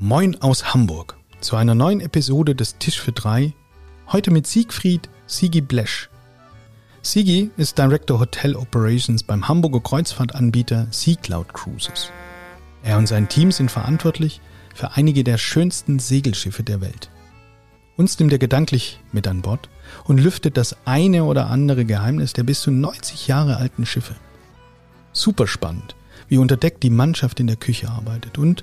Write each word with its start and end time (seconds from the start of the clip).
Moin 0.00 0.40
aus 0.42 0.72
Hamburg 0.72 1.16
zu 1.40 1.56
einer 1.56 1.74
neuen 1.74 2.00
Episode 2.00 2.54
des 2.54 2.78
Tisch 2.78 3.00
für 3.00 3.10
drei. 3.10 3.52
Heute 4.06 4.30
mit 4.30 4.46
Siegfried 4.46 5.10
Sigi 5.26 5.60
Blesch. 5.60 6.08
Sigi 7.02 7.50
ist 7.56 7.76
Director 7.78 8.20
Hotel 8.20 8.54
Operations 8.54 9.24
beim 9.24 9.48
Hamburger 9.48 9.80
Kreuzfahrtanbieter 9.80 10.86
Sea 10.92 11.16
Cloud 11.16 11.52
Cruises. 11.52 12.12
Er 12.84 12.96
und 12.96 13.08
sein 13.08 13.28
Team 13.28 13.50
sind 13.50 13.72
verantwortlich 13.72 14.40
für 14.72 14.92
einige 14.92 15.24
der 15.24 15.36
schönsten 15.36 15.98
Segelschiffe 15.98 16.62
der 16.62 16.80
Welt. 16.80 17.10
Uns 17.96 18.16
nimmt 18.20 18.30
er 18.30 18.38
gedanklich 18.38 19.00
mit 19.10 19.26
an 19.26 19.42
Bord 19.42 19.68
und 20.04 20.18
lüftet 20.18 20.56
das 20.56 20.76
eine 20.84 21.24
oder 21.24 21.48
andere 21.48 21.84
Geheimnis 21.84 22.34
der 22.34 22.44
bis 22.44 22.60
zu 22.60 22.70
90 22.70 23.26
Jahre 23.26 23.56
alten 23.56 23.84
Schiffe. 23.84 24.14
Super 25.12 25.48
spannend, 25.48 25.96
wie 26.28 26.38
unter 26.38 26.56
Deck 26.56 26.80
die 26.80 26.90
Mannschaft 26.90 27.40
in 27.40 27.48
der 27.48 27.56
Küche 27.56 27.90
arbeitet 27.90 28.38
und 28.38 28.62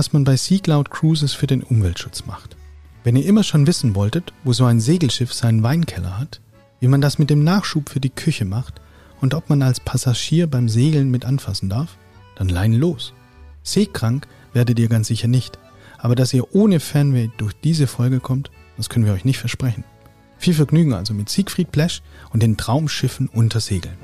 was 0.00 0.14
man 0.14 0.24
bei 0.24 0.38
Sea 0.38 0.60
Cloud 0.60 0.90
Cruises 0.90 1.34
für 1.34 1.46
den 1.46 1.62
Umweltschutz 1.62 2.24
macht. 2.24 2.56
Wenn 3.04 3.16
ihr 3.16 3.26
immer 3.26 3.42
schon 3.42 3.66
wissen 3.66 3.94
wolltet, 3.94 4.32
wo 4.44 4.54
so 4.54 4.64
ein 4.64 4.80
Segelschiff 4.80 5.34
seinen 5.34 5.62
Weinkeller 5.62 6.18
hat, 6.18 6.40
wie 6.80 6.88
man 6.88 7.02
das 7.02 7.18
mit 7.18 7.28
dem 7.28 7.44
Nachschub 7.44 7.90
für 7.90 8.00
die 8.00 8.08
Küche 8.08 8.46
macht 8.46 8.80
und 9.20 9.34
ob 9.34 9.50
man 9.50 9.60
als 9.60 9.78
Passagier 9.78 10.46
beim 10.46 10.70
Segeln 10.70 11.10
mit 11.10 11.26
anfassen 11.26 11.68
darf, 11.68 11.98
dann 12.34 12.48
leinen 12.48 12.80
los. 12.80 13.12
Seekrank 13.62 14.26
werdet 14.54 14.78
ihr 14.78 14.88
ganz 14.88 15.08
sicher 15.08 15.28
nicht, 15.28 15.58
aber 15.98 16.14
dass 16.14 16.32
ihr 16.32 16.54
ohne 16.54 16.80
Fernweh 16.80 17.28
durch 17.36 17.52
diese 17.62 17.86
Folge 17.86 18.20
kommt, 18.20 18.50
das 18.78 18.88
können 18.88 19.04
wir 19.04 19.12
euch 19.12 19.26
nicht 19.26 19.38
versprechen. 19.38 19.84
Viel 20.38 20.54
Vergnügen 20.54 20.94
also 20.94 21.12
mit 21.12 21.28
Siegfried 21.28 21.72
Plesch 21.72 22.00
und 22.30 22.42
den 22.42 22.56
Traumschiffen 22.56 23.28
unter 23.28 23.60
Segeln. 23.60 23.98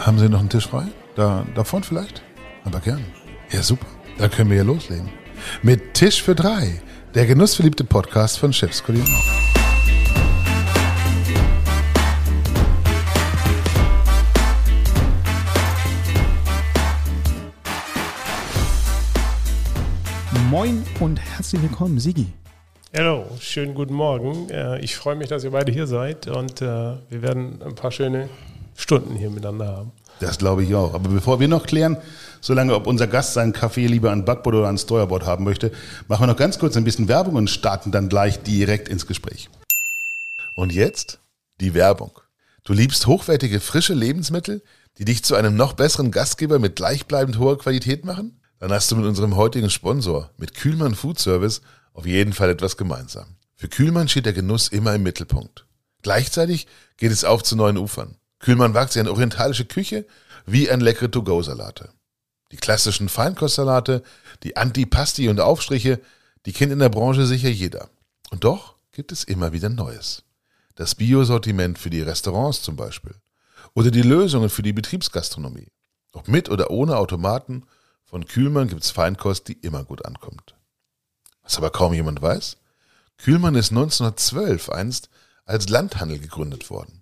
Haben 0.00 0.18
Sie 0.18 0.28
noch 0.28 0.40
einen 0.40 0.48
Tisch 0.48 0.66
frei? 0.66 0.86
Da, 1.14 1.44
da 1.54 1.64
vorne 1.64 1.84
vielleicht? 1.84 2.22
Aber 2.64 2.80
gern. 2.80 3.04
Ja, 3.50 3.62
super. 3.62 3.86
Da 4.18 4.28
können 4.28 4.50
wir 4.50 4.58
ja 4.58 4.62
loslegen. 4.62 5.08
Mit 5.62 5.94
Tisch 5.94 6.22
für 6.22 6.34
drei. 6.34 6.80
Der 7.14 7.26
genussverliebte 7.26 7.84
Podcast 7.84 8.38
von 8.38 8.52
Chefs 8.52 8.82
Kulinarien. 8.82 9.16
Moin 20.50 20.84
und 21.00 21.18
herzlich 21.20 21.62
willkommen, 21.62 21.98
Sigi. 21.98 22.26
Hallo, 22.96 23.24
schönen 23.38 23.74
guten 23.74 23.94
Morgen. 23.94 24.48
Äh, 24.50 24.80
Ich 24.80 24.96
freue 24.96 25.14
mich, 25.14 25.28
dass 25.28 25.44
ihr 25.44 25.50
beide 25.50 25.70
hier 25.70 25.86
seid 25.86 26.26
und 26.26 26.60
äh, 26.60 26.64
wir 26.64 27.22
werden 27.22 27.60
ein 27.62 27.74
paar 27.74 27.92
schöne 27.92 28.28
Stunden 28.76 29.14
hier 29.14 29.30
miteinander 29.30 29.66
haben. 29.68 29.92
Das 30.20 30.38
glaube 30.38 30.62
ich 30.62 30.74
auch. 30.74 30.94
Aber 30.94 31.08
bevor 31.08 31.40
wir 31.40 31.48
noch 31.48 31.66
klären, 31.66 31.96
solange 32.40 32.74
ob 32.74 32.86
unser 32.86 33.06
Gast 33.06 33.34
seinen 33.34 33.52
Kaffee 33.52 33.86
lieber 33.86 34.12
an 34.12 34.24
Backboard 34.24 34.56
oder 34.56 34.68
an 34.68 34.78
Steuerbord 34.78 35.24
haben 35.24 35.44
möchte, 35.44 35.72
machen 36.08 36.22
wir 36.22 36.26
noch 36.28 36.36
ganz 36.36 36.58
kurz 36.58 36.76
ein 36.76 36.84
bisschen 36.84 37.08
Werbung 37.08 37.34
und 37.34 37.50
starten 37.50 37.90
dann 37.90 38.08
gleich 38.08 38.42
direkt 38.42 38.88
ins 38.88 39.06
Gespräch. 39.06 39.48
Und 40.54 40.72
jetzt 40.72 41.18
die 41.60 41.74
Werbung. 41.74 42.12
Du 42.64 42.74
liebst 42.74 43.06
hochwertige, 43.06 43.60
frische 43.60 43.94
Lebensmittel, 43.94 44.62
die 44.98 45.06
dich 45.06 45.24
zu 45.24 45.34
einem 45.34 45.56
noch 45.56 45.72
besseren 45.72 46.10
Gastgeber 46.10 46.58
mit 46.58 46.76
gleichbleibend 46.76 47.38
hoher 47.38 47.58
Qualität 47.58 48.04
machen? 48.04 48.40
Dann 48.58 48.72
hast 48.72 48.90
du 48.90 48.96
mit 48.96 49.06
unserem 49.06 49.36
heutigen 49.36 49.70
Sponsor, 49.70 50.30
mit 50.36 50.54
Kühlmann 50.54 50.94
Food 50.94 51.18
Service, 51.18 51.62
auf 51.94 52.04
jeden 52.04 52.34
Fall 52.34 52.50
etwas 52.50 52.76
gemeinsam. 52.76 53.36
Für 53.56 53.68
Kühlmann 53.68 54.08
steht 54.08 54.26
der 54.26 54.34
Genuss 54.34 54.68
immer 54.68 54.94
im 54.94 55.02
Mittelpunkt. 55.02 55.66
Gleichzeitig 56.02 56.66
geht 56.98 57.10
es 57.10 57.24
auf 57.24 57.42
zu 57.42 57.56
neuen 57.56 57.78
Ufern. 57.78 58.16
Kühlmann 58.40 58.74
wagt 58.74 58.92
sich 58.92 59.00
an 59.00 59.08
orientalische 59.08 59.66
Küche 59.66 60.06
wie 60.46 60.70
an 60.70 60.80
leckere 60.80 61.10
To-Go-Salate. 61.10 61.90
Die 62.52 62.56
klassischen 62.56 63.08
Feinkostsalate, 63.08 64.02
die 64.42 64.56
Antipasti 64.56 65.28
und 65.28 65.40
Aufstriche, 65.40 66.00
die 66.46 66.52
kennt 66.52 66.72
in 66.72 66.80
der 66.80 66.88
Branche 66.88 67.26
sicher 67.26 67.50
jeder. 67.50 67.90
Und 68.30 68.44
doch 68.44 68.74
gibt 68.92 69.12
es 69.12 69.24
immer 69.24 69.52
wieder 69.52 69.68
Neues. 69.68 70.24
Das 70.74 70.94
Biosortiment 70.94 71.78
für 71.78 71.90
die 71.90 72.02
Restaurants 72.02 72.62
zum 72.62 72.76
Beispiel. 72.76 73.14
Oder 73.74 73.90
die 73.90 74.02
Lösungen 74.02 74.50
für 74.50 74.62
die 74.62 74.72
Betriebsgastronomie. 74.72 75.68
Ob 76.12 76.26
mit 76.26 76.48
oder 76.48 76.70
ohne 76.70 76.96
Automaten, 76.96 77.64
von 78.04 78.26
Kühlmann 78.26 78.66
gibt's 78.66 78.90
Feinkost, 78.90 79.46
die 79.46 79.52
immer 79.52 79.84
gut 79.84 80.04
ankommt. 80.04 80.56
Was 81.42 81.58
aber 81.58 81.70
kaum 81.70 81.92
jemand 81.92 82.20
weiß? 82.20 82.56
Kühlmann 83.18 83.54
ist 83.54 83.70
1912 83.70 84.70
einst 84.70 85.10
als 85.44 85.68
Landhandel 85.68 86.18
gegründet 86.18 86.70
worden. 86.70 86.99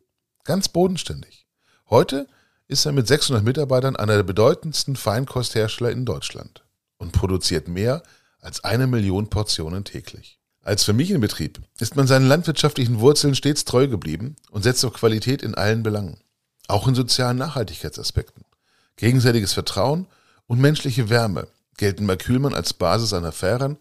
Ganz 0.48 0.70
bodenständig. 0.70 1.46
Heute 1.90 2.26
ist 2.68 2.86
er 2.86 2.92
mit 2.92 3.06
600 3.06 3.44
Mitarbeitern 3.44 3.96
einer 3.96 4.16
der 4.16 4.22
bedeutendsten 4.22 4.96
Feinkosthersteller 4.96 5.90
in 5.90 6.06
Deutschland 6.06 6.64
und 6.96 7.12
produziert 7.12 7.68
mehr 7.68 8.02
als 8.40 8.64
eine 8.64 8.86
Million 8.86 9.28
Portionen 9.28 9.84
täglich. 9.84 10.40
Als 10.62 10.84
Familienbetrieb 10.84 11.60
ist 11.80 11.96
man 11.96 12.06
seinen 12.06 12.26
landwirtschaftlichen 12.28 12.98
Wurzeln 13.00 13.34
stets 13.34 13.66
treu 13.66 13.88
geblieben 13.88 14.36
und 14.50 14.62
setzt 14.62 14.82
auf 14.86 14.94
Qualität 14.94 15.42
in 15.42 15.54
allen 15.54 15.82
Belangen, 15.82 16.18
auch 16.66 16.88
in 16.88 16.94
sozialen 16.94 17.36
Nachhaltigkeitsaspekten. 17.36 18.46
Gegenseitiges 18.96 19.52
Vertrauen 19.52 20.06
und 20.46 20.60
menschliche 20.60 21.10
Wärme 21.10 21.48
gelten 21.76 22.06
bei 22.06 22.16
Kühlmann 22.16 22.54
als 22.54 22.72
Basis 22.72 23.12
einer 23.12 23.32
fairen, 23.32 23.76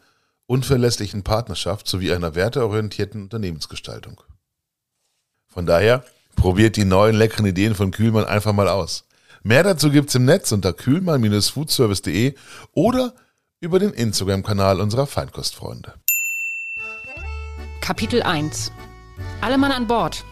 unverlässlichen 0.48 1.24
Partnerschaft 1.24 1.88
sowie 1.88 2.12
einer 2.12 2.36
werteorientierten 2.36 3.24
Unternehmensgestaltung. 3.24 4.20
Von 5.48 5.66
daher 5.66 6.04
probiert 6.38 6.78
die 6.78 6.86
neuen 6.86 7.16
leckeren 7.16 7.48
Ideen 7.48 7.76
von 7.76 7.92
Kühlmann 7.92 8.24
einfach 8.24 8.54
mal 8.54 8.70
aus. 8.70 9.04
Mehr 9.44 9.64
dazu 9.64 9.92
gibt's 9.92 10.16
im 10.16 10.24
Netz 10.24 10.54
unter 10.54 10.72
kühlmann-foodservice.de 10.72 12.36
oder 12.74 13.14
über 13.60 13.80
den 13.80 13.92
Instagram-Kanal 13.92 14.80
unserer 14.80 15.08
Feinkostfreunde. 15.08 15.94
Kapitel 17.82 18.22
1 18.22 18.72
Alle 19.42 19.58
Mann 19.58 19.72
an 19.72 19.88
Bord. 19.88 20.24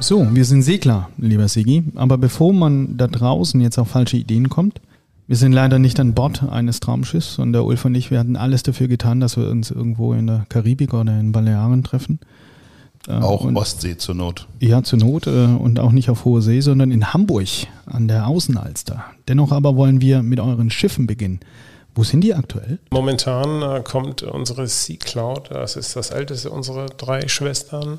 So, 0.00 0.26
wir 0.34 0.44
sind 0.44 0.62
Segler, 0.62 1.10
lieber 1.16 1.46
Sigi, 1.46 1.84
aber 1.94 2.18
bevor 2.18 2.52
man 2.52 2.96
da 2.96 3.06
draußen 3.06 3.60
jetzt 3.60 3.78
auf 3.78 3.88
falsche 3.88 4.16
Ideen 4.16 4.48
kommt, 4.48 4.80
wir 5.28 5.36
sind 5.36 5.52
leider 5.52 5.78
nicht 5.78 6.00
an 6.00 6.14
Bord 6.14 6.42
eines 6.42 6.80
Traumschiffs 6.80 7.38
und 7.38 7.52
der 7.52 7.64
Ulf 7.64 7.84
und 7.84 7.94
ich, 7.94 8.10
wir 8.10 8.18
hatten 8.18 8.36
alles 8.36 8.62
dafür 8.64 8.88
getan, 8.88 9.20
dass 9.20 9.36
wir 9.36 9.48
uns 9.48 9.70
irgendwo 9.70 10.12
in 10.12 10.26
der 10.26 10.46
Karibik 10.48 10.92
oder 10.92 11.18
in 11.18 11.32
Balearen 11.32 11.84
treffen. 11.84 12.18
Äh, 13.08 13.12
Auch 13.12 13.44
und, 13.44 13.56
Ostsee 13.56 13.96
zur 13.96 14.14
Not. 14.14 14.46
Ja, 14.60 14.82
zur 14.82 14.98
Not 14.98 15.26
äh, 15.26 15.30
und 15.30 15.80
auch 15.80 15.92
nicht 15.92 16.10
auf 16.10 16.24
hoher 16.24 16.42
See, 16.42 16.60
sondern 16.60 16.90
in 16.90 17.12
Hamburg 17.12 17.48
an 17.86 18.08
der 18.08 18.28
Außenalster. 18.28 19.04
Dennoch 19.28 19.52
aber 19.52 19.76
wollen 19.76 20.00
wir 20.00 20.22
mit 20.22 20.40
euren 20.40 20.70
Schiffen 20.70 21.06
beginnen. 21.06 21.40
Wo 21.94 22.04
sind 22.04 22.22
die 22.22 22.32
aktuell? 22.34 22.78
Momentan 22.90 23.60
äh, 23.62 23.82
kommt 23.82 24.22
unsere 24.22 24.66
Sea 24.66 24.96
Cloud, 24.98 25.50
das 25.50 25.76
ist 25.76 25.94
das 25.94 26.10
älteste 26.10 26.48
unserer 26.50 26.86
drei 26.86 27.28
Schwestern, 27.28 27.98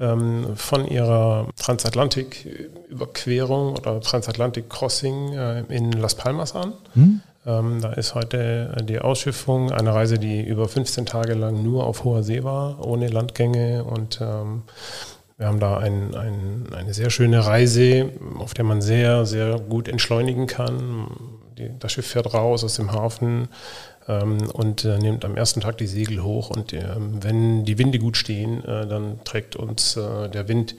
ähm, 0.00 0.46
von 0.54 0.86
ihrer 0.86 1.48
Transatlantik-Überquerung 1.56 3.76
oder 3.76 4.00
Transatlantik-Crossing 4.00 5.34
äh, 5.34 5.60
in 5.68 5.92
Las 5.92 6.14
Palmas 6.14 6.54
an. 6.54 6.72
Hm? 6.94 7.20
Ähm, 7.48 7.80
da 7.80 7.94
ist 7.94 8.14
heute 8.14 8.76
die 8.82 8.98
Ausschiffung, 8.98 9.72
eine 9.72 9.94
Reise, 9.94 10.18
die 10.18 10.42
über 10.42 10.68
15 10.68 11.06
Tage 11.06 11.32
lang 11.32 11.62
nur 11.62 11.86
auf 11.86 12.04
hoher 12.04 12.22
See 12.22 12.44
war, 12.44 12.86
ohne 12.86 13.08
Landgänge 13.08 13.84
und 13.84 14.20
ähm, 14.20 14.64
wir 15.38 15.46
haben 15.46 15.60
da 15.60 15.78
ein, 15.78 16.14
ein, 16.14 16.66
eine 16.74 16.92
sehr 16.92 17.10
schöne 17.10 17.46
Reise, 17.46 18.10
auf 18.38 18.54
der 18.54 18.64
man 18.64 18.82
sehr, 18.82 19.24
sehr 19.24 19.58
gut 19.60 19.88
entschleunigen 19.88 20.48
kann. 20.48 21.06
Die, 21.56 21.70
das 21.78 21.92
Schiff 21.92 22.08
fährt 22.08 22.34
raus 22.34 22.64
aus 22.64 22.74
dem 22.74 22.90
Hafen 22.92 23.48
ähm, 24.08 24.50
und 24.52 24.84
äh, 24.84 24.98
nimmt 24.98 25.24
am 25.24 25.36
ersten 25.36 25.60
Tag 25.60 25.78
die 25.78 25.86
Segel 25.86 26.24
hoch. 26.24 26.50
Und 26.50 26.72
ähm, 26.72 27.22
wenn 27.22 27.64
die 27.64 27.78
Winde 27.78 28.00
gut 28.00 28.16
stehen, 28.16 28.64
äh, 28.64 28.88
dann 28.88 29.20
trägt 29.22 29.54
uns 29.54 29.96
äh, 29.96 30.28
der 30.28 30.48
Wind 30.48 30.74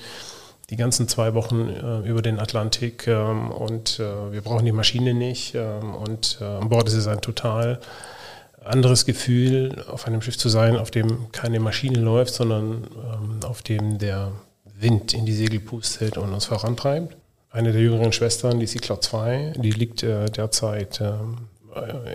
die 0.70 0.76
ganzen 0.76 1.08
zwei 1.08 1.34
Wochen 1.34 1.70
äh, 1.70 2.08
über 2.08 2.22
den 2.22 2.40
Atlantik 2.40 3.08
ähm, 3.08 3.52
und 3.52 4.00
äh, 4.00 4.32
wir 4.32 4.42
brauchen 4.42 4.66
die 4.66 4.72
Maschine 4.72 5.14
nicht. 5.14 5.56
Ähm, 5.56 5.96
und 5.96 6.38
äh, 6.42 6.44
an 6.44 6.70
Bord 6.70 6.88
ist 6.88 6.94
es 6.94 7.08
ein 7.08 7.22
total 7.22 7.80
anderes 8.64 9.06
Gefühl, 9.06 9.84
auf 9.90 10.06
einem 10.06 10.22
Schiff 10.22 10.38
zu 10.38 10.50
sein, 10.50 10.78
auf 10.78 10.92
dem 10.92 11.32
keine 11.32 11.60
Maschine 11.60 12.00
läuft, 12.00 12.34
sondern 12.34 12.88
ähm, 13.14 13.40
auf 13.44 13.64
dem 13.64 13.98
der 13.98 14.32
Wind 14.78 15.14
in 15.14 15.26
die 15.26 15.34
Segel 15.34 15.60
pustet 15.60 16.18
und 16.18 16.34
uns 16.34 16.46
vorantreibt. 16.46 17.16
Eine 17.52 17.72
der 17.72 17.82
jüngeren 17.82 18.14
Schwestern, 18.14 18.60
die 18.60 18.68
Cloud 18.68 19.04
2, 19.04 19.54
die 19.58 19.72
liegt 19.72 20.04
äh, 20.04 20.26
derzeit 20.26 21.02
ähm, 21.02 21.50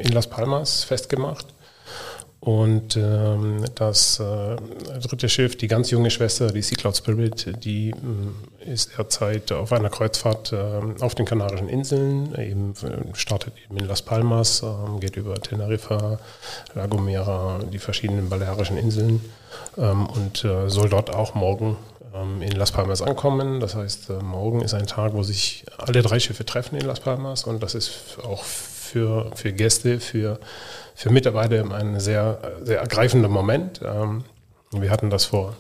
in 0.00 0.12
Las 0.12 0.28
Palmas 0.28 0.84
festgemacht. 0.84 1.46
Und 2.44 2.96
ähm, 2.96 3.64
das 3.75 4.20
äh, 4.20 4.56
dritte 5.00 5.31
Schiff, 5.31 5.56
die 5.56 5.67
ganz 5.67 5.90
junge 5.90 6.11
Schwester, 6.11 6.52
die 6.52 6.61
Sea 6.61 6.76
Cloud 6.76 6.94
Spirit, 6.94 7.64
die 7.64 7.88
ähm, 7.90 8.34
ist 8.66 8.99
derzeit 8.99 9.52
auf 9.52 9.72
einer 9.72 9.90
Kreuzfahrt 9.90 10.52
ähm, 10.52 10.96
auf 11.00 11.14
den 11.14 11.26
Kanarischen 11.26 11.69
Inseln, 11.69 12.34
eben 12.37 12.75
äh, 12.82 13.14
startet 13.14 13.55
eben 13.64 13.76
in 13.76 13.87
Las 13.87 14.02
Palmas, 14.02 14.62
ähm, 14.62 15.00
geht 15.00 15.16
über 15.16 15.34
Teneriffa, 15.34 16.19
La 16.75 16.87
Gomera, 16.87 17.61
die 17.72 17.78
verschiedenen 17.78 18.28
Balearischen 18.28 18.76
Inseln 18.76 19.20
ähm, 19.76 20.06
und 20.06 20.44
äh, 20.44 20.69
soll 20.69 20.88
dort 20.88 21.14
auch 21.14 21.34
morgen 21.34 21.76
ähm, 22.14 22.43
in 22.43 22.52
Las 22.52 22.72
Palmas 22.72 23.02
ankommen. 23.02 23.61
Das 23.61 23.75
heißt, 23.75 24.11
äh, 24.11 24.22
morgen 24.22 24.61
ist 24.62 24.75
ein 24.75 24.87
Tag, 24.87 25.14
wo 25.14 25.22
sich 25.22 25.64
alle 25.78 26.02
drei 26.02 26.19
Schiffe 26.19 26.44
treffen 26.44 26.76
in 26.76 26.87
Las 26.87 27.00
Palmas 27.00 27.44
und 27.44 27.62
das 27.62 27.75
ist 27.75 28.19
auch 28.25 28.43
für, 28.43 29.31
für 29.34 29.52
Gäste, 29.52 30.00
für, 30.00 30.38
für 30.94 31.11
Mitarbeiter 31.11 31.64
ein 31.72 32.00
sehr, 32.00 32.38
sehr 32.62 32.81
ergreifender 32.81 33.28
Moment. 33.28 33.81
Wir 33.81 34.90
hatten 34.90 35.11
das 35.11 35.25
vor 35.25 35.55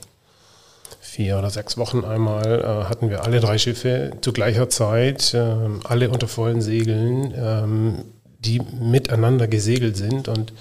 vier 1.14 1.38
oder 1.38 1.48
sechs 1.50 1.78
Wochen 1.78 2.04
einmal, 2.04 2.60
äh, 2.60 2.88
hatten 2.88 3.08
wir 3.08 3.22
alle 3.22 3.38
drei 3.38 3.56
Schiffe 3.56 4.10
zu 4.20 4.32
gleicher 4.32 4.68
Zeit, 4.68 5.32
äh, 5.32 5.54
alle 5.84 6.10
unter 6.10 6.26
vollen 6.26 6.60
Segeln, 6.60 7.32
ähm, 7.36 8.04
die 8.40 8.60
miteinander 8.80 9.46
gesegelt 9.46 9.96
sind. 9.96 10.26
Und 10.26 10.52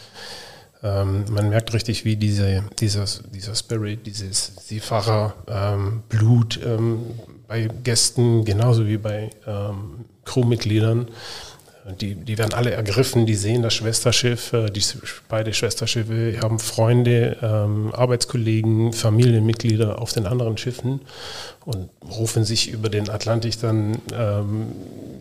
ähm, 0.84 1.26
man 1.32 1.50
merkt 1.50 1.74
richtig, 1.74 2.06
wie 2.06 2.16
diese, 2.18 2.64
dieses, 2.80 3.24
dieser 3.34 3.56
Spirit, 3.56 4.06
dieses 4.06 4.52
Seefahrer-Blut 4.68 6.60
ähm, 6.64 6.72
ähm, 6.72 7.00
bei 7.48 7.68
Gästen 7.84 8.46
genauso 8.46 8.86
wie 8.86 8.98
bei 8.98 9.32
ähm, 9.48 10.06
Crewmitgliedern 10.24 11.08
die, 12.00 12.16
die 12.16 12.38
werden 12.38 12.54
alle 12.54 12.72
ergriffen, 12.72 13.26
die 13.26 13.36
sehen 13.36 13.62
das 13.62 13.74
Schwesterschiff, 13.74 14.54
äh, 14.54 14.70
die 14.70 14.82
beide 15.28 15.54
Schwesterschiffe 15.54 16.38
haben 16.42 16.60
Freunde, 16.60 17.38
ähm, 17.42 17.94
Arbeitskollegen, 17.94 18.94
Familienmitglieder 18.94 20.02
auf 20.02 20.14
den 20.14 20.26
anderen 20.26 20.58
Schiffen 20.58 21.02
und 21.66 21.90
rufen 22.10 22.46
sich 22.46 22.72
über 22.72 22.90
den 22.90 23.10
Atlantik 23.10 23.60
dann 23.60 23.98
ähm, 24.14 24.68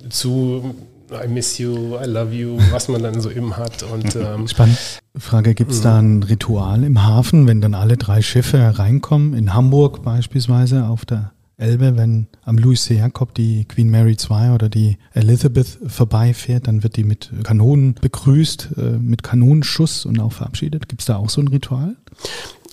zu, 0.09 0.75
I 1.13 1.27
miss 1.27 1.59
you, 1.59 1.99
I 2.01 2.07
love 2.07 2.33
you, 2.33 2.59
was 2.71 2.89
man 2.89 3.03
dann 3.03 3.21
so 3.21 3.31
eben 3.31 3.57
hat. 3.57 3.83
Und, 3.83 4.15
ähm, 4.17 4.47
Spannend. 4.47 4.79
Frage, 5.19 5.55
gibt 5.55 5.73
es 5.73 5.83
da 5.83 5.99
ein 5.99 6.23
Ritual 6.23 6.85
im 6.85 7.03
Hafen, 7.03 7.47
wenn 7.47 7.61
dann 7.61 7.75
alle 7.75 7.97
drei 7.97 8.23
Schiffe 8.23 8.79
reinkommen, 8.79 9.35
in 9.35 9.53
Hamburg 9.53 10.03
beispielsweise 10.03 10.85
auf 10.85 11.05
der 11.05 11.32
Elbe, 11.57 11.97
wenn 11.97 12.27
am 12.45 12.59
Louis 12.59 12.85
C. 12.85 12.97
Jakob 12.97 13.35
die 13.35 13.65
Queen 13.67 13.91
Mary 13.91 14.17
II 14.19 14.51
oder 14.51 14.69
die 14.69 14.99
Elizabeth 15.13 15.79
vorbeifährt, 15.87 16.67
dann 16.67 16.83
wird 16.83 16.97
die 16.97 17.05
mit 17.05 17.31
Kanonen 17.45 17.95
begrüßt, 17.95 18.71
äh, 18.77 18.81
mit 18.99 19.23
Kanonenschuss 19.23 20.07
und 20.07 20.19
auch 20.21 20.33
verabschiedet. 20.33 20.89
Gibt 20.89 21.03
es 21.03 21.07
da 21.07 21.17
auch 21.17 21.31
so 21.31 21.41
ein 21.41 21.49
Ritual? 21.49 21.97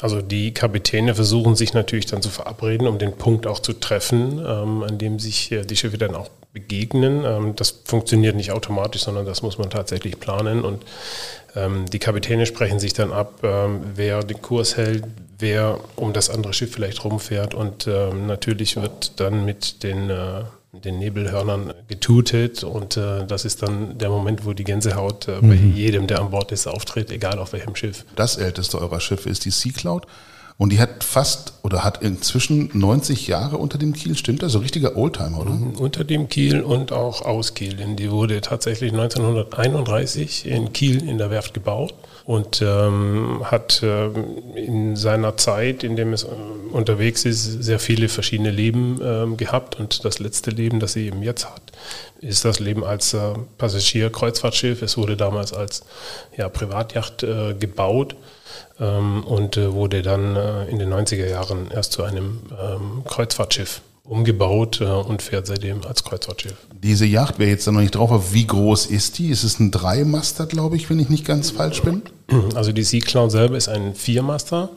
Also 0.02 0.22
die 0.22 0.54
Kapitäne 0.54 1.14
versuchen 1.14 1.56
sich 1.56 1.74
natürlich 1.74 2.06
dann 2.06 2.22
zu 2.22 2.30
verabreden, 2.30 2.88
um 2.88 3.00
den 3.00 3.14
Punkt 3.14 3.46
auch 3.48 3.60
zu 3.60 3.74
treffen, 3.74 4.40
ähm, 4.46 4.84
an 4.84 4.98
dem 4.98 5.20
sich 5.20 5.52
äh, 5.52 5.66
die 5.66 5.76
Schiffe 5.76 5.98
dann 5.98 6.16
auch 6.16 6.30
begegnen. 6.54 7.24
Ähm, 7.26 7.56
das 7.56 7.82
funktioniert 7.84 8.36
nicht 8.36 8.52
automatisch, 8.52 9.04
sondern 9.04 9.26
das 9.26 9.42
muss 9.42 9.58
man 9.58 9.70
tatsächlich 9.70 10.20
planen. 10.20 10.64
Und 10.64 10.84
ähm, 11.56 11.86
die 11.92 12.00
Kapitäne 12.00 12.46
sprechen 12.46 12.80
sich 12.80 12.94
dann 12.94 13.12
ab, 13.12 13.42
ähm, 13.44 13.82
wer 13.96 14.24
den 14.24 14.42
Kurs 14.42 14.78
hält, 14.78 15.04
wer 15.40 15.80
um 15.96 16.14
das 16.14 16.30
andere 16.30 16.54
Schiff 16.54 16.72
vielleicht 16.72 17.04
rumfährt. 17.04 17.54
Und 17.54 17.88
ähm, 17.88 18.28
natürlich 18.28 18.76
wird 18.76 19.20
dann 19.20 19.46
mit 19.46 19.84
den, 19.84 20.10
äh, 20.10 20.44
den 20.74 21.00
Nebelhörnern 21.00 21.74
getutet. 21.88 22.64
Und 22.64 22.98
äh, 22.98 23.26
das 23.26 23.46
ist 23.46 23.64
dann 23.64 23.98
der 23.98 24.10
Moment, 24.10 24.46
wo 24.46 24.54
die 24.54 24.64
Gänsehaut 24.64 25.28
äh, 25.28 25.42
mhm. 25.42 25.50
bei 25.50 25.56
jedem, 25.56 26.08
der 26.08 26.20
an 26.20 26.32
Bord 26.32 26.52
ist, 26.52 26.68
auftritt, 26.68 27.12
egal 27.12 27.40
auf 27.40 27.54
welchem 27.54 27.76
Schiff. 27.76 28.06
Das 28.16 28.38
älteste 28.38 28.80
eurer 28.80 29.00
Schiffe 29.00 29.30
ist 29.30 29.46
die 29.46 29.52
Sea 29.52 29.72
Cloud. 29.72 30.06
Und 30.58 30.74
die 30.74 30.80
hat 30.82 31.06
fast 31.06 31.54
oder 31.64 31.86
hat 31.86 32.04
inzwischen 32.04 32.70
90 32.74 33.28
Jahre 33.28 33.56
unter 33.56 33.78
dem 33.78 33.94
Kiel, 33.94 34.18
stimmt 34.18 34.44
das? 34.44 34.52
So 34.52 34.60
richtiger 34.60 34.98
Oldtimer, 34.98 35.40
oder? 35.40 35.52
Mhm, 35.52 35.76
unter 35.76 36.04
dem 36.04 36.28
Kiel 36.28 36.62
und 36.62 36.92
auch 36.92 37.22
aus 37.22 37.54
Kiel. 37.54 37.78
Denn 37.78 37.96
die 37.96 38.12
wurde 38.12 38.42
tatsächlich 38.42 38.92
1931 38.92 40.46
in 40.46 40.74
Kiel 40.74 41.08
in 41.08 41.18
der 41.18 41.32
Werft 41.32 41.54
gebaut 41.54 41.94
und 42.30 42.62
ähm, 42.62 43.42
hat 43.44 43.82
äh, 43.82 44.06
in 44.54 44.96
seiner 44.96 45.36
Zeit, 45.38 45.84
in 45.84 45.96
dem 45.96 46.14
es 46.14 46.26
äh, 46.26 46.28
unterwegs 46.72 47.26
ist, 47.26 47.64
sehr 47.64 47.80
viele 47.80 48.08
verschiedene 48.08 48.52
Leben 48.52 49.02
äh, 49.02 49.36
gehabt. 49.36 49.80
Und 49.80 50.06
das 50.06 50.20
letzte 50.20 50.52
Leben, 50.52 50.80
das 50.80 50.94
sie 50.94 51.08
eben 51.08 51.24
jetzt 51.24 51.50
hat, 51.50 51.64
ist 52.22 52.46
das 52.46 52.60
Leben 52.60 52.84
als 52.84 53.16
äh, 53.16 53.34
Passagier-Kreuzfahrtschiff. 53.58 54.84
Es 54.84 54.96
wurde 54.96 55.18
damals 55.18 55.54
als 55.54 55.82
ja, 56.38 56.50
Privatjacht 56.50 57.24
äh, 57.24 57.56
gebaut 57.56 58.16
ähm, 58.80 59.24
und 59.24 59.58
äh, 59.58 59.74
wurde 59.74 60.04
dann 60.04 60.36
äh, 60.36 60.66
in 60.66 60.78
den 60.78 60.94
90er 60.94 61.28
Jahren 61.28 61.72
erst 61.72 61.94
zu 61.94 62.04
einem 62.04 62.42
ähm, 62.62 63.02
Kreuzfahrtschiff 63.06 63.82
umgebaut 64.10 64.82
äh, 64.82 64.86
und 64.86 65.22
fährt 65.22 65.48
seitdem 65.48 65.86
als 65.86 66.04
Kreuzfahrtschiff. 66.04 66.56
Diese 66.82 67.06
Yacht, 67.06 67.36
wer 67.38 67.48
jetzt 67.48 67.68
da 67.68 67.72
noch 67.72 67.82
nicht 67.82 67.96
drauf 67.96 68.10
hat, 68.10 68.34
wie 68.34 68.48
groß 68.48 68.88
ist 68.88 69.20
die? 69.20 69.30
Ist 69.30 69.44
es 69.44 69.60
ein 69.60 69.72
Dreimaster, 69.72 70.46
glaube 70.48 70.76
ich, 70.76 70.90
wenn 70.90 71.00
ich 71.00 71.10
nicht 71.10 71.26
ganz 71.26 71.52
falsch 71.52 71.84
bin? 71.84 72.02
Also 72.56 72.72
die 72.72 72.84
Sea 72.84 73.02
Cloud 73.02 73.32
selber 73.32 73.58
ist 73.58 73.70
ein 73.70 73.96
Viermaster. 73.96 74.70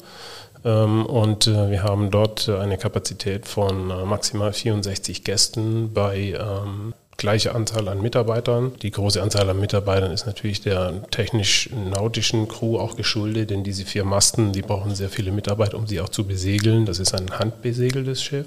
Ähm, 0.64 1.06
und 1.06 1.46
äh, 1.46 1.70
wir 1.70 1.82
haben 1.82 2.10
dort 2.10 2.48
eine 2.48 2.78
Kapazität 2.78 3.46
von 3.46 3.90
äh, 3.90 4.04
maximal 4.04 4.52
64 4.52 5.24
Gästen 5.24 5.92
bei 5.92 6.38
ähm, 6.38 6.94
gleiche 7.16 7.54
Anzahl 7.54 7.88
an 7.88 8.00
Mitarbeitern. 8.00 8.72
Die 8.82 8.90
große 8.90 9.22
Anzahl 9.22 9.48
an 9.48 9.58
Mitarbeitern 9.58 10.12
ist 10.12 10.26
natürlich 10.26 10.60
der 10.60 11.02
technisch-nautischen 11.10 12.48
Crew 12.48 12.78
auch 12.78 12.96
geschuldet, 12.96 13.50
denn 13.50 13.64
diese 13.64 13.84
vier 13.84 14.04
Masten, 14.04 14.52
die 14.52 14.62
brauchen 14.62 14.94
sehr 14.94 15.08
viele 15.08 15.32
Mitarbeiter, 15.32 15.78
um 15.78 15.86
sie 15.86 16.00
auch 16.00 16.08
zu 16.08 16.24
besegeln. 16.24 16.86
Das 16.86 16.98
ist 16.98 17.14
ein 17.14 17.38
handbesegeltes 17.38 18.22
Schiff. 18.22 18.46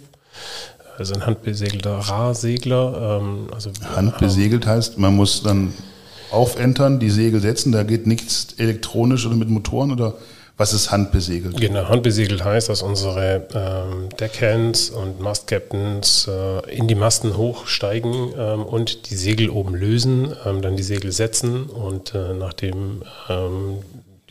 Also 0.97 1.13
ein 1.13 1.25
handbesegelter 1.25 1.97
Rahsegler. 1.97 3.19
Ähm, 3.21 3.47
also 3.53 3.71
Handbesegelt 3.95 4.65
heißt, 4.65 4.97
man 4.97 5.15
muss 5.15 5.43
dann 5.43 5.73
aufentern, 6.31 6.99
die 6.99 7.09
Segel 7.09 7.41
setzen, 7.41 7.71
da 7.71 7.83
geht 7.83 8.07
nichts 8.07 8.53
elektronisch 8.57 9.25
oder 9.25 9.35
mit 9.35 9.49
Motoren 9.49 9.91
oder 9.91 10.15
was 10.57 10.71
ist 10.71 10.89
handbesegelt? 10.89 11.59
Genau, 11.59 11.89
handbesegelt 11.89 12.43
heißt, 12.45 12.69
dass 12.69 12.81
unsere 12.81 13.45
ähm, 13.53 14.07
Deckhands 14.17 14.89
und 14.89 15.19
Mastcaptains 15.19 16.29
äh, 16.29 16.73
in 16.73 16.87
die 16.87 16.95
Masten 16.95 17.35
hochsteigen 17.35 18.33
ähm, 18.37 18.63
und 18.63 19.09
die 19.09 19.15
Segel 19.15 19.49
oben 19.49 19.75
lösen, 19.75 20.33
ähm, 20.45 20.61
dann 20.61 20.77
die 20.77 20.83
Segel 20.83 21.11
setzen 21.11 21.65
und 21.65 22.15
äh, 22.15 22.33
nachdem 22.33 23.03
ähm, 23.29 23.79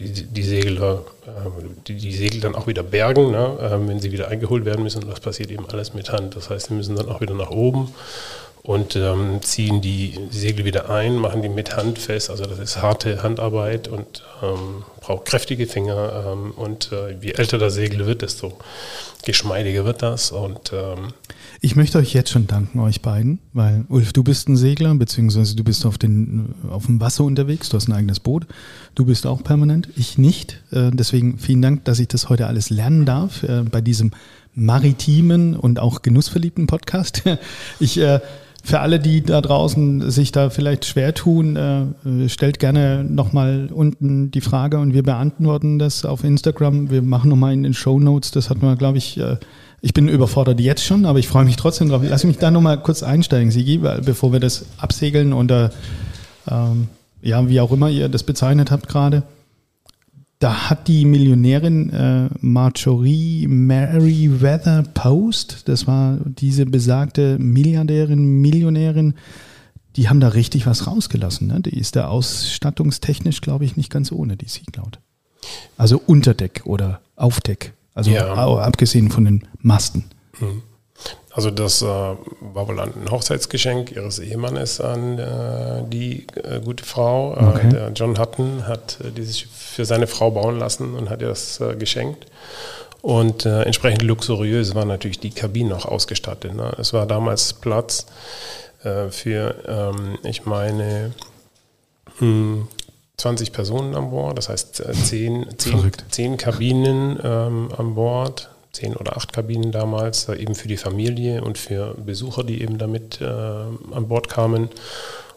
die, 0.05 0.23
die 0.25 0.43
Segler, 0.43 1.05
äh, 1.27 1.65
die, 1.87 1.97
die, 1.97 2.12
Segel 2.12 2.41
dann 2.41 2.55
auch 2.55 2.67
wieder 2.67 2.83
bergen, 2.83 3.31
ne, 3.31 3.59
ähm, 3.61 3.89
wenn 3.89 4.01
sie 4.01 4.12
wieder 4.12 4.29
eingeholt 4.29 4.65
werden 4.65 4.83
müssen. 4.83 5.03
Und 5.03 5.11
das 5.11 5.21
passiert 5.21 5.51
eben 5.51 5.69
alles 5.69 5.95
mit 5.95 6.11
Hand. 6.12 6.37
Das 6.37 6.51
heißt, 6.51 6.69
sie 6.69 6.75
müssen 6.75 6.97
dann 6.97 7.09
auch 7.09 7.21
wieder 7.21 7.35
nach 7.35 7.51
oben 7.51 7.93
und 8.65 8.97
ähm, 8.97 9.43
ziehen 9.43 9.83
die 9.83 10.19
Segel 10.31 10.65
wieder 10.65 10.89
ein, 10.89 11.17
machen 11.17 11.43
die 11.43 11.51
mit 11.51 11.77
Hand 11.77 11.99
fest. 11.99 12.31
Also 12.31 12.47
das 12.47 12.59
ist 12.59 12.81
harte 12.81 13.23
Handarbeit 13.23 13.89
und 13.89 14.23
ähm, 14.43 14.85
braucht 15.01 15.27
kräftige 15.27 15.67
Finger. 15.67 16.33
Ähm, 16.33 16.53
und 16.53 16.91
äh, 16.91 17.12
je 17.21 17.33
älter 17.33 17.59
das 17.59 17.75
Segel 17.75 18.06
wird, 18.06 18.23
desto 18.23 18.53
geschmeidiger 19.25 19.85
wird 19.85 20.03
das. 20.03 20.33
Und 20.33 20.73
ähm, 20.73 21.12
ich 21.61 21.77
möchte 21.77 21.99
euch 21.99 22.12
jetzt 22.12 22.31
schon 22.31 22.47
danken, 22.47 22.81
euch 22.81 23.01
beiden, 23.01 23.39
weil 23.53 23.85
Ulf, 23.89 24.12
du 24.12 24.23
bist 24.23 24.49
ein 24.49 24.56
Segler, 24.56 24.95
beziehungsweise 24.95 25.56
du 25.56 25.65
bist 25.65 25.87
auf, 25.87 25.99
den, 25.99 26.55
auf 26.69 26.87
dem 26.87 27.01
Wasser 27.01 27.25
unterwegs, 27.25 27.69
du 27.69 27.77
hast 27.77 27.89
ein 27.89 27.93
eigenes 27.93 28.20
Boot. 28.20 28.46
Du 28.94 29.05
bist 29.05 29.27
auch 29.27 29.43
permanent, 29.43 29.89
ich 29.96 30.19
nicht. 30.19 30.63
Äh, 30.70 30.91
deswegen 30.93 31.39
vielen 31.39 31.63
Dank, 31.63 31.84
dass 31.84 31.99
ich 31.99 32.08
das 32.08 32.29
heute 32.29 32.46
alles 32.46 32.70
lernen 32.70 33.05
darf 33.05 33.43
äh, 33.43 33.63
bei 33.63 33.81
diesem 33.81 34.13
maritimen 34.55 35.56
und 35.56 35.79
auch 35.79 36.03
genussverliebten 36.03 36.67
Podcast. 36.67 37.23
Ich 37.81 37.99
äh, 37.99 38.20
für 38.63 38.81
alle, 38.81 38.99
die 38.99 39.20
da 39.20 39.43
draußen 39.43 40.11
sich 40.11 40.32
da 40.32 40.49
vielleicht 40.49 40.87
schwer 40.87 41.13
tun, 41.13 41.94
stellt 42.29 42.58
gerne 42.58 43.05
nochmal 43.05 43.69
unten 43.70 44.31
die 44.31 44.41
Frage 44.41 44.79
und 44.79 44.94
wir 44.94 45.03
beantworten 45.03 45.79
das 45.79 46.06
auf 46.06 46.25
Instagram. 46.25 46.89
Wir 46.89 47.03
machen 47.03 47.29
nochmal 47.29 47.53
in 47.53 47.63
den 47.63 47.75
Show 47.75 48.01
Notes. 48.01 48.31
Das 48.31 48.49
hat 48.49 48.63
man, 48.63 48.79
glaube 48.79 48.96
ich, 48.96 49.20
ich 49.84 49.94
bin 49.94 50.08
überfordert 50.08 50.60
jetzt 50.60 50.84
schon, 50.84 51.05
aber 51.05 51.19
ich 51.19 51.29
freue 51.29 51.44
mich 51.44 51.56
trotzdem 51.56 51.88
drauf. 51.88 52.03
Lass 52.03 52.24
mich 52.24 52.38
da 52.38 52.50
nochmal 52.50 52.81
kurz 52.81 53.03
einsteigen, 53.03 53.50
Sigi, 53.50 53.79
bevor 53.79 54.32
wir 54.32 54.41
das 54.41 54.67
absegeln 54.79 55.32
oder 55.32 55.70
ähm, 56.50 56.88
ja, 57.22 57.48
wie 57.48 57.60
auch 57.60 57.72
immer 57.72 57.88
ihr 57.91 58.08
das 58.08 58.22
bezeichnet 58.22 58.70
habt 58.70 58.88
gerade 58.88 59.22
da 60.44 60.69
hat 60.69 60.88
die 60.88 61.06
Millionärin 61.06 61.88
äh, 61.91 62.29
Marjorie 62.41 63.48
Weather 63.48 64.82
Post, 64.82 65.69
das 65.69 65.86
war 65.86 66.19
diese 66.22 66.67
besagte 66.67 67.38
Milliardärin, 67.38 68.43
Millionärin, 68.43 69.14
die 69.96 70.10
haben 70.10 70.20
da 70.20 70.29
richtig 70.29 70.67
was 70.67 70.86
rausgelassen. 70.86 71.46
Ne? 71.46 71.60
Die 71.62 71.79
ist 71.79 71.96
da 71.96 72.08
ausstattungstechnisch, 72.08 73.41
glaube 73.41 73.64
ich, 73.64 73.79
nicht 73.79 73.91
ganz 73.91 74.12
ohne, 74.12 74.36
die 74.36 74.48
Sea 74.48 74.64
Cloud. 74.70 74.98
Also 75.79 75.98
Unterdeck 76.05 76.60
oder 76.67 77.00
Aufdeck, 77.17 77.72
also 77.94 78.10
ja. 78.10 78.34
abgesehen 78.34 79.10
von 79.10 79.24
den 79.24 79.48
Masten. 79.60 80.05
Mhm. 80.39 80.63
Also 81.34 81.51
das 81.51 81.82
äh, 81.82 81.86
war 81.86 82.69
wohl 82.69 82.79
ein 82.79 83.10
Hochzeitsgeschenk 83.10 83.91
ihres 83.91 84.20
Ehemannes 84.20 84.81
an 84.81 85.19
äh, 85.19 85.82
die 85.89 86.27
äh, 86.36 86.60
gute 86.60 86.84
Frau. 86.84 87.34
Äh, 87.34 87.44
okay. 87.44 87.69
der 87.70 87.93
John 87.93 88.19
Hutton 88.19 88.69
hat 88.69 88.98
äh, 89.01 89.10
dieses 89.10 89.41
für 89.41 89.84
seine 89.84 90.06
Frau 90.06 90.31
bauen 90.31 90.60
lassen 90.60 90.94
und 90.94 91.10
hat 91.10 91.22
ihr 91.22 91.29
das 91.29 91.60
äh, 91.60 91.74
geschenkt. 91.74 92.27
Und 93.03 93.44
entsprechend 93.44 94.01
luxuriös 94.01 94.74
war 94.74 94.86
natürlich 94.86 95.20
die 95.20 95.29
Kabine 95.29 95.77
auch 95.77 95.84
ausgestattet. 95.84 96.55
Ne? 96.55 96.72
Es 96.79 96.94
war 96.94 97.05
damals 97.05 97.53
Platz 97.53 98.06
für, 98.81 99.56
ähm, 99.69 100.17
ich 100.22 100.46
meine, 100.46 101.13
hm, 102.19 102.67
20 103.17 103.53
Personen 103.53 103.94
an 103.94 104.11
Bord, 104.11 104.37
das 104.37 104.49
heißt 104.49 104.83
10, 104.93 105.59
10, 105.59 105.93
10 106.11 106.37
Kabinen 106.37 107.19
ähm, 107.23 107.69
an 107.77 107.94
Bord 107.94 108.51
zehn 108.75 108.97
oder 108.97 109.17
acht 109.17 109.33
Kabinen 109.33 109.73
damals, 109.73 110.29
äh, 110.29 110.35
eben 110.35 110.55
für 110.55 110.69
die 110.69 110.77
Familie 110.77 111.43
und 111.43 111.56
für 111.56 111.94
Besucher, 111.94 112.44
die 112.44 112.61
eben 112.61 112.77
damit 112.77 113.21
äh, 113.21 113.25
an 113.25 114.09
Bord 114.09 114.29
kamen. 114.29 114.69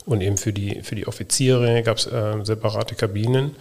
Und 0.06 0.22
eben 0.22 0.38
für 0.38 0.54
die, 0.54 0.82
für 0.84 0.96
die 0.96 1.06
Offiziere 1.06 1.84
gab 1.84 1.98
es 1.98 2.08
äh, 2.08 2.36
separate 2.44 2.96
Kabinen. 2.96 3.56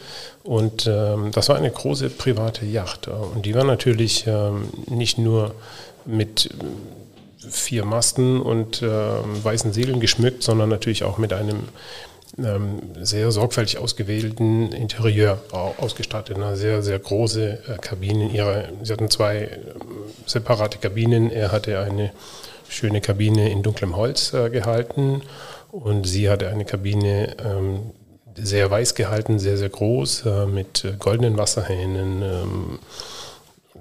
Und 0.45 0.87
ähm, 0.87 1.33
das 1.33 1.49
war 1.49 1.57
eine 1.57 1.71
große 1.71 2.09
private 2.09 2.65
Yacht. 2.65 3.09
Und 3.09 3.47
die 3.47 3.55
war 3.55 3.65
natürlich 3.65 4.27
ähm, 4.29 4.69
nicht 4.87 5.19
nur 5.19 5.55
mit 6.05 6.51
vier 7.37 7.85
Masten 7.85 8.41
und 8.41 8.81
äh, 8.81 8.89
weißen 8.89 9.73
Segeln 9.73 9.99
geschmückt, 9.99 10.45
sondern 10.45 10.69
natürlich 10.69 11.03
auch 11.03 11.19
mit 11.19 11.33
einem 11.33 11.65
sehr 13.00 13.30
sorgfältig 13.30 13.78
ausgewählten 13.78 14.73
Interieur 14.73 15.38
ausgestattet. 15.52 16.37
Eine 16.37 16.56
sehr, 16.56 16.83
sehr 16.83 16.99
große 16.99 17.59
äh, 17.66 17.78
Kabine. 17.78 18.28
Ihre, 18.28 18.68
sie 18.83 18.92
hatten 18.92 19.11
zwei 19.11 19.42
äh, 19.42 19.59
separate 20.26 20.78
Kabinen. 20.78 21.30
Er 21.30 21.50
hatte 21.52 21.78
eine 21.78 22.11
schöne 22.68 23.00
Kabine 23.00 23.50
in 23.50 23.62
dunklem 23.62 23.97
Holz 23.97 24.35
äh, 24.35 24.50
gehalten 24.50 25.23
und 25.71 26.06
sie 26.06 26.28
hatte 26.28 26.49
eine 26.49 26.64
Kabine 26.64 27.37
ähm, 27.42 27.90
sehr 28.35 28.71
weiß 28.71 28.95
gehalten, 28.95 29.38
sehr, 29.38 29.56
sehr 29.56 29.71
groß, 29.71 30.26
äh, 30.26 30.47
mit 30.47 30.85
goldenen 30.99 31.38
Wasserhähnen. 31.38 32.23
Ähm, 32.23 32.78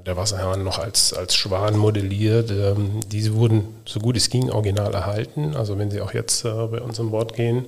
der 0.05 0.17
Wasserhahn 0.17 0.63
noch 0.63 0.77
als, 0.77 1.13
als 1.13 1.35
Schwan 1.35 1.77
modelliert. 1.77 2.51
Ähm, 2.51 2.99
diese 3.11 3.33
wurden 3.33 3.75
so 3.85 3.99
gut 3.99 4.15
es 4.15 4.29
ging 4.29 4.51
original 4.51 4.93
erhalten. 4.93 5.55
Also 5.55 5.79
wenn 5.79 5.89
Sie 5.89 5.99
auch 5.99 6.13
jetzt 6.13 6.43
bei 6.43 6.79
uns 6.79 6.99
an 6.99 7.09
Bord 7.09 7.33
gehen, 7.33 7.65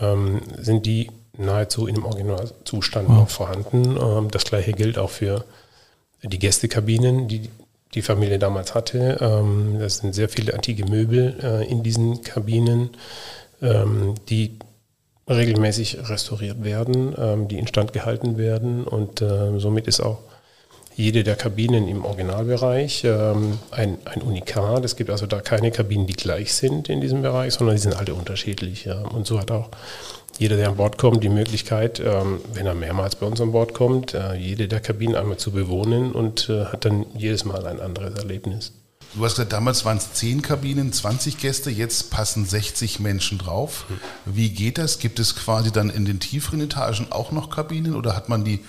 ähm, 0.00 0.40
sind 0.58 0.86
die 0.86 1.10
nahezu 1.36 1.86
in 1.86 1.94
dem 1.94 2.04
Originalzustand 2.04 3.08
wow. 3.08 3.16
noch 3.16 3.28
vorhanden. 3.30 3.96
Ähm, 4.00 4.30
das 4.30 4.44
gleiche 4.44 4.72
gilt 4.72 4.98
auch 4.98 5.10
für 5.10 5.44
die 6.22 6.38
Gästekabinen, 6.38 7.28
die 7.28 7.50
die 7.94 8.02
Familie 8.02 8.38
damals 8.38 8.74
hatte. 8.74 9.18
Ähm, 9.20 9.78
das 9.78 9.98
sind 9.98 10.14
sehr 10.14 10.28
viele 10.28 10.54
antike 10.54 10.84
Möbel 10.88 11.36
äh, 11.42 11.68
in 11.68 11.82
diesen 11.82 12.22
Kabinen, 12.22 12.90
ähm, 13.62 14.14
die 14.28 14.58
regelmäßig 15.28 16.08
restauriert 16.08 16.62
werden, 16.64 17.14
ähm, 17.16 17.48
die 17.48 17.58
instand 17.58 17.92
gehalten 17.92 18.36
werden 18.36 18.84
und 18.84 19.22
äh, 19.22 19.58
somit 19.58 19.86
ist 19.86 20.00
auch 20.00 20.18
jede 21.00 21.24
der 21.24 21.36
Kabinen 21.36 21.88
im 21.88 22.04
Originalbereich 22.04 23.04
ähm, 23.04 23.58
ein, 23.70 23.98
ein 24.04 24.22
Unikat. 24.22 24.84
Es 24.84 24.96
gibt 24.96 25.10
also 25.10 25.26
da 25.26 25.40
keine 25.40 25.70
Kabinen, 25.70 26.06
die 26.06 26.12
gleich 26.12 26.52
sind 26.52 26.88
in 26.88 27.00
diesem 27.00 27.22
Bereich, 27.22 27.54
sondern 27.54 27.76
die 27.76 27.82
sind 27.82 27.96
alle 27.96 28.14
unterschiedlich. 28.14 28.84
Ja. 28.84 29.00
Und 29.00 29.26
so 29.26 29.40
hat 29.40 29.50
auch 29.50 29.70
jeder, 30.38 30.56
der 30.56 30.68
an 30.68 30.76
Bord 30.76 30.98
kommt, 30.98 31.24
die 31.24 31.28
Möglichkeit, 31.28 32.00
ähm, 32.00 32.40
wenn 32.52 32.66
er 32.66 32.74
mehrmals 32.74 33.16
bei 33.16 33.26
uns 33.26 33.40
an 33.40 33.52
Bord 33.52 33.74
kommt, 33.74 34.14
äh, 34.14 34.34
jede 34.34 34.68
der 34.68 34.80
Kabinen 34.80 35.16
einmal 35.16 35.38
zu 35.38 35.50
bewohnen 35.50 36.12
und 36.12 36.48
äh, 36.48 36.66
hat 36.66 36.84
dann 36.84 37.06
jedes 37.14 37.44
Mal 37.44 37.66
ein 37.66 37.80
anderes 37.80 38.14
Erlebnis. 38.14 38.72
Du 39.14 39.24
hast 39.24 39.34
gesagt, 39.34 39.52
damals 39.52 39.84
waren 39.84 39.96
es 39.96 40.12
10 40.12 40.40
Kabinen, 40.40 40.92
20 40.92 41.38
Gäste, 41.38 41.70
jetzt 41.70 42.10
passen 42.10 42.46
60 42.46 43.00
Menschen 43.00 43.38
drauf. 43.38 43.86
Hm. 43.88 43.96
Wie 44.34 44.50
geht 44.50 44.78
das? 44.78 45.00
Gibt 45.00 45.18
es 45.18 45.34
quasi 45.34 45.72
dann 45.72 45.90
in 45.90 46.04
den 46.04 46.20
tieferen 46.20 46.60
Etagen 46.60 47.08
auch 47.10 47.32
noch 47.32 47.50
Kabinen 47.50 47.96
oder 47.96 48.14
hat 48.14 48.28
man 48.28 48.44
die 48.44 48.60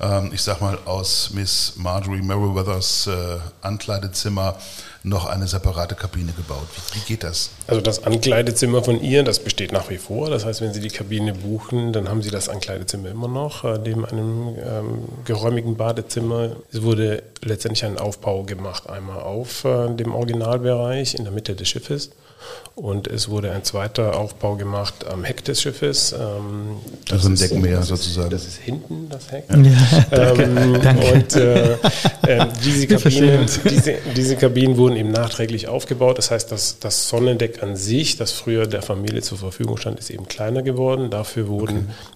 ähm, 0.00 0.30
ich 0.32 0.42
sag 0.42 0.60
mal, 0.60 0.78
aus 0.84 1.30
Miss 1.32 1.74
Marjorie 1.76 2.22
Merriweathers 2.22 3.06
äh, 3.06 3.38
Ankleidezimmer 3.62 4.56
noch 5.02 5.26
eine 5.26 5.46
separate 5.46 5.94
Kabine 5.94 6.32
gebaut. 6.32 6.66
Wie, 6.74 6.96
wie, 6.96 7.04
geht 7.04 7.22
das? 7.22 7.50
Also 7.68 7.80
das 7.80 8.04
Ankleidezimmer 8.04 8.82
von 8.82 9.00
ihr, 9.00 9.22
das 9.22 9.38
besteht 9.38 9.72
nach 9.72 9.88
wie 9.88 9.98
vor. 9.98 10.30
Das 10.30 10.44
heißt, 10.44 10.60
wenn 10.60 10.74
Sie 10.74 10.80
die 10.80 10.90
Kabine 10.90 11.32
buchen, 11.32 11.92
dann 11.92 12.08
haben 12.08 12.22
Sie 12.22 12.30
das 12.30 12.48
Ankleidezimmer 12.48 13.10
immer 13.10 13.28
noch, 13.28 13.64
äh, 13.64 13.78
neben 13.78 14.04
einem 14.04 14.56
ähm, 14.58 15.08
geräumigen 15.24 15.76
Badezimmer. 15.76 16.56
Es 16.72 16.82
wurde 16.82 17.22
letztendlich 17.42 17.84
ein 17.84 17.98
Aufbau 17.98 18.42
gemacht, 18.42 18.88
einmal 18.90 19.20
auf 19.20 19.64
äh, 19.64 19.94
dem 19.94 20.14
Originalbereich 20.14 21.14
in 21.14 21.24
der 21.24 21.32
Mitte 21.32 21.54
des 21.54 21.68
Schiffes 21.68 22.10
und 22.74 23.08
es 23.08 23.30
wurde 23.30 23.52
ein 23.52 23.64
zweiter 23.64 24.18
Aufbau 24.18 24.56
gemacht 24.56 25.06
am 25.06 25.24
Heck 25.24 25.44
des 25.44 25.62
Schiffes. 25.62 26.12
Ähm, 26.12 26.76
das 27.06 27.24
also 27.24 27.28
ein 27.30 27.36
Deckmeer 27.36 27.82
sozusagen. 27.82 28.30
Das 28.30 28.46
ist 28.46 28.58
hinten 28.58 29.08
das 29.08 29.32
Heck. 29.32 29.44
Ja, 29.48 30.32
ähm, 30.34 30.78
danke. 30.82 31.12
Und 31.12 31.36
äh, 31.36 31.72
äh, 32.26 32.46
diese, 32.64 32.86
Kabinen, 32.86 33.46
diese, 33.64 33.94
diese, 34.14 34.36
Kabinen 34.36 34.76
wurden 34.76 34.96
eben 34.96 35.10
nachträglich 35.10 35.68
aufgebaut. 35.68 36.18
Das 36.18 36.30
heißt, 36.30 36.52
dass 36.52 36.78
das 36.78 37.08
Sonnendeck 37.08 37.62
an 37.62 37.76
sich, 37.76 38.16
das 38.16 38.32
früher 38.32 38.66
der 38.66 38.82
Familie 38.82 39.22
zur 39.22 39.38
Verfügung 39.38 39.78
stand, 39.78 39.98
ist 39.98 40.10
eben 40.10 40.28
kleiner 40.28 40.62
geworden. 40.62 41.10
Dafür 41.10 41.48
wurden 41.48 41.88
okay 41.88 42.15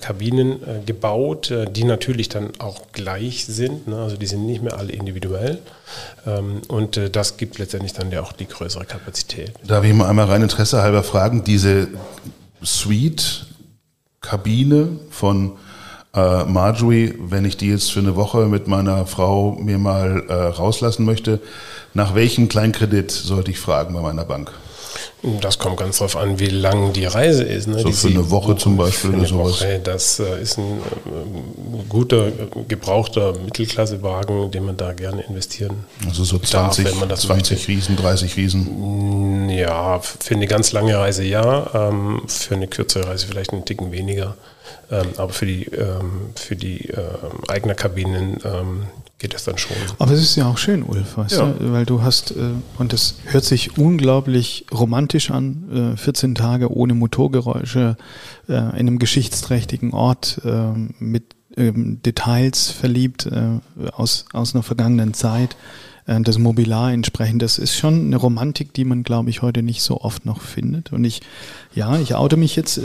Kabinen 0.00 0.62
äh, 0.62 0.80
gebaut, 0.84 1.50
äh, 1.50 1.70
die 1.70 1.84
natürlich 1.84 2.28
dann 2.28 2.50
auch 2.58 2.92
gleich 2.92 3.46
sind. 3.46 3.88
Ne? 3.88 3.96
Also 3.96 4.16
die 4.16 4.26
sind 4.26 4.46
nicht 4.46 4.62
mehr 4.62 4.76
alle 4.76 4.92
individuell. 4.92 5.58
Ähm, 6.26 6.62
und 6.68 6.96
äh, 6.96 7.10
das 7.10 7.36
gibt 7.36 7.58
letztendlich 7.58 7.92
dann 7.92 8.10
ja 8.10 8.22
auch 8.22 8.32
die 8.32 8.46
größere 8.46 8.84
Kapazität. 8.84 9.52
Darf 9.66 9.84
ich 9.84 9.92
mal 9.94 10.08
einmal 10.08 10.26
rein 10.26 10.42
Interesse 10.42 10.82
halber 10.82 11.02
fragen, 11.02 11.44
diese 11.44 11.88
Suite, 12.62 13.46
Kabine 14.20 15.00
von 15.10 15.52
äh, 16.14 16.44
Marjorie, 16.44 17.14
wenn 17.18 17.44
ich 17.44 17.56
die 17.56 17.68
jetzt 17.68 17.92
für 17.92 18.00
eine 18.00 18.16
Woche 18.16 18.46
mit 18.46 18.68
meiner 18.68 19.06
Frau 19.06 19.52
mir 19.52 19.78
mal 19.78 20.24
äh, 20.28 20.32
rauslassen 20.32 21.04
möchte, 21.04 21.40
nach 21.94 22.14
welchem 22.14 22.48
Kleinkredit 22.48 23.10
sollte 23.10 23.50
ich 23.50 23.58
fragen 23.58 23.94
bei 23.94 24.00
meiner 24.00 24.24
Bank? 24.24 24.52
Das 25.40 25.58
kommt 25.60 25.76
ganz 25.76 25.98
darauf 25.98 26.16
an, 26.16 26.40
wie 26.40 26.46
lang 26.46 26.92
die 26.92 27.04
Reise 27.04 27.44
ist. 27.44 27.68
Ne? 27.68 27.78
So 27.78 27.88
die 27.88 27.92
für 27.92 28.08
eine 28.08 28.30
Woche 28.30 28.56
zum 28.56 28.76
Beispiel 28.76 29.14
oder 29.14 29.26
sowas. 29.26 29.60
Woche, 29.60 29.80
das 29.82 30.18
äh, 30.18 30.42
ist 30.42 30.58
ein 30.58 30.78
äh, 30.78 31.82
guter, 31.88 32.32
gebrauchter 32.66 33.34
Mittelklassewagen, 33.38 34.50
den 34.50 34.66
man 34.66 34.76
da 34.76 34.92
gerne 34.92 35.22
investieren 35.22 35.84
Also 36.08 36.24
so 36.24 36.38
20, 36.38 36.84
darf, 36.84 36.92
wenn 36.92 37.00
man 37.00 37.08
das 37.08 37.20
20 37.20 37.68
Riesen, 37.68 37.96
30 37.96 38.36
Riesen? 38.36 39.46
Mm, 39.46 39.50
ja, 39.50 40.00
für 40.00 40.34
eine 40.34 40.48
ganz 40.48 40.72
lange 40.72 40.98
Reise 40.98 41.22
ja, 41.22 41.70
ähm, 41.72 42.22
für 42.26 42.56
eine 42.56 42.66
kürzere 42.66 43.06
Reise 43.06 43.28
vielleicht 43.28 43.52
einen 43.52 43.64
Ticken 43.64 43.92
weniger. 43.92 44.36
Ähm, 44.90 45.06
aber 45.18 45.32
für 45.32 45.46
die, 45.46 45.66
ähm, 45.66 46.32
für 46.34 46.56
die 46.56 46.88
eigenen 47.48 47.76
Kabinen 47.76 48.38
geht 49.22 49.34
das 49.34 49.44
dann 49.44 49.56
schon. 49.56 49.76
Aber 50.00 50.12
es 50.12 50.20
ist 50.20 50.36
ja 50.36 50.48
auch 50.48 50.58
schön, 50.58 50.82
Ulf, 50.82 51.16
weißt 51.16 51.36
ja. 51.36 51.46
du? 51.46 51.72
weil 51.72 51.86
du 51.86 52.02
hast, 52.02 52.32
äh, 52.32 52.50
und 52.78 52.92
das 52.92 53.14
hört 53.26 53.44
sich 53.44 53.78
unglaublich 53.78 54.66
romantisch 54.72 55.30
an, 55.30 55.94
14 55.96 56.32
äh, 56.32 56.34
Tage 56.34 56.76
ohne 56.76 56.94
Motorgeräusche 56.94 57.96
äh, 58.48 58.52
in 58.52 58.60
einem 58.60 58.98
geschichtsträchtigen 58.98 59.92
Ort 59.92 60.40
mit 60.98 61.36
ähm, 61.56 62.02
Details 62.02 62.70
verliebt 62.70 63.30
aus, 63.92 64.24
aus 64.32 64.54
einer 64.54 64.62
vergangenen 64.62 65.14
Zeit 65.14 65.56
das 66.04 66.36
Mobiliar 66.38 66.92
entsprechend. 66.92 67.42
Das 67.42 67.58
ist 67.58 67.76
schon 67.76 68.06
eine 68.06 68.16
Romantik, 68.16 68.74
die 68.74 68.84
man, 68.84 69.04
glaube 69.04 69.30
ich, 69.30 69.40
heute 69.40 69.62
nicht 69.62 69.82
so 69.82 70.00
oft 70.00 70.26
noch 70.26 70.40
findet. 70.40 70.92
Und 70.92 71.04
ich, 71.04 71.20
ja, 71.76 71.96
ich 72.00 72.16
oute 72.16 72.36
mich 72.36 72.56
jetzt. 72.56 72.80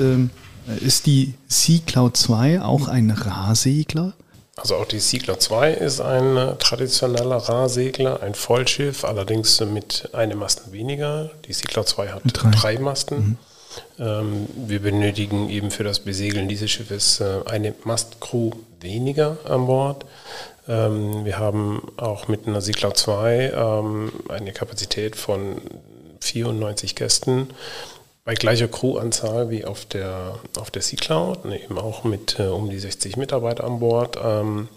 ist 0.81 1.07
die 1.07 1.33
Sea 1.47 1.79
Cloud 1.83 2.15
2 2.15 2.61
auch 2.61 2.87
ein 2.87 3.09
Rahsegler? 3.09 4.13
Also 4.57 4.75
auch 4.75 4.85
die 4.85 4.99
Siegler 4.99 5.39
2 5.39 5.73
ist 5.73 6.01
ein 6.01 6.35
äh, 6.35 6.55
traditioneller 6.55 7.37
Rahsegler, 7.37 8.23
ein 8.23 8.33
Vollschiff, 8.33 9.05
allerdings 9.05 9.59
mit 9.61 10.09
einem 10.13 10.39
Masten 10.39 10.73
weniger. 10.73 11.29
Die 11.45 11.53
Siegler 11.53 11.85
2 11.85 12.09
hat 12.09 12.23
drei, 12.33 12.49
drei 12.49 12.79
Masten. 12.79 13.17
Mhm. 13.17 13.37
Ähm, 13.99 14.47
wir 14.55 14.81
benötigen 14.81 15.49
eben 15.49 15.69
für 15.69 15.83
das 15.83 15.99
Besegeln 15.99 16.47
dieses 16.47 16.71
Schiffes 16.71 17.19
äh, 17.19 17.41
eine 17.45 17.75
Mastcrew 17.83 18.51
weniger 18.79 19.37
an 19.45 19.67
Bord. 19.67 20.05
Ähm, 20.67 21.23
wir 21.23 21.37
haben 21.37 21.91
auch 21.97 22.27
mit 22.27 22.47
einer 22.47 22.61
Siegler 22.61 22.95
2 22.95 23.53
ähm, 23.55 24.11
eine 24.27 24.53
Kapazität 24.53 25.15
von 25.15 25.61
94 26.21 26.95
Gästen 26.95 27.49
bei 28.27 28.33
gleicher 28.33 28.67
Crewanzahl 28.67 29.49
wie 29.49 29.63
auf 29.63 29.85
der, 29.85 30.37
auf 30.59 30.69
der 30.69 30.81
Sea-Cloud, 30.81 31.45
ne, 31.45 31.63
eben 31.63 31.77
auch 31.79 32.03
mit 32.03 32.37
äh, 32.39 32.47
um 32.47 32.69
die 32.69 32.77
60 32.77 33.15
Mitarbeiter 33.15 33.63
an 33.63 33.79
Bord. 33.79 34.17
Ähm, 34.21 34.67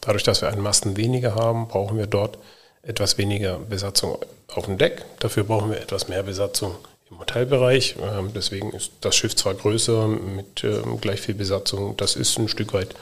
dadurch, 0.00 0.24
dass 0.24 0.42
wir 0.42 0.48
einen 0.48 0.60
Masten 0.60 0.96
weniger 0.96 1.36
haben, 1.36 1.68
brauchen 1.68 1.98
wir 1.98 2.08
dort 2.08 2.36
etwas 2.82 3.16
weniger 3.16 3.60
Besatzung 3.60 4.18
auf 4.52 4.64
dem 4.64 4.76
Deck. 4.76 5.04
Dafür 5.20 5.44
brauchen 5.44 5.70
wir 5.70 5.80
etwas 5.80 6.08
mehr 6.08 6.24
Besatzung 6.24 6.74
im 7.08 7.20
Hotelbereich. 7.20 7.94
Ähm, 8.02 8.32
deswegen 8.34 8.72
ist 8.72 8.90
das 9.02 9.14
Schiff 9.14 9.36
zwar 9.36 9.54
größer 9.54 10.08
mit 10.08 10.64
ähm, 10.64 11.00
gleich 11.00 11.20
viel 11.20 11.36
Besatzung, 11.36 11.96
das 11.96 12.16
ist 12.16 12.36
ein 12.40 12.48
Stück 12.48 12.72
weit 12.72 12.96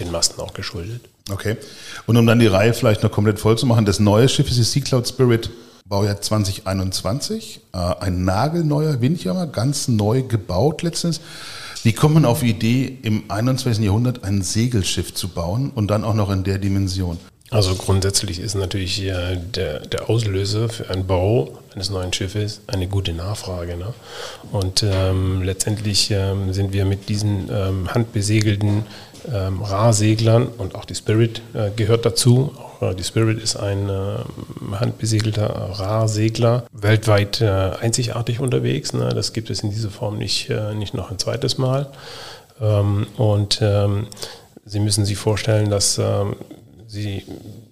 den 0.00 0.10
Masten 0.10 0.40
auch 0.40 0.54
geschuldet. 0.54 1.02
Okay. 1.30 1.56
Und 2.08 2.16
um 2.16 2.26
dann 2.26 2.40
die 2.40 2.48
Reihe 2.48 2.74
vielleicht 2.74 3.04
noch 3.04 3.12
komplett 3.12 3.38
voll 3.38 3.56
zu 3.56 3.66
machen, 3.66 3.84
das 3.84 4.00
neue 4.00 4.28
Schiff 4.28 4.48
ist 4.48 4.56
die 4.56 4.64
Sea 4.64 4.82
Cloud 4.82 5.06
Spirit 5.06 5.50
Baujahr 5.88 6.20
2021, 6.20 7.60
äh, 7.72 7.76
ein 7.76 8.24
nagelneuer 8.24 9.00
Windjammer, 9.00 9.46
ganz 9.46 9.86
neu 9.86 10.22
gebaut 10.22 10.82
letztens. 10.82 11.20
Wie 11.84 11.92
kommt 11.92 12.14
man 12.14 12.24
auf 12.24 12.40
die 12.40 12.50
Idee, 12.50 12.98
im 13.02 13.24
21. 13.28 13.84
Jahrhundert 13.84 14.24
ein 14.24 14.42
Segelschiff 14.42 15.14
zu 15.14 15.28
bauen 15.28 15.70
und 15.72 15.88
dann 15.88 16.02
auch 16.02 16.14
noch 16.14 16.30
in 16.30 16.42
der 16.42 16.58
Dimension? 16.58 17.18
Also 17.50 17.76
grundsätzlich 17.76 18.40
ist 18.40 18.56
natürlich 18.56 19.00
der, 19.00 19.78
der 19.78 20.10
Auslöser 20.10 20.68
für 20.68 20.90
einen 20.90 21.06
Bau 21.06 21.56
eines 21.72 21.90
neuen 21.90 22.12
Schiffes 22.12 22.60
eine 22.66 22.88
gute 22.88 23.12
Nachfrage. 23.12 23.76
Ne? 23.76 23.94
Und 24.50 24.82
ähm, 24.82 25.42
letztendlich 25.42 26.10
ähm, 26.10 26.52
sind 26.52 26.72
wir 26.72 26.84
mit 26.84 27.08
diesen 27.08 27.48
ähm, 27.48 27.94
handbesegelten 27.94 28.84
ähm, 29.32 29.62
Rahseglern 29.62 30.48
und 30.58 30.74
auch 30.74 30.84
die 30.84 30.96
Spirit 30.96 31.40
äh, 31.54 31.70
gehört 31.70 32.04
dazu. 32.04 32.50
Äh, 32.80 32.94
die 32.94 33.04
Spirit 33.04 33.40
ist 33.42 33.56
ein 33.56 33.88
äh, 33.88 34.18
handbesegelter 34.72 35.46
Rahsegler, 35.46 36.64
weltweit 36.72 37.40
äh, 37.40 37.46
einzigartig 37.80 38.40
unterwegs. 38.40 38.92
Ne? 38.92 39.10
Das 39.14 39.32
gibt 39.32 39.50
es 39.50 39.60
in 39.60 39.70
dieser 39.70 39.90
Form 39.90 40.18
nicht, 40.18 40.50
äh, 40.50 40.74
nicht 40.74 40.94
noch 40.94 41.10
ein 41.10 41.18
zweites 41.18 41.58
Mal. 41.58 41.90
Ähm, 42.60 43.06
und 43.16 43.60
ähm, 43.62 44.08
Sie 44.64 44.80
müssen 44.80 45.04
sich 45.04 45.16
vorstellen, 45.16 45.70
dass 45.70 46.00
Sie 46.88 47.22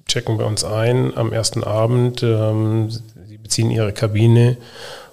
checken 0.07 0.39
bei 0.39 0.45
uns 0.45 0.63
ein 0.63 1.17
am 1.17 1.33
ersten 1.33 1.65
Abend. 1.65 2.23
Ähm, 2.23 2.89
Sie 2.89 3.37
beziehen 3.37 3.73
Ihre 3.73 3.93
Kabine 3.93 4.59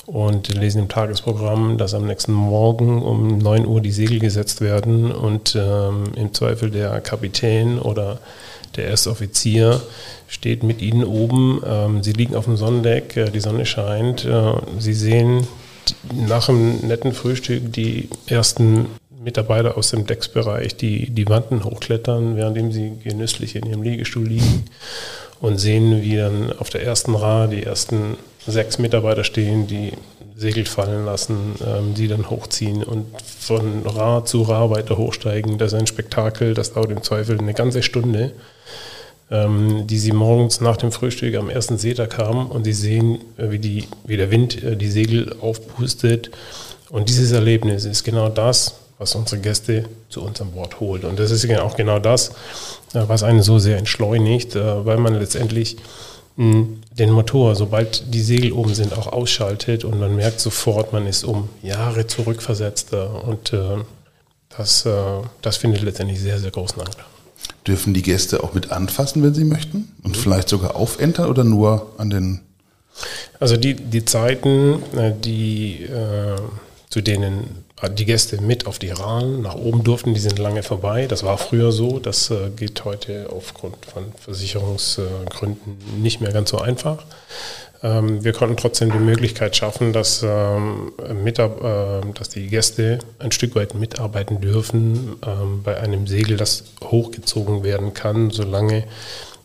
und 0.05 0.53
lesen 0.53 0.79
im 0.79 0.89
Tagesprogramm, 0.89 1.77
dass 1.77 1.93
am 1.93 2.07
nächsten 2.07 2.33
Morgen 2.33 3.01
um 3.01 3.37
9 3.37 3.65
Uhr 3.65 3.81
die 3.81 3.91
Segel 3.91 4.19
gesetzt 4.19 4.61
werden 4.61 5.11
und 5.11 5.55
ähm, 5.55 6.05
im 6.15 6.33
Zweifel 6.33 6.71
der 6.71 7.01
Kapitän 7.01 7.79
oder 7.79 8.19
der 8.75 8.85
erste 8.85 9.11
Offizier 9.11 9.81
steht 10.27 10.63
mit 10.63 10.81
Ihnen 10.81 11.03
oben. 11.03 11.61
Ähm, 11.65 12.03
Sie 12.03 12.13
liegen 12.13 12.35
auf 12.35 12.45
dem 12.45 12.57
Sonnendeck, 12.57 13.15
äh, 13.17 13.29
die 13.29 13.39
Sonne 13.39 13.65
scheint. 13.65 14.25
Äh, 14.25 14.53
Sie 14.79 14.93
sehen 14.93 15.47
nach 16.13 16.49
einem 16.49 16.79
netten 16.87 17.11
Frühstück 17.11 17.73
die 17.73 18.09
ersten 18.27 18.87
Mitarbeiter 19.23 19.77
aus 19.77 19.91
dem 19.91 20.07
Decksbereich, 20.07 20.75
die 20.75 21.09
die 21.09 21.27
Wanden 21.27 21.63
hochklettern, 21.63 22.35
währenddem 22.35 22.71
sie 22.71 22.93
genüsslich 23.03 23.55
in 23.55 23.67
ihrem 23.67 23.83
Liegestuhl 23.83 24.25
liegen 24.25 24.65
und 25.39 25.59
sehen, 25.59 26.01
wie 26.01 26.17
dann 26.17 26.51
auf 26.57 26.69
der 26.69 26.83
ersten 26.83 27.13
Ra 27.15 27.47
die 27.47 27.63
ersten 27.63 28.17
sechs 28.47 28.79
Mitarbeiter 28.79 29.23
stehen, 29.23 29.67
die 29.67 29.91
Segel 30.35 30.65
fallen 30.65 31.05
lassen, 31.05 31.55
ähm, 31.65 31.93
die 31.93 32.07
dann 32.07 32.29
hochziehen 32.29 32.83
und 32.83 33.05
von 33.39 33.85
Ra 33.85 34.25
zu 34.25 34.41
Ra 34.41 34.69
weiter 34.69 34.97
hochsteigen. 34.97 35.57
Das 35.57 35.73
ist 35.73 35.79
ein 35.79 35.87
Spektakel, 35.87 36.53
das 36.53 36.73
dauert 36.73 36.91
im 36.91 37.03
Zweifel 37.03 37.37
eine 37.37 37.53
ganze 37.53 37.83
Stunde, 37.83 38.31
ähm, 39.29 39.85
die 39.87 39.99
sie 39.99 40.11
morgens 40.11 40.61
nach 40.61 40.77
dem 40.77 40.91
Frühstück 40.91 41.35
am 41.35 41.49
ersten 41.49 41.77
Seetag 41.77 42.17
haben 42.17 42.47
und 42.47 42.63
sie 42.63 42.73
sehen, 42.73 43.19
äh, 43.37 43.51
wie, 43.51 43.59
die, 43.59 43.87
wie 44.05 44.17
der 44.17 44.31
Wind 44.31 44.63
äh, 44.63 44.75
die 44.75 44.89
Segel 44.89 45.35
aufpustet. 45.39 46.31
Und 46.89 47.07
dieses 47.07 47.31
Erlebnis 47.31 47.85
ist 47.85 48.03
genau 48.03 48.27
das, 48.27 48.75
was 48.97 49.15
unsere 49.15 49.41
Gäste 49.41 49.85
zu 50.09 50.21
uns 50.21 50.41
an 50.41 50.51
Bord 50.51 50.79
holt. 50.79 51.05
Und 51.05 51.19
das 51.19 51.31
ist 51.31 51.49
auch 51.59 51.75
genau 51.75 51.99
das, 51.99 52.29
äh, 52.93 53.03
was 53.07 53.23
einen 53.23 53.43
so 53.43 53.59
sehr 53.59 53.77
entschleunigt, 53.77 54.55
äh, 54.55 54.85
weil 54.85 54.97
man 54.97 55.19
letztendlich 55.19 55.77
den 56.91 57.11
Motor, 57.11 57.55
sobald 57.55 58.13
die 58.13 58.21
Segel 58.21 58.51
oben 58.51 58.75
sind, 58.75 58.97
auch 58.97 59.07
ausschaltet 59.07 59.83
und 59.85 59.99
man 59.99 60.15
merkt 60.15 60.39
sofort, 60.39 60.93
man 60.93 61.07
ist 61.07 61.23
um 61.23 61.49
Jahre 61.63 62.05
zurückversetzt 62.07 62.93
und 62.93 63.53
äh, 63.53 63.77
das, 64.57 64.87
das 65.41 65.57
findet 65.57 65.81
letztendlich 65.81 66.19
sehr, 66.19 66.37
sehr 66.37 66.51
großen 66.51 66.81
Anklang. 66.81 67.07
Dürfen 67.65 67.93
die 67.93 68.01
Gäste 68.01 68.43
auch 68.43 68.53
mit 68.53 68.71
anfassen, 68.71 69.23
wenn 69.23 69.33
sie 69.33 69.45
möchten? 69.45 69.93
Und 70.03 70.17
mhm. 70.17 70.19
vielleicht 70.19 70.49
sogar 70.49 70.75
aufentern 70.75 71.29
oder 71.29 71.45
nur 71.45 71.93
an 71.97 72.09
den... 72.09 72.41
Also 73.39 73.55
die, 73.55 73.75
die 73.75 74.03
Zeiten, 74.03 74.83
die, 75.23 75.87
zu 76.89 77.01
denen 77.01 77.60
die 77.89 78.05
Gäste 78.05 78.41
mit 78.41 78.67
auf 78.67 78.79
die 78.79 78.89
Rahn 78.89 79.41
nach 79.41 79.55
oben 79.55 79.83
durften, 79.83 80.13
die 80.13 80.19
sind 80.19 80.37
lange 80.39 80.63
vorbei. 80.63 81.07
Das 81.07 81.23
war 81.23 81.37
früher 81.37 81.71
so. 81.71 81.99
Das 81.99 82.29
äh, 82.29 82.49
geht 82.55 82.85
heute 82.85 83.29
aufgrund 83.31 83.85
von 83.85 84.05
Versicherungsgründen 84.19 85.77
nicht 86.01 86.21
mehr 86.21 86.31
ganz 86.31 86.51
so 86.51 86.59
einfach. 86.59 87.03
Ähm, 87.83 88.23
wir 88.23 88.33
konnten 88.33 88.57
trotzdem 88.57 88.91
die 88.91 88.99
Möglichkeit 88.99 89.55
schaffen, 89.55 89.93
dass, 89.93 90.21
ähm, 90.23 90.93
äh, 90.99 92.01
dass 92.13 92.29
die 92.29 92.47
Gäste 92.47 92.99
ein 93.17 93.31
Stück 93.31 93.55
weit 93.55 93.73
mitarbeiten 93.73 94.39
dürfen 94.39 95.15
ähm, 95.25 95.63
bei 95.63 95.79
einem 95.79 96.05
Segel, 96.05 96.37
das 96.37 96.65
hochgezogen 96.83 97.63
werden 97.63 97.93
kann, 97.95 98.29
solange 98.29 98.79
äh, 98.79 98.85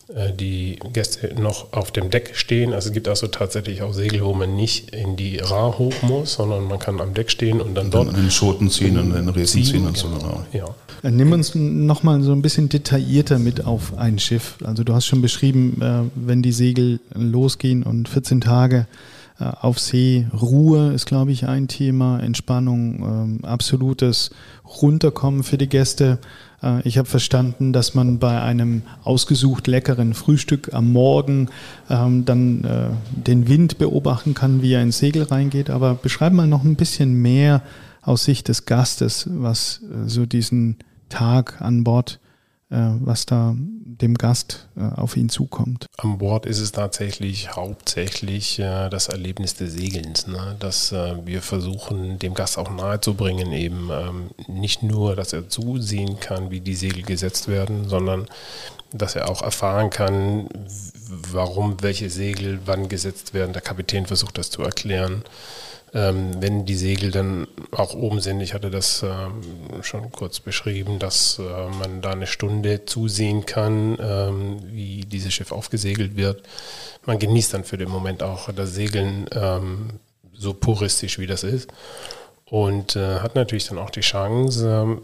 die 0.09 0.79
Gäste 0.93 1.35
noch 1.39 1.73
auf 1.73 1.91
dem 1.91 2.09
Deck 2.09 2.31
stehen. 2.33 2.73
Also 2.73 2.89
es 2.89 2.93
gibt 2.93 3.07
also 3.07 3.27
tatsächlich 3.27 3.81
auch 3.81 3.93
Segel, 3.93 4.23
wo 4.23 4.33
man 4.33 4.55
nicht 4.55 4.95
in 4.95 5.17
die 5.17 5.37
Ra 5.37 5.77
hoch 5.77 6.01
muss, 6.01 6.35
sondern 6.35 6.65
man 6.65 6.79
kann 6.79 7.01
am 7.01 7.13
Deck 7.13 7.29
stehen 7.29 7.59
und 7.59 7.75
dann, 7.75 7.85
und 7.85 7.93
dort 7.93 8.09
an 8.09 8.15
den 8.15 8.31
Schoten 8.31 8.69
ziehen 8.69 8.97
und 8.97 9.13
den 9.13 9.27
Resen 9.27 9.63
ziehen, 9.63 9.85
und 9.85 10.01
genau. 10.01 10.19
so. 10.19 10.19
Genau. 10.19 10.45
Ja. 10.53 10.75
Äh, 11.03 11.11
nimm 11.11 11.33
uns 11.33 11.55
nochmal 11.55 12.21
so 12.21 12.31
ein 12.31 12.41
bisschen 12.41 12.69
detaillierter 12.69 13.37
mit 13.37 13.65
auf 13.65 13.97
ein 13.97 14.17
Schiff. 14.17 14.57
Also 14.63 14.83
du 14.83 14.93
hast 14.93 15.05
schon 15.05 15.21
beschrieben, 15.21 15.81
äh, 15.81 16.09
wenn 16.15 16.41
die 16.41 16.53
Segel 16.53 17.01
losgehen 17.13 17.83
und 17.83 18.07
14 18.07 18.41
Tage 18.41 18.87
auf 19.39 19.79
See, 19.79 20.25
Ruhe 20.33 20.93
ist, 20.93 21.05
glaube 21.05 21.31
ich, 21.31 21.45
ein 21.45 21.67
Thema, 21.67 22.19
Entspannung, 22.19 23.03
ähm, 23.03 23.45
absolutes 23.45 24.31
Runterkommen 24.81 25.43
für 25.43 25.59
die 25.59 25.69
Gäste. 25.69 26.17
Äh, 26.61 26.87
ich 26.87 26.97
habe 26.97 27.07
verstanden, 27.07 27.73
dass 27.73 27.93
man 27.93 28.19
bei 28.19 28.41
einem 28.41 28.83
ausgesucht 29.03 29.67
leckeren 29.67 30.13
Frühstück 30.13 30.73
am 30.73 30.91
Morgen 30.91 31.49
ähm, 31.89 32.25
dann 32.25 32.63
äh, 32.63 32.89
den 33.11 33.47
Wind 33.47 33.77
beobachten 33.77 34.33
kann, 34.33 34.61
wie 34.61 34.73
er 34.73 34.81
ins 34.81 34.99
Segel 34.99 35.23
reingeht. 35.23 35.69
Aber 35.69 35.95
beschreib 35.95 36.33
mal 36.33 36.47
noch 36.47 36.63
ein 36.63 36.75
bisschen 36.75 37.13
mehr 37.21 37.61
aus 38.01 38.23
Sicht 38.23 38.47
des 38.47 38.65
Gastes, 38.65 39.29
was 39.31 39.81
äh, 39.83 40.07
so 40.07 40.25
diesen 40.25 40.77
Tag 41.09 41.61
an 41.61 41.83
Bord 41.83 42.19
was 42.69 43.25
da 43.25 43.55
dem 43.55 44.15
Gast 44.15 44.67
äh, 44.75 44.81
auf 44.81 45.15
ihn 45.17 45.29
zukommt. 45.29 45.87
An 45.97 46.17
Bord 46.17 46.45
ist 46.45 46.59
es 46.59 46.71
tatsächlich 46.71 47.55
hauptsächlich 47.55 48.59
äh, 48.59 48.89
das 48.89 49.07
Erlebnis 49.07 49.55
des 49.55 49.73
Segelns, 49.73 50.27
ne? 50.27 50.55
dass 50.59 50.91
wir 50.91 51.41
versuchen, 51.41 52.19
dem 52.19 52.33
Gast 52.33 52.57
auch 52.57 52.69
nahezubringen, 52.69 53.51
eben 53.53 53.89
ähm, 53.91 54.29
nicht 54.47 54.83
nur, 54.83 55.15
dass 55.15 55.33
er 55.33 55.49
zusehen 55.49 56.19
kann, 56.19 56.51
wie 56.51 56.59
die 56.59 56.75
Segel 56.75 57.03
gesetzt 57.03 57.47
werden, 57.47 57.87
sondern 57.89 58.27
dass 58.91 59.15
er 59.15 59.29
auch 59.29 59.41
erfahren 59.41 59.89
kann, 59.89 60.47
warum 61.31 61.81
welche 61.81 62.09
Segel 62.09 62.59
wann 62.65 62.89
gesetzt 62.89 63.33
werden. 63.33 63.53
Der 63.53 63.61
Kapitän 63.61 64.05
versucht 64.05 64.37
das 64.37 64.49
zu 64.49 64.61
erklären 64.61 65.23
ähm, 65.93 66.31
wenn 66.39 66.65
die 66.65 66.75
Segel 66.75 67.11
dann 67.11 67.47
auch 67.71 67.93
oben 67.93 68.19
sind. 68.19 68.41
Ich 68.41 68.53
hatte 68.53 68.69
das 68.69 69.03
ähm, 69.03 69.83
schon 69.83 70.11
kurz 70.11 70.39
beschrieben, 70.39 70.99
dass 70.99 71.39
äh, 71.39 71.69
man 71.79 72.01
da 72.01 72.11
eine 72.11 72.27
Stunde 72.27 72.85
zusehen 72.85 73.45
kann, 73.45 73.97
ähm, 73.99 74.59
wie 74.71 75.01
dieses 75.01 75.33
Schiff 75.33 75.51
aufgesegelt 75.51 76.15
wird. 76.15 76.43
Man 77.05 77.19
genießt 77.19 77.53
dann 77.53 77.63
für 77.63 77.77
den 77.77 77.89
Moment 77.89 78.21
auch 78.21 78.51
das 78.51 78.73
Segeln 78.73 79.27
ähm, 79.31 79.99
so 80.33 80.53
puristisch, 80.53 81.19
wie 81.19 81.27
das 81.27 81.43
ist 81.43 81.69
und 82.49 82.95
äh, 82.95 83.19
hat 83.19 83.35
natürlich 83.35 83.67
dann 83.67 83.77
auch 83.77 83.89
die 83.89 84.01
Chance, 84.01 84.67
ähm, 84.67 85.01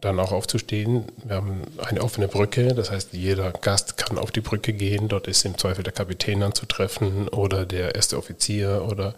dann 0.00 0.20
auch 0.20 0.30
aufzustehen. 0.30 1.06
Wir 1.24 1.36
haben 1.36 1.62
eine 1.78 2.02
offene 2.02 2.28
Brücke, 2.28 2.72
das 2.74 2.92
heißt, 2.92 3.12
jeder 3.14 3.50
Gast 3.50 3.96
kann 3.96 4.16
auf 4.16 4.30
die 4.30 4.40
Brücke 4.40 4.72
gehen. 4.72 5.08
Dort 5.08 5.26
ist 5.26 5.44
im 5.44 5.58
Zweifel 5.58 5.82
der 5.82 5.92
Kapitän 5.92 6.42
anzutreffen 6.42 7.28
oder 7.28 7.66
der 7.66 7.96
erste 7.96 8.16
Offizier 8.16 8.86
oder 8.88 9.14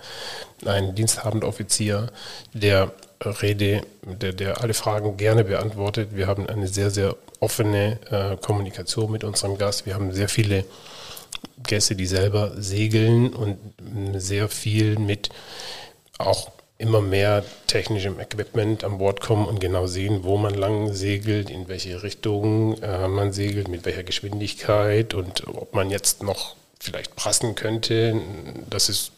ein 0.65 0.95
diensthabender 0.95 1.47
Offizier, 1.47 2.07
der 2.55 2.93
Rede, 3.23 3.83
der, 4.05 4.33
der 4.33 4.63
alle 4.63 4.73
Fragen 4.73 5.19
gerne 5.19 5.45
beantwortet. 5.45 6.11
Wir 6.15 6.27
haben 6.27 6.49
eine 6.49 6.67
sehr, 6.67 6.91
sehr 6.91 7.15
offene 7.41 7.99
äh, 8.11 8.37
Kommunikation 8.39 9.13
mit 9.13 9.23
unserem 9.23 9.59
Gast. 9.59 9.85
Wir 9.85 9.95
haben 9.95 10.13
sehr 10.13 10.31
viele 10.31 10.65
Gäste, 11.63 11.95
die 11.95 12.07
selber 12.07 12.53
segeln 12.57 13.35
und 13.35 13.59
sehr 14.15 14.49
viel 14.49 14.99
mit 14.99 15.29
auch 16.17 16.51
immer 16.81 17.03
mehr 17.03 17.45
technischem 17.67 18.19
Equipment 18.19 18.85
an 18.85 18.99
Bord 18.99 19.21
kommen 19.21 19.47
und 19.47 19.61
genau 19.61 19.87
sehen, 19.87 20.25
wo 20.25 20.39
man 20.39 20.55
lang 20.55 20.95
segelt, 20.95 21.51
in 21.51 21.69
welche 21.69 22.03
Richtung 22.03 22.81
äh, 22.81 23.07
man 23.07 23.33
segelt, 23.33 23.69
mit 23.69 23.85
welcher 23.85 24.03
Geschwindigkeit 24.03 25.13
und 25.13 25.47
ob 25.47 25.75
man 25.75 25.91
jetzt 25.91 26.23
noch 26.23 26.57
vielleicht 26.81 27.17
prassen 27.17 27.55
könnte. 27.55 28.19
Das 28.71 28.89
ist 28.89 29.13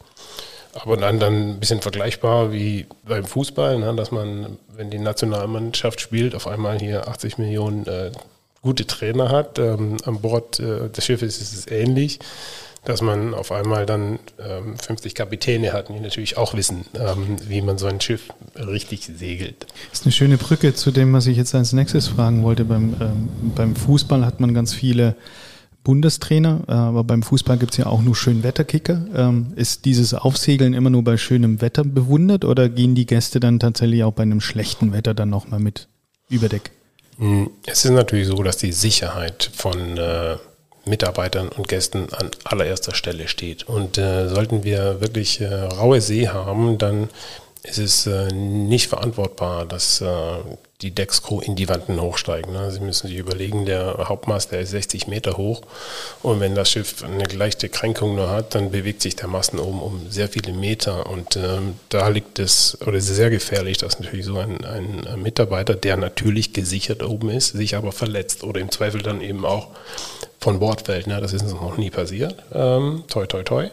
aber 0.73 0.97
dann, 0.97 1.19
dann 1.19 1.51
ein 1.51 1.59
bisschen 1.61 1.81
vergleichbar 1.81 2.51
wie 2.51 2.85
beim 3.07 3.23
Fußball, 3.23 3.79
ne, 3.79 3.95
dass 3.95 4.11
man, 4.11 4.57
wenn 4.75 4.89
die 4.89 4.99
Nationalmannschaft 4.99 6.01
spielt, 6.01 6.35
auf 6.35 6.47
einmal 6.47 6.79
hier 6.79 7.07
80 7.07 7.37
Millionen 7.37 7.87
äh, 7.87 8.11
gute 8.61 8.85
Trainer 8.85 9.29
hat. 9.29 9.57
Ähm, 9.57 9.97
an 10.03 10.19
Bord 10.19 10.59
äh, 10.59 10.89
des 10.89 11.05
Schiffes 11.05 11.39
ist 11.39 11.53
es 11.53 11.67
ähnlich 11.67 12.19
dass 12.85 13.01
man 13.01 13.33
auf 13.33 13.51
einmal 13.51 13.85
dann 13.85 14.19
ähm, 14.39 14.77
50 14.77 15.15
Kapitäne 15.15 15.73
hat, 15.73 15.89
die 15.89 15.99
natürlich 15.99 16.37
auch 16.37 16.53
wissen, 16.53 16.85
ähm, 16.95 17.37
wie 17.47 17.61
man 17.61 17.77
so 17.77 17.87
ein 17.87 18.01
Schiff 18.01 18.29
richtig 18.55 19.09
segelt. 19.17 19.65
Das 19.89 19.99
ist 19.99 20.05
eine 20.05 20.11
schöne 20.11 20.37
Brücke 20.37 20.73
zu 20.73 20.91
dem, 20.91 21.13
was 21.13 21.27
ich 21.27 21.37
jetzt 21.37 21.55
als 21.55 21.73
nächstes 21.73 22.07
fragen 22.07 22.43
wollte. 22.43 22.65
Beim, 22.65 22.95
ähm, 22.99 23.29
beim 23.55 23.75
Fußball 23.75 24.25
hat 24.25 24.39
man 24.39 24.53
ganz 24.53 24.73
viele 24.73 25.15
Bundestrainer, 25.83 26.61
äh, 26.67 26.71
aber 26.71 27.03
beim 27.03 27.23
Fußball 27.23 27.57
gibt 27.57 27.73
es 27.73 27.77
ja 27.77 27.85
auch 27.87 28.01
nur 28.01 28.15
Schönwetterkicker. 28.15 29.05
Ähm, 29.15 29.53
ist 29.55 29.85
dieses 29.85 30.13
Aufsegeln 30.13 30.73
immer 30.73 30.89
nur 30.89 31.03
bei 31.03 31.17
schönem 31.17 31.61
Wetter 31.61 31.83
bewundert 31.83 32.45
oder 32.45 32.69
gehen 32.69 32.95
die 32.95 33.05
Gäste 33.05 33.39
dann 33.39 33.59
tatsächlich 33.59 34.03
auch 34.03 34.13
bei 34.13 34.23
einem 34.23 34.41
schlechten 34.41 34.93
Wetter 34.93 35.13
dann 35.13 35.29
nochmal 35.29 35.59
mit 35.59 35.87
über 36.29 36.49
Deck? 36.49 36.71
Hm, 37.17 37.49
es 37.65 37.85
ist 37.85 37.91
natürlich 37.91 38.27
so, 38.27 38.41
dass 38.43 38.57
die 38.57 38.71
Sicherheit 38.71 39.49
von 39.53 39.97
äh, 39.97 40.37
Mitarbeitern 40.85 41.49
und 41.49 41.67
Gästen 41.67 42.07
an 42.13 42.31
allererster 42.43 42.93
Stelle 42.93 43.27
steht. 43.27 43.63
Und 43.63 43.97
äh, 43.97 44.27
sollten 44.27 44.63
wir 44.63 45.01
wirklich 45.01 45.41
äh, 45.41 45.53
raue 45.53 46.01
See 46.01 46.27
haben, 46.27 46.77
dann 46.77 47.09
ist 47.63 47.77
es 47.77 48.07
äh, 48.07 48.31
nicht 48.33 48.87
verantwortbar, 48.87 49.65
dass 49.65 50.01
äh, 50.01 50.07
die 50.83 50.91
Deckscrew 50.91 51.39
in 51.39 51.55
die 51.55 51.69
Wanden 51.69 51.99
hochsteigen. 52.01 52.53
Ne? 52.53 52.69
Sie 52.71 52.81
müssen 52.81 53.07
sich 53.07 53.17
überlegen, 53.17 53.65
der 53.65 54.05
Hauptmast, 54.09 54.51
der 54.51 54.61
ist 54.61 54.71
60 54.71 55.07
Meter 55.07 55.37
hoch 55.37 55.61
und 56.21 56.39
wenn 56.39 56.55
das 56.55 56.69
Schiff 56.69 57.03
eine 57.03 57.23
leichte 57.23 57.69
Kränkung 57.69 58.15
nur 58.15 58.29
hat, 58.29 58.53
dann 58.53 58.71
bewegt 58.71 59.01
sich 59.01 59.15
der 59.15 59.27
Masten 59.27 59.59
oben 59.59 59.81
um 59.81 60.09
sehr 60.09 60.27
viele 60.27 60.53
Meter 60.53 61.09
und 61.09 61.37
ähm, 61.37 61.75
da 61.89 62.09
liegt 62.09 62.39
es, 62.39 62.77
oder 62.81 62.97
es 62.97 63.09
ist 63.09 63.15
sehr 63.15 63.29
gefährlich, 63.29 63.77
dass 63.77 63.99
natürlich 63.99 64.25
so 64.25 64.37
ein, 64.37 64.63
ein 64.65 65.21
Mitarbeiter, 65.21 65.75
der 65.75 65.97
natürlich 65.97 66.53
gesichert 66.53 67.01
oben 67.01 67.29
ist, 67.29 67.53
sich 67.53 67.75
aber 67.75 67.91
verletzt 67.91 68.43
oder 68.43 68.59
im 68.59 68.71
Zweifel 68.71 69.01
dann 69.01 69.21
eben 69.21 69.45
auch 69.45 69.69
von 70.43 70.59
Bord 70.59 70.81
fällt. 70.81 71.07
Ne? 71.07 71.19
Das 71.21 71.33
ist 71.33 71.43
uns 71.43 71.53
noch 71.53 71.77
nie 71.77 71.89
passiert. 71.89 72.35
Ähm, 72.53 73.05
toi, 73.07 73.25
toi, 73.25 73.43
toi. 73.43 73.69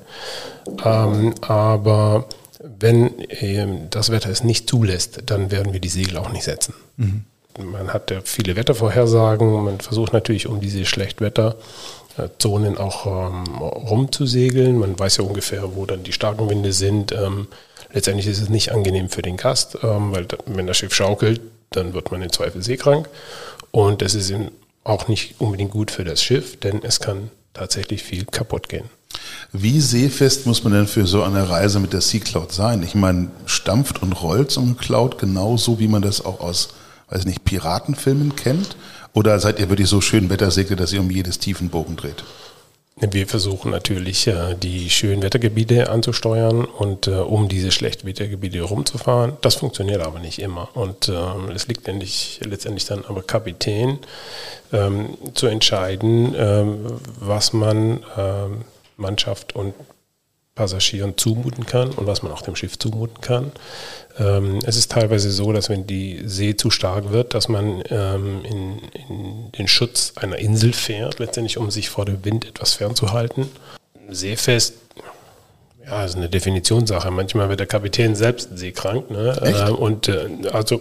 Ähm, 0.84 1.34
aber 1.42 2.26
wenn 2.62 3.14
ähm, 3.28 3.88
das 3.90 4.10
Wetter 4.10 4.30
es 4.30 4.44
nicht 4.44 4.68
zulässt, 4.68 5.22
dann 5.26 5.50
werden 5.50 5.72
wir 5.72 5.80
die 5.80 5.88
Segel 5.88 6.18
auch 6.18 6.30
nicht 6.30 6.44
setzen. 6.44 6.74
Mhm. 6.96 7.24
Man 7.58 7.92
hat 7.92 8.10
ja 8.10 8.20
viele 8.22 8.54
Wettervorhersagen, 8.56 9.64
man 9.64 9.80
versucht 9.80 10.12
natürlich 10.12 10.46
um 10.46 10.60
diese 10.60 10.84
Schlechtwetterzonen 10.84 12.78
auch 12.78 13.06
ähm, 13.06 13.44
rumzusegeln. 13.58 14.78
Man 14.78 14.98
weiß 14.98 15.16
ja 15.18 15.24
ungefähr, 15.24 15.74
wo 15.74 15.84
dann 15.86 16.04
die 16.04 16.12
starken 16.12 16.48
Winde 16.48 16.72
sind. 16.72 17.12
Ähm, 17.12 17.48
letztendlich 17.92 18.26
ist 18.28 18.40
es 18.40 18.48
nicht 18.48 18.72
angenehm 18.72 19.08
für 19.08 19.22
den 19.22 19.36
Gast, 19.36 19.78
ähm, 19.82 20.12
weil 20.12 20.26
wenn 20.46 20.66
das 20.66 20.76
Schiff 20.76 20.94
schaukelt, 20.94 21.40
dann 21.70 21.92
wird 21.92 22.12
man 22.12 22.22
im 22.22 22.32
Zweifel 22.32 22.62
seekrank. 22.62 23.08
Und 23.72 24.02
es 24.02 24.14
ist 24.14 24.32
auch 24.84 25.08
nicht 25.08 25.40
unbedingt 25.40 25.72
gut 25.72 25.90
für 25.90 26.04
das 26.04 26.22
Schiff, 26.22 26.58
denn 26.60 26.82
es 26.82 27.00
kann 27.00 27.30
tatsächlich 27.52 28.02
viel 28.02 28.24
kaputt 28.26 28.68
gehen. 28.68 28.90
Wie 29.52 29.80
seefest 29.80 30.46
muss 30.46 30.62
man 30.62 30.72
denn 30.72 30.86
für 30.86 31.06
so 31.06 31.24
eine 31.24 31.48
Reise 31.48 31.80
mit 31.80 31.92
der 31.92 32.00
Sea 32.00 32.20
Cloud 32.20 32.52
sein? 32.52 32.84
Ich 32.84 32.94
meine, 32.94 33.30
stampft 33.46 34.00
und 34.00 34.12
rollt 34.12 34.52
so 34.52 34.60
eine 34.60 34.74
Cloud 34.74 35.18
genauso, 35.18 35.80
wie 35.80 35.88
man 35.88 36.02
das 36.02 36.24
auch 36.24 36.40
aus, 36.40 36.68
weiß 37.08 37.24
nicht, 37.24 37.44
Piratenfilmen 37.44 38.36
kennt? 38.36 38.76
Oder 39.12 39.40
seid 39.40 39.58
ihr 39.58 39.68
wirklich 39.68 39.88
so 39.88 40.00
schön 40.00 40.30
Wettersegler, 40.30 40.76
dass 40.76 40.92
ihr 40.92 41.00
um 41.00 41.10
jedes 41.10 41.40
Tiefenbogen 41.40 41.96
dreht? 41.96 42.22
Wir 43.00 43.26
versuchen 43.26 43.72
natürlich, 43.72 44.26
äh, 44.28 44.54
die 44.54 44.88
schönen 44.88 45.22
Wettergebiete 45.22 45.88
anzusteuern 45.88 46.64
und 46.64 47.08
äh, 47.08 47.12
um 47.12 47.48
diese 47.48 47.72
schlechten 47.72 48.06
Wettergebiete 48.06 48.60
rumzufahren. 48.62 49.32
Das 49.40 49.56
funktioniert 49.56 50.02
aber 50.02 50.20
nicht 50.20 50.38
immer. 50.38 50.68
Und 50.74 51.08
ähm, 51.08 51.50
es 51.52 51.66
liegt 51.66 51.80
letztendlich, 51.80 52.40
letztendlich 52.44 52.84
dann 52.84 53.04
aber 53.08 53.22
Kapitän 53.22 53.98
ähm, 54.72 55.16
zu 55.34 55.46
entscheiden, 55.46 56.34
ähm, 56.36 56.78
was 57.18 57.52
man 57.52 58.00
Mannschaft 59.00 59.54
und 59.56 59.74
Passagieren 60.54 61.16
zumuten 61.16 61.64
kann 61.64 61.90
und 61.90 62.06
was 62.06 62.22
man 62.22 62.32
auch 62.32 62.42
dem 62.42 62.54
Schiff 62.54 62.78
zumuten 62.78 63.20
kann. 63.20 63.52
Ähm, 64.18 64.58
es 64.66 64.76
ist 64.76 64.90
teilweise 64.90 65.30
so, 65.30 65.52
dass 65.52 65.70
wenn 65.70 65.86
die 65.86 66.22
See 66.24 66.54
zu 66.54 66.70
stark 66.70 67.12
wird, 67.12 67.32
dass 67.32 67.48
man 67.48 67.82
ähm, 67.88 68.44
in, 68.44 68.78
in, 69.08 69.52
den 69.52 69.68
Schutz 69.68 70.12
einer 70.16 70.38
Insel 70.38 70.72
fährt, 70.72 71.18
letztendlich 71.18 71.56
um 71.56 71.70
sich 71.70 71.88
vor 71.88 72.04
dem 72.04 72.24
Wind 72.24 72.46
etwas 72.46 72.74
fernzuhalten. 72.74 73.48
Seefest, 74.10 74.74
ja, 75.86 76.04
ist 76.04 76.16
eine 76.16 76.28
Definitionssache. 76.28 77.10
Manchmal 77.10 77.48
wird 77.48 77.60
der 77.60 77.66
Kapitän 77.66 78.14
selbst 78.14 78.50
seekrank. 78.58 79.10
Ne? 79.10 79.40
Echt? 79.42 79.70
und 79.70 80.08
äh, 80.08 80.28
also 80.52 80.80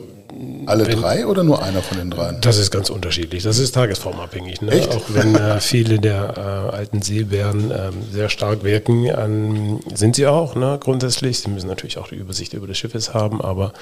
alle 0.66 0.88
wenn, 0.88 1.02
drei 1.02 1.26
oder 1.26 1.44
nur 1.44 1.62
einer 1.64 1.82
von 1.82 1.98
den 1.98 2.12
dreien? 2.12 2.38
Das 2.42 2.58
ist 2.58 2.72
ganz 2.72 2.90
unterschiedlich. 2.90 3.44
Das 3.44 3.60
ist 3.60 3.74
tagesformabhängig. 3.74 4.62
Ne? 4.62 4.88
Auch 4.90 5.06
wenn 5.10 5.36
äh, 5.36 5.60
viele 5.60 6.00
der 6.00 6.34
äh, 6.72 6.76
alten 6.76 7.02
Seebären 7.02 7.72
äh, 7.72 7.92
sehr 8.12 8.30
stark 8.30 8.64
wirken, 8.64 9.06
ähm, 9.06 9.80
sind 9.94 10.16
sie 10.16 10.28
auch 10.28 10.56
ne? 10.56 10.78
grundsätzlich. 10.80 11.40
Sie 11.40 11.50
müssen 11.50 11.68
natürlich 11.68 11.98
auch 11.98 12.08
die 12.08 12.16
Übersicht 12.16 12.54
über 12.54 12.68
das 12.68 12.78
Schiffes 12.78 13.14
haben, 13.14 13.42
aber 13.42 13.74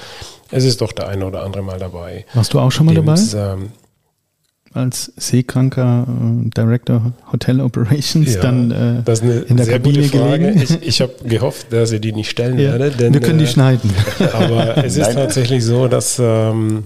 es 0.51 0.63
ist 0.63 0.81
doch 0.81 0.91
der 0.91 1.07
eine 1.07 1.25
oder 1.25 1.43
andere 1.43 1.63
mal 1.63 1.79
dabei. 1.79 2.25
Warst 2.33 2.53
du 2.53 2.59
auch 2.59 2.71
schon 2.71 2.85
mal 2.85 2.95
dabei? 2.95 3.15
Ähm, 3.35 3.71
als 4.77 5.11
seekranker 5.17 6.07
äh, 6.07 6.49
Director 6.49 7.13
Hotel 7.31 7.61
Operations 7.61 8.35
ja, 8.35 8.41
dann 8.41 8.71
äh, 8.71 9.43
in 9.47 9.57
der 9.57 9.67
Kabine 9.67 10.07
gelegen? 10.07 10.61
Ich, 10.61 10.81
ich 10.81 11.01
habe 11.01 11.13
gehofft, 11.25 11.73
dass 11.73 11.91
ihr 11.91 11.99
die 11.99 12.13
nicht 12.13 12.29
stellen 12.29 12.57
ja, 12.59 12.71
werde. 12.71 12.91
Denn, 12.91 13.13
wir 13.13 13.21
können 13.21 13.39
die 13.39 13.45
äh, 13.45 13.49
schneiden. 13.49 13.89
Aber 14.33 14.77
es 14.83 14.95
ist 14.97 15.13
tatsächlich 15.13 15.65
so, 15.65 15.87
dass 15.87 16.19
ähm, 16.19 16.85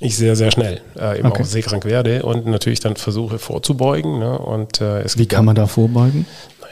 ich 0.00 0.16
sehr, 0.16 0.34
sehr 0.34 0.50
schnell 0.50 0.80
äh, 0.98 1.18
eben 1.18 1.28
okay. 1.28 1.42
auch 1.42 1.46
seekrank 1.46 1.84
werde 1.84 2.22
und 2.22 2.46
natürlich 2.46 2.80
dann 2.80 2.96
versuche 2.96 3.38
vorzubeugen. 3.38 4.18
Ne? 4.18 4.38
Und, 4.38 4.80
äh, 4.80 5.04
Wie 5.16 5.26
kann 5.26 5.44
man 5.44 5.54
da 5.54 5.66
vorbeugen? 5.66 6.26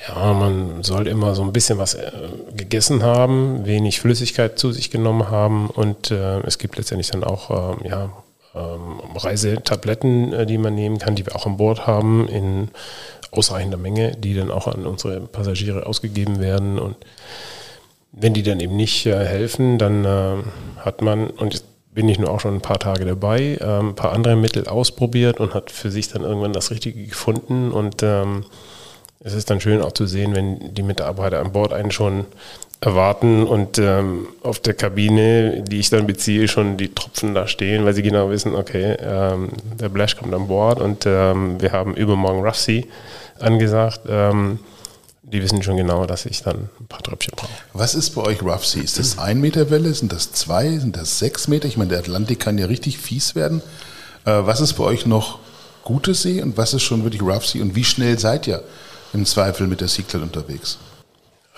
Ja, 0.08 0.32
man 0.32 0.82
soll 0.82 1.06
immer 1.06 1.34
so 1.34 1.42
ein 1.42 1.52
bisschen 1.52 1.78
was 1.78 1.94
äh, 1.94 2.10
gegessen 2.56 3.02
haben, 3.02 3.66
wenig 3.66 4.00
Flüssigkeit 4.00 4.58
zu 4.58 4.72
sich 4.72 4.90
genommen 4.90 5.30
haben 5.30 5.68
und 5.68 6.10
äh, 6.10 6.40
es 6.40 6.58
gibt 6.58 6.78
letztendlich 6.78 7.10
dann 7.10 7.24
auch 7.24 7.76
ähm, 7.78 7.86
ja, 7.86 8.10
ähm, 8.58 9.00
Reisetabletten, 9.16 10.32
äh, 10.32 10.46
die 10.46 10.58
man 10.58 10.74
nehmen 10.74 10.98
kann, 10.98 11.14
die 11.14 11.24
wir 11.24 11.36
auch 11.36 11.46
an 11.46 11.56
Bord 11.56 11.86
haben, 11.86 12.28
in 12.28 12.68
ausreichender 13.30 13.76
Menge, 13.76 14.12
die 14.12 14.34
dann 14.34 14.50
auch 14.50 14.66
an 14.66 14.86
unsere 14.86 15.20
Passagiere 15.20 15.86
ausgegeben 15.86 16.40
werden. 16.40 16.78
Und 16.78 16.96
wenn 18.12 18.34
die 18.34 18.42
dann 18.42 18.60
eben 18.60 18.76
nicht 18.76 19.06
äh, 19.06 19.24
helfen, 19.24 19.78
dann 19.78 20.04
äh, 20.04 20.36
hat 20.78 21.02
man, 21.02 21.28
und 21.28 21.54
jetzt 21.54 21.66
bin 21.92 22.08
ich 22.08 22.18
nur 22.18 22.30
auch 22.30 22.40
schon 22.40 22.54
ein 22.54 22.60
paar 22.60 22.78
Tage 22.78 23.04
dabei, 23.04 23.58
äh, 23.60 23.80
ein 23.80 23.94
paar 23.94 24.12
andere 24.12 24.36
Mittel 24.36 24.66
ausprobiert 24.66 25.40
und 25.40 25.54
hat 25.54 25.70
für 25.70 25.90
sich 25.90 26.08
dann 26.08 26.22
irgendwann 26.22 26.52
das 26.52 26.70
Richtige 26.70 27.04
gefunden. 27.04 27.70
Und 27.70 28.02
ähm, 28.02 28.44
es 29.20 29.34
ist 29.34 29.50
dann 29.50 29.60
schön 29.60 29.82
auch 29.82 29.92
zu 29.92 30.06
sehen, 30.06 30.34
wenn 30.34 30.74
die 30.74 30.82
Mitarbeiter 30.82 31.40
an 31.40 31.52
Bord 31.52 31.72
einen 31.72 31.90
schon 31.90 32.26
erwarten 32.80 33.44
und 33.44 33.78
ähm, 33.78 34.28
auf 34.42 34.60
der 34.60 34.74
Kabine, 34.74 35.62
die 35.62 35.80
ich 35.80 35.90
dann 35.90 36.06
beziehe, 36.06 36.46
schon 36.46 36.76
die 36.76 36.94
Tropfen 36.94 37.34
da 37.34 37.48
stehen, 37.48 37.84
weil 37.84 37.94
sie 37.94 38.02
genau 38.02 38.30
wissen, 38.30 38.54
okay, 38.54 38.96
ähm, 39.00 39.50
der 39.80 39.88
Blash 39.88 40.16
kommt 40.16 40.32
an 40.32 40.46
Bord 40.46 40.80
und 40.80 41.04
ähm, 41.04 41.60
wir 41.60 41.72
haben 41.72 41.94
übermorgen 41.94 42.40
Rough 42.40 42.56
Sea 42.56 42.84
angesagt. 43.40 44.02
Ähm, 44.08 44.60
die 45.22 45.42
wissen 45.42 45.62
schon 45.62 45.76
genau, 45.76 46.06
dass 46.06 46.24
ich 46.24 46.42
dann 46.42 46.68
ein 46.80 46.86
paar 46.86 47.02
Tröpfchen 47.02 47.34
brauche. 47.36 47.50
Was 47.72 47.94
ist 47.94 48.10
bei 48.10 48.22
euch 48.22 48.42
Rough 48.42 48.64
Sea? 48.64 48.82
Ist 48.82 48.98
das 48.98 49.18
ein 49.18 49.40
Meter 49.40 49.70
Welle? 49.70 49.92
Sind 49.92 50.12
das 50.12 50.32
zwei? 50.32 50.78
Sind 50.78 50.96
das 50.96 51.18
sechs 51.18 51.48
Meter? 51.48 51.66
Ich 51.66 51.76
meine, 51.76 51.90
der 51.90 51.98
Atlantik 51.98 52.38
kann 52.40 52.56
ja 52.56 52.66
richtig 52.66 52.98
fies 52.98 53.34
werden. 53.34 53.60
Äh, 54.24 54.30
was 54.30 54.60
ist 54.60 54.74
bei 54.74 54.84
euch 54.84 55.04
noch 55.04 55.40
gute 55.82 56.14
See 56.14 56.40
und 56.40 56.56
was 56.56 56.74
ist 56.74 56.82
schon 56.82 57.02
wirklich 57.02 57.22
Rough 57.22 57.44
Sea 57.44 57.60
und 57.60 57.74
wie 57.74 57.84
schnell 57.84 58.18
seid 58.18 58.46
ihr 58.46 58.62
im 59.12 59.24
Zweifel 59.26 59.66
mit 59.66 59.80
der 59.80 59.88
Seacloud 59.88 60.22
unterwegs? 60.22 60.78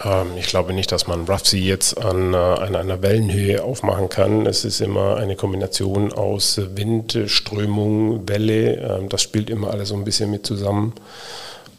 Ähm, 0.02 0.28
ich 0.38 0.46
glaube 0.46 0.72
nicht, 0.72 0.92
dass 0.92 1.06
man 1.06 1.26
Sea 1.44 1.60
jetzt 1.60 1.98
an, 1.98 2.34
äh, 2.34 2.36
an 2.36 2.76
einer 2.76 3.02
Wellenhöhe 3.02 3.62
aufmachen 3.62 4.08
kann. 4.08 4.46
Es 4.46 4.64
ist 4.64 4.80
immer 4.80 5.16
eine 5.16 5.36
Kombination 5.36 6.12
aus 6.12 6.60
Wind, 6.74 7.18
Strömung, 7.26 8.28
Welle. 8.28 8.76
Ähm, 8.76 9.08
das 9.08 9.22
spielt 9.22 9.50
immer 9.50 9.70
alles 9.70 9.88
so 9.90 9.94
ein 9.94 10.04
bisschen 10.04 10.30
mit 10.30 10.46
zusammen. 10.46 10.94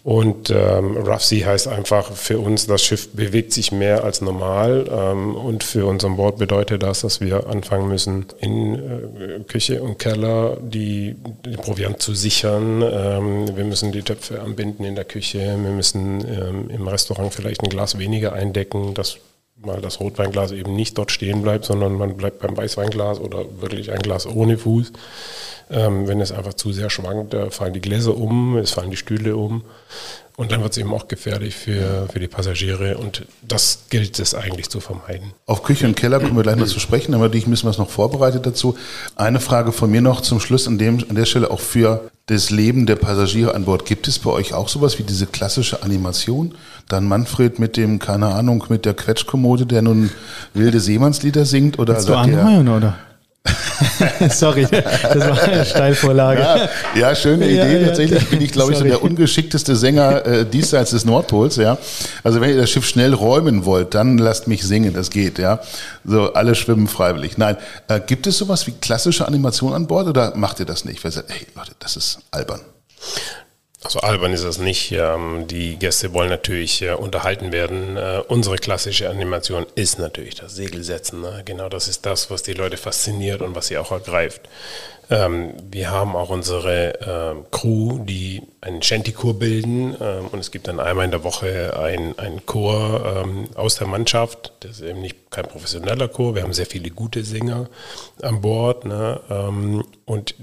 Und 0.03 0.49
ähm, 0.49 0.97
Rough 0.97 1.23
Sea 1.23 1.45
heißt 1.45 1.67
einfach 1.67 2.11
für 2.11 2.39
uns, 2.39 2.65
das 2.65 2.83
Schiff 2.83 3.09
bewegt 3.09 3.53
sich 3.53 3.71
mehr 3.71 4.03
als 4.03 4.21
normal. 4.21 4.87
Ähm, 4.91 5.35
und 5.35 5.63
für 5.63 5.85
unseren 5.85 6.17
Bord 6.17 6.37
bedeutet 6.37 6.81
das, 6.81 7.01
dass 7.01 7.21
wir 7.21 7.47
anfangen 7.47 7.87
müssen, 7.87 8.25
in 8.39 8.75
äh, 8.75 9.39
Küche 9.47 9.83
und 9.83 9.99
Keller 9.99 10.57
die, 10.59 11.15
die 11.45 11.55
Proviant 11.55 12.01
zu 12.01 12.15
sichern. 12.15 12.81
Ähm, 12.81 13.55
wir 13.55 13.63
müssen 13.63 13.91
die 13.91 14.01
Töpfe 14.01 14.41
anbinden 14.41 14.85
in 14.85 14.95
der 14.95 15.05
Küche. 15.05 15.39
Wir 15.39 15.71
müssen 15.71 16.25
ähm, 16.27 16.69
im 16.69 16.87
Restaurant 16.87 17.31
vielleicht 17.31 17.61
ein 17.61 17.69
Glas 17.69 17.99
weniger 17.99 18.33
eindecken, 18.33 18.95
dass 18.95 19.19
mal 19.65 19.82
das 19.82 20.00
Rotweinglas 20.00 20.52
eben 20.52 20.76
nicht 20.76 20.97
dort 20.97 21.12
stehen 21.12 21.41
bleibt, 21.41 21.65
sondern 21.65 21.93
man 21.93 22.17
bleibt 22.17 22.39
beim 22.39 22.56
Weißweinglas 22.56 23.19
oder 23.19 23.45
wirklich 23.60 23.91
ein 23.91 24.00
Glas 24.00 24.26
ohne 24.26 24.58
Fuß. 24.58 24.91
Ähm, 25.69 26.08
wenn 26.08 26.19
es 26.19 26.32
einfach 26.32 26.54
zu 26.54 26.74
sehr 26.74 26.89
schwankt, 26.89 27.34
da 27.34 27.50
fallen 27.50 27.74
die 27.74 27.82
Gläser 27.82 28.17
um, 28.17 28.58
es 28.58 28.71
fallen 28.71 28.91
die 28.91 28.97
Stühle 28.97 29.38
um. 29.38 29.63
Und 30.38 30.52
dann 30.52 30.62
wird 30.63 30.71
es 30.71 30.78
eben 30.78 30.93
auch 30.93 31.08
gefährlich 31.08 31.56
für, 31.56 32.08
für 32.12 32.19
die 32.19 32.28
Passagiere 32.28 32.97
und 32.97 33.28
das 33.41 33.84
gilt 33.89 34.17
es 34.17 34.34
eigentlich 34.34 34.69
zu 34.69 34.80
vermeiden. 34.80 35.34
Auf 35.45 35.62
Küche 35.62 35.86
und 35.86 35.95
Keller 35.95 36.19
kommen 36.19 36.36
wir 36.36 36.43
gleich 36.43 36.56
noch 36.56 36.67
zu 36.67 36.80
sprechen, 36.80 37.13
aber 37.13 37.32
ich 37.34 37.47
müssen 37.47 37.69
wir 37.69 37.78
noch 37.78 37.89
vorbereitet 37.89 38.45
dazu. 38.45 38.76
Eine 39.15 39.39
Frage 39.39 39.71
von 39.71 39.91
mir 39.91 40.02
noch 40.02 40.21
zum 40.21 40.39
Schluss 40.39 40.67
an, 40.67 40.78
dem, 40.78 41.04
an 41.08 41.15
der 41.15 41.26
Stelle 41.26 41.52
auch 41.52 41.60
für 41.60 42.10
das 42.26 42.50
Leben 42.50 42.86
der 42.86 42.95
Passagiere 42.95 43.54
an 43.54 43.65
Bord. 43.65 43.86
Gibt 43.86 44.08
es 44.08 44.19
bei 44.19 44.32
euch 44.32 44.54
auch 44.54 44.69
sowas 44.69 44.97
wie 44.97 45.04
diese 45.04 45.28
klassische 45.28 45.84
Animation? 45.84 46.56
Dann 46.91 47.08
Manfred 47.08 47.60
mit 47.60 47.77
dem, 47.77 47.99
keine 47.99 48.27
Ahnung, 48.27 48.65
mit 48.69 48.86
der 48.86 48.93
Quetschkommode, 48.93 49.65
der 49.65 49.82
nun 49.82 50.12
wilde 50.54 50.80
Seemannslieder 50.80 51.45
singt? 51.45 51.80
Oder 51.80 51.95
Willst 51.95 52.10
du 52.10 52.15
anheuern, 52.15 52.67
oder? 52.67 52.95
Sorry, 54.30 54.67
das 54.69 55.27
war 55.27 55.41
eine 55.41 55.65
Steilvorlage. 55.65 56.41
Ja, 56.41 56.69
ja 56.95 57.15
schöne 57.15 57.45
Idee. 57.47 57.80
Ja, 57.80 57.88
Tatsächlich 57.88 58.30
bin 58.30 58.41
ich, 58.41 58.51
glaube 58.51 58.73
ich, 58.73 58.77
so 58.77 58.84
der 58.84 59.01
ungeschickteste 59.01 59.75
Sänger 59.75 60.25
äh, 60.25 60.45
diesseits 60.45 60.91
des 60.91 61.06
Nordpols. 61.06 61.56
Ja, 61.56 61.77
also 62.23 62.41
wenn 62.41 62.51
ihr 62.51 62.58
das 62.58 62.69
Schiff 62.69 62.86
schnell 62.86 63.13
räumen 63.13 63.65
wollt, 63.65 63.95
dann 63.95 64.17
lasst 64.17 64.47
mich 64.47 64.63
singen. 64.63 64.93
Das 64.93 65.10
geht. 65.10 65.39
Ja, 65.39 65.60
so 66.06 66.34
alle 66.34 66.56
schwimmen 66.56 66.88
freiwillig. 66.88 67.38
Nein, 67.38 67.58
äh, 67.88 67.99
gibt 67.99 68.27
es 68.27 68.38
sowas 68.38 68.67
wie 68.67 68.73
klassische 68.73 69.27
Animation 69.27 69.73
an 69.73 69.88
Bord 69.88 70.08
oder 70.08 70.36
macht 70.36 70.60
ihr 70.60 70.65
das 70.65 70.86
nicht? 70.86 71.04
Weil 71.04 71.12
ihr 71.12 71.13
sagt, 71.13 71.32
hey 71.32 71.47
Leute, 71.56 71.71
das 71.80 71.95
ist 71.95 72.19
albern. 72.32 72.62
Also 73.84 74.00
albern 74.00 74.32
ist 74.32 74.44
das 74.44 74.60
nicht. 74.60 74.91
Ähm, 74.91 75.48
die 75.48 75.78
Gäste 75.78 76.13
wollen 76.13 76.30
natürlich 76.30 76.84
äh, 76.84 76.94
unterhalten 76.94 77.52
werden. 77.52 77.98
Äh, 77.98 78.22
unsere 78.28 78.58
klassische 78.58 79.10
Animation 79.10 79.65
ist 79.74 79.98
natürlich 79.98 80.36
das 80.36 80.56
Segelsetzen. 80.56 81.22
Ne? 81.22 81.41
Genau 81.46 81.67
das 81.67 81.88
ist 81.88 82.06
das, 82.06 82.30
was 82.30 82.44
die 82.44 82.54
Leute 82.54 82.78
fasziniert 82.78 83.41
und 83.41 83.56
was 83.56 83.67
sie 83.67 83.80
auch 83.80 83.91
ergreift. 83.91 84.41
Ähm, 85.10 85.54
wir 85.72 85.89
haben 85.89 86.15
auch 86.15 86.30
unsere 86.30 86.94
ähm, 87.02 87.46
Crew, 87.50 88.06
die 88.06 88.44
einen 88.62 88.84
Shanty-Chor 88.84 89.39
bilden 89.39 89.96
und 89.96 90.39
es 90.39 90.52
gibt 90.52 90.67
dann 90.67 90.80
einmal 90.80 91.06
in 91.06 91.12
der 91.12 91.24
Woche 91.24 91.76
einen, 91.80 92.46
Chor 92.46 93.26
aus 93.56 93.76
der 93.78 93.88
Mannschaft. 93.88 94.54
Das 94.60 94.74
ist 94.74 94.82
eben 94.82 95.02
nicht 95.02 95.32
kein 95.32 95.46
professioneller 95.46 96.08
Chor. 96.08 96.36
Wir 96.36 96.44
haben 96.44 96.54
sehr 96.54 96.67
viele 96.67 96.91
gute 96.91 97.24
Sänger 97.24 97.67
an 98.22 98.41
Bord 98.41 98.86
ne? 98.86 99.84
und 100.06 100.36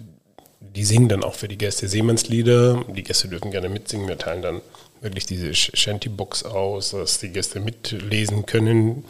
die 0.79 0.85
singen 0.85 1.09
dann 1.09 1.25
auch 1.25 1.35
für 1.35 1.49
die 1.49 1.59
Gäste 1.59 1.89
Seemannslieder. 1.89 2.85
Die 2.87 3.03
Gäste 3.03 3.27
dürfen 3.27 3.51
gerne 3.51 3.69
mitsingen. 3.69 4.07
Wir 4.07 4.17
teilen 4.17 4.43
dann 4.43 4.61
wirklich 5.01 5.27
diese 5.27 5.53
Shanty-Box 5.53 6.45
aus, 6.45 6.91
dass 6.91 7.19
die 7.19 7.31
Gäste 7.31 7.59
mitlesen 7.59 8.47
können. 8.47 9.03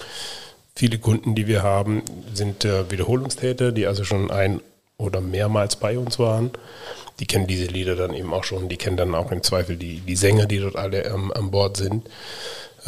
Viele 0.75 0.99
Kunden, 0.99 1.35
die 1.35 1.47
wir 1.47 1.63
haben, 1.63 2.03
sind 2.33 2.65
äh, 2.65 2.91
Wiederholungstäter, 2.91 3.71
die 3.71 3.87
also 3.87 4.05
schon 4.05 4.31
ein 4.31 4.63
oder 4.97 5.21
mehrmals 5.21 5.77
bei 5.77 5.99
uns 5.99 6.19
waren. 6.19 6.53
Die 7.21 7.27
kennen 7.27 7.47
diese 7.47 7.67
Lieder 7.67 7.97
dann 7.97 8.15
eben 8.15 8.33
auch 8.33 8.45
schon. 8.45 8.71
Die 8.71 8.79
kennen 8.79 8.97
dann 8.97 9.15
auch 9.15 9.31
im 9.31 9.43
Zweifel 9.43 9.77
die, 9.77 10.01
die 10.01 10.17
Sänger, 10.17 10.47
die 10.47 10.61
dort 10.61 10.77
alle 10.77 11.05
ähm, 11.05 11.31
an 11.35 11.51
Bord 11.51 11.77
sind. 11.77 12.09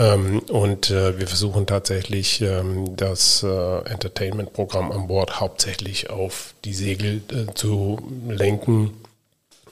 Ähm, 0.01 0.39
und 0.49 0.91
äh, 0.91 1.19
wir 1.19 1.27
versuchen 1.27 1.67
tatsächlich 1.67 2.41
ähm, 2.41 2.97
das 2.97 3.43
äh, 3.43 3.79
Entertainment-Programm 3.85 4.93
an 4.93 5.09
Bord 5.09 5.41
hauptsächlich 5.41 6.09
auf 6.09 6.55
die 6.65 6.73
Segel 6.73 7.21
äh, 7.31 7.53
zu 7.53 7.99
lenken 8.27 8.93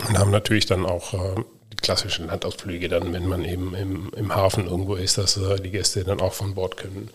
und 0.07 0.19
haben 0.19 0.31
natürlich 0.31 0.67
dann 0.67 0.87
auch 0.87 1.13
die 1.73 1.77
klassischen 1.77 2.29
Landausflüge 2.29 2.89
dann, 2.89 3.13
wenn 3.13 3.27
man 3.27 3.45
eben 3.45 3.75
im, 3.75 4.11
im 4.17 4.33
Hafen 4.33 4.69
irgendwo 4.69 4.95
ist, 4.95 5.19
dass 5.19 5.41
die 5.61 5.71
Gäste 5.71 6.05
dann 6.05 6.21
auch 6.21 6.35
von 6.35 6.55
Bord 6.55 6.77
können. 6.77 7.09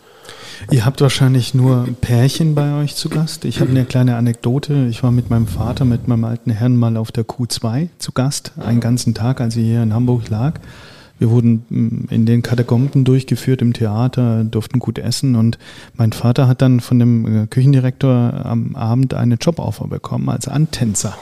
Ihr 0.70 0.84
habt 0.84 1.00
wahrscheinlich 1.00 1.54
nur 1.54 1.88
Pärchen 2.02 2.54
bei 2.54 2.78
euch 2.82 2.94
zu 2.94 3.08
Gast. 3.08 3.46
Ich 3.46 3.60
habe 3.60 3.70
eine 3.70 3.84
kleine 3.86 4.16
Anekdote. 4.16 4.86
Ich 4.90 5.02
war 5.02 5.12
mit 5.12 5.30
meinem 5.30 5.46
Vater, 5.46 5.86
mit 5.86 6.08
meinem 6.08 6.24
alten 6.24 6.50
Herrn 6.50 6.76
mal 6.76 6.98
auf 6.98 7.10
der 7.10 7.24
Q2 7.24 7.88
zu 7.98 8.12
Gast, 8.12 8.52
einen 8.58 8.80
ganzen 8.80 9.14
Tag, 9.14 9.40
als 9.40 9.56
ich 9.56 9.64
hier 9.64 9.82
in 9.82 9.94
Hamburg 9.94 10.28
lag. 10.28 10.60
Wir 11.18 11.30
wurden 11.30 11.64
mm, 11.68 12.12
in 12.12 12.26
den 12.26 12.42
Katakomben 12.42 13.04
durchgeführt 13.04 13.62
im 13.62 13.72
Theater, 13.72 14.44
durften 14.44 14.78
gut 14.78 14.98
essen 14.98 15.36
und 15.36 15.58
mein 15.94 16.12
Vater 16.12 16.48
hat 16.48 16.62
dann 16.62 16.80
von 16.80 16.98
dem 16.98 17.44
äh, 17.44 17.46
Küchendirektor 17.46 18.44
am 18.44 18.74
Abend 18.76 19.14
eine 19.14 19.36
Joboffer 19.36 19.86
bekommen 19.86 20.28
als 20.28 20.48
Antänzer, 20.48 21.16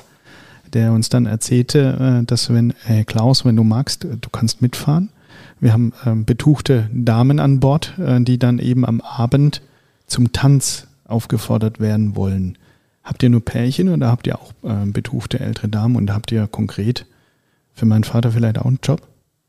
der 0.72 0.92
uns 0.92 1.08
dann 1.08 1.26
erzählte, 1.26 2.20
äh, 2.22 2.24
dass 2.24 2.52
wenn, 2.52 2.72
hey 2.84 3.04
Klaus, 3.04 3.44
wenn 3.44 3.56
du 3.56 3.64
magst, 3.64 4.04
du 4.04 4.30
kannst 4.30 4.62
mitfahren. 4.62 5.10
Wir 5.60 5.72
haben 5.72 5.92
ähm, 6.04 6.24
betuchte 6.24 6.88
Damen 6.92 7.38
an 7.38 7.60
Bord, 7.60 7.96
äh, 7.98 8.20
die 8.20 8.38
dann 8.38 8.58
eben 8.58 8.84
am 8.84 9.00
Abend 9.00 9.62
zum 10.06 10.32
Tanz 10.32 10.86
aufgefordert 11.04 11.78
werden 11.80 12.16
wollen. 12.16 12.58
Habt 13.04 13.22
ihr 13.22 13.30
nur 13.30 13.44
Pärchen 13.44 13.88
oder 13.88 14.08
habt 14.08 14.28
ihr 14.28 14.38
auch 14.38 14.52
betuchte 14.86 15.40
ältere 15.40 15.68
Damen 15.68 15.96
und 15.96 16.12
habt 16.12 16.30
ihr 16.30 16.46
konkret 16.46 17.04
für 17.74 17.84
meinen 17.84 18.04
Vater 18.04 18.30
vielleicht 18.30 18.58
auch 18.58 18.66
einen 18.66 18.78
Job? 18.80 19.02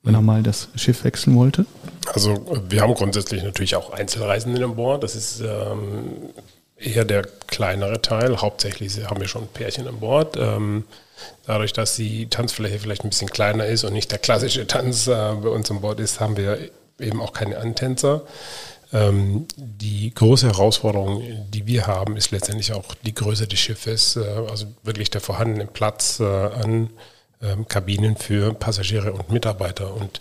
Wenn 0.03 0.15
er 0.15 0.21
mal 0.21 0.43
das 0.43 0.69
Schiff 0.75 1.03
wechseln 1.03 1.35
wollte? 1.35 1.65
Also 2.13 2.45
wir 2.69 2.81
haben 2.81 2.93
grundsätzlich 2.93 3.43
natürlich 3.43 3.75
auch 3.75 3.91
Einzelreisende 3.91 4.63
an 4.63 4.75
Bord. 4.75 5.03
Das 5.03 5.15
ist 5.15 5.41
ähm, 5.41 6.29
eher 6.77 7.05
der 7.05 7.23
kleinere 7.47 8.01
Teil. 8.01 8.37
Hauptsächlich 8.41 9.05
haben 9.09 9.21
wir 9.21 9.27
schon 9.27 9.47
Pärchen 9.47 9.87
an 9.87 9.99
Bord. 9.99 10.35
Ähm, 10.37 10.83
dadurch, 11.45 11.73
dass 11.73 11.95
die 11.95 12.27
Tanzfläche 12.27 12.79
vielleicht 12.79 13.03
ein 13.05 13.09
bisschen 13.09 13.29
kleiner 13.29 13.65
ist 13.65 13.85
und 13.85 13.93
nicht 13.93 14.11
der 14.11 14.19
klassische 14.19 14.67
Tanz 14.67 15.07
äh, 15.07 15.11
bei 15.11 15.49
uns 15.49 15.71
an 15.71 15.81
Bord 15.81 15.99
ist, 15.99 16.19
haben 16.19 16.35
wir 16.35 16.57
eben 16.99 17.21
auch 17.21 17.33
keine 17.33 17.57
Antänzer. 17.57 18.23
Ähm, 18.91 19.47
die 19.55 20.13
große 20.13 20.47
Herausforderung, 20.47 21.23
die 21.49 21.65
wir 21.65 21.87
haben, 21.87 22.17
ist 22.17 22.31
letztendlich 22.31 22.73
auch 22.73 22.93
die 23.05 23.15
Größe 23.15 23.47
des 23.47 23.59
Schiffes, 23.59 24.17
äh, 24.17 24.21
also 24.49 24.67
wirklich 24.83 25.09
der 25.09 25.21
vorhandene 25.21 25.65
Platz 25.65 26.19
äh, 26.19 26.25
an 26.25 26.89
ähm, 27.43 27.67
Kabinen 27.67 28.15
für 28.15 28.53
Passagiere 28.53 29.13
und 29.13 29.31
Mitarbeiter. 29.31 29.93
Und 29.93 30.19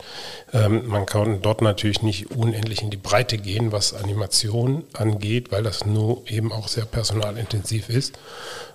ähm, 0.53 0.87
man 0.89 1.07
kann 1.07 1.41
dort 1.43 1.63
natürlich 1.63 2.03
nicht 2.03 2.31
unendlich 2.31 2.83
in 2.83 2.91
die 2.91 2.97
Breite 2.97 3.39
gehen, 3.39 3.73
was 3.73 3.95
Animation 3.95 4.85
angeht, 4.93 5.53
weil 5.53 5.63
das 5.63 5.87
nur 5.87 6.23
eben 6.29 6.53
auch 6.53 6.69
sehr 6.69 6.85
personalintensiv 6.85 7.89
ist. 7.89 8.19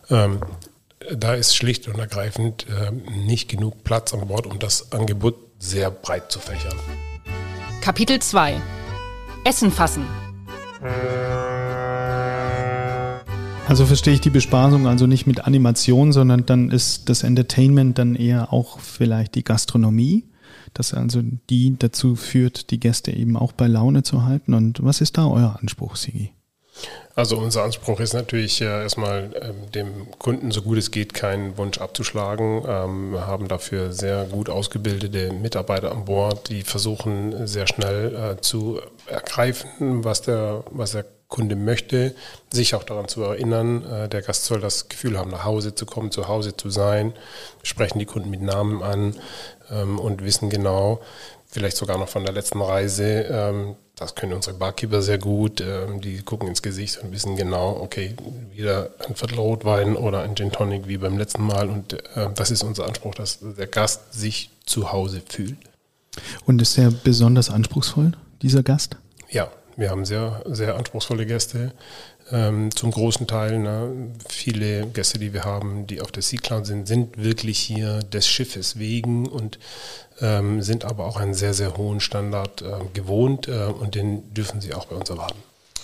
Ähm, 0.09 0.41
da 1.13 1.35
ist 1.35 1.55
schlicht 1.55 1.87
und 1.87 1.99
ergreifend 1.99 2.65
äh, 2.67 2.91
nicht 2.91 3.49
genug 3.49 3.83
Platz 3.83 4.13
an 4.13 4.27
Bord, 4.27 4.47
um 4.47 4.59
das 4.59 4.91
Angebot 4.91 5.35
sehr 5.59 5.91
breit 5.91 6.31
zu 6.31 6.39
fächern. 6.39 6.77
Kapitel 7.81 8.19
2 8.19 8.59
Essen 9.45 9.71
fassen. 9.71 10.05
Also 13.67 13.85
verstehe 13.85 14.13
ich 14.13 14.21
die 14.21 14.29
Bespaßung 14.29 14.87
also 14.87 15.07
nicht 15.07 15.27
mit 15.27 15.45
Animation, 15.45 16.13
sondern 16.13 16.45
dann 16.45 16.71
ist 16.71 17.09
das 17.09 17.23
Entertainment 17.23 17.97
dann 17.97 18.15
eher 18.15 18.53
auch 18.53 18.79
vielleicht 18.79 19.35
die 19.35 19.43
Gastronomie, 19.43 20.23
das 20.73 20.93
also 20.93 21.21
die 21.49 21.77
dazu 21.77 22.15
führt, 22.15 22.71
die 22.71 22.79
Gäste 22.79 23.11
eben 23.11 23.35
auch 23.35 23.51
bei 23.51 23.67
Laune 23.67 24.03
zu 24.03 24.23
halten. 24.23 24.53
Und 24.53 24.81
was 24.83 25.01
ist 25.01 25.17
da 25.17 25.27
euer 25.27 25.57
Anspruch, 25.59 25.97
Sigi? 25.97 26.31
Also 27.13 27.37
unser 27.37 27.63
Anspruch 27.63 27.99
ist 27.99 28.13
natürlich 28.13 28.61
äh, 28.61 28.83
erstmal 28.83 29.31
ähm, 29.41 29.71
dem 29.73 30.11
Kunden 30.19 30.51
so 30.51 30.61
gut 30.61 30.77
es 30.77 30.91
geht 30.91 31.13
keinen 31.13 31.57
Wunsch 31.57 31.79
abzuschlagen. 31.79 32.63
Ähm, 32.65 33.11
wir 33.11 33.27
haben 33.27 33.47
dafür 33.47 33.91
sehr 33.91 34.25
gut 34.25 34.49
ausgebildete 34.49 35.33
Mitarbeiter 35.33 35.91
an 35.91 36.05
Bord, 36.05 36.49
die 36.49 36.61
versuchen 36.61 37.47
sehr 37.47 37.67
schnell 37.67 38.15
äh, 38.15 38.41
zu 38.41 38.79
ergreifen, 39.07 40.05
was 40.05 40.21
der, 40.21 40.63
was 40.69 40.91
der 40.91 41.05
Kunde 41.27 41.57
möchte, 41.57 42.15
sich 42.51 42.73
auch 42.73 42.83
daran 42.83 43.07
zu 43.07 43.21
erinnern. 43.23 43.83
Äh, 43.85 44.09
der 44.09 44.21
Gast 44.21 44.45
soll 44.45 44.61
das 44.61 44.87
Gefühl 44.87 45.17
haben, 45.17 45.31
nach 45.31 45.43
Hause 45.43 45.75
zu 45.75 45.85
kommen, 45.85 46.11
zu 46.11 46.27
Hause 46.27 46.55
zu 46.55 46.69
sein. 46.69 47.13
Wir 47.61 47.65
sprechen 47.65 47.99
die 47.99 48.05
Kunden 48.05 48.29
mit 48.29 48.41
Namen 48.41 48.81
an 48.81 49.15
ähm, 49.69 49.99
und 49.99 50.23
wissen 50.23 50.49
genau, 50.49 51.01
vielleicht 51.45 51.75
sogar 51.75 51.97
noch 51.97 52.07
von 52.07 52.23
der 52.23 52.33
letzten 52.33 52.61
Reise, 52.61 53.23
ähm, 53.23 53.75
das 53.97 54.15
können 54.15 54.33
unsere 54.33 54.55
Barkeeper 54.55 55.01
sehr 55.01 55.17
gut. 55.17 55.59
Ähm, 55.59 55.99
die 55.99 56.21
gucken 56.21 56.47
ins 56.47 56.61
Gesicht 56.61 56.99
und 56.99 57.11
wissen 57.11 57.35
genau, 57.35 57.77
okay, 57.81 58.15
wieder 58.53 58.91
ein 59.05 59.15
Viertel 59.15 59.39
Rotwein 59.39 59.97
oder 59.97 60.21
ein 60.21 60.35
Gin 60.35 60.51
Tonic 60.51 60.87
wie 60.87 60.97
beim 60.97 61.17
letzten 61.17 61.43
Mal. 61.43 61.67
Und 61.69 61.97
das 62.35 62.51
ist 62.51 62.63
unser 62.63 62.85
Anspruch, 62.85 63.15
dass 63.15 63.39
der 63.41 63.65
Gast 63.65 64.13
sich 64.13 64.51
zu 64.65 64.91
Hause 64.91 65.23
fühlt. 65.27 65.57
Und 66.45 66.61
ist 66.61 66.77
er 66.77 66.91
besonders 66.91 67.49
anspruchsvoll, 67.49 68.11
dieser 68.43 68.61
Gast? 68.61 68.97
Ja, 69.29 69.49
wir 69.77 69.91
haben 69.91 70.05
sehr, 70.05 70.41
sehr 70.45 70.75
anspruchsvolle 70.75 71.25
Gäste. 71.25 71.71
Ähm, 72.31 72.75
zum 72.75 72.91
großen 72.91 73.25
Teil, 73.27 73.59
ne, 73.59 74.11
viele 74.27 74.87
Gäste, 74.87 75.19
die 75.19 75.33
wir 75.33 75.45
haben, 75.45 75.87
die 75.87 76.01
auf 76.01 76.11
der 76.11 76.23
Sea 76.23 76.39
Cloud 76.41 76.65
sind, 76.65 76.87
sind 76.87 77.23
wirklich 77.23 77.57
hier 77.59 77.99
des 77.99 78.27
Schiffes 78.27 78.77
wegen 78.77 79.27
und 79.27 79.59
ähm, 80.19 80.61
sind 80.61 80.83
aber 80.83 81.05
auch 81.05 81.17
einen 81.17 81.35
sehr, 81.35 81.53
sehr 81.53 81.77
hohen 81.77 81.99
Standard 82.01 82.63
äh, 82.63 82.79
gewohnt 82.93 83.47
äh, 83.47 83.65
und 83.65 83.95
den 83.95 84.33
dürfen 84.33 84.59
sie 84.59 84.73
auch 84.73 84.85
bei 84.85 84.95
uns 84.95 85.09
erwarten. 85.09 85.37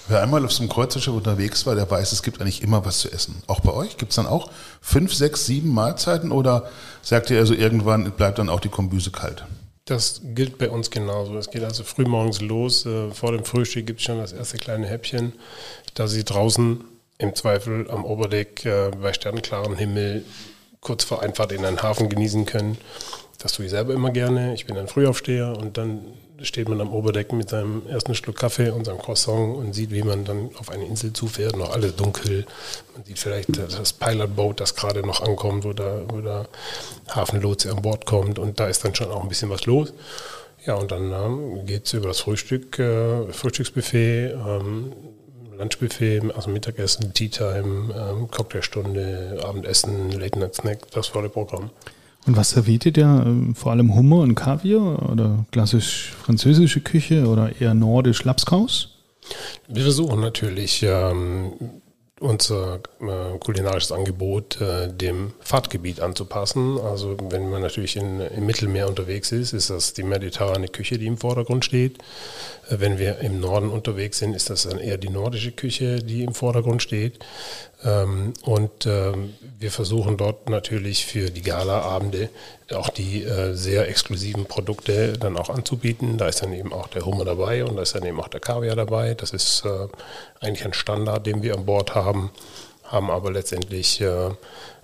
Wer 0.10 0.22
einmal 0.22 0.44
auf 0.44 0.52
so 0.52 0.64
einem 0.64 0.70
Kreuzerschiff 0.70 1.14
unterwegs 1.14 1.66
war, 1.66 1.76
der 1.76 1.90
weiß, 1.90 2.12
es 2.12 2.24
gibt 2.24 2.42
eigentlich 2.42 2.62
immer 2.62 2.84
was 2.84 3.00
zu 3.00 3.10
essen. 3.10 3.42
Auch 3.48 3.62
bei 3.62 3.72
euch? 3.72 3.96
Gibt 3.96 4.12
es 4.12 4.18
dann 4.18 4.28
auch 4.28 4.52
fünf, 4.82 5.14
sechs, 5.14 5.46
sieben 5.46 5.70
Mahlzeiten 5.70 6.32
oder 6.32 6.70
sagt 7.02 7.30
ihr 7.30 7.40
also 7.40 7.54
irgendwann 7.54 8.12
bleibt 8.12 8.38
dann 8.38 8.50
auch 8.50 8.60
die 8.60 8.70
Kombüse 8.70 9.12
kalt? 9.12 9.46
Das 9.86 10.22
gilt 10.24 10.58
bei 10.58 10.70
uns 10.70 10.90
genauso. 10.92 11.38
Es 11.38 11.52
geht 11.52 11.64
also 11.64 11.84
früh 11.84 12.06
morgens 12.06 12.40
los. 12.40 12.86
Äh, 12.86 13.12
vor 13.12 13.34
dem 13.34 13.44
Frühstück 13.44 13.86
gibt 13.86 14.00
es 14.00 14.06
schon 14.06 14.18
das 14.18 14.32
erste 14.32 14.58
kleine 14.58 14.88
Häppchen, 14.88 15.34
da 15.94 16.08
Sie 16.08 16.24
draußen 16.24 16.84
im 17.18 17.36
Zweifel 17.36 17.90
am 17.92 18.06
Oberdeck 18.06 18.66
äh, 18.66 18.92
bei 18.92 19.12
sternklarem 19.12 19.76
Himmel 19.76 20.24
kurz 20.80 21.04
vor 21.04 21.22
Einfahrt 21.22 21.52
in 21.52 21.66
einen 21.66 21.82
Hafen 21.82 22.10
genießen 22.10 22.46
können. 22.46 22.78
Das 23.40 23.54
tue 23.54 23.66
ich 23.66 23.72
selber 23.72 23.94
immer 23.94 24.12
gerne. 24.12 24.54
Ich 24.54 24.66
bin 24.66 24.78
ein 24.78 24.88
Frühaufsteher 24.88 25.58
und 25.58 25.78
dann 25.78 26.06
steht 26.44 26.70
man 26.70 26.80
am 26.82 26.94
Oberdeck 26.94 27.34
mit 27.34 27.50
seinem 27.50 27.88
ersten 27.88 28.14
Schluck 28.16 28.38
Kaffee 28.38 28.70
und 28.70 28.86
seinem 28.86 29.00
Croissant 29.00 29.58
und 29.58 29.74
sieht, 29.74 29.92
wie 29.92 30.04
man 30.04 30.26
dann 30.26 30.50
auf 30.60 30.70
eine 30.70 30.86
Insel 30.86 31.14
zufährt, 31.14 31.56
noch 31.56 31.74
alles 31.74 31.96
dunkel. 31.96 32.46
Man 32.94 33.04
sieht 33.06 33.20
vielleicht 33.20 33.58
das 33.58 33.94
Pilotboat, 33.94 34.60
das 34.60 34.76
gerade 34.76 35.02
noch 35.02 35.22
ankommt, 35.22 35.64
wo 35.64 35.74
der, 35.74 36.04
wo 36.10 36.22
der 36.22 36.48
Hafenlotse 37.10 37.72
an 37.72 37.82
Bord 37.82 38.06
kommt 38.06 38.40
und 38.40 38.60
da 38.60 38.68
ist 38.68 38.84
dann 38.86 38.94
schon 38.94 39.12
auch 39.12 39.24
ein 39.24 39.30
bisschen 39.30 39.50
was 39.50 39.66
los. 39.66 39.94
Ja, 40.66 40.76
und 40.76 40.92
dann 40.92 41.12
ähm, 41.12 41.66
geht 41.66 41.86
es 41.86 41.94
über 41.94 42.08
das 42.08 42.22
Frühstück, 42.22 42.80
äh, 42.80 43.32
Frühstücksbuffet, 43.34 44.32
ähm, 44.34 44.94
Lunchbuffet, 45.58 46.22
also 46.36 46.50
Mittagessen, 46.50 47.14
Tea 47.14 47.30
Time, 47.30 47.94
ähm, 47.94 48.32
Cocktailstunde, 48.32 49.40
Abendessen, 49.44 50.12
Late 50.12 50.40
Night 50.40 50.56
Snack, 50.56 50.90
das 50.92 51.08
volle 51.08 51.30
Programm. 51.30 51.70
Und 52.26 52.38
was 52.38 52.52
serviert 52.52 52.86
ihr? 52.86 53.04
Ähm, 53.04 53.56
vor 53.56 53.72
allem 53.72 53.96
Hummer 53.96 54.20
und 54.20 54.36
Kaviar 54.36 55.12
oder 55.12 55.46
klassisch 55.52 56.14
französische 56.24 56.82
Küche 56.82 57.28
oder 57.28 57.60
eher 57.60 57.74
nordisch 57.74 58.24
Lapskaus? 58.24 58.90
Wir 59.68 59.84
versuchen 59.84 60.20
natürlich 60.20 60.84
ähm, 60.84 61.54
unser 62.20 62.80
äh, 63.02 63.38
kulinarisches 63.40 63.92
Angebot 63.92 64.60
äh, 64.62 64.88
dem 64.88 65.34
Fahrtgebiet 65.42 66.00
anzupassen. 66.00 66.80
Also 66.80 67.18
wenn 67.30 67.50
man 67.50 67.62
natürlich 67.62 67.98
in, 67.98 68.22
im 68.22 68.46
Mittelmeer 68.46 68.88
unterwegs 68.88 69.32
ist, 69.32 69.54
ist 69.54 69.70
das 69.70 69.94
die 69.94 70.04
mediterrane 70.04 70.70
Küche, 70.70 70.98
die 70.98 71.08
im 71.08 71.18
Vordergrund 71.18 71.66
steht. 71.66 71.98
Wenn 72.80 72.98
wir 72.98 73.20
im 73.20 73.40
Norden 73.40 73.70
unterwegs 73.70 74.20
sind, 74.20 74.36
ist 74.36 74.50
das 74.50 74.64
dann 74.64 74.80
eher 74.80 74.98
die 74.98 75.10
nordische 75.10 75.52
Küche, 75.52 75.98
die 76.00 76.24
im 76.24 76.34
Vordergrund 76.34 76.82
steht. 76.82 77.20
Ähm, 77.84 78.34
und 78.44 78.86
ähm, 78.86 79.34
wir 79.60 79.72
versuchen 79.72 80.18
dort 80.18 80.50
natürlich 80.50 81.06
für 81.06 81.30
die 81.30 81.42
Galaabende 81.42 82.30
auch 82.74 82.90
die 82.90 83.24
äh, 83.24 83.54
sehr 83.54 83.88
exklusiven 83.88 84.46
Produkte 84.46 85.14
dann 85.14 85.38
auch 85.38 85.50
anzubieten. 85.50 86.18
Da 86.18 86.28
ist 86.28 86.42
dann 86.42 86.54
eben 86.54 86.74
auch 86.74 86.88
der 86.88 87.06
Hummer 87.06 87.26
dabei 87.26 87.64
und 87.66 87.76
da 87.76 87.82
ist 87.82 87.96
dann 87.96 88.06
eben 88.06 88.20
auch 88.20 88.28
der 88.28 88.40
Kaviar 88.40 88.76
dabei. 88.76 89.14
Das 89.14 89.32
ist 89.32 89.64
äh, 89.66 89.88
eigentlich 90.40 90.66
ein 90.66 90.74
Standard, 90.74 91.26
den 91.26 91.44
wir 91.44 91.56
an 91.56 91.66
Bord 91.66 91.96
haben, 91.96 92.32
haben 92.84 93.10
aber 93.10 93.32
letztendlich 93.32 94.02
äh, 94.02 94.30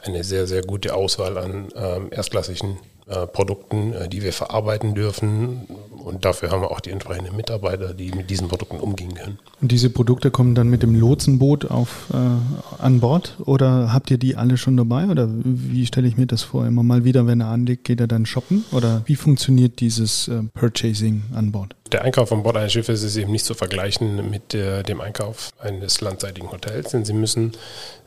eine 0.04 0.23
sehr, 0.23 0.47
sehr 0.47 0.62
gute 0.62 0.93
Auswahl 0.93 1.38
an 1.38 1.69
ähm, 1.75 2.08
erstklassigen 2.12 2.80
äh, 3.10 3.26
Produkten, 3.26 3.93
äh, 3.93 4.08
die 4.08 4.22
wir 4.22 4.32
verarbeiten 4.32 4.93
dürfen. 4.93 5.62
Und 6.04 6.26
dafür 6.26 6.52
haben 6.52 6.62
wir 6.62 6.69
auch 6.69 6.80
die 6.80 6.91
entsprechenden 6.91 7.36
Mitarbeiter, 7.36 7.95
die 7.95 8.12
mit 8.12 8.30
diesen 8.30 8.48
Produkten 8.48 8.80
umgehen 8.80 9.15
können. 9.15 9.39
Und 9.60 9.72
diese 9.72 9.89
Produkte 9.89 10.30
kommen 10.30 10.54
dann 10.54 10.69
mit 10.69 10.84
dem 10.84 10.93
Lotsenboot 10.93 11.72
auf, 11.72 12.08
äh, 12.13 12.84
an 12.84 13.00
Bord 13.00 13.36
oder 13.45 13.91
habt 13.93 14.12
ihr 14.12 14.19
die 14.19 14.36
alle 14.36 14.58
schon 14.58 14.78
dabei? 14.78 15.08
Oder 15.08 15.28
wie 15.28 15.88
stelle 15.88 16.08
ich 16.08 16.17
mir 16.17 16.28
das 16.28 16.43
vor? 16.43 16.67
Immer 16.67 16.84
mal 16.84 17.04
wieder, 17.04 17.26
wenn 17.26 17.41
er 17.41 17.48
anlegt, 17.48 17.84
geht 17.84 18.00
er 18.00 18.06
dann 18.06 18.28
shoppen? 18.28 18.63
Oder 18.72 19.02
wie 19.06 19.15
funktioniert 19.15 19.80
dieses 19.80 20.28
äh, 20.28 20.43
Purchasing 20.54 21.24
an 21.34 21.52
Bord? 21.52 21.76
Der 21.91 22.04
Einkauf 22.04 22.32
an 22.32 22.43
Bord 22.43 22.58
eines 22.58 22.74
Schiffes 22.74 23.02
ist 23.02 23.15
eben 23.17 23.32
nicht 23.32 23.45
zu 23.45 23.56
vergleichen 23.56 24.30
mit 24.30 24.54
dem 24.54 25.02
Einkauf 25.02 25.50
eines 25.60 26.02
landseitigen 26.02 26.52
Hotels, 26.52 26.91
denn 26.91 27.04
Sie 27.04 27.13
müssen 27.13 27.54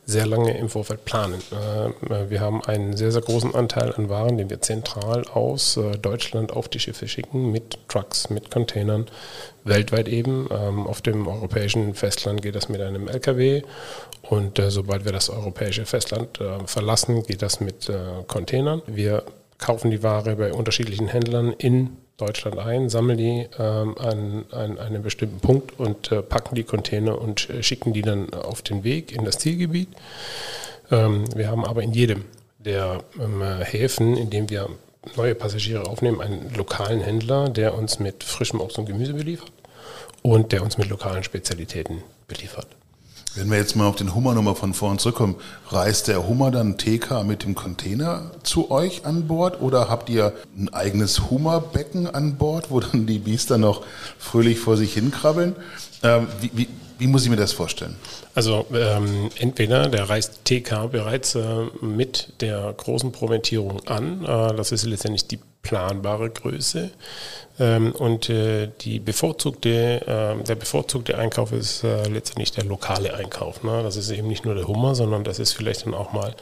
sehr 0.05 0.25
lange 0.25 0.57
im 0.57 0.69
Vorfeld 0.69 1.05
planen. 1.05 1.41
Äh, 1.51 2.29
wir 2.29 2.41
haben 2.41 2.63
einen 2.63 2.97
sehr, 2.97 3.11
sehr 3.11 3.21
großen 3.21 3.55
Anteil 3.55 3.93
an 3.93 4.09
Waren, 4.09 4.37
den 4.37 4.49
wir 4.49 4.61
zentral 4.61 5.25
aus 5.33 5.77
äh, 5.77 5.97
Deutschland 5.97 6.51
auf 6.51 6.67
die 6.67 6.79
Schiffe 6.79 7.07
schicken, 7.07 7.51
mit 7.51 7.77
Trucks, 7.87 8.29
mit 8.29 8.51
Containern, 8.51 9.05
weltweit 9.63 10.09
eben. 10.09 10.49
Ähm, 10.51 10.87
auf 10.87 11.01
dem 11.01 11.27
europäischen 11.27 11.93
Festland 11.93 12.41
geht 12.41 12.55
das 12.55 12.67
mit 12.69 12.81
einem 12.81 13.07
LKW 13.07 13.63
und 14.23 14.59
äh, 14.59 14.71
sobald 14.71 15.05
wir 15.05 15.11
das 15.11 15.29
europäische 15.29 15.85
Festland 15.85 16.39
verlassen, 16.65 17.23
geht 17.23 17.41
das 17.41 17.59
mit 17.59 17.91
Containern. 18.27 18.81
Wir 18.87 19.23
kaufen 19.57 19.91
die 19.91 20.03
Ware 20.03 20.35
bei 20.35 20.53
unterschiedlichen 20.53 21.07
Händlern 21.07 21.53
in 21.57 21.97
Deutschland 22.17 22.59
ein, 22.59 22.89
sammeln 22.89 23.17
die 23.17 23.47
ähm, 23.57 23.97
an, 23.97 24.45
an, 24.51 24.77
einem 24.77 25.01
bestimmten 25.01 25.39
Punkt 25.39 25.79
und 25.79 26.11
äh, 26.11 26.21
packen 26.21 26.55
die 26.55 26.63
Container 26.63 27.19
und 27.19 27.49
äh, 27.49 27.63
schicken 27.63 27.93
die 27.93 28.03
dann 28.03 28.33
auf 28.33 28.61
den 28.61 28.83
Weg 28.83 29.11
in 29.11 29.25
das 29.25 29.39
Zielgebiet. 29.39 29.89
Ähm, 30.91 31.25
wir 31.35 31.49
haben 31.49 31.65
aber 31.65 31.81
in 31.81 31.91
jedem 31.91 32.25
der 32.59 33.03
ähm, 33.19 33.41
Häfen, 33.41 34.15
in 34.15 34.29
dem 34.29 34.49
wir 34.49 34.69
neue 35.15 35.35
Passagiere 35.35 35.85
aufnehmen, 35.87 36.21
einen 36.21 36.53
lokalen 36.55 37.01
Händler, 37.01 37.49
der 37.49 37.73
uns 37.75 37.99
mit 37.99 38.23
frischem 38.23 38.61
Obst 38.61 38.77
und 38.77 38.85
Gemüse 38.85 39.13
beliefert 39.13 39.51
und 40.21 40.51
der 40.51 40.63
uns 40.63 40.77
mit 40.77 40.89
lokalen 40.89 41.23
Spezialitäten 41.23 42.03
beliefert. 42.27 42.67
Wenn 43.35 43.49
wir 43.49 43.57
jetzt 43.57 43.75
mal 43.75 43.87
auf 43.87 43.95
den 43.95 44.13
Hummer 44.13 44.35
nochmal 44.35 44.53
von 44.53 44.75
vorn 44.75 44.99
zurückkommen, 44.99 45.35
reist 45.69 46.07
der 46.07 46.27
Hummer 46.27 46.51
dann 46.51 46.77
TK 46.77 47.23
mit 47.23 47.43
dem 47.43 47.55
Container 47.55 48.29
zu 48.43 48.69
euch 48.69 49.05
an 49.05 49.27
Bord 49.27 49.59
oder 49.59 49.89
habt 49.89 50.09
ihr 50.11 50.33
ein 50.55 50.71
eigenes 50.71 51.31
Hummerbecken 51.31 52.05
an 52.05 52.35
Bord, 52.35 52.69
wo 52.69 52.79
dann 52.79 53.07
die 53.07 53.17
Biester 53.17 53.57
noch 53.57 53.83
fröhlich 54.19 54.59
vor 54.59 54.77
sich 54.77 54.93
hinkrabbeln? 54.93 55.55
Ähm, 56.03 56.27
wie, 56.41 56.51
wie, 56.53 56.67
wie, 56.99 57.07
muss 57.07 57.23
ich 57.23 57.31
mir 57.31 57.35
das 57.35 57.53
vorstellen? 57.53 57.95
Also 58.35 58.67
ähm, 58.71 59.29
entweder 59.39 59.89
der 59.89 60.09
reist 60.09 60.45
TK 60.45 60.91
bereits 60.91 61.33
äh, 61.33 61.65
mit 61.81 62.33
der 62.39 62.71
großen 62.77 63.11
Promentierung 63.11 63.79
an, 63.87 64.23
äh, 64.23 64.55
das 64.55 64.71
ist 64.71 64.85
letztendlich 64.85 65.25
die 65.27 65.39
planbare 65.63 66.29
Größe. 66.29 66.91
Ähm, 67.59 67.93
und 67.93 68.29
äh, 68.29 68.69
die 68.81 68.99
bevorzugte, 68.99 70.01
äh, 70.05 70.43
der 70.43 70.55
bevorzugte 70.55 71.17
Einkauf 71.17 71.51
ist 71.51 71.83
äh, 71.83 72.07
letztendlich 72.07 72.51
der 72.51 72.65
lokale 72.65 73.13
Einkauf. 73.15 73.63
Ne? 73.63 73.81
Das 73.81 73.95
ist 73.95 74.11
eben 74.11 74.27
nicht 74.27 74.45
nur 74.45 74.55
der 74.55 74.67
Hummer, 74.67 74.93
sondern 74.93 75.23
das 75.23 75.39
ist 75.39 75.53
vielleicht 75.53 75.85
dann 75.85 75.93
auch 75.93 76.13
mal 76.13 76.35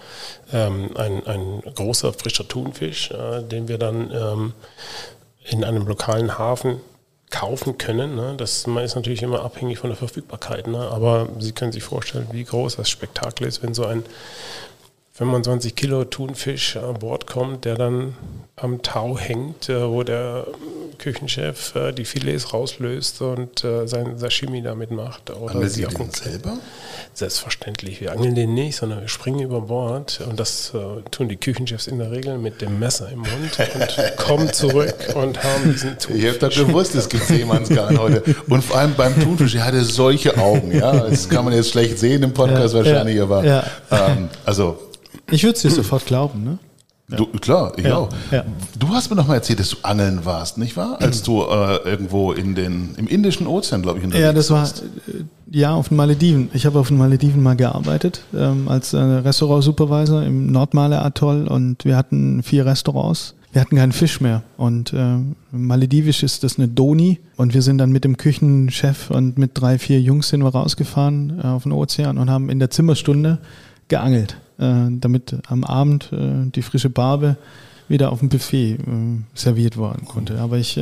ähm, 0.51 0.89
ein, 0.95 1.25
ein 1.27 1.61
großer 1.75 2.13
frischer 2.13 2.47
Thunfisch, 2.47 3.11
äh, 3.11 3.43
den 3.43 3.67
wir 3.67 3.77
dann 3.77 4.11
ähm, 4.11 4.53
in 5.43 5.63
einem 5.63 5.87
lokalen 5.87 6.37
Hafen 6.37 6.81
kaufen 7.29 7.77
können. 7.77 8.15
Ne? 8.15 8.35
Das 8.37 8.65
ist 8.67 8.95
natürlich 8.95 9.23
immer 9.23 9.43
abhängig 9.43 9.79
von 9.79 9.89
der 9.89 9.97
Verfügbarkeit. 9.97 10.67
Ne? 10.67 10.79
Aber 10.79 11.29
Sie 11.39 11.53
können 11.53 11.71
sich 11.71 11.83
vorstellen, 11.83 12.27
wie 12.31 12.43
groß 12.43 12.75
das 12.75 12.89
Spektakel 12.89 13.47
ist, 13.47 13.63
wenn 13.63 13.73
so 13.73 13.85
ein 13.85 14.03
25 15.13 15.75
Kilo 15.75 16.05
Thunfisch 16.05 16.77
an 16.77 16.99
Bord 16.99 17.27
kommt, 17.27 17.65
der 17.65 17.75
dann 17.75 18.15
am 18.55 18.81
Tau 18.81 19.17
hängt, 19.17 19.67
äh, 19.67 19.89
wo 19.89 20.03
der 20.03 20.47
Küchenchef 20.99 21.75
äh, 21.75 21.91
die 21.91 22.05
Filets 22.05 22.53
rauslöst 22.53 23.21
und 23.21 23.63
äh, 23.63 23.87
sein 23.87 24.17
Sashimi 24.17 24.61
damit 24.61 24.91
macht. 24.91 25.31
Oder 25.31 25.55
Angeln 25.55 25.69
Sie 25.69 25.83
den 25.83 26.11
selber? 26.11 26.57
Selbstverständlich. 27.13 27.99
Wir 27.99 28.13
angeln 28.13 28.35
den 28.35 28.53
nicht, 28.53 28.77
sondern 28.77 29.01
wir 29.01 29.09
springen 29.09 29.41
über 29.41 29.61
Bord 29.61 30.21
und 30.29 30.39
das 30.39 30.71
tun 31.11 31.27
die 31.27 31.35
Küchenchefs 31.35 31.87
in 31.87 31.97
der 31.97 32.11
Regel 32.11 32.37
mit 32.37 32.61
dem 32.61 32.79
Messer 32.79 33.09
im 33.11 33.19
Mund 33.19 33.59
und 33.75 34.17
kommen 34.17 34.53
zurück 34.53 34.95
und 35.15 35.43
haben 35.43 35.73
diesen 35.73 35.97
Thunfisch. 35.99 36.23
Ihr 36.23 36.31
habt 36.31 36.43
doch 36.43 36.55
gewusst, 36.55 36.95
es 36.95 37.09
gibt 37.09 37.25
Seemannsgarn 37.25 37.99
heute. 37.99 38.23
Und 38.47 38.63
vor 38.63 38.77
allem 38.77 38.93
beim 38.95 39.19
Thunfisch, 39.21 39.55
er 39.55 39.65
hatte 39.65 39.83
solche 39.83 40.37
Augen. 40.37 40.71
Ja, 40.71 40.93
Das 41.09 41.27
kann 41.27 41.43
man 41.43 41.53
jetzt 41.53 41.71
schlecht 41.71 41.99
sehen 41.99 42.23
im 42.23 42.33
Podcast 42.33 42.73
ja, 42.73 42.79
wahrscheinlich, 42.79 43.17
ja, 43.17 43.23
aber 43.23 43.43
ja. 43.43 43.63
Ähm, 43.91 44.29
also 44.45 44.90
ich 45.31 45.43
würde 45.43 45.55
es 45.55 45.61
dir 45.61 45.71
sofort 45.71 46.05
glauben, 46.05 46.43
ne? 46.43 46.59
Du, 47.17 47.25
klar, 47.25 47.73
ich 47.75 47.85
ja, 47.85 47.97
auch. 47.97 48.09
Ja. 48.31 48.45
Du 48.79 48.89
hast 48.89 49.09
mir 49.09 49.15
noch 49.15 49.27
mal 49.27 49.35
erzählt, 49.35 49.59
dass 49.59 49.69
du 49.69 49.77
angeln 49.83 50.23
warst, 50.23 50.57
nicht 50.57 50.77
wahr? 50.77 50.97
Als 51.01 51.23
du 51.23 51.41
äh, 51.41 51.77
irgendwo 51.83 52.31
in 52.31 52.55
den, 52.55 52.95
im 52.95 53.07
Indischen 53.07 53.47
Ozean, 53.47 53.81
glaube 53.81 53.99
ich, 53.99 54.05
unterwegs 54.05 54.23
Ja, 54.23 54.33
das 54.33 54.49
war, 54.49 54.63
äh, 54.63 55.23
ja, 55.51 55.73
auf 55.73 55.89
den 55.89 55.97
Malediven. 55.97 56.49
Ich 56.53 56.65
habe 56.65 56.79
auf 56.79 56.87
den 56.87 56.97
Malediven 56.97 57.43
mal 57.43 57.55
gearbeitet, 57.55 58.21
ähm, 58.33 58.67
als 58.67 58.93
äh, 58.93 58.99
Restaurant-Supervisor 58.99 60.23
im 60.23 60.51
Nordmale-Atoll 60.51 61.47
und 61.47 61.83
wir 61.85 61.97
hatten 61.97 62.43
vier 62.43 62.65
Restaurants. 62.65 63.35
Wir 63.51 63.59
hatten 63.59 63.75
keinen 63.75 63.91
Fisch 63.91 64.21
mehr 64.21 64.43
und 64.55 64.93
äh, 64.93 65.17
maledivisch 65.51 66.23
ist 66.23 66.45
das 66.45 66.57
eine 66.57 66.69
Doni 66.69 67.19
und 67.35 67.53
wir 67.53 67.61
sind 67.61 67.79
dann 67.79 67.91
mit 67.91 68.05
dem 68.05 68.15
Küchenchef 68.15 69.09
und 69.09 69.37
mit 69.37 69.51
drei, 69.55 69.77
vier 69.77 69.99
Jungs 69.99 70.29
sind 70.29 70.41
wir 70.41 70.49
rausgefahren 70.49 71.41
äh, 71.43 71.47
auf 71.47 71.63
den 71.63 71.73
Ozean 71.73 72.17
und 72.17 72.29
haben 72.29 72.49
in 72.49 72.59
der 72.59 72.69
Zimmerstunde 72.69 73.39
geangelt. 73.89 74.37
Äh, 74.61 74.91
damit 74.91 75.35
am 75.47 75.63
Abend 75.63 76.11
äh, 76.13 76.49
die 76.53 76.61
frische 76.61 76.91
Barbe 76.91 77.35
wieder 77.87 78.11
auf 78.11 78.19
dem 78.19 78.29
Buffet 78.29 78.73
äh, 78.73 78.77
serviert 79.33 79.75
werden 79.75 80.05
konnte. 80.05 80.37
Aber 80.39 80.59
ich, 80.59 80.79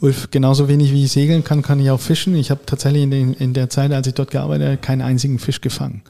Ulf, 0.00 0.30
genauso 0.30 0.66
wenig 0.66 0.92
wie 0.92 1.04
ich 1.04 1.12
segeln 1.12 1.44
kann, 1.44 1.60
kann 1.60 1.78
ich 1.78 1.90
auch 1.90 2.00
fischen. 2.00 2.34
Ich 2.34 2.50
habe 2.50 2.62
tatsächlich 2.64 3.02
in, 3.02 3.52
der 3.52 3.68
Zeit, 3.68 3.92
als 3.92 4.06
ich 4.06 4.14
dort 4.14 4.30
gearbeitet 4.30 4.66
habe, 4.66 4.76
keinen 4.78 5.02
einzigen 5.02 5.38
Fisch 5.38 5.60
gefangen. 5.60 6.00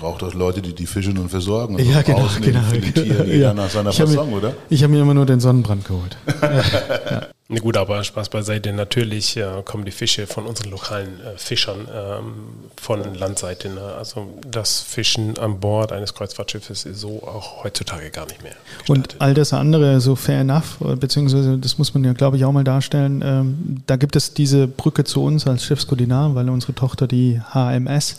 Ich 0.00 0.02
brauche 0.02 0.18
doch 0.20 0.32
Leute, 0.32 0.62
die 0.62 0.74
die 0.74 0.86
fischen 0.86 1.18
und 1.18 1.28
versorgen. 1.28 1.74
Und 1.74 1.84
ja, 1.84 2.00
genau, 2.00 2.26
genau. 2.40 3.22
ja. 3.24 3.52
nach 3.52 3.68
seiner 3.68 3.92
Fassung, 3.92 4.32
oder? 4.32 4.54
Ich 4.70 4.82
habe 4.82 4.94
mir 4.94 5.02
immer 5.02 5.12
nur 5.12 5.26
den 5.26 5.40
Sonnenbrand 5.40 5.84
geholt. 5.84 6.16
ja. 6.40 7.26
Na 7.48 7.60
gut, 7.60 7.76
aber 7.76 8.02
Spaß 8.02 8.30
beiseite. 8.30 8.72
Natürlich 8.72 9.36
äh, 9.36 9.62
kommen 9.62 9.84
die 9.84 9.90
Fische 9.90 10.26
von 10.26 10.46
unseren 10.46 10.70
lokalen 10.70 11.20
äh, 11.20 11.36
Fischern 11.36 11.86
ähm, 11.94 12.32
von 12.80 13.14
Landseite. 13.14 13.68
Ne? 13.68 13.82
Also 13.98 14.26
das 14.50 14.80
Fischen 14.80 15.38
an 15.38 15.60
Bord 15.60 15.92
eines 15.92 16.14
Kreuzfahrtschiffes 16.14 16.86
ist 16.86 17.00
so 17.00 17.22
auch 17.22 17.62
heutzutage 17.62 18.08
gar 18.08 18.24
nicht 18.24 18.42
mehr. 18.42 18.54
Gestartet. 18.78 18.88
Und 18.88 19.20
all 19.20 19.34
das 19.34 19.52
andere, 19.52 20.00
so 20.00 20.16
fair 20.16 20.40
enough, 20.40 20.78
beziehungsweise 20.78 21.58
das 21.58 21.76
muss 21.76 21.92
man 21.92 22.04
ja, 22.04 22.14
glaube 22.14 22.38
ich, 22.38 22.46
auch 22.46 22.52
mal 22.52 22.64
darstellen. 22.64 23.20
Ähm, 23.22 23.82
da 23.86 23.96
gibt 23.96 24.16
es 24.16 24.32
diese 24.32 24.66
Brücke 24.66 25.04
zu 25.04 25.22
uns 25.22 25.46
als 25.46 25.62
Schiffskoordinar, 25.66 26.34
weil 26.34 26.48
unsere 26.48 26.74
Tochter 26.74 27.06
die 27.06 27.42
HMS 27.52 28.16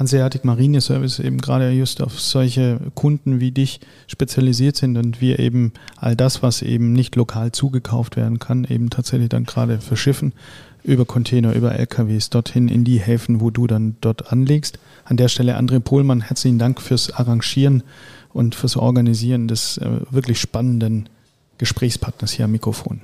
Hanseatic 0.00 0.46
Marine 0.46 0.80
Service 0.80 1.18
eben 1.18 1.38
gerade 1.38 1.70
just 1.72 2.00
auf 2.00 2.18
solche 2.18 2.80
Kunden 2.94 3.38
wie 3.38 3.50
dich 3.50 3.80
spezialisiert 4.06 4.76
sind 4.76 4.96
und 4.96 5.20
wir 5.20 5.38
eben 5.38 5.74
all 5.96 6.16
das, 6.16 6.42
was 6.42 6.62
eben 6.62 6.94
nicht 6.94 7.16
lokal 7.16 7.52
zugekauft 7.52 8.16
werden 8.16 8.38
kann, 8.38 8.64
eben 8.64 8.88
tatsächlich 8.88 9.28
dann 9.28 9.44
gerade 9.44 9.78
verschiffen 9.78 10.32
über 10.82 11.04
Container, 11.04 11.54
über 11.54 11.74
LKWs 11.74 12.30
dorthin 12.30 12.68
in 12.68 12.82
die 12.82 12.98
Häfen, 12.98 13.42
wo 13.42 13.50
du 13.50 13.66
dann 13.66 13.96
dort 14.00 14.32
anlegst. 14.32 14.78
An 15.04 15.18
der 15.18 15.28
Stelle 15.28 15.58
André 15.58 15.80
Pohlmann, 15.80 16.22
herzlichen 16.22 16.58
Dank 16.58 16.80
fürs 16.80 17.12
Arrangieren 17.12 17.82
und 18.32 18.54
fürs 18.54 18.78
Organisieren 18.78 19.48
des 19.48 19.76
äh, 19.76 19.86
wirklich 20.10 20.40
spannenden 20.40 21.10
Gesprächspartners 21.58 22.32
hier 22.32 22.46
am 22.46 22.52
Mikrofon. 22.52 23.02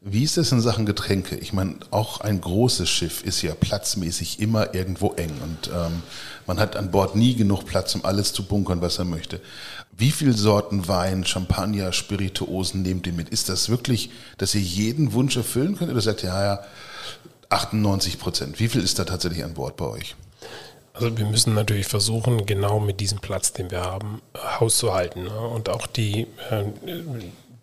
Wie 0.00 0.22
ist 0.22 0.38
es 0.38 0.52
in 0.52 0.60
Sachen 0.60 0.86
Getränke? 0.86 1.36
Ich 1.36 1.52
meine, 1.52 1.74
auch 1.90 2.20
ein 2.20 2.40
großes 2.40 2.88
Schiff 2.88 3.24
ist 3.24 3.42
ja 3.42 3.54
platzmäßig 3.54 4.38
immer 4.38 4.72
irgendwo 4.72 5.12
eng 5.14 5.32
und 5.42 5.70
ähm, 5.74 6.02
man 6.46 6.60
hat 6.60 6.76
an 6.76 6.92
Bord 6.92 7.16
nie 7.16 7.34
genug 7.34 7.66
Platz, 7.66 7.96
um 7.96 8.04
alles 8.04 8.32
zu 8.32 8.44
bunkern, 8.44 8.80
was 8.80 8.98
er 8.98 9.04
möchte. 9.04 9.40
Wie 9.90 10.12
viele 10.12 10.34
Sorten 10.34 10.86
Wein, 10.86 11.26
Champagner, 11.26 11.92
Spirituosen 11.92 12.82
nehmt 12.82 13.08
ihr 13.08 13.12
mit? 13.12 13.30
Ist 13.30 13.48
das 13.48 13.68
wirklich, 13.68 14.10
dass 14.36 14.54
ihr 14.54 14.60
jeden 14.60 15.12
Wunsch 15.14 15.36
erfüllen 15.36 15.76
könnt 15.76 15.90
oder 15.90 16.00
sagt 16.00 16.22
ihr, 16.22 16.28
ja, 16.28 16.44
ja, 16.44 16.60
98 17.48 18.20
Prozent? 18.20 18.60
Wie 18.60 18.68
viel 18.68 18.84
ist 18.84 19.00
da 19.00 19.04
tatsächlich 19.04 19.42
an 19.42 19.54
Bord 19.54 19.76
bei 19.76 19.86
euch? 19.86 20.14
Also 20.94 21.16
wir 21.18 21.26
müssen 21.26 21.54
natürlich 21.54 21.88
versuchen, 21.88 22.46
genau 22.46 22.78
mit 22.78 23.00
diesem 23.00 23.18
Platz, 23.18 23.52
den 23.52 23.72
wir 23.72 23.80
haben, 23.80 24.22
Haus 24.60 24.78
zu 24.78 24.94
halten. 24.94 25.24
Ne? 25.24 25.40
Und 25.40 25.68
auch 25.68 25.88
die 25.88 26.28
äh, 26.50 26.64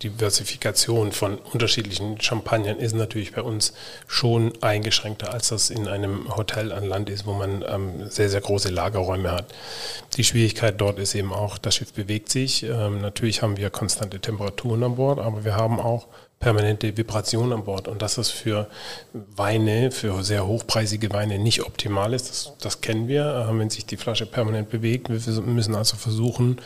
Diversifikation 0.02 1.12
von 1.12 1.38
unterschiedlichen 1.38 2.20
Champagnern 2.20 2.78
ist 2.78 2.94
natürlich 2.94 3.32
bei 3.32 3.40
uns 3.40 3.72
schon 4.06 4.52
eingeschränkter, 4.62 5.32
als 5.32 5.48
das 5.48 5.70
in 5.70 5.88
einem 5.88 6.36
Hotel 6.36 6.72
an 6.72 6.84
Land 6.84 7.08
ist, 7.08 7.26
wo 7.26 7.32
man 7.32 7.64
ähm, 7.66 8.10
sehr, 8.10 8.28
sehr 8.28 8.42
große 8.42 8.68
Lagerräume 8.68 9.32
hat. 9.32 9.54
Die 10.16 10.24
Schwierigkeit 10.24 10.80
dort 10.80 10.98
ist 10.98 11.14
eben 11.14 11.32
auch, 11.32 11.56
das 11.56 11.76
Schiff 11.76 11.92
bewegt 11.94 12.28
sich. 12.28 12.62
Ähm, 12.62 13.00
natürlich 13.00 13.40
haben 13.40 13.56
wir 13.56 13.70
konstante 13.70 14.20
Temperaturen 14.20 14.82
an 14.82 14.96
Bord, 14.96 15.18
aber 15.18 15.44
wir 15.44 15.56
haben 15.56 15.80
auch 15.80 16.08
permanente 16.38 16.96
Vibration 16.96 17.52
an 17.52 17.64
Bord. 17.64 17.88
Und 17.88 18.02
dass 18.02 18.16
das 18.16 18.30
für 18.30 18.68
Weine, 19.12 19.90
für 19.90 20.22
sehr 20.22 20.46
hochpreisige 20.46 21.12
Weine 21.12 21.38
nicht 21.38 21.62
optimal 21.64 22.12
ist, 22.12 22.28
das, 22.28 22.52
das 22.60 22.80
kennen 22.80 23.08
wir, 23.08 23.48
äh, 23.50 23.58
wenn 23.58 23.70
sich 23.70 23.86
die 23.86 23.96
Flasche 23.96 24.26
permanent 24.26 24.70
bewegt. 24.70 25.08
Wir 25.08 25.42
müssen 25.42 25.74
also 25.74 25.96
versuchen, 25.96 26.60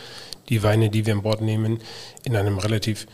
die 0.49 0.62
Weine, 0.62 0.91
die 0.91 1.07
wir 1.07 1.14
an 1.14 1.23
Bord 1.23 1.41
nehmen, 1.41 1.79
in 2.25 2.37
einem 2.37 2.59
relativ 2.59 3.07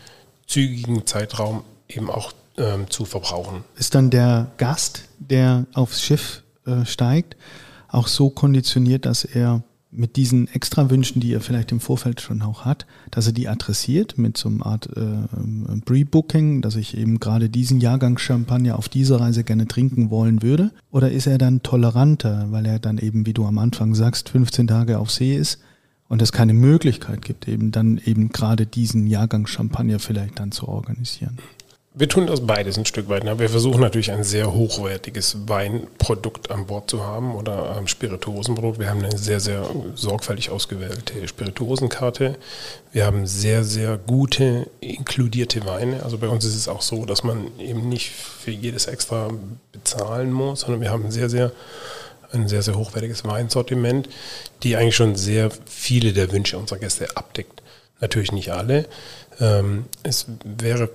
zügigen 0.47 1.05
Zeitraum 1.05 1.63
eben 1.87 2.09
auch 2.09 2.33
ähm, 2.57 2.89
zu 2.89 3.05
verbrauchen. 3.05 3.63
Ist 3.77 3.95
dann 3.95 4.09
der 4.09 4.51
Gast, 4.57 5.03
der 5.19 5.65
aufs 5.73 6.01
Schiff 6.01 6.41
äh, 6.65 6.85
steigt, 6.85 7.35
auch 7.87 8.07
so 8.07 8.29
konditioniert, 8.29 9.05
dass 9.05 9.23
er 9.23 9.61
mit 9.91 10.15
diesen 10.15 10.47
extra 10.49 10.89
Wünschen, 10.89 11.21
die 11.21 11.33
er 11.33 11.41
vielleicht 11.41 11.71
im 11.71 11.79
Vorfeld 11.79 12.19
schon 12.21 12.41
auch 12.41 12.65
hat, 12.65 12.85
dass 13.09 13.27
er 13.27 13.33
die 13.33 13.47
adressiert 13.47 14.17
mit 14.17 14.37
so 14.37 14.49
einer 14.49 14.65
Art 14.65 14.89
äh, 14.95 15.81
Pre-Booking, 15.85 16.61
dass 16.61 16.75
ich 16.75 16.97
eben 16.97 17.19
gerade 17.19 17.49
diesen 17.49 17.79
Jahrgang 17.79 18.17
Champagner 18.17 18.77
auf 18.77 18.89
dieser 18.89 19.19
Reise 19.19 19.43
gerne 19.43 19.67
trinken 19.67 20.09
wollen 20.09 20.41
würde? 20.41 20.71
Oder 20.91 21.11
ist 21.11 21.27
er 21.27 21.37
dann 21.37 21.63
toleranter, 21.63 22.47
weil 22.51 22.65
er 22.65 22.79
dann 22.79 22.97
eben, 22.97 23.25
wie 23.25 23.33
du 23.33 23.45
am 23.45 23.57
Anfang 23.57 23.95
sagst, 23.95 24.29
15 24.29 24.67
Tage 24.67 24.99
auf 24.99 25.09
See 25.09 25.35
ist 25.35 25.59
und 26.09 26.21
es 26.21 26.31
keine 26.31 26.53
Möglichkeit 26.53 27.21
gibt, 27.21 27.47
eben 27.47 27.71
dann 27.71 27.97
eben 28.03 28.29
gerade 28.29 28.65
diesen 28.65 29.07
Jahrgang 29.07 29.47
Champagner 29.47 29.99
vielleicht 29.99 30.39
dann 30.39 30.51
zu 30.51 30.67
organisieren? 30.67 31.37
Wir 31.99 32.07
tun 32.07 32.27
das 32.27 32.45
beides 32.45 32.77
ein 32.77 32.85
Stück 32.85 33.09
weit. 33.09 33.23
Ne? 33.23 33.39
Wir 33.39 33.49
versuchen 33.49 33.81
natürlich 33.81 34.11
ein 34.11 34.23
sehr 34.23 34.53
hochwertiges 34.53 35.35
Weinprodukt 35.47 36.51
an 36.51 36.67
Bord 36.67 36.91
zu 36.91 37.03
haben 37.03 37.33
oder 37.33 37.75
ein 37.75 37.87
Spirituosenprodukt. 37.87 38.77
Wir 38.77 38.91
haben 38.91 39.03
eine 39.03 39.17
sehr, 39.17 39.39
sehr 39.39 39.67
sorgfältig 39.95 40.51
ausgewählte 40.51 41.27
Spirituosenkarte. 41.27 42.35
Wir 42.91 43.07
haben 43.07 43.25
sehr, 43.25 43.63
sehr 43.63 43.97
gute 43.97 44.69
inkludierte 44.79 45.65
Weine. 45.65 46.03
Also 46.03 46.19
bei 46.19 46.27
uns 46.27 46.45
ist 46.45 46.55
es 46.55 46.67
auch 46.67 46.83
so, 46.83 47.05
dass 47.05 47.23
man 47.23 47.47
eben 47.57 47.89
nicht 47.89 48.11
für 48.11 48.51
jedes 48.51 48.85
extra 48.85 49.31
bezahlen 49.71 50.31
muss, 50.31 50.61
sondern 50.61 50.81
wir 50.81 50.91
haben 50.91 51.09
sehr, 51.09 51.31
sehr 51.31 51.51
ein 52.31 52.47
sehr, 52.47 52.61
sehr 52.61 52.75
hochwertiges 52.75 53.25
Weinsortiment, 53.25 54.07
die 54.61 54.75
eigentlich 54.75 54.95
schon 54.95 55.15
sehr 55.15 55.49
viele 55.65 56.13
der 56.13 56.31
Wünsche 56.31 56.59
unserer 56.59 56.77
Gäste 56.77 57.17
abdeckt. 57.17 57.63
Natürlich 58.01 58.33
nicht 58.33 58.51
alle. 58.51 58.85
Ähm, 59.39 59.85
es 60.03 60.27
wäre 60.43 60.89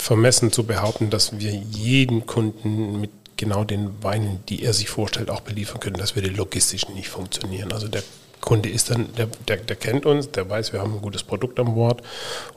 vermessen 0.00 0.50
zu 0.52 0.64
behaupten, 0.64 1.10
dass 1.10 1.38
wir 1.38 1.52
jeden 1.52 2.26
Kunden 2.26 3.00
mit 3.00 3.10
genau 3.36 3.64
den 3.64 4.02
Weinen, 4.02 4.40
die 4.48 4.62
er 4.62 4.72
sich 4.72 4.88
vorstellt, 4.88 5.30
auch 5.30 5.40
beliefern 5.40 5.80
können. 5.80 5.96
Das 5.96 6.14
würde 6.14 6.28
logistisch 6.28 6.88
nicht 6.88 7.08
funktionieren. 7.08 7.72
Also 7.72 7.88
der 7.88 8.02
Kunde 8.40 8.68
ist 8.68 8.90
dann, 8.90 9.14
der, 9.16 9.28
der, 9.48 9.58
der 9.58 9.76
kennt 9.76 10.06
uns, 10.06 10.30
der 10.30 10.48
weiß, 10.48 10.72
wir 10.72 10.80
haben 10.80 10.94
ein 10.94 11.02
gutes 11.02 11.22
Produkt 11.22 11.60
an 11.60 11.74
Bord 11.74 12.02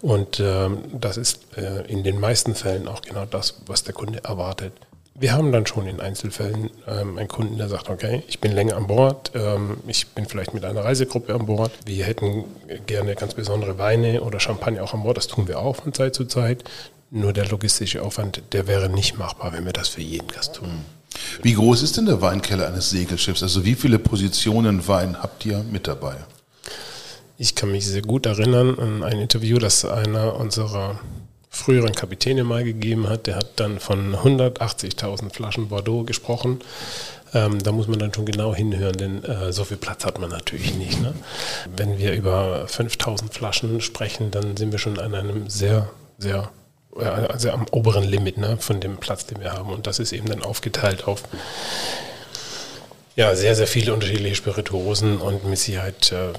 und 0.01 0.39
ähm, 0.39 0.79
das 0.93 1.17
ist 1.17 1.57
äh, 1.57 1.85
in 1.87 2.03
den 2.03 2.19
meisten 2.19 2.55
Fällen 2.55 2.87
auch 2.87 3.01
genau 3.01 3.25
das, 3.25 3.61
was 3.65 3.83
der 3.83 3.93
Kunde 3.93 4.23
erwartet. 4.23 4.73
Wir 5.16 5.34
haben 5.34 5.51
dann 5.51 5.68
schon 5.68 5.86
in 5.86 5.99
Einzelfällen 5.99 6.72
ähm, 6.88 7.18
einen 7.20 7.28
Kunden, 7.28 7.57
der 7.57 7.70
sagt, 7.70 7.89
okay, 7.89 8.24
ich 8.28 8.39
bin 8.39 8.51
länger 8.51 8.76
an 8.78 8.88
Bord, 8.88 9.32
ähm, 9.36 9.78
ich 9.88 10.07
bin 10.07 10.26
vielleicht 10.26 10.55
mit 10.55 10.66
einer 10.66 10.84
Reisegruppe 10.84 11.36
an 11.36 11.45
Bord, 11.45 11.72
wir 11.86 12.03
hätten 12.05 12.45
gerne 12.88 13.14
ganz 13.14 13.36
besondere 13.36 13.78
Weine 13.78 14.22
oder 14.22 14.39
Champagner 14.39 14.84
auch 14.84 14.93
an 14.95 15.03
Bord, 15.03 15.18
das 15.18 15.28
tun 15.28 15.47
wir 15.47 15.59
auch 15.59 15.76
von 15.76 15.93
Zeit 15.93 16.16
zu 16.16 16.26
Zeit. 16.26 16.64
Nur 17.11 17.32
der 17.32 17.47
logistische 17.47 18.01
Aufwand, 18.01 18.41
der 18.53 18.66
wäre 18.66 18.89
nicht 18.89 19.20
machbar, 19.20 19.53
wenn 19.53 19.66
wir 19.66 19.74
das 19.74 19.88
für 19.88 20.01
jeden 20.01 20.30
Gast 20.30 20.55
tun. 20.55 20.84
Wie 21.43 21.53
groß 21.53 21.84
ist 21.84 21.97
denn 21.97 22.07
der 22.07 22.22
Weinkeller 22.22 22.68
eines 22.68 22.89
Segelschiffs? 22.89 23.43
Also 23.43 23.66
wie 23.66 23.76
viele 23.76 23.99
Positionen 23.99 24.88
Wein 24.88 25.22
habt 25.22 25.45
ihr 25.45 25.59
mit 25.59 25.88
dabei? 25.88 26.16
Ich 27.38 27.53
kann 27.53 27.72
mich 27.72 27.86
sehr 27.86 28.01
gut 28.01 28.26
erinnern 28.26 28.80
an 28.80 29.03
ein 29.03 29.20
Interview, 29.20 29.59
das 29.59 29.86
einer 29.86 30.36
unserer 30.36 30.99
früheren 31.53 31.93
Kapitäne 31.93 32.43
mal 32.43 32.63
gegeben 32.63 33.07
hat. 33.07 33.27
Der 33.27 33.35
hat 33.35 33.51
dann 33.57 33.79
von 33.79 34.15
180.000 34.15 35.31
Flaschen 35.31 35.69
Bordeaux 35.69 36.03
gesprochen. 36.03 36.59
Ähm, 37.33 37.61
da 37.61 37.71
muss 37.71 37.87
man 37.87 37.99
dann 37.99 38.13
schon 38.13 38.25
genau 38.25 38.53
hinhören, 38.53 38.97
denn 38.97 39.23
äh, 39.23 39.53
so 39.53 39.63
viel 39.63 39.77
Platz 39.77 40.03
hat 40.03 40.19
man 40.19 40.31
natürlich 40.31 40.75
nicht. 40.75 40.99
Ne? 41.01 41.13
Wenn 41.75 41.97
wir 41.99 42.13
über 42.13 42.67
5000 42.67 43.33
Flaschen 43.33 43.81
sprechen, 43.81 44.31
dann 44.31 44.57
sind 44.57 44.71
wir 44.71 44.79
schon 44.79 44.99
an 44.99 45.15
einem 45.15 45.49
sehr, 45.49 45.89
sehr 46.17 46.49
also 46.95 47.49
am 47.49 47.65
oberen 47.71 48.03
Limit 48.03 48.37
ne, 48.37 48.57
von 48.57 48.79
dem 48.79 48.97
Platz, 48.97 49.25
den 49.25 49.39
wir 49.39 49.53
haben. 49.53 49.69
Und 49.69 49.87
das 49.87 49.99
ist 49.99 50.11
eben 50.11 50.27
dann 50.27 50.43
aufgeteilt 50.43 51.07
auf 51.07 51.23
ja, 53.15 53.35
sehr, 53.35 53.55
sehr 53.55 53.67
viele 53.67 53.93
unterschiedliche 53.93 54.35
Spirituosen 54.35 55.17
und 55.17 55.45
mit 55.45 55.59
Sicherheit 55.59 56.11
äh, 56.11 56.33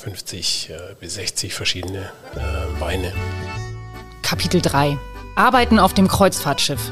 50 0.00 0.70
äh, 0.70 0.94
bis 0.98 1.14
60 1.14 1.54
verschiedene 1.54 2.10
äh, 2.36 2.80
Weine. 2.80 3.12
Kapitel 4.24 4.62
3 4.62 4.96
Arbeiten 5.36 5.78
auf 5.78 5.92
dem 5.92 6.08
Kreuzfahrtschiff. 6.08 6.90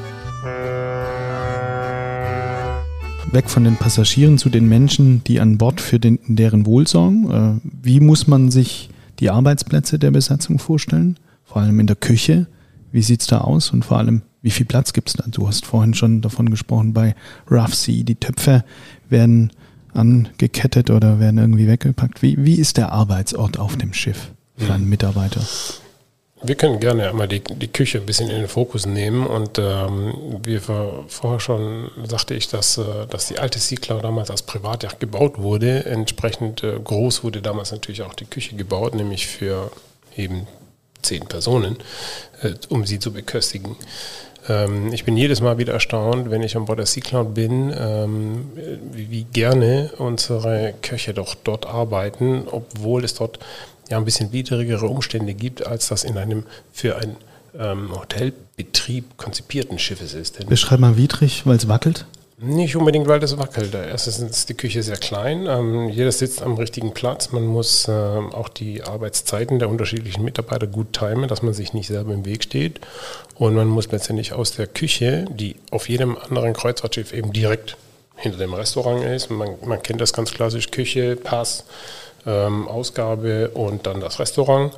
Weg 3.32 3.48
von 3.48 3.64
den 3.64 3.76
Passagieren 3.76 4.36
zu 4.36 4.50
den 4.50 4.68
Menschen, 4.68 5.24
die 5.24 5.40
an 5.40 5.56
Bord 5.56 5.80
für 5.80 5.98
den, 5.98 6.18
deren 6.26 6.66
Wohl 6.66 6.86
sorgen. 6.86 7.30
Äh, 7.30 7.68
wie 7.82 8.00
muss 8.00 8.26
man 8.26 8.50
sich 8.50 8.90
die 9.18 9.30
Arbeitsplätze 9.30 9.98
der 9.98 10.10
Besatzung 10.10 10.58
vorstellen? 10.58 11.18
Vor 11.42 11.62
allem 11.62 11.80
in 11.80 11.86
der 11.86 11.96
Küche. 11.96 12.48
Wie 12.92 13.00
sieht 13.00 13.22
es 13.22 13.28
da 13.28 13.40
aus 13.40 13.70
und 13.70 13.86
vor 13.86 13.96
allem, 13.96 14.20
wie 14.42 14.50
viel 14.50 14.66
Platz 14.66 14.92
gibt 14.92 15.08
es 15.08 15.14
da? 15.14 15.24
Du 15.26 15.48
hast 15.48 15.64
vorhin 15.64 15.94
schon 15.94 16.20
davon 16.20 16.50
gesprochen 16.50 16.92
bei 16.92 17.14
Rough 17.50 17.74
Sea. 17.74 18.02
Die 18.02 18.16
Töpfe 18.16 18.62
werden 19.08 19.52
angekettet 19.94 20.90
oder 20.90 21.18
werden 21.18 21.38
irgendwie 21.38 21.66
weggepackt. 21.66 22.20
Wie, 22.20 22.36
wie 22.44 22.56
ist 22.56 22.76
der 22.76 22.92
Arbeitsort 22.92 23.58
auf 23.58 23.78
dem 23.78 23.94
Schiff 23.94 24.32
für 24.58 24.74
einen 24.74 24.90
Mitarbeiter? 24.90 25.40
Wir 26.44 26.56
können 26.56 26.80
gerne 26.80 27.08
einmal 27.08 27.28
die, 27.28 27.40
die 27.40 27.68
Küche 27.68 27.98
ein 27.98 28.06
bisschen 28.06 28.28
in 28.28 28.38
den 28.38 28.48
Fokus 28.48 28.84
nehmen 28.84 29.26
und 29.26 29.58
ähm, 29.58 30.40
wie 30.42 30.58
vorher 30.58 31.38
schon 31.38 31.90
sagte 32.04 32.34
ich, 32.34 32.48
dass, 32.48 32.78
äh, 32.78 33.06
dass 33.08 33.28
die 33.28 33.38
alte 33.38 33.60
Siegler 33.60 34.00
damals 34.00 34.28
als 34.30 34.42
Privatjacht 34.42 34.98
gebaut 34.98 35.38
wurde. 35.38 35.84
Entsprechend 35.84 36.64
äh, 36.64 36.80
groß 36.82 37.22
wurde 37.22 37.42
damals 37.42 37.70
natürlich 37.70 38.02
auch 38.02 38.14
die 38.14 38.24
Küche 38.24 38.56
gebaut, 38.56 38.94
nämlich 38.94 39.28
für 39.28 39.70
eben 40.16 40.48
zehn 41.02 41.24
Personen, 41.26 41.76
äh, 42.42 42.54
um 42.68 42.86
sie 42.86 42.98
zu 42.98 43.12
beköstigen. 43.12 43.76
Ähm, 44.48 44.92
ich 44.92 45.04
bin 45.04 45.16
jedes 45.16 45.40
Mal 45.40 45.58
wieder 45.58 45.72
erstaunt, 45.72 46.30
wenn 46.30 46.42
ich 46.42 46.56
an 46.56 46.64
Bord 46.64 46.78
der 46.78 46.86
Sea 46.86 47.02
Cloud 47.02 47.34
bin, 47.34 47.72
ähm, 47.78 48.50
wie, 48.92 49.10
wie, 49.10 49.24
gerne 49.24 49.90
unsere 49.98 50.74
Köche 50.82 51.14
doch 51.14 51.34
dort 51.34 51.66
arbeiten, 51.66 52.48
obwohl 52.50 53.04
es 53.04 53.14
dort 53.14 53.38
ja 53.90 53.96
ein 53.96 54.04
bisschen 54.04 54.32
widrigere 54.32 54.86
Umstände 54.86 55.34
gibt, 55.34 55.66
als 55.66 55.88
das 55.88 56.04
in 56.04 56.16
einem 56.16 56.44
für 56.72 56.96
ein 56.96 57.16
ähm, 57.58 57.90
Hotelbetrieb 57.94 59.16
konzipierten 59.16 59.78
Schiffes 59.78 60.14
ist. 60.14 60.38
Denn 60.38 60.48
Beschreib 60.48 60.80
mal 60.80 60.96
widrig, 60.96 61.42
weil 61.44 61.56
es 61.56 61.68
wackelt. 61.68 62.06
Nicht 62.44 62.74
unbedingt, 62.74 63.06
weil 63.06 63.20
das 63.20 63.38
wackelt. 63.38 63.72
Erstens 63.72 64.18
ist 64.18 64.48
die 64.48 64.54
Küche 64.54 64.82
sehr 64.82 64.96
klein. 64.96 65.46
Ähm, 65.46 65.88
jeder 65.90 66.10
sitzt 66.10 66.42
am 66.42 66.54
richtigen 66.54 66.92
Platz. 66.92 67.30
Man 67.30 67.46
muss 67.46 67.86
äh, 67.86 67.92
auch 67.92 68.48
die 68.48 68.82
Arbeitszeiten 68.82 69.60
der 69.60 69.68
unterschiedlichen 69.68 70.24
Mitarbeiter 70.24 70.66
gut 70.66 70.92
timen, 70.92 71.28
dass 71.28 71.42
man 71.42 71.54
sich 71.54 71.72
nicht 71.72 71.86
selber 71.86 72.12
im 72.12 72.24
Weg 72.24 72.42
steht. 72.42 72.80
Und 73.36 73.54
man 73.54 73.68
muss 73.68 73.92
letztendlich 73.92 74.32
aus 74.32 74.50
der 74.56 74.66
Küche, 74.66 75.26
die 75.30 75.54
auf 75.70 75.88
jedem 75.88 76.18
anderen 76.18 76.52
Kreuzfahrtschiff 76.52 77.12
eben 77.12 77.32
direkt 77.32 77.76
hinter 78.16 78.38
dem 78.38 78.54
Restaurant 78.54 79.04
ist. 79.04 79.30
Man, 79.30 79.50
man 79.64 79.80
kennt 79.80 80.00
das 80.00 80.12
ganz 80.12 80.32
klassisch: 80.32 80.72
Küche, 80.72 81.14
Pass, 81.14 81.64
ähm, 82.26 82.68
Ausgabe 82.68 83.50
und 83.50 83.86
dann 83.86 84.00
das 84.00 84.18
Restaurant. 84.18 84.72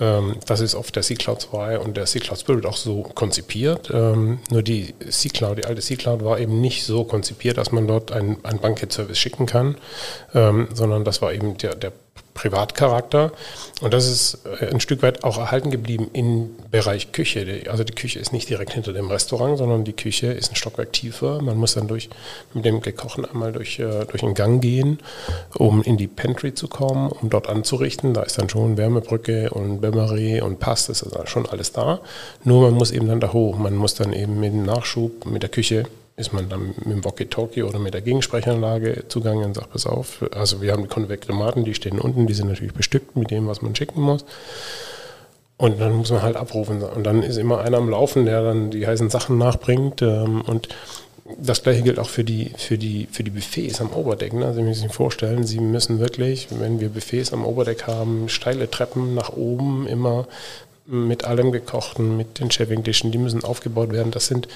Ähm, 0.00 0.36
das 0.46 0.60
ist 0.60 0.74
auf 0.74 0.90
der 0.90 1.02
C-Cloud 1.02 1.40
2 1.40 1.78
und 1.78 1.96
der 1.96 2.06
C-Cloud 2.06 2.38
Spirit 2.38 2.66
auch 2.66 2.76
so 2.76 3.02
konzipiert. 3.02 3.90
Ähm, 3.92 4.40
nur 4.50 4.62
die 4.62 4.94
C-Cloud, 5.08 5.58
die 5.58 5.64
alte 5.64 5.82
C-Cloud 5.82 6.24
war 6.24 6.38
eben 6.38 6.60
nicht 6.60 6.84
so 6.84 7.04
konzipiert, 7.04 7.58
dass 7.58 7.72
man 7.72 7.86
dort 7.86 8.12
einen, 8.12 8.44
einen 8.44 8.58
Bankett-Service 8.58 9.18
schicken 9.18 9.46
kann, 9.46 9.76
ähm, 10.34 10.68
sondern 10.74 11.04
das 11.04 11.22
war 11.22 11.32
eben 11.32 11.56
der, 11.58 11.74
der 11.74 11.92
Privatcharakter. 12.34 13.32
Und 13.82 13.94
das 13.94 14.08
ist 14.08 14.38
äh, 14.60 14.66
ein 14.66 14.80
Stück 14.80 15.02
weit 15.02 15.22
auch 15.22 15.38
erhalten 15.38 15.70
geblieben 15.70 16.08
im 16.12 16.50
Bereich 16.70 17.12
Küche. 17.12 17.64
Also 17.70 17.84
die 17.84 17.92
Küche 17.92 18.18
ist 18.18 18.32
nicht 18.32 18.48
direkt 18.48 18.72
hinter 18.72 18.92
dem 18.92 19.08
Restaurant, 19.08 19.58
sondern 19.58 19.84
die 19.84 19.92
Küche 19.92 20.28
ist 20.28 20.50
ein 20.50 20.56
Stockwerk 20.56 20.92
tiefer. 20.92 21.42
Man 21.42 21.56
muss 21.56 21.74
dann 21.74 21.88
durch 21.88 22.08
mit 22.54 22.64
dem 22.64 22.80
Gekochen 22.80 23.24
einmal 23.24 23.52
durch, 23.52 23.78
äh, 23.78 24.06
durch 24.06 24.22
einen 24.22 24.34
Gang 24.34 24.60
gehen, 24.60 24.98
um 25.54 25.82
in 25.82 25.96
die 25.96 26.08
Pantry 26.08 26.54
zu 26.54 26.68
kommen, 26.68 27.10
um 27.10 27.30
dort 27.30 27.48
anzurichten. 27.48 28.14
Da 28.14 28.22
ist 28.22 28.38
dann 28.38 28.48
schon 28.48 28.76
Wärmebrücke 28.76 29.50
und 29.50 29.80
Bämmerie 29.80 30.40
und 30.40 30.58
Pass, 30.58 30.86
das 30.86 31.02
ist 31.02 31.28
schon 31.28 31.46
alles 31.46 31.72
da. 31.72 32.00
Nur 32.44 32.62
man 32.62 32.74
muss 32.74 32.90
eben 32.90 33.08
dann 33.08 33.20
da 33.20 33.32
hoch. 33.32 33.56
Man 33.56 33.76
muss 33.76 33.94
dann 33.94 34.12
eben 34.12 34.40
mit 34.40 34.52
dem 34.52 34.64
Nachschub 34.64 35.26
mit 35.26 35.42
der 35.42 35.50
Küche 35.50 35.84
ist 36.22 36.32
man 36.32 36.48
dann 36.48 36.74
mit 36.84 36.86
dem 36.86 37.04
Walkie-Talkie 37.04 37.62
oder 37.62 37.78
mit 37.78 37.92
der 37.92 38.00
Gegensprechanlage 38.00 39.04
zugange 39.08 39.44
und 39.44 39.54
sagt, 39.54 39.70
pass 39.70 39.86
auf, 39.86 40.24
also 40.34 40.62
wir 40.62 40.72
haben 40.72 40.82
die 40.82 40.88
Konvektomaten, 40.88 41.64
die 41.64 41.74
stehen 41.74 41.98
unten, 41.98 42.26
die 42.26 42.34
sind 42.34 42.48
natürlich 42.48 42.72
bestückt 42.72 43.16
mit 43.16 43.30
dem, 43.30 43.46
was 43.46 43.60
man 43.60 43.76
schicken 43.76 44.00
muss. 44.00 44.24
Und 45.58 45.80
dann 45.80 45.92
muss 45.92 46.10
man 46.10 46.22
halt 46.22 46.36
abrufen. 46.36 46.82
Und 46.82 47.04
dann 47.04 47.22
ist 47.22 47.36
immer 47.36 47.60
einer 47.60 47.78
am 47.78 47.88
Laufen, 47.88 48.24
der 48.24 48.42
dann 48.42 48.70
die 48.70 48.86
heißen 48.86 49.10
Sachen 49.10 49.38
nachbringt. 49.38 50.02
Ähm, 50.02 50.40
und 50.40 50.68
das 51.38 51.62
gleiche 51.62 51.82
gilt 51.82 51.98
auch 51.98 52.08
für 52.08 52.24
die, 52.24 52.52
für 52.56 52.78
die, 52.78 53.06
für 53.10 53.22
die 53.22 53.30
Buffets 53.30 53.80
am 53.80 53.92
Oberdeck. 53.92 54.32
Sie 54.32 54.62
müssen 54.62 54.82
sich 54.82 54.92
vorstellen, 54.92 55.44
Sie 55.44 55.60
müssen 55.60 56.00
wirklich, 56.00 56.48
wenn 56.50 56.80
wir 56.80 56.88
Buffets 56.88 57.32
am 57.32 57.44
Oberdeck 57.44 57.86
haben, 57.86 58.28
steile 58.28 58.70
Treppen 58.70 59.14
nach 59.14 59.32
oben, 59.34 59.86
immer 59.86 60.26
mit 60.86 61.24
allem 61.24 61.52
gekochten, 61.52 62.16
mit 62.16 62.40
den 62.40 62.50
Shaving-Dischen, 62.50 63.12
die 63.12 63.18
müssen 63.18 63.44
aufgebaut 63.44 63.92
werden. 63.92 64.10
Das 64.10 64.26
sind 64.26 64.48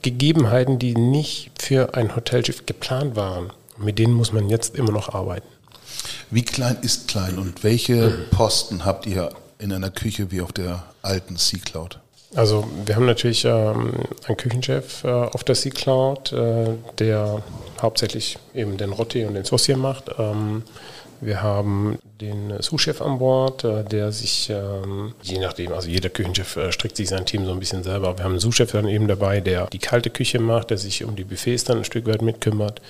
Gegebenheiten, 0.00 0.78
die 0.78 0.94
nicht 0.94 1.50
für 1.60 1.94
ein 1.94 2.16
Hotelschiff 2.16 2.66
geplant 2.66 3.16
waren. 3.16 3.52
Mit 3.78 3.98
denen 3.98 4.14
muss 4.14 4.32
man 4.32 4.48
jetzt 4.48 4.76
immer 4.76 4.92
noch 4.92 5.14
arbeiten. 5.14 5.48
Wie 6.30 6.42
klein 6.42 6.78
ist 6.82 7.08
klein 7.08 7.38
und 7.38 7.64
welche 7.64 8.10
Posten 8.30 8.84
habt 8.84 9.06
ihr 9.06 9.30
in 9.58 9.72
einer 9.72 9.90
Küche 9.90 10.30
wie 10.30 10.40
auf 10.40 10.52
der 10.52 10.84
alten 11.02 11.36
Sea 11.36 11.60
Cloud? 11.64 11.98
Also 12.34 12.66
wir 12.86 12.96
haben 12.96 13.06
natürlich 13.06 13.44
ähm, 13.44 13.92
einen 14.26 14.36
Küchenchef 14.36 15.04
äh, 15.04 15.08
auf 15.08 15.44
der 15.44 15.54
Sea 15.54 15.70
Cloud, 15.70 16.32
äh, 16.32 16.70
der 16.98 17.42
hauptsächlich 17.80 18.38
eben 18.54 18.78
den 18.78 18.92
Rotti 18.92 19.24
und 19.24 19.34
den 19.34 19.44
Saucier 19.44 19.76
macht. 19.76 20.10
Ähm, 20.18 20.62
wir 21.22 21.40
haben 21.40 21.98
den 22.20 22.60
Sous-Chef 22.60 23.00
an 23.00 23.18
Bord, 23.18 23.62
äh, 23.62 23.84
der 23.84 24.10
sich, 24.10 24.50
ähm, 24.50 25.14
je 25.22 25.38
nachdem, 25.38 25.72
also 25.72 25.88
jeder 25.88 26.10
Küchenchef 26.10 26.56
äh, 26.56 26.72
strickt 26.72 26.96
sich 26.96 27.08
sein 27.08 27.24
Team 27.24 27.46
so 27.46 27.52
ein 27.52 27.60
bisschen 27.60 27.84
selber. 27.84 28.18
Wir 28.18 28.24
haben 28.24 28.32
einen 28.32 28.40
Sous-Chef 28.40 28.72
dann 28.72 28.88
eben 28.88 29.06
dabei, 29.06 29.40
der 29.40 29.68
die 29.68 29.78
kalte 29.78 30.10
Küche 30.10 30.40
macht, 30.40 30.70
der 30.70 30.78
sich 30.78 31.04
um 31.04 31.14
die 31.14 31.24
Buffets 31.24 31.64
dann 31.64 31.78
ein 31.78 31.84
Stück 31.84 32.06
weit 32.06 32.22
mitkümmert. 32.22 32.82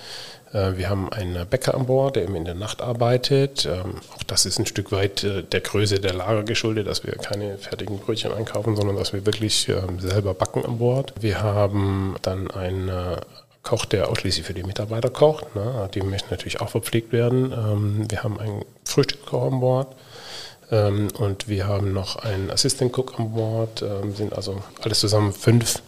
Äh, 0.52 0.78
wir 0.78 0.88
haben 0.88 1.12
einen 1.12 1.46
Bäcker 1.46 1.74
an 1.74 1.84
Bord, 1.84 2.16
der 2.16 2.22
eben 2.22 2.34
in 2.34 2.46
der 2.46 2.54
Nacht 2.54 2.80
arbeitet. 2.80 3.66
Ähm, 3.66 3.96
auch 4.16 4.22
das 4.22 4.46
ist 4.46 4.58
ein 4.58 4.66
Stück 4.66 4.92
weit 4.92 5.22
der 5.24 5.60
Größe 5.60 6.00
der 6.00 6.14
Lager 6.14 6.42
geschuldet, 6.42 6.86
dass 6.86 7.04
wir 7.04 7.12
keine 7.12 7.58
fertigen 7.58 7.98
Brötchen 7.98 8.32
einkaufen, 8.32 8.76
sondern 8.76 8.96
dass 8.96 9.12
wir 9.12 9.26
wirklich 9.26 9.68
ähm, 9.68 10.00
selber 10.00 10.32
backen 10.32 10.64
an 10.64 10.78
Bord. 10.78 11.12
Wir 11.20 11.42
haben 11.42 12.16
dann 12.22 12.50
einen 12.50 12.90
Koch, 13.62 13.84
der 13.84 14.08
ausschließlich 14.08 14.46
für 14.46 14.54
die 14.54 14.64
Mitarbeiter 14.64 15.10
kocht. 15.10 15.54
Ne? 15.54 15.88
Die 15.94 16.02
möchten 16.02 16.30
natürlich 16.30 16.60
auch 16.60 16.70
verpflegt 16.70 17.12
werden. 17.12 17.52
Ähm, 17.52 18.10
wir 18.10 18.22
haben 18.22 18.38
einen 18.40 18.64
Frühstückskoch 18.84 19.52
an 19.52 19.60
Bord 19.60 19.94
ähm, 20.70 21.08
und 21.18 21.48
wir 21.48 21.68
haben 21.68 21.92
noch 21.92 22.16
einen 22.16 22.50
Assistant 22.50 22.96
Cook 22.96 23.18
an 23.18 23.32
Bord. 23.32 23.82
Ähm, 23.82 24.14
sind 24.14 24.32
also 24.32 24.62
alles 24.80 25.00
zusammen 25.00 25.32
fünf 25.32 25.80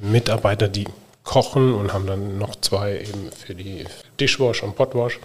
Mitarbeiter, 0.00 0.68
die 0.68 0.88
kochen 1.24 1.74
und 1.74 1.92
haben 1.92 2.06
dann 2.06 2.38
noch 2.38 2.56
zwei 2.56 2.98
eben 2.98 3.30
für 3.30 3.54
die 3.54 3.84
Dishwash 4.22 4.62
und 4.62 4.76
Potwash 4.76 5.18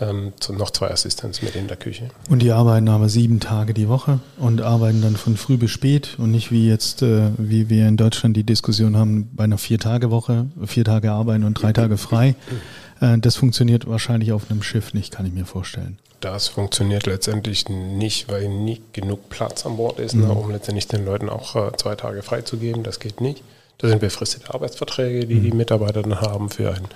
ähm, 0.00 0.32
noch 0.50 0.70
zwei 0.70 0.90
Assistenten 0.90 1.44
mit 1.44 1.54
in 1.54 1.68
der 1.68 1.76
Küche. 1.76 2.10
Und 2.28 2.40
die 2.40 2.50
arbeiten 2.50 2.88
aber 2.88 3.08
sieben 3.08 3.40
Tage 3.40 3.74
die 3.74 3.88
Woche 3.88 4.18
und 4.38 4.60
arbeiten 4.60 5.02
dann 5.02 5.16
von 5.16 5.36
früh 5.36 5.56
bis 5.56 5.70
spät 5.70 6.16
und 6.18 6.30
nicht 6.30 6.50
wie 6.50 6.68
jetzt, 6.68 7.02
äh, 7.02 7.30
wie 7.38 7.68
wir 7.68 7.86
in 7.86 7.96
Deutschland 7.96 8.36
die 8.36 8.44
Diskussion 8.44 8.96
haben, 8.96 9.30
bei 9.32 9.44
einer 9.44 9.58
Vier-Tage-Woche, 9.58 10.46
vier 10.66 10.84
Tage 10.84 11.12
arbeiten 11.12 11.44
und 11.44 11.54
drei 11.54 11.72
Tage 11.72 11.96
frei. 11.96 12.34
Äh, 13.00 13.18
das 13.18 13.36
funktioniert 13.36 13.86
wahrscheinlich 13.86 14.32
auf 14.32 14.50
einem 14.50 14.62
Schiff 14.62 14.94
nicht, 14.94 15.12
kann 15.12 15.26
ich 15.26 15.32
mir 15.32 15.46
vorstellen. 15.46 15.98
Das 16.20 16.48
funktioniert 16.48 17.06
letztendlich 17.06 17.68
nicht, 17.68 18.28
weil 18.28 18.48
nicht 18.48 18.94
genug 18.94 19.28
Platz 19.28 19.66
an 19.66 19.76
Bord 19.76 20.00
ist, 20.00 20.14
ne, 20.14 20.22
mhm. 20.22 20.28
ne, 20.28 20.34
um 20.34 20.50
letztendlich 20.50 20.88
den 20.88 21.04
Leuten 21.04 21.28
auch 21.28 21.54
äh, 21.54 21.76
zwei 21.76 21.94
Tage 21.94 22.22
freizugeben. 22.22 22.82
Das 22.82 22.98
geht 22.98 23.20
nicht. 23.20 23.42
Das 23.78 23.90
sind 23.90 24.00
befristete 24.00 24.52
Arbeitsverträge, 24.52 25.26
die 25.26 25.36
mhm. 25.36 25.42
die 25.42 25.52
Mitarbeiter 25.52 26.02
dann 26.02 26.20
haben 26.20 26.50
für 26.50 26.70
ein 26.70 26.88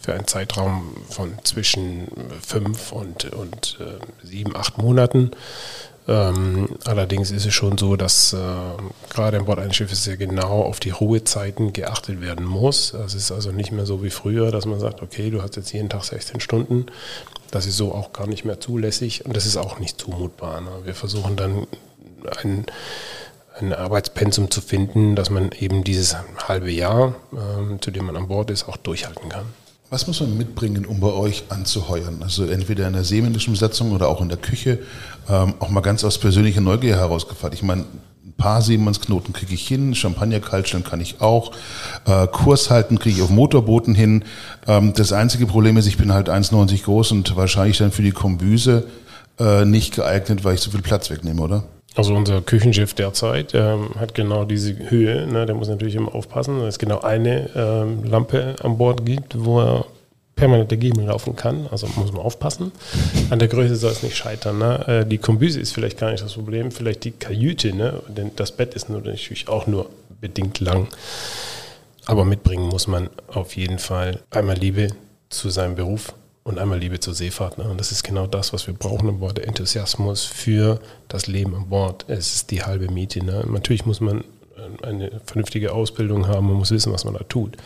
für 0.00 0.14
einen 0.14 0.26
Zeitraum 0.26 0.96
von 1.10 1.34
zwischen 1.44 2.08
fünf 2.40 2.90
und, 2.90 3.26
und 3.32 3.78
äh, 3.80 4.26
sieben, 4.26 4.56
acht 4.56 4.78
Monaten. 4.78 5.32
Ähm, 6.08 6.70
allerdings 6.84 7.30
ist 7.30 7.44
es 7.44 7.52
schon 7.52 7.76
so, 7.76 7.96
dass 7.96 8.32
äh, 8.32 8.36
gerade 9.10 9.38
an 9.38 9.44
Bord 9.44 9.58
eines 9.58 9.76
Schiffes 9.76 10.02
sehr 10.02 10.16
genau 10.16 10.62
auf 10.62 10.80
die 10.80 10.90
Ruhezeiten 10.90 11.72
geachtet 11.74 12.22
werden 12.22 12.46
muss. 12.46 12.94
Es 12.94 13.14
ist 13.14 13.30
also 13.30 13.52
nicht 13.52 13.72
mehr 13.72 13.84
so 13.84 14.02
wie 14.02 14.10
früher, 14.10 14.50
dass 14.50 14.64
man 14.64 14.80
sagt, 14.80 15.02
okay, 15.02 15.30
du 15.30 15.42
hast 15.42 15.56
jetzt 15.56 15.72
jeden 15.72 15.90
Tag 15.90 16.04
16 16.04 16.40
Stunden. 16.40 16.86
Das 17.50 17.66
ist 17.66 17.76
so 17.76 17.92
auch 17.92 18.12
gar 18.12 18.26
nicht 18.26 18.44
mehr 18.44 18.58
zulässig 18.58 19.26
und 19.26 19.36
das 19.36 19.44
ist 19.44 19.58
auch 19.58 19.78
nicht 19.78 20.00
zumutbar. 20.00 20.62
Ne? 20.62 20.70
Wir 20.84 20.94
versuchen 20.94 21.36
dann 21.36 21.66
ein, 22.42 22.64
ein 23.60 23.72
Arbeitspensum 23.72 24.50
zu 24.50 24.60
finden, 24.60 25.16
dass 25.16 25.30
man 25.30 25.50
eben 25.52 25.84
dieses 25.84 26.16
halbe 26.48 26.70
Jahr, 26.70 27.14
äh, 27.32 27.78
zu 27.80 27.90
dem 27.90 28.06
man 28.06 28.16
an 28.16 28.28
Bord 28.28 28.50
ist, 28.50 28.68
auch 28.68 28.76
durchhalten 28.76 29.28
kann. 29.28 29.44
Was 29.90 30.06
muss 30.06 30.20
man 30.20 30.38
mitbringen, 30.38 30.86
um 30.86 31.00
bei 31.00 31.12
euch 31.12 31.44
anzuheuern? 31.48 32.22
Also 32.22 32.44
entweder 32.46 32.86
in 32.86 32.92
der 32.92 33.02
seemännischen 33.02 33.52
Besatzung 33.52 33.90
oder 33.90 34.08
auch 34.08 34.20
in 34.20 34.28
der 34.28 34.38
Küche. 34.38 34.78
Ähm, 35.28 35.54
auch 35.58 35.68
mal 35.68 35.80
ganz 35.80 36.04
aus 36.04 36.18
persönlicher 36.18 36.60
Neugier 36.60 36.96
herausgefallen. 36.96 37.54
Ich 37.54 37.64
meine, 37.64 37.82
ein 38.24 38.32
paar 38.36 38.62
Seemannsknoten 38.62 39.32
kriege 39.34 39.52
ich 39.52 39.66
hin, 39.66 39.96
Champagner 39.96 40.38
kaltstellen 40.38 40.84
kann 40.84 41.00
ich 41.00 41.20
auch, 41.20 41.52
äh, 42.06 42.28
Kurs 42.28 42.70
halten 42.70 43.00
kriege 43.00 43.16
ich 43.16 43.22
auf 43.22 43.30
Motorbooten 43.30 43.96
hin. 43.96 44.24
Ähm, 44.68 44.92
das 44.94 45.12
einzige 45.12 45.46
Problem 45.46 45.76
ist, 45.76 45.86
ich 45.86 45.98
bin 45.98 46.14
halt 46.14 46.28
1,90 46.28 46.84
groß 46.84 47.10
und 47.10 47.36
wahrscheinlich 47.36 47.78
dann 47.78 47.90
für 47.90 48.02
die 48.02 48.12
Kombüse 48.12 48.86
äh, 49.40 49.64
nicht 49.64 49.96
geeignet, 49.96 50.44
weil 50.44 50.54
ich 50.54 50.60
so 50.60 50.70
viel 50.70 50.82
Platz 50.82 51.10
wegnehme, 51.10 51.42
oder? 51.42 51.64
Also 51.96 52.14
unser 52.14 52.40
Küchenschiff 52.40 52.94
derzeit 52.94 53.52
ähm, 53.54 53.90
hat 53.98 54.14
genau 54.14 54.44
diese 54.44 54.90
Höhe. 54.90 55.26
Ne? 55.26 55.44
Der 55.46 55.54
muss 55.54 55.68
natürlich 55.68 55.96
immer 55.96 56.14
aufpassen, 56.14 56.60
dass 56.60 56.68
es 56.68 56.78
genau 56.78 57.00
eine 57.00 57.50
ähm, 57.54 58.04
Lampe 58.04 58.54
an 58.62 58.78
Bord 58.78 59.04
gibt, 59.04 59.44
wo 59.44 59.60
er 59.60 59.86
permanent 60.36 60.70
dagegen 60.70 61.04
laufen 61.04 61.34
kann. 61.34 61.66
Also 61.70 61.88
muss 61.96 62.12
man 62.12 62.22
aufpassen. 62.22 62.70
An 63.30 63.40
der 63.40 63.48
Größe 63.48 63.74
soll 63.74 63.90
es 63.90 64.02
nicht 64.02 64.16
scheitern. 64.16 64.58
Ne? 64.58 64.88
Äh, 64.88 65.06
die 65.06 65.18
Kombüse 65.18 65.60
ist 65.60 65.72
vielleicht 65.72 65.98
gar 65.98 66.12
nicht 66.12 66.22
das 66.22 66.34
Problem, 66.34 66.70
vielleicht 66.70 67.04
die 67.04 67.10
Kajüte. 67.10 67.74
Ne? 67.74 68.00
Denn 68.08 68.30
das 68.36 68.52
Bett 68.52 68.74
ist 68.74 68.88
natürlich 68.88 69.48
auch 69.48 69.66
nur 69.66 69.90
bedingt 70.20 70.60
lang. 70.60 70.86
Aber 72.06 72.24
mitbringen 72.24 72.68
muss 72.68 72.86
man 72.86 73.10
auf 73.28 73.56
jeden 73.56 73.78
Fall 73.78 74.20
einmal 74.30 74.56
Liebe 74.56 74.88
zu 75.28 75.50
seinem 75.50 75.74
Beruf 75.74 76.14
und 76.50 76.58
einmal 76.58 76.78
Liebe 76.78 77.00
zur 77.00 77.14
Seefahrt. 77.14 77.58
Ne? 77.58 77.64
Und 77.64 77.78
das 77.78 77.92
ist 77.92 78.02
genau 78.02 78.26
das, 78.26 78.52
was 78.52 78.66
wir 78.66 78.74
brauchen 78.74 79.08
an 79.08 79.20
Bord, 79.20 79.38
der 79.38 79.48
Enthusiasmus 79.48 80.24
für 80.24 80.80
das 81.08 81.26
Leben 81.26 81.54
an 81.54 81.68
Bord. 81.68 82.04
Es 82.08 82.34
ist 82.34 82.50
die 82.50 82.62
halbe 82.62 82.90
Miete. 82.90 83.24
Ne? 83.24 83.44
Natürlich 83.48 83.86
muss 83.86 84.00
man 84.00 84.24
eine 84.82 85.20
vernünftige 85.24 85.72
Ausbildung 85.72 86.26
haben, 86.26 86.46
man 86.46 86.56
muss 86.56 86.70
wissen, 86.70 86.92
was 86.92 87.04
man 87.04 87.14
da 87.14 87.20
tut. 87.24 87.56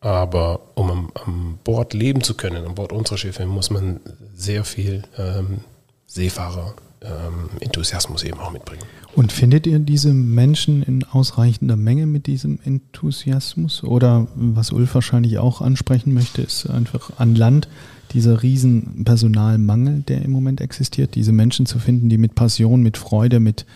Aber 0.00 0.60
um 0.74 0.90
am, 0.90 1.12
am 1.14 1.58
Bord 1.64 1.92
leben 1.92 2.22
zu 2.22 2.34
können, 2.34 2.64
an 2.64 2.74
Bord 2.74 2.92
unserer 2.92 3.18
Schiffe, 3.18 3.44
muss 3.46 3.70
man 3.70 4.00
sehr 4.34 4.64
viel 4.64 5.02
ähm, 5.18 5.60
Seefahrer 6.06 6.74
ähm, 7.02 7.50
Enthusiasmus 7.60 8.24
eben 8.24 8.38
auch 8.38 8.52
mitbringen. 8.52 8.82
Und 9.16 9.32
findet 9.32 9.66
ihr 9.66 9.78
diese 9.78 10.12
Menschen 10.12 10.82
in 10.82 11.04
ausreichender 11.04 11.76
Menge 11.76 12.06
mit 12.06 12.26
diesem 12.26 12.60
Enthusiasmus? 12.64 13.82
Oder 13.82 14.28
was 14.34 14.72
Ulf 14.72 14.94
wahrscheinlich 14.94 15.38
auch 15.38 15.60
ansprechen 15.60 16.14
möchte, 16.14 16.42
ist 16.42 16.68
einfach 16.68 17.10
an 17.18 17.34
Land 17.34 17.68
dieser 18.12 18.42
riesen 18.42 19.04
Personalmangel, 19.04 20.02
der 20.02 20.22
im 20.22 20.30
Moment 20.30 20.60
existiert, 20.60 21.14
diese 21.14 21.32
Menschen 21.32 21.66
zu 21.66 21.78
finden, 21.78 22.08
die 22.08 22.18
mit 22.18 22.34
Passion, 22.34 22.82
mit 22.82 22.96
Freude, 22.96 23.40
mit 23.40 23.66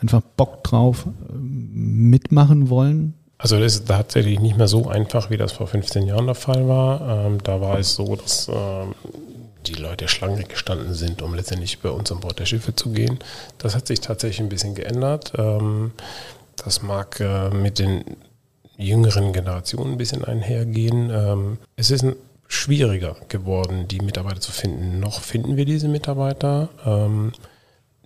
einfach 0.00 0.22
Bock 0.36 0.64
drauf 0.64 1.06
äh, 1.06 1.36
mitmachen 1.36 2.68
wollen? 2.68 3.14
Also 3.38 3.58
das 3.58 3.74
ist 3.74 3.88
tatsächlich 3.88 4.38
nicht 4.38 4.56
mehr 4.56 4.68
so 4.68 4.88
einfach, 4.88 5.30
wie 5.30 5.36
das 5.36 5.52
vor 5.52 5.66
15 5.66 6.06
Jahren 6.06 6.26
der 6.26 6.36
Fall 6.36 6.68
war. 6.68 7.26
Ähm, 7.26 7.38
da 7.42 7.60
war 7.60 7.78
es 7.78 7.94
so, 7.94 8.14
dass 8.14 8.48
ähm, 8.48 8.94
die 9.66 9.74
Leute 9.74 10.08
Schlange 10.08 10.44
gestanden 10.44 10.94
sind, 10.94 11.22
um 11.22 11.34
letztendlich 11.34 11.80
bei 11.80 11.90
uns 11.90 12.12
an 12.12 12.20
Bord 12.20 12.38
der 12.38 12.46
Schiffe 12.46 12.74
zu 12.74 12.90
gehen. 12.90 13.18
Das 13.58 13.74
hat 13.74 13.86
sich 13.86 14.00
tatsächlich 14.00 14.40
ein 14.40 14.48
bisschen 14.48 14.74
geändert. 14.74 15.32
Ähm, 15.36 15.92
das 16.56 16.82
mag 16.82 17.18
äh, 17.20 17.50
mit 17.50 17.78
den 17.78 18.04
jüngeren 18.76 19.32
Generationen 19.32 19.92
ein 19.92 19.98
bisschen 19.98 20.24
einhergehen. 20.24 21.10
Ähm, 21.10 21.58
es 21.76 21.90
ist 21.90 22.04
ein 22.04 22.14
schwieriger 22.52 23.16
geworden, 23.28 23.88
die 23.88 24.00
Mitarbeiter 24.00 24.40
zu 24.40 24.52
finden. 24.52 25.00
Noch 25.00 25.20
finden 25.20 25.56
wir 25.56 25.64
diese 25.64 25.88
Mitarbeiter. 25.88 26.68
Ähm, 26.84 27.32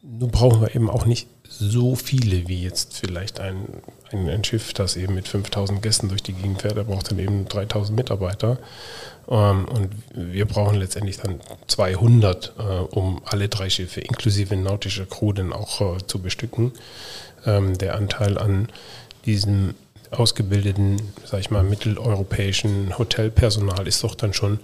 nun 0.02 0.30
brauchen 0.30 0.60
wir 0.60 0.74
eben 0.74 0.88
auch 0.88 1.04
nicht 1.04 1.28
so 1.48 1.96
viele 1.96 2.46
wie 2.48 2.62
jetzt 2.62 2.96
vielleicht 2.96 3.40
ein, 3.40 3.82
ein, 4.12 4.28
ein, 4.28 4.44
Schiff, 4.44 4.72
das 4.72 4.96
eben 4.96 5.14
mit 5.14 5.26
5000 5.26 5.82
Gästen 5.82 6.08
durch 6.08 6.22
die 6.22 6.32
Gegend 6.32 6.62
fährt. 6.62 6.76
Da 6.76 6.84
braucht 6.84 7.10
dann 7.10 7.18
eben 7.18 7.48
3000 7.48 7.96
Mitarbeiter. 7.96 8.58
Ähm, 9.28 9.66
und 9.66 9.90
wir 10.14 10.44
brauchen 10.46 10.76
letztendlich 10.76 11.18
dann 11.18 11.40
200, 11.66 12.52
äh, 12.58 12.62
um 12.62 13.22
alle 13.24 13.48
drei 13.48 13.68
Schiffe 13.68 14.00
inklusive 14.00 14.56
nautischer 14.56 15.06
Crew 15.06 15.32
dann 15.32 15.52
auch 15.52 15.80
äh, 15.80 16.06
zu 16.06 16.20
bestücken. 16.20 16.72
Ähm, 17.44 17.76
der 17.78 17.96
Anteil 17.96 18.38
an 18.38 18.68
diesem 19.24 19.74
ausgebildeten, 20.10 21.00
sag 21.24 21.40
ich 21.40 21.50
mal, 21.50 21.62
mitteleuropäischen 21.62 22.96
Hotelpersonal 22.98 23.86
ist 23.86 24.02
doch 24.04 24.14
dann 24.14 24.32
schon 24.32 24.60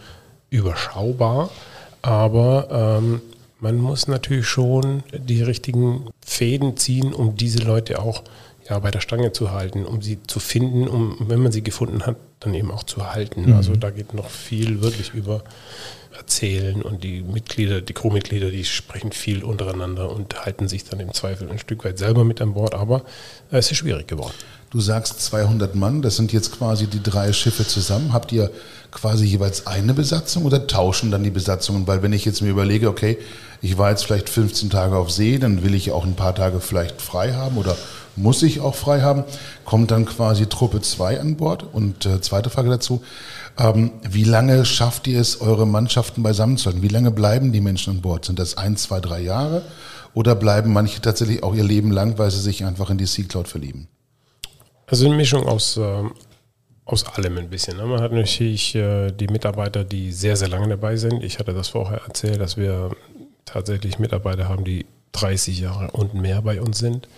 überschaubar. 0.51 1.51
Aber 2.03 3.01
ähm, 3.01 3.21
man 3.61 3.77
muss 3.77 4.09
natürlich 4.09 4.47
schon 4.47 5.05
die 5.13 5.43
richtigen 5.43 6.09
Fäden 6.25 6.77
ziehen, 6.77 7.13
um 7.13 7.37
diese 7.37 7.63
Leute 7.63 8.01
auch 8.01 8.23
ja, 8.69 8.79
bei 8.79 8.91
der 8.91 9.01
Stange 9.01 9.33
zu 9.33 9.53
halten, 9.53 9.85
um 9.85 10.03
sie 10.03 10.19
zu 10.27 10.41
finden, 10.41 10.89
um, 10.89 11.17
wenn 11.21 11.41
man 11.41 11.53
sie 11.53 11.63
gefunden 11.63 12.07
hat, 12.07 12.17
dann 12.41 12.55
eben 12.55 12.71
auch 12.71 12.83
zu 12.83 13.13
halten. 13.13 13.47
Mhm. 13.47 13.55
Also 13.55 13.75
da 13.77 13.91
geht 13.91 14.15
noch 14.15 14.31
viel 14.31 14.83
wirklich 14.83 15.15
über 15.15 15.43
Erzählen 16.17 16.83
und 16.83 17.05
die 17.05 17.23
Mitglieder, 17.23 17.81
die 17.81 17.93
Crewmitglieder, 17.93 18.51
die 18.51 18.65
sprechen 18.65 19.13
viel 19.13 19.45
untereinander 19.45 20.11
und 20.11 20.45
halten 20.45 20.69
sich 20.69 20.85
dann 20.85 21.01
im 21.01 21.13
Zweifel 21.13 21.51
ein 21.51 21.59
Stück 21.59 21.85
weit 21.85 21.99
selber 21.99 22.25
mit 22.25 22.41
an 22.41 22.55
Bord, 22.55 22.75
aber 22.75 23.03
es 23.51 23.71
ist 23.71 23.79
schwierig 23.79 24.09
geworden. 24.09 24.35
Du 24.73 24.81
sagst 24.81 25.21
200 25.21 25.75
Mann, 25.75 26.01
das 26.01 26.17
sind 26.17 26.33
jetzt 26.33 26.57
quasi 26.57 26.87
die 26.87 27.03
drei 27.03 27.35
Schiffe 27.35 27.67
zusammen. 27.67 28.15
Habt 28.15 28.33
ihr 28.33 28.51
quasi 28.91 29.27
jeweils 29.27 29.67
eine 29.67 29.93
Besatzung 29.93 30.47
oder 30.47 30.67
tauschen 30.67 31.11
dann 31.11 31.23
die 31.23 31.31
Besatzungen? 31.31 31.87
Weil 31.87 32.03
wenn 32.03 32.15
ich 32.15 32.25
jetzt 32.25 32.41
mir 32.41 32.49
überlege, 32.49 32.89
okay, 32.89 33.19
ich 33.61 33.77
war 33.77 33.91
jetzt 33.91 34.07
vielleicht 34.07 34.31
15 34.31 34.71
Tage 34.71 34.97
auf 34.97 35.11
See, 35.11 35.37
dann 35.39 35.63
will 35.63 35.75
ich 35.75 35.93
auch 35.93 36.07
ein 36.07 36.17
paar 36.17 36.35
Tage 36.35 36.59
vielleicht 36.61 37.03
frei 37.03 37.35
haben 37.35 37.59
oder 37.59 37.77
muss 38.17 38.43
ich 38.43 38.61
auch 38.61 38.75
frei 38.75 39.03
haben, 39.03 39.25
kommt 39.67 39.91
dann 39.91 40.07
quasi 40.07 40.47
Truppe 40.47 40.81
2 40.81 41.21
an 41.21 41.37
Bord. 41.37 41.67
Und 41.71 42.07
äh, 42.07 42.23
zweite 42.23 42.49
Frage 42.49 42.71
dazu, 42.71 43.03
ähm, 43.59 43.91
wie 44.09 44.25
lange 44.25 44.65
schafft 44.65 45.07
ihr 45.07 45.21
es, 45.21 45.43
eure 45.43 45.67
Mannschaften 45.67 46.23
beisammen 46.23 46.57
zu 46.57 46.65
halten? 46.65 46.81
Wie 46.81 46.89
lange 46.89 47.11
bleiben 47.11 47.53
die 47.53 47.61
Menschen 47.61 47.91
an 47.91 48.01
Bord? 48.01 48.25
Sind 48.25 48.39
das 48.39 48.57
ein, 48.57 48.79
zwei, 48.79 49.01
drei 49.01 49.21
Jahre? 49.21 49.61
Oder 50.15 50.35
bleiben 50.35 50.73
manche 50.73 51.03
tatsächlich 51.03 51.43
auch 51.43 51.55
ihr 51.55 51.63
Leben 51.63 51.91
lang, 51.91 52.17
weil 52.17 52.31
sie 52.31 52.41
sich 52.41 52.65
einfach 52.65 52.89
in 52.89 52.97
die 52.97 53.05
Sea 53.05 53.27
Cloud 53.27 53.49
verlieben? 53.49 53.89
Also 54.93 55.07
eine 55.07 55.17
Mischung 55.17 55.47
aus, 55.49 55.79
äh, 55.79 56.03
aus 56.85 57.07
allem 57.07 57.39
ein 57.39 57.49
bisschen. 57.49 57.79
Ne? 57.79 57.87
Man 57.87 58.03
hat 58.03 58.13
natürlich 58.13 58.75
äh, 58.75 59.11
die 59.11 59.27
Mitarbeiter, 59.27 59.85
die 59.85 60.13
sehr, 60.13 60.37
sehr 60.37 60.49
lange 60.49 60.69
dabei 60.69 60.97
sind. 60.97 61.25
Ich 61.25 61.39
hatte 61.39 61.55
das 61.55 61.69
vorher 61.69 62.03
erzählt, 62.07 62.39
dass 62.39 62.59
wir 62.59 62.91
tatsächlich 63.47 63.99
Mitarbeiter 63.99 64.51
haben, 64.51 64.65
die 64.65 64.85
30 65.13 65.61
Jahre 65.61 65.93
und 65.93 66.13
mehr 66.13 66.43
bei 66.43 66.61
uns 66.61 66.79
sind. 66.79 67.09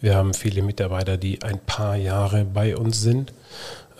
Wir 0.00 0.16
haben 0.16 0.34
viele 0.34 0.62
Mitarbeiter, 0.62 1.16
die 1.16 1.40
ein 1.44 1.60
paar 1.60 1.94
Jahre 1.94 2.44
bei 2.44 2.76
uns 2.76 3.00
sind. 3.00 3.32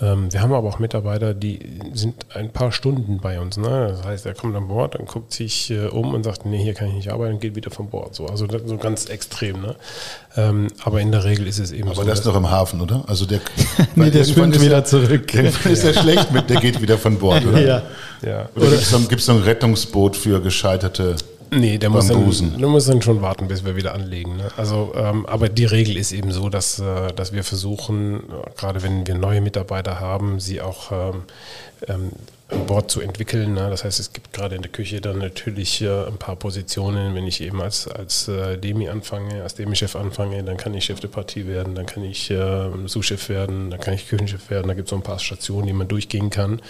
Ähm, 0.00 0.32
wir 0.32 0.42
haben 0.42 0.52
aber 0.52 0.68
auch 0.68 0.80
Mitarbeiter, 0.80 1.34
die 1.34 1.60
sind 1.92 2.26
ein 2.34 2.50
paar 2.50 2.72
Stunden 2.72 3.18
bei 3.20 3.40
uns. 3.40 3.56
Ne? 3.56 3.88
Das 3.88 4.04
heißt, 4.04 4.26
er 4.26 4.34
kommt 4.34 4.56
an 4.56 4.66
Bord, 4.66 4.96
dann 4.96 5.06
guckt 5.06 5.32
sich 5.32 5.70
äh, 5.70 5.86
um 5.86 6.14
und 6.14 6.24
sagt, 6.24 6.44
nee, 6.46 6.62
hier 6.62 6.74
kann 6.74 6.88
ich 6.88 6.94
nicht 6.94 7.12
arbeiten 7.12 7.34
und 7.34 7.40
geht 7.40 7.54
wieder 7.54 7.70
von 7.70 7.90
Bord. 7.90 8.14
So, 8.14 8.26
also 8.26 8.46
so 8.64 8.76
ganz 8.76 9.06
extrem. 9.06 9.62
Ne? 9.62 9.76
Ähm, 10.36 10.68
aber 10.82 11.00
in 11.00 11.12
der 11.12 11.22
Regel 11.22 11.46
ist 11.46 11.60
es 11.60 11.70
eben 11.70 11.84
aber 11.84 11.94
so. 11.94 12.00
Aber 12.00 12.10
das 12.10 12.20
ist 12.20 12.26
noch 12.26 12.36
im 12.36 12.50
Hafen, 12.50 12.80
oder? 12.80 13.04
Also 13.06 13.24
der, 13.24 13.40
nee, 13.94 14.10
der 14.10 14.24
schwimmt 14.24 14.60
wieder 14.60 14.76
er, 14.78 14.84
zurück. 14.84 15.32
Irgendwann 15.34 15.72
ist 15.72 15.84
er 15.84 15.94
schlecht 15.94 16.32
mit, 16.32 16.50
der 16.50 16.60
geht 16.60 16.82
wieder 16.82 16.98
von 16.98 17.18
Bord, 17.18 17.46
oder? 17.46 17.60
Ja. 17.60 17.82
ja. 18.22 18.48
Oder, 18.56 18.66
oder 18.66 18.98
gibt 19.08 19.20
es 19.20 19.26
so 19.26 19.32
ein 19.32 19.42
Rettungsboot 19.42 20.16
für 20.16 20.40
gescheiterte 20.40 21.14
Nee, 21.50 21.78
der 21.78 21.90
muss, 21.90 22.08
dann, 22.08 22.58
der 22.58 22.68
muss 22.68 22.86
dann 22.86 23.02
schon 23.02 23.22
warten, 23.22 23.48
bis 23.48 23.64
wir 23.64 23.76
wieder 23.76 23.94
anlegen. 23.94 24.36
Ne? 24.36 24.48
Also, 24.56 24.92
ähm, 24.96 25.26
aber 25.26 25.48
die 25.48 25.64
Regel 25.64 25.96
ist 25.96 26.12
eben 26.12 26.32
so, 26.32 26.48
dass, 26.48 26.78
äh, 26.78 27.12
dass 27.14 27.32
wir 27.32 27.44
versuchen, 27.44 28.22
gerade 28.56 28.82
wenn 28.82 29.06
wir 29.06 29.14
neue 29.14 29.40
Mitarbeiter 29.40 30.00
haben, 30.00 30.40
sie 30.40 30.60
auch 30.60 30.92
ähm, 30.92 31.22
ähm, 31.88 32.10
an 32.48 32.66
Bord 32.66 32.90
zu 32.90 33.00
entwickeln. 33.00 33.54
Ne? 33.54 33.70
Das 33.70 33.84
heißt, 33.84 33.98
es 34.00 34.12
gibt 34.12 34.32
gerade 34.32 34.54
in 34.54 34.62
der 34.62 34.70
Küche 34.70 35.00
dann 35.00 35.18
natürlich 35.18 35.80
äh, 35.80 36.06
ein 36.06 36.18
paar 36.18 36.36
Positionen. 36.36 37.14
Wenn 37.14 37.26
ich 37.26 37.40
eben 37.40 37.60
als, 37.60 37.88
als 37.88 38.28
äh, 38.28 38.58
Demi 38.58 38.88
anfange, 38.88 39.42
als 39.42 39.54
Demi-Chef 39.54 39.96
anfange, 39.96 40.42
dann 40.44 40.56
kann 40.56 40.74
ich 40.74 40.84
Chef 40.84 41.00
de 41.00 41.10
Partie 41.10 41.46
werden, 41.46 41.74
dann 41.74 41.86
kann 41.86 42.04
ich 42.04 42.30
äh, 42.30 42.70
Sous-Chef 42.86 43.28
werden, 43.28 43.70
dann 43.70 43.80
kann 43.80 43.94
ich 43.94 44.08
Küchenchef 44.08 44.50
werden. 44.50 44.68
Da 44.68 44.74
gibt 44.74 44.88
es 44.88 44.90
so 44.90 44.96
ein 44.96 45.02
paar 45.02 45.18
Stationen, 45.18 45.66
die 45.66 45.72
man 45.72 45.88
durchgehen 45.88 46.30
kann. 46.30 46.60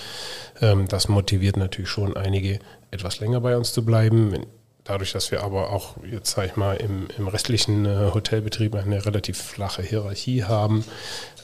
Ähm, 0.60 0.86
das 0.88 1.08
motiviert 1.08 1.56
natürlich 1.56 1.90
schon 1.90 2.16
einige, 2.16 2.60
etwas 2.90 3.18
länger 3.18 3.40
bei 3.40 3.56
uns 3.56 3.72
zu 3.72 3.84
bleiben. 3.84 4.30
Wenn, 4.30 4.46
Dadurch, 4.84 5.12
dass 5.12 5.30
wir 5.30 5.42
aber 5.42 5.70
auch 5.70 5.94
jetzt, 6.10 6.32
sage 6.32 6.48
ich 6.48 6.56
mal, 6.56 6.74
im, 6.74 7.08
im 7.16 7.26
restlichen 7.26 7.86
äh, 7.86 8.10
Hotelbetrieb 8.12 8.74
eine 8.74 9.06
relativ 9.06 9.38
flache 9.38 9.82
Hierarchie 9.82 10.44
haben, 10.44 10.84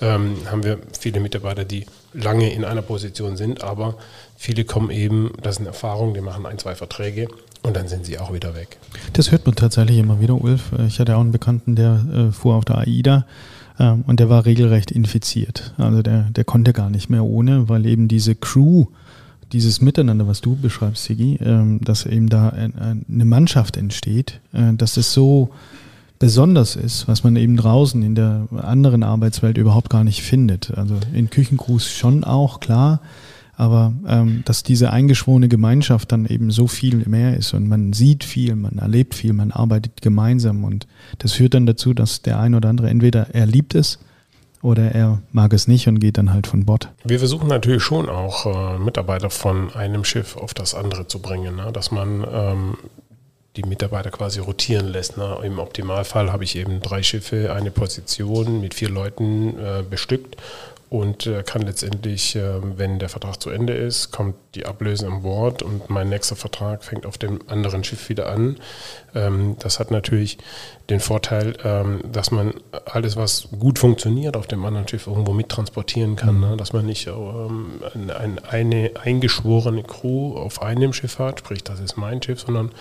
ähm, 0.03 0.37
haben 0.51 0.63
wir 0.63 0.79
viele 0.99 1.21
Mitarbeiter, 1.21 1.65
die 1.65 1.87
lange 2.13 2.53
in 2.53 2.67
einer 2.67 2.83
Position 2.83 3.39
sind, 3.39 3.65
aber 3.65 3.95
viele 4.37 4.65
kommen 4.65 4.91
eben, 4.91 5.33
das 5.41 5.55
ist 5.55 5.61
eine 5.61 5.69
Erfahrung, 5.69 6.13
die 6.13 6.21
machen 6.21 6.45
ein, 6.45 6.59
zwei 6.59 6.75
Verträge 6.75 7.29
und 7.63 7.77
dann 7.77 7.89
sind 7.89 8.05
sie 8.05 8.19
auch 8.19 8.31
wieder 8.33 8.55
weg. 8.55 8.77
Das 9.15 9.31
hört 9.33 9.47
man 9.47 9.55
tatsächlich 9.55 9.97
immer 9.97 10.21
wieder, 10.21 10.35
Ulf. 10.35 10.73
Ich 10.87 11.01
hatte 11.01 11.17
auch 11.17 11.21
einen 11.21 11.33
Bekannten, 11.33 11.77
der 11.77 12.05
äh, 12.13 12.33
fuhr 12.33 12.57
auf 12.57 12.67
der 12.67 12.77
AIDA 12.77 13.27
ähm, 13.79 14.05
und 14.07 14.21
der 14.21 14.29
war 14.29 14.45
regelrecht 14.45 14.91
infiziert. 14.91 15.73
Also 15.79 16.03
der, 16.03 16.25
der 16.31 16.45
konnte 16.45 16.75
gar 16.75 16.91
nicht 16.91 17.09
mehr 17.09 17.25
ohne, 17.25 17.71
weil 17.71 17.87
eben 17.87 18.07
diese 18.07 18.35
Crew 18.35 18.87
dieses 19.53 19.81
Miteinander, 19.81 20.27
was 20.27 20.41
du 20.41 20.57
beschreibst, 20.57 21.05
Sigi, 21.05 21.39
ähm, 21.43 21.81
dass 21.83 22.07
eben 22.07 22.29
da 22.29 22.51
eine 22.51 23.25
Mannschaft 23.25 23.77
entsteht, 23.77 24.41
äh, 24.53 24.75
dass 24.75 24.97
es 24.97 25.13
so 25.13 25.51
besonders 26.19 26.77
ist, 26.77 27.09
was 27.09 27.25
man 27.25 27.35
eben 27.37 27.57
draußen 27.57 28.03
in 28.03 28.15
der 28.15 28.47
anderen 28.57 29.03
Arbeitswelt 29.03 29.57
überhaupt 29.59 29.91
gar 29.91 30.05
nicht 30.05 30.23
findet. 30.23 30.77
Also 30.77 30.97
in 31.15 31.31
Küchencrews 31.31 31.91
schon 31.91 32.25
auch, 32.25 32.61
klar, 32.61 33.01
aber 33.57 33.93
ähm, 34.07 34.43
dass 34.45 34.63
diese 34.63 34.91
eingeschworene 34.91 35.49
Gemeinschaft 35.49 36.13
dann 36.13 36.27
eben 36.27 36.51
so 36.51 36.67
viel 36.67 37.05
mehr 37.07 37.37
ist 37.37 37.53
und 37.53 37.69
man 37.69 37.93
sieht 37.93 38.25
viel, 38.25 38.57
man 38.57 38.79
erlebt 38.79 39.15
viel, 39.15 39.33
man 39.33 39.51
arbeitet 39.51 40.01
gemeinsam 40.01 40.65
und 40.65 40.87
das 41.19 41.33
führt 41.33 41.55
dann 41.55 41.67
dazu, 41.67 41.93
dass 41.93 42.23
der 42.23 42.39
ein 42.39 42.55
oder 42.55 42.69
andere 42.69 42.89
entweder 42.89 43.35
er 43.35 43.47
liebt 43.47 43.75
es 43.75 43.99
oder 44.63 44.93
er 44.93 45.23
mag 45.33 45.53
es 45.53 45.69
nicht 45.69 45.89
und 45.89 46.01
geht 46.01 46.19
dann 46.19 46.33
halt 46.33 46.47
von 46.47 46.65
Bord. 46.65 46.89
Wir 47.05 47.19
versuchen 47.19 47.49
natürlich 47.49 47.83
schon 47.83 48.09
auch 48.09 48.47
äh, 48.47 48.79
Mitarbeiter 48.79 49.31
von 49.31 49.73
einem 49.75 50.05
Schiff 50.05 50.37
auf 50.37 50.55
das 50.55 50.75
andere 50.75 51.07
zu 51.07 51.21
bringen, 51.21 51.57
ne? 51.57 51.71
dass 51.73 51.91
man 51.91 52.27
ähm, 52.31 52.77
die 53.57 53.63
Mitarbeiter 53.63 54.11
quasi 54.11 54.41
rotieren 54.41 54.89
lässt. 54.89 55.17
Ne? 55.17 55.39
Im 55.43 55.59
Optimalfall 55.59 56.33
habe 56.33 56.45
ich 56.45 56.57
eben 56.57 56.81
drei 56.81 57.03
Schiffe, 57.03 57.53
eine 57.53 57.71
Position 57.71 58.61
mit 58.61 58.75
vier 58.75 58.91
Leuten 58.91 59.59
äh, 59.59 59.83
bestückt 59.89 60.37
und 60.91 61.29
äh, 61.29 61.45
kann 61.45 61.63
letztendlich, 61.63 62.35
äh, 62.35 62.61
wenn 62.77 62.99
der 62.99 63.09
Vertrag 63.09 63.41
zu 63.41 63.51
Ende 63.51 63.75
ist, 63.75 64.11
kommt 64.11 64.35
die 64.57 64.67
Ablöse 64.67 65.07
an 65.07 65.23
Bord 65.23 65.63
und 65.63 65.89
mein 65.89 66.09
nächster 66.09 66.35
Vertrag 66.35 66.83
fängt 66.83 67.07
auf 67.07 67.17
dem 67.17 67.39
anderen 67.49 67.85
Schiff 67.85 68.09
wieder 68.09 68.29
an. 68.29 68.57
Ähm, 69.15 69.55
das 69.61 69.79
hat 69.79 69.93
natürlich 69.93 70.39
den 70.91 70.99
Vorteil, 70.99 71.55
ähm, 71.63 72.01
dass 72.11 72.33
man 72.33 72.55
alles, 72.87 73.17
was 73.17 73.49
gut 73.57 73.79
funktioniert, 73.79 74.37
auf 74.37 74.49
dem 74.49 74.65
anderen 74.65 74.89
Schiff 74.89 75.07
irgendwo 75.07 75.33
mittransportieren 75.33 76.17
kann. 76.17 76.35
Mhm. 76.35 76.41
Ne? 76.41 76.57
Dass 76.57 76.73
man 76.73 76.87
nicht 76.87 77.07
ähm, 77.07 77.81
ein, 78.19 78.41
eine 78.41 78.91
eingeschworene 79.01 79.85
Crew 79.85 80.37
auf 80.37 80.61
einem 80.61 80.93
Schiff 80.93 81.21
hat, 81.21 81.39
sprich, 81.39 81.63
das 81.63 81.79
ist 81.79 81.99
mein 81.99 82.21
Schiff, 82.21 82.41
sondern 82.41 82.73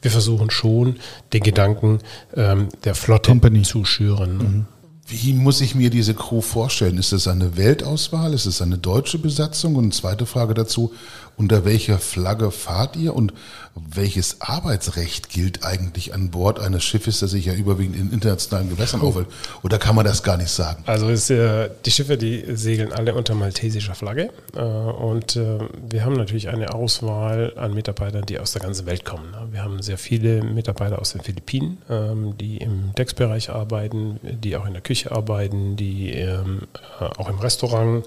wir 0.00 0.10
versuchen 0.10 0.48
schon, 0.48 0.96
den 1.34 1.42
Gedanken 1.42 1.98
ähm, 2.34 2.70
der 2.84 2.94
Flotte 2.94 3.30
Company. 3.30 3.60
zu 3.60 3.84
schüren. 3.84 4.38
Ne? 4.38 4.44
Mhm. 4.44 4.66
Wie 5.10 5.32
muss 5.32 5.62
ich 5.62 5.74
mir 5.74 5.88
diese 5.88 6.12
Crew 6.12 6.42
vorstellen? 6.42 6.98
Ist 6.98 7.12
es 7.12 7.28
eine 7.28 7.56
Weltauswahl? 7.56 8.34
Ist 8.34 8.44
es 8.44 8.60
eine 8.60 8.76
deutsche 8.76 9.18
Besatzung? 9.18 9.76
Und 9.76 9.94
zweite 9.94 10.26
Frage 10.26 10.52
dazu, 10.52 10.92
unter 11.38 11.64
welcher 11.64 11.98
Flagge 11.98 12.50
fahrt 12.50 12.96
ihr 12.96 13.14
und 13.14 13.32
welches 13.74 14.40
Arbeitsrecht 14.40 15.28
gilt 15.30 15.64
eigentlich 15.64 16.14
an 16.14 16.30
Bord 16.30 16.58
eines 16.58 16.84
Schiffes, 16.84 17.20
das 17.20 17.30
sich 17.30 17.46
ja 17.46 17.54
überwiegend 17.54 17.96
in 17.96 18.12
internationalen 18.12 18.70
Gewässern 18.70 19.00
aufhält? 19.00 19.28
Oder 19.62 19.78
kann 19.78 19.94
man 19.94 20.04
das 20.04 20.22
gar 20.22 20.36
nicht 20.36 20.50
sagen? 20.50 20.82
Also 20.86 21.08
ist, 21.08 21.30
äh, 21.30 21.70
die 21.84 21.90
Schiffe, 21.90 22.16
die 22.16 22.44
segeln 22.54 22.92
alle 22.92 23.14
unter 23.14 23.34
maltesischer 23.34 23.94
Flagge. 23.94 24.30
Äh, 24.56 24.60
und 24.60 25.36
äh, 25.36 25.58
wir 25.88 26.04
haben 26.04 26.14
natürlich 26.14 26.48
eine 26.48 26.74
Auswahl 26.74 27.52
an 27.56 27.74
Mitarbeitern, 27.74 28.26
die 28.26 28.38
aus 28.38 28.52
der 28.52 28.62
ganzen 28.62 28.86
Welt 28.86 29.04
kommen. 29.04 29.30
Ne? 29.30 29.48
Wir 29.52 29.62
haben 29.62 29.80
sehr 29.82 29.98
viele 29.98 30.42
Mitarbeiter 30.42 30.98
aus 30.98 31.12
den 31.12 31.20
Philippinen, 31.20 31.78
ähm, 31.88 32.36
die 32.38 32.58
im 32.58 32.94
Decksbereich 32.96 33.50
arbeiten, 33.50 34.18
die 34.22 34.56
auch 34.56 34.66
in 34.66 34.72
der 34.72 34.82
Küche 34.82 35.12
arbeiten, 35.12 35.76
die 35.76 36.10
ähm, 36.10 36.62
äh, 37.00 37.04
auch 37.04 37.28
im 37.28 37.38
Restaurant 37.38 38.04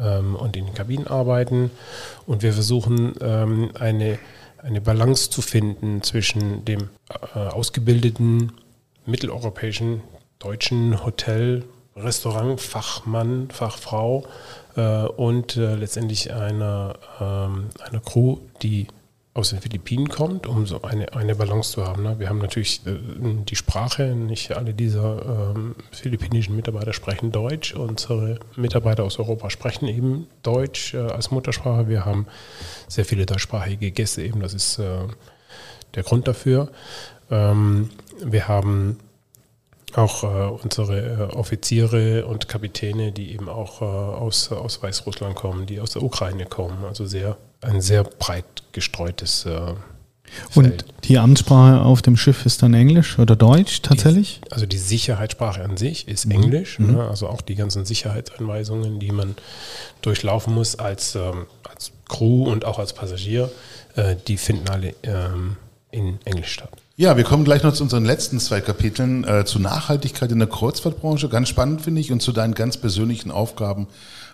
ähm, 0.00 0.34
und 0.36 0.56
in 0.56 0.66
den 0.66 0.74
Kabinen 0.74 1.06
arbeiten. 1.06 1.70
Und 2.26 2.42
wir 2.42 2.52
versuchen 2.52 3.14
ähm, 3.20 3.70
eine, 3.78 4.18
eine 4.58 4.80
Balance 4.80 5.30
zu 5.30 5.42
finden 5.42 6.02
zwischen 6.02 6.64
dem 6.64 6.90
äh, 7.34 7.38
ausgebildeten 7.38 8.52
mitteleuropäischen 9.06 10.02
deutschen 10.38 11.04
Hotel, 11.04 11.64
Restaurant, 11.96 12.60
Fachmann, 12.60 13.48
Fachfrau 13.50 14.24
äh, 14.76 15.04
und 15.04 15.56
äh, 15.56 15.74
letztendlich 15.74 16.32
einer, 16.32 16.94
ähm, 17.20 17.70
einer 17.80 18.00
Crew, 18.00 18.38
die 18.62 18.86
aus 19.38 19.50
den 19.50 19.60
Philippinen 19.60 20.08
kommt, 20.08 20.48
um 20.48 20.66
so 20.66 20.82
eine, 20.82 21.12
eine 21.14 21.36
Balance 21.36 21.70
zu 21.70 21.86
haben. 21.86 22.02
Ne? 22.02 22.18
Wir 22.18 22.28
haben 22.28 22.38
natürlich 22.38 22.84
äh, 22.86 22.96
die 23.48 23.54
Sprache, 23.54 24.16
nicht 24.16 24.50
alle 24.50 24.74
dieser 24.74 25.52
ähm, 25.54 25.76
philippinischen 25.92 26.56
Mitarbeiter 26.56 26.92
sprechen 26.92 27.30
Deutsch. 27.30 27.72
Unsere 27.72 28.40
Mitarbeiter 28.56 29.04
aus 29.04 29.20
Europa 29.20 29.48
sprechen 29.50 29.86
eben 29.86 30.26
Deutsch 30.42 30.92
äh, 30.94 30.98
als 30.98 31.30
Muttersprache. 31.30 31.88
Wir 31.88 32.04
haben 32.04 32.26
sehr 32.88 33.04
viele 33.04 33.26
deutschsprachige 33.26 33.92
Gäste 33.92 34.22
eben, 34.22 34.40
das 34.40 34.54
ist 34.54 34.80
äh, 34.80 35.06
der 35.94 36.02
Grund 36.02 36.26
dafür. 36.26 36.72
Ähm, 37.30 37.90
wir 38.20 38.48
haben 38.48 38.98
auch 39.96 40.22
äh, 40.24 40.62
unsere 40.62 41.30
äh, 41.30 41.34
Offiziere 41.34 42.26
und 42.26 42.48
Kapitäne, 42.48 43.12
die 43.12 43.32
eben 43.32 43.48
auch 43.48 43.80
äh, 43.80 43.84
aus, 43.84 44.52
aus 44.52 44.82
Weißrussland 44.82 45.34
kommen, 45.34 45.66
die 45.66 45.80
aus 45.80 45.92
der 45.92 46.02
Ukraine 46.02 46.46
kommen. 46.46 46.84
Also 46.84 47.06
sehr, 47.06 47.36
ein 47.60 47.80
sehr 47.80 48.04
breit 48.04 48.44
gestreutes 48.72 49.46
äh, 49.46 49.74
Und 50.54 50.84
die 51.04 51.18
Amtssprache 51.18 51.80
auf 51.80 52.02
dem 52.02 52.16
Schiff 52.16 52.44
ist 52.44 52.62
dann 52.62 52.74
Englisch 52.74 53.18
oder 53.18 53.36
Deutsch 53.36 53.82
tatsächlich? 53.82 54.40
Die, 54.44 54.52
also 54.52 54.66
die 54.66 54.78
Sicherheitssprache 54.78 55.62
an 55.62 55.76
sich 55.76 56.06
ist 56.08 56.26
mhm. 56.26 56.32
Englisch, 56.32 56.78
mhm. 56.78 56.92
ne? 56.94 57.08
also 57.08 57.28
auch 57.28 57.40
die 57.40 57.54
ganzen 57.54 57.84
Sicherheitsanweisungen, 57.84 58.98
die 58.98 59.12
man 59.12 59.36
durchlaufen 60.02 60.54
muss 60.54 60.76
als, 60.76 61.14
ähm, 61.14 61.46
als 61.68 61.92
Crew 62.08 62.50
und 62.50 62.64
auch 62.64 62.78
als 62.78 62.92
Passagier, 62.92 63.50
äh, 63.96 64.16
die 64.26 64.36
finden 64.36 64.68
alle 64.68 64.94
ähm, 65.02 65.56
in 65.90 66.18
Englisch 66.24 66.52
statt. 66.52 66.72
Ja, 67.00 67.16
wir 67.16 67.22
kommen 67.22 67.44
gleich 67.44 67.62
noch 67.62 67.74
zu 67.74 67.84
unseren 67.84 68.04
letzten 68.04 68.40
zwei 68.40 68.60
Kapiteln, 68.60 69.22
äh, 69.22 69.44
zu 69.44 69.60
Nachhaltigkeit 69.60 70.32
in 70.32 70.40
der 70.40 70.48
Kreuzfahrtbranche, 70.48 71.28
ganz 71.28 71.48
spannend 71.48 71.80
finde 71.80 72.00
ich, 72.00 72.10
und 72.10 72.20
zu 72.20 72.32
deinen 72.32 72.54
ganz 72.54 72.76
persönlichen 72.76 73.30
Aufgaben 73.30 73.86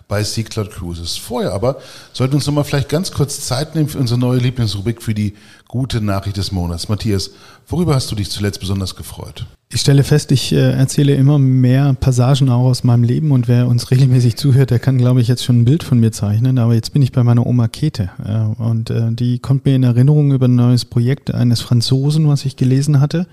bei 0.07 0.23
Sea 0.23 0.43
Cloud 0.43 0.71
Cruises. 0.71 1.17
Vorher 1.17 1.53
aber 1.53 1.77
sollten 2.13 2.33
wir 2.33 2.37
uns 2.37 2.45
nochmal 2.45 2.63
vielleicht 2.63 2.89
ganz 2.89 3.11
kurz 3.11 3.41
Zeit 3.41 3.75
nehmen 3.75 3.89
für 3.89 3.97
unsere 3.97 4.19
neue 4.19 4.39
Lieblingsrubrik 4.39 5.01
für 5.01 5.13
die 5.13 5.33
gute 5.67 6.01
Nachricht 6.01 6.37
des 6.37 6.51
Monats. 6.51 6.89
Matthias, 6.89 7.31
worüber 7.67 7.95
hast 7.95 8.11
du 8.11 8.15
dich 8.15 8.29
zuletzt 8.29 8.59
besonders 8.59 8.95
gefreut? 8.95 9.45
Ich 9.73 9.81
stelle 9.81 10.03
fest, 10.03 10.31
ich 10.31 10.53
äh, 10.53 10.71
erzähle 10.71 11.15
immer 11.15 11.39
mehr 11.39 11.95
Passagen 11.99 12.49
auch 12.49 12.65
aus 12.65 12.83
meinem 12.83 13.03
Leben 13.03 13.31
und 13.31 13.47
wer 13.47 13.67
uns 13.67 13.89
regelmäßig 13.89 14.35
zuhört, 14.37 14.69
der 14.69 14.79
kann, 14.79 14.97
glaube 14.97 15.21
ich, 15.21 15.27
jetzt 15.27 15.43
schon 15.43 15.61
ein 15.61 15.65
Bild 15.65 15.83
von 15.83 15.99
mir 15.99 16.11
zeichnen. 16.11 16.59
Aber 16.59 16.75
jetzt 16.75 16.93
bin 16.93 17.01
ich 17.01 17.11
bei 17.11 17.23
meiner 17.23 17.45
Oma 17.45 17.67
Käthe 17.67 18.11
äh, 18.23 18.61
und 18.61 18.91
äh, 18.91 19.11
die 19.11 19.39
kommt 19.39 19.65
mir 19.65 19.75
in 19.75 19.83
Erinnerung 19.83 20.31
über 20.31 20.47
ein 20.47 20.55
neues 20.55 20.85
Projekt 20.85 21.33
eines 21.33 21.61
Franzosen, 21.61 22.27
was 22.27 22.45
ich 22.45 22.55
gelesen 22.55 23.01
hatte. 23.01 23.27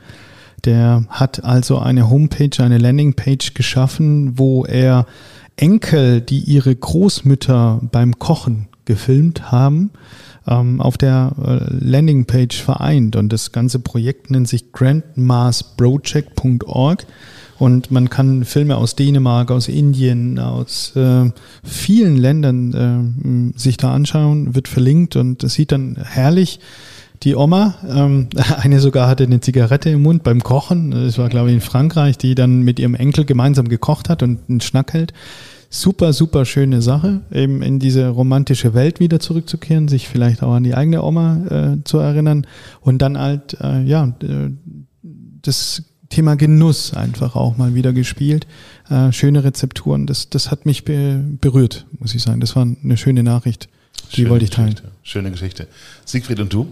Der 0.65 1.05
hat 1.11 1.45
also 1.45 1.79
eine 1.79 2.09
Homepage, 2.09 2.63
eine 2.63 2.79
Landingpage 2.79 3.55
geschaffen, 3.55 4.39
wo 4.39 4.65
er 4.65 5.07
Enkel, 5.57 6.21
die 6.21 6.41
ihre 6.41 6.75
Großmütter 6.75 7.81
beim 7.91 8.19
Kochen 8.19 8.69
gefilmt 8.85 9.53
haben, 9.53 9.91
ähm, 10.47 10.81
auf 10.81 10.99
der 10.99 11.33
äh, 11.39 11.61
Landingpage 11.73 12.61
vereint. 12.61 13.15
Und 13.17 13.33
das 13.33 13.53
ganze 13.53 13.79
Projekt 13.79 14.31
nennt 14.31 14.49
sich 14.49 14.73
grandmassproject.org. 14.73 17.07
Und 17.59 17.91
man 17.93 18.11
kann 18.11 18.45
Filme 18.45 18.77
aus 18.77 18.97
Dänemark, 18.97 19.53
aus 19.53 19.69
Indien, 19.69 20.41
aus 20.41 20.97
äh, 20.97 21.31
vielen 21.63 22.17
Ländern 22.17 23.53
äh, 23.55 23.59
sich 23.59 23.77
da 23.77 23.95
anschauen, 23.95 24.57
wird 24.57 24.67
verlinkt 24.67 25.15
und 25.15 25.45
das 25.45 25.55
sieht 25.55 25.71
dann 25.71 25.97
herrlich 26.03 26.59
die 27.23 27.37
Oma, 27.37 27.75
ähm, 27.89 28.29
eine 28.59 28.81
sogar 28.81 29.09
hatte 29.09 29.25
eine 29.25 29.41
Zigarette 29.41 29.91
im 29.91 30.03
Mund 30.03 30.23
beim 30.23 30.43
Kochen, 30.43 30.91
das 30.91 31.19
war 31.19 31.29
glaube 31.29 31.49
ich 31.49 31.55
in 31.55 31.61
Frankreich, 31.61 32.19
die 32.19 32.35
dann 32.35 32.63
mit 32.63 32.79
ihrem 32.79 32.95
Enkel 32.95 33.25
gemeinsam 33.25 33.69
gekocht 33.69 34.09
hat 34.09 34.23
und 34.23 34.41
einen 34.49 34.61
Schnack 34.61 34.93
hält. 34.93 35.13
Super, 35.71 36.13
super 36.13 36.45
schöne 36.45 36.83
Sache, 36.83 37.23
eben 37.33 37.63
in 37.63 37.79
diese 37.79 38.09
romantische 38.09 38.75
Welt 38.75 39.01
wieder 39.01 39.21
zurückzukehren, 39.21 39.89
sich 39.89 40.07
vielleicht 40.07 40.43
auch 40.43 40.53
an 40.53 40.65
die 40.65 40.75
eigene 40.75 41.03
Oma 41.03 41.77
äh, 41.79 41.85
zu 41.85 41.99
erinnern 41.99 42.47
und 42.83 43.01
dann 43.01 43.19
halt, 43.19 43.57
äh, 43.59 43.83
ja, 43.83 44.13
das 45.41 45.83
Thema 46.11 46.37
Genuss 46.37 46.93
einfach 46.93 47.37
auch 47.37 47.57
mal 47.57 47.75
wieder 47.75 47.95
gespielt. 47.95 48.47
Äh, 48.91 49.13
schöne 49.13 49.45
Rezepturen, 49.45 50.07
das, 50.07 50.29
das 50.29 50.51
hat 50.51 50.67
mich 50.67 50.85
be 50.85 51.25
berührt, 51.41 51.87
muss 51.99 52.15
ich 52.15 52.23
sagen. 52.23 52.41
Das 52.41 52.55
war 52.55 52.65
eine 52.65 52.97
schöne 52.99 53.23
Nachricht, 53.23 53.71
die 54.11 54.17
schöne 54.17 54.31
wollte 54.31 54.45
ich 54.45 54.51
teilen. 54.51 54.75
Geschichte. 54.75 54.93
Schöne 55.03 55.31
Geschichte. 55.31 55.69
Siegfried 56.05 56.41
und 56.41 56.53
du? 56.53 56.69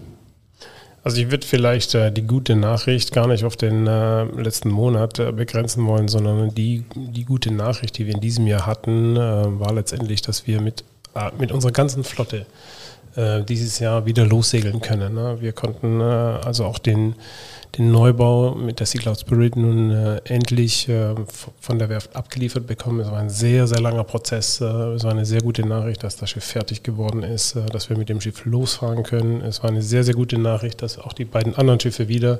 Also 1.03 1.19
ich 1.19 1.31
würde 1.31 1.47
vielleicht 1.47 1.95
äh, 1.95 2.11
die 2.11 2.27
gute 2.27 2.55
Nachricht 2.55 3.11
gar 3.11 3.27
nicht 3.27 3.43
auf 3.43 3.55
den 3.57 3.87
äh, 3.87 4.23
letzten 4.23 4.69
Monat 4.69 5.17
äh, 5.17 5.31
begrenzen 5.31 5.85
wollen, 5.87 6.07
sondern 6.07 6.53
die, 6.53 6.85
die 6.95 7.25
gute 7.25 7.51
Nachricht, 7.51 7.97
die 7.97 8.05
wir 8.05 8.13
in 8.13 8.21
diesem 8.21 8.45
Jahr 8.45 8.67
hatten, 8.67 9.15
äh, 9.15 9.19
war 9.59 9.73
letztendlich, 9.73 10.21
dass 10.21 10.45
wir 10.45 10.61
mit, 10.61 10.83
äh, 11.15 11.31
mit 11.39 11.51
unserer 11.51 11.71
ganzen 11.71 12.03
Flotte 12.03 12.45
äh, 13.15 13.43
dieses 13.43 13.79
Jahr 13.79 14.05
wieder 14.05 14.25
lossegeln 14.25 14.81
können. 14.81 15.13
Ne? 15.13 15.37
Wir 15.39 15.53
konnten 15.53 16.01
also 16.01 16.65
auch 16.65 16.79
den 16.79 17.15
den 17.77 17.91
Neubau 17.91 18.53
mit 18.53 18.79
der 18.79 18.87
Sea 18.87 19.01
Cloud 19.01 19.19
Spirit 19.19 19.55
nun 19.55 19.91
äh, 19.91 20.21
endlich 20.25 20.89
äh, 20.89 21.15
von 21.59 21.79
der 21.79 21.89
Werft 21.89 22.15
abgeliefert 22.15 22.67
bekommen. 22.67 22.99
Es 22.99 23.09
war 23.09 23.19
ein 23.19 23.29
sehr, 23.29 23.65
sehr 23.65 23.79
langer 23.79 24.03
Prozess. 24.03 24.59
Äh, 24.59 24.65
es 24.65 25.03
war 25.03 25.11
eine 25.11 25.25
sehr 25.25 25.41
gute 25.41 25.65
Nachricht, 25.65 26.03
dass 26.03 26.17
das 26.17 26.29
Schiff 26.29 26.43
fertig 26.43 26.83
geworden 26.83 27.23
ist, 27.23 27.55
äh, 27.55 27.65
dass 27.67 27.89
wir 27.89 27.97
mit 27.97 28.09
dem 28.09 28.19
Schiff 28.19 28.43
losfahren 28.45 29.03
können. 29.03 29.41
Es 29.41 29.63
war 29.63 29.69
eine 29.69 29.81
sehr, 29.81 30.03
sehr 30.03 30.15
gute 30.15 30.37
Nachricht, 30.37 30.81
dass 30.81 30.99
auch 30.99 31.13
die 31.13 31.25
beiden 31.25 31.55
anderen 31.55 31.79
Schiffe 31.79 32.09
wieder 32.09 32.39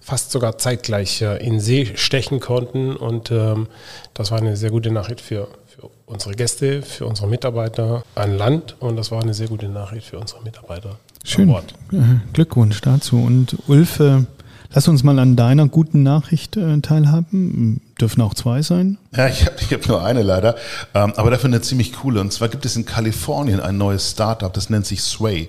fast 0.00 0.32
sogar 0.32 0.58
zeitgleich 0.58 1.22
äh, 1.22 1.36
in 1.36 1.60
See 1.60 1.92
stechen 1.94 2.40
konnten. 2.40 2.96
Und 2.96 3.30
ähm, 3.30 3.68
das 4.12 4.32
war 4.32 4.38
eine 4.38 4.56
sehr 4.56 4.70
gute 4.70 4.90
Nachricht 4.90 5.20
für, 5.20 5.46
für 5.74 5.90
unsere 6.06 6.34
Gäste, 6.34 6.82
für 6.82 7.06
unsere 7.06 7.28
Mitarbeiter 7.28 8.02
an 8.14 8.36
Land. 8.36 8.76
Und 8.80 8.96
das 8.96 9.10
war 9.10 9.22
eine 9.22 9.34
sehr 9.34 9.48
gute 9.48 9.68
Nachricht 9.68 10.06
für 10.06 10.18
unsere 10.18 10.42
Mitarbeiter. 10.42 10.98
Schön. 11.24 11.54
Glückwunsch 12.32 12.80
dazu. 12.80 13.16
Und 13.16 13.56
Ulf, 13.66 14.00
Lass 14.74 14.88
uns 14.88 15.04
mal 15.04 15.20
an 15.20 15.36
deiner 15.36 15.68
guten 15.68 16.02
Nachricht 16.02 16.56
äh, 16.56 16.80
teilhaben. 16.80 17.80
Dürfen 18.00 18.20
auch 18.22 18.34
zwei 18.34 18.60
sein? 18.60 18.98
Ja, 19.14 19.28
ich 19.28 19.46
habe 19.46 19.54
ich 19.60 19.72
hab 19.72 19.86
nur 19.86 20.02
eine 20.02 20.22
leider, 20.22 20.56
ähm, 20.94 21.12
aber 21.14 21.30
dafür 21.30 21.48
eine 21.48 21.60
ziemlich 21.60 21.92
coole. 21.92 22.20
Und 22.20 22.32
zwar 22.32 22.48
gibt 22.48 22.66
es 22.66 22.74
in 22.74 22.84
Kalifornien 22.84 23.60
ein 23.60 23.78
neues 23.78 24.10
Startup, 24.10 24.52
das 24.52 24.70
nennt 24.70 24.84
sich 24.84 25.00
Sway. 25.00 25.46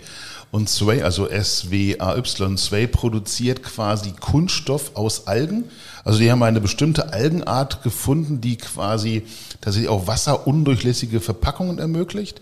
Und 0.52 0.70
Sway, 0.70 1.02
also 1.02 1.28
S-W-A-Y, 1.28 2.58
Sway 2.58 2.86
produziert 2.86 3.64
quasi 3.64 4.12
Kunststoff 4.12 4.92
aus 4.96 5.26
Algen. 5.26 5.66
Also 6.06 6.20
die 6.20 6.32
haben 6.32 6.44
eine 6.44 6.62
bestimmte 6.62 7.12
Algenart 7.12 7.82
gefunden, 7.84 8.40
die 8.40 8.58
quasi 8.58 9.24
tatsächlich 9.60 9.90
auch 9.90 10.08
wasserundurchlässige 10.08 11.20
Verpackungen 11.20 11.80
ermöglicht. 11.80 12.42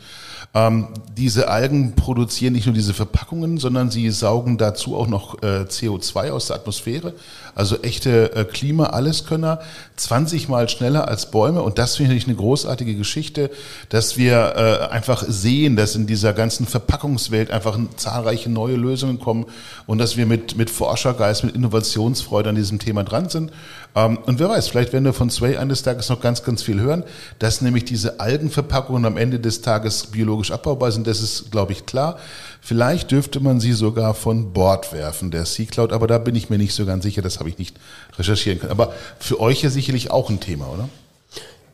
Ähm, 0.53 0.89
diese 1.17 1.47
Algen 1.47 1.95
produzieren 1.95 2.53
nicht 2.53 2.65
nur 2.67 2.75
diese 2.75 2.93
Verpackungen, 2.93 3.57
sondern 3.57 3.89
sie 3.89 4.11
saugen 4.11 4.57
dazu 4.57 4.95
auch 4.97 5.07
noch 5.07 5.41
äh, 5.41 5.61
CO2 5.61 6.31
aus 6.31 6.47
der 6.47 6.57
Atmosphäre. 6.57 7.13
Also 7.55 7.81
echte 7.81 8.35
äh, 8.35 8.45
Klima-Alleskönner, 8.45 9.59
20 9.95 10.49
mal 10.49 10.67
schneller 10.69 11.07
als 11.07 11.29
Bäume. 11.29 11.61
Und 11.61 11.77
das 11.77 11.97
finde 11.97 12.15
ich 12.15 12.25
eine 12.25 12.35
großartige 12.35 12.95
Geschichte, 12.95 13.51
dass 13.89 14.17
wir 14.17 14.53
äh, 14.55 14.91
einfach 14.91 15.23
sehen, 15.27 15.75
dass 15.75 15.95
in 15.95 16.07
dieser 16.07 16.33
ganzen 16.33 16.65
Verpackungswelt 16.65 17.51
einfach 17.51 17.77
zahlreiche 17.95 18.49
neue 18.49 18.75
Lösungen 18.75 19.19
kommen 19.19 19.45
und 19.85 19.99
dass 19.99 20.17
wir 20.17 20.25
mit, 20.25 20.57
mit 20.57 20.69
Forschergeist, 20.69 21.43
mit 21.43 21.55
Innovationsfreude 21.55 22.49
an 22.49 22.55
diesem 22.55 22.79
Thema 22.79 23.03
dran 23.03 23.29
sind. 23.29 23.51
Ähm, 23.95 24.17
und 24.25 24.39
wer 24.39 24.49
weiß, 24.49 24.67
vielleicht 24.69 24.93
werden 24.93 25.05
wir 25.05 25.13
von 25.13 25.29
Sway 25.29 25.57
eines 25.57 25.83
Tages 25.83 26.09
noch 26.09 26.21
ganz, 26.21 26.43
ganz 26.43 26.63
viel 26.63 26.79
hören, 26.79 27.03
dass 27.39 27.61
nämlich 27.61 27.85
diese 27.85 28.19
Algenverpackungen 28.19 29.05
am 29.05 29.17
Ende 29.17 29.39
des 29.39 29.61
Tages 29.61 30.07
biologisch 30.07 30.51
abbaubar 30.51 30.91
sind. 30.91 31.07
Das 31.07 31.21
ist, 31.21 31.51
glaube 31.51 31.73
ich, 31.73 31.85
klar. 31.85 32.17
Vielleicht 32.65 33.11
dürfte 33.11 33.41
man 33.41 33.59
sie 33.59 33.73
sogar 33.73 34.13
von 34.13 34.53
Bord 34.53 34.93
werfen, 34.93 35.31
der 35.31 35.45
Sea 35.45 35.65
Cloud, 35.65 35.91
aber 35.91 36.07
da 36.07 36.17
bin 36.17 36.33
ich 36.33 36.49
mir 36.49 36.57
nicht 36.57 36.73
so 36.73 36.85
ganz 36.85 37.03
sicher, 37.03 37.21
das 37.21 37.39
habe 37.39 37.49
ich 37.49 37.57
nicht 37.57 37.75
recherchieren 38.17 38.57
können. 38.59 38.71
Aber 38.71 38.93
für 39.19 39.41
euch 39.41 39.61
ja 39.63 39.69
sicherlich 39.69 40.11
auch 40.11 40.29
ein 40.29 40.39
Thema, 40.39 40.67
oder? 40.67 40.87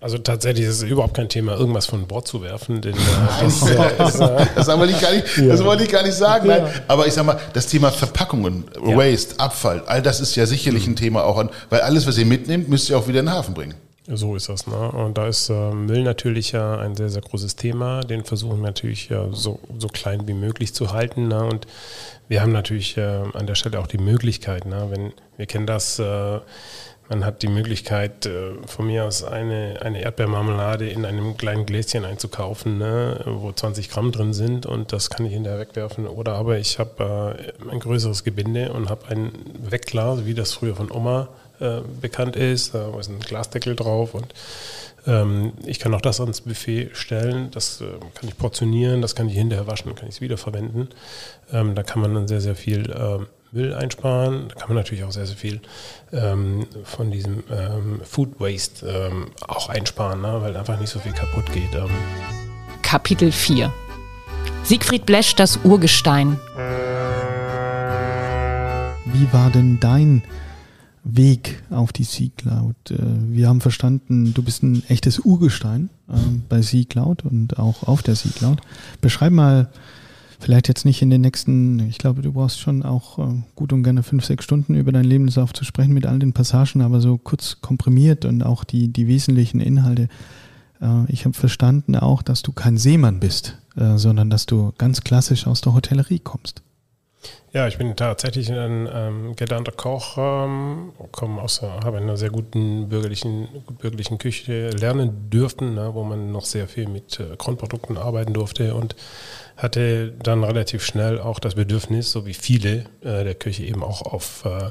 Also 0.01 0.17
tatsächlich 0.17 0.65
ist 0.65 0.77
es 0.77 0.83
überhaupt 0.83 1.13
kein 1.13 1.29
Thema, 1.29 1.53
irgendwas 1.53 1.85
von 1.85 2.07
Bord 2.07 2.27
zu 2.27 2.41
werfen. 2.41 2.81
Denn, 2.81 2.95
äh, 2.95 2.97
das, 3.41 3.61
ist, 3.61 3.69
äh, 4.19 4.47
das, 4.55 4.67
wollte 4.67 4.93
ich 4.93 4.99
gar 4.99 5.11
nicht, 5.11 5.37
ja. 5.37 5.47
das 5.47 5.63
wollte 5.63 5.83
ich 5.83 5.89
gar 5.91 6.01
nicht 6.01 6.15
sagen. 6.15 6.47
Nein. 6.47 6.67
Aber 6.87 7.05
ich 7.05 7.13
sag 7.13 7.23
mal, 7.23 7.39
das 7.53 7.67
Thema 7.67 7.91
Verpackungen, 7.91 8.63
ja. 8.83 8.97
Waste, 8.97 9.39
Abfall, 9.39 9.83
all 9.85 10.01
das 10.01 10.19
ist 10.19 10.35
ja 10.35 10.47
sicherlich 10.47 10.87
mhm. 10.87 10.93
ein 10.93 10.95
Thema 10.95 11.23
auch, 11.23 11.37
an, 11.37 11.49
weil 11.69 11.81
alles, 11.81 12.07
was 12.07 12.17
ihr 12.17 12.25
mitnehmt, 12.25 12.67
müsst 12.67 12.89
ihr 12.89 12.97
auch 12.97 13.07
wieder 13.07 13.19
in 13.19 13.27
den 13.27 13.35
Hafen 13.35 13.53
bringen. 13.53 13.75
So 14.11 14.35
ist 14.35 14.49
das. 14.49 14.65
Ne? 14.65 14.91
Und 14.91 15.19
da 15.19 15.27
ist 15.27 15.49
äh, 15.49 15.71
Müll 15.71 16.01
natürlich 16.01 16.51
ja 16.51 16.79
ein 16.79 16.95
sehr, 16.95 17.09
sehr 17.09 17.21
großes 17.21 17.55
Thema. 17.55 18.01
Den 18.01 18.25
versuchen 18.25 18.57
wir 18.57 18.65
natürlich 18.65 19.09
ja, 19.09 19.27
so, 19.31 19.59
so 19.77 19.87
klein 19.87 20.27
wie 20.27 20.33
möglich 20.33 20.73
zu 20.73 20.91
halten. 20.91 21.27
Ne? 21.27 21.43
Und 21.45 21.67
wir 22.27 22.41
haben 22.41 22.51
natürlich 22.51 22.97
äh, 22.97 23.01
an 23.01 23.45
der 23.45 23.53
Stelle 23.53 23.79
auch 23.79 23.87
die 23.87 23.99
Möglichkeit, 23.99 24.65
ne? 24.65 24.87
wenn 24.89 25.13
wir 25.37 25.45
kennen 25.45 25.67
das, 25.67 25.99
äh, 25.99 26.39
man 27.07 27.23
hat 27.23 27.43
die 27.43 27.47
Möglichkeit, 27.47 28.25
äh, 28.25 28.53
von 28.65 28.87
mir 28.87 29.05
aus 29.05 29.23
eine, 29.23 29.79
eine 29.81 30.01
Erdbeermarmelade 30.01 30.89
in 30.89 31.05
einem 31.05 31.37
kleinen 31.37 31.67
Gläschen 31.67 32.03
einzukaufen, 32.03 32.79
ne, 32.79 33.21
wo 33.25 33.51
20 33.51 33.89
Gramm 33.89 34.11
drin 34.11 34.33
sind 34.33 34.65
und 34.65 34.91
das 34.91 35.09
kann 35.09 35.25
ich 35.25 35.33
hinterher 35.33 35.59
wegwerfen. 35.59 36.07
Oder 36.07 36.33
aber 36.33 36.57
ich 36.57 36.77
habe 36.79 37.35
äh, 37.67 37.71
ein 37.71 37.79
größeres 37.79 38.23
Gebinde 38.23 38.73
und 38.73 38.89
habe 38.89 39.07
ein 39.07 39.31
Wegglas, 39.59 40.25
wie 40.25 40.33
das 40.33 40.53
früher 40.53 40.75
von 40.75 40.91
Oma 40.91 41.29
äh, 41.59 41.81
bekannt 42.01 42.35
ist. 42.35 42.73
Da 42.73 42.97
ist 42.99 43.09
ein 43.09 43.19
Glasdeckel 43.19 43.75
drauf 43.75 44.13
und 44.13 44.33
ähm, 45.07 45.53
ich 45.65 45.79
kann 45.79 45.93
auch 45.93 46.01
das 46.01 46.19
ans 46.19 46.41
Buffet 46.41 46.91
stellen. 46.93 47.51
Das 47.51 47.81
äh, 47.81 47.85
kann 48.13 48.29
ich 48.29 48.37
portionieren, 48.37 49.01
das 49.01 49.15
kann 49.15 49.29
ich 49.29 49.35
hinterher 49.35 49.67
waschen, 49.67 49.93
kann 49.95 50.07
ich 50.07 50.15
es 50.15 50.21
wiederverwenden. 50.21 50.89
Ähm, 51.51 51.75
da 51.75 51.83
kann 51.83 52.01
man 52.01 52.13
dann 52.13 52.27
sehr, 52.27 52.41
sehr 52.41 52.55
viel 52.55 52.93
ähm, 52.95 53.27
Müll 53.51 53.73
einsparen. 53.73 54.49
Da 54.49 54.55
kann 54.55 54.69
man 54.69 54.77
natürlich 54.77 55.03
auch 55.03 55.11
sehr, 55.11 55.25
sehr 55.25 55.37
viel 55.37 55.61
ähm, 56.11 56.67
von 56.83 57.11
diesem 57.11 57.43
ähm, 57.51 58.01
Food 58.03 58.39
Waste 58.39 58.87
ähm, 58.87 59.31
auch 59.47 59.69
einsparen, 59.69 60.21
ne? 60.21 60.37
weil 60.41 60.55
einfach 60.55 60.79
nicht 60.79 60.89
so 60.89 60.99
viel 60.99 61.13
kaputt 61.13 61.51
geht. 61.53 61.73
Ähm. 61.73 61.89
Kapitel 62.81 63.31
4 63.31 63.73
Siegfried 64.63 65.05
Blesch, 65.05 65.35
das 65.35 65.59
Urgestein. 65.63 66.39
Wie 69.05 69.33
war 69.33 69.49
denn 69.49 69.79
dein 69.79 70.21
Weg 71.03 71.63
auf 71.69 71.93
die 71.93 72.03
Sea 72.03 72.29
Cloud? 72.37 72.75
Äh, 72.91 72.97
wir 73.31 73.47
haben 73.47 73.61
verstanden, 73.61 74.33
du 74.33 74.43
bist 74.43 74.63
ein 74.63 74.83
echtes 74.87 75.19
Urgestein 75.19 75.89
äh, 76.07 76.13
bei 76.47 76.61
Sea 76.61 76.83
Cloud 76.83 77.23
und 77.25 77.57
auch 77.57 77.83
auf 77.83 78.03
der 78.03 78.15
Sea 78.15 78.31
Cloud. 78.35 78.61
Beschreib 79.01 79.31
mal, 79.31 79.69
vielleicht 80.39 80.67
jetzt 80.67 80.85
nicht 80.85 81.01
in 81.01 81.09
den 81.09 81.21
nächsten, 81.21 81.79
ich 81.87 81.97
glaube, 81.97 82.21
du 82.21 82.31
brauchst 82.31 82.59
schon 82.59 82.83
auch 82.83 83.19
äh, 83.19 83.41
gut 83.55 83.73
und 83.73 83.83
gerne 83.83 84.03
fünf, 84.03 84.25
sechs 84.25 84.45
Stunden 84.45 84.75
über 84.75 84.91
dein 84.91 85.05
Lebenslauf 85.05 85.53
zu 85.53 85.63
sprechen 85.65 85.93
mit 85.93 86.05
all 86.05 86.19
den 86.19 86.33
Passagen, 86.33 86.81
aber 86.81 87.01
so 87.01 87.17
kurz 87.17 87.61
komprimiert 87.61 88.25
und 88.25 88.43
auch 88.43 88.63
die, 88.63 88.87
die 88.87 89.07
wesentlichen 89.07 89.59
Inhalte. 89.59 90.07
Ich 91.09 91.25
habe 91.25 91.33
verstanden 91.33 91.97
auch, 91.97 92.21
dass 92.21 92.41
du 92.41 92.53
kein 92.53 92.77
Seemann 92.77 93.19
bist, 93.19 93.57
sondern 93.75 94.29
dass 94.29 94.45
du 94.45 94.71
ganz 94.77 95.01
klassisch 95.01 95.45
aus 95.45 95.59
der 95.59 95.73
Hotellerie 95.73 96.19
kommst. 96.19 96.61
Ja, 97.51 97.67
ich 97.67 97.79
bin 97.79 97.95
tatsächlich 97.95 98.51
ein 98.51 98.87
ähm, 98.93 99.35
gelernter 99.35 99.71
Koch, 99.71 100.17
ähm, 100.19 100.93
komme 101.11 101.41
aus, 101.41 101.63
habe 101.63 101.97
in 101.97 102.03
einer 102.03 102.15
sehr 102.15 102.29
guten 102.29 102.89
bürgerlichen, 102.89 103.47
gut 103.65 103.79
bürgerlichen 103.79 104.19
Küche 104.19 104.69
lernen 104.69 105.31
dürfen, 105.31 105.73
ne, 105.73 105.95
wo 105.95 106.03
man 106.03 106.31
noch 106.31 106.45
sehr 106.45 106.67
viel 106.67 106.87
mit 106.87 107.19
äh, 107.19 107.35
Grundprodukten 107.37 107.97
arbeiten 107.97 108.33
durfte 108.33 108.75
und 108.75 108.95
hatte 109.57 110.13
dann 110.21 110.43
relativ 110.43 110.83
schnell 110.85 111.19
auch 111.19 111.39
das 111.39 111.55
Bedürfnis, 111.55 112.11
so 112.11 112.27
wie 112.27 112.35
viele 112.35 112.85
äh, 113.01 113.23
der 113.23 113.33
Küche 113.33 113.63
eben 113.63 113.83
auch 113.83 114.03
auf, 114.03 114.45
äh, 114.45 114.69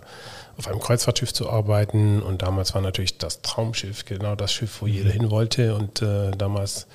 auf 0.57 0.69
einem 0.69 0.79
Kreuzfahrtschiff 0.79 1.33
zu 1.33 1.51
arbeiten. 1.51 2.23
Und 2.23 2.43
damals 2.43 2.75
war 2.75 2.81
natürlich 2.81 3.19
das 3.19 3.43
Traumschiff 3.43 4.05
genau 4.05 4.37
das 4.37 4.53
Schiff, 4.53 4.83
wo 4.83 4.87
jeder 4.87 5.09
mhm. 5.09 5.21
hin 5.21 5.31
wollte. 5.31 5.75
Und 5.75 6.01
äh, 6.01 6.31
damals 6.31 6.87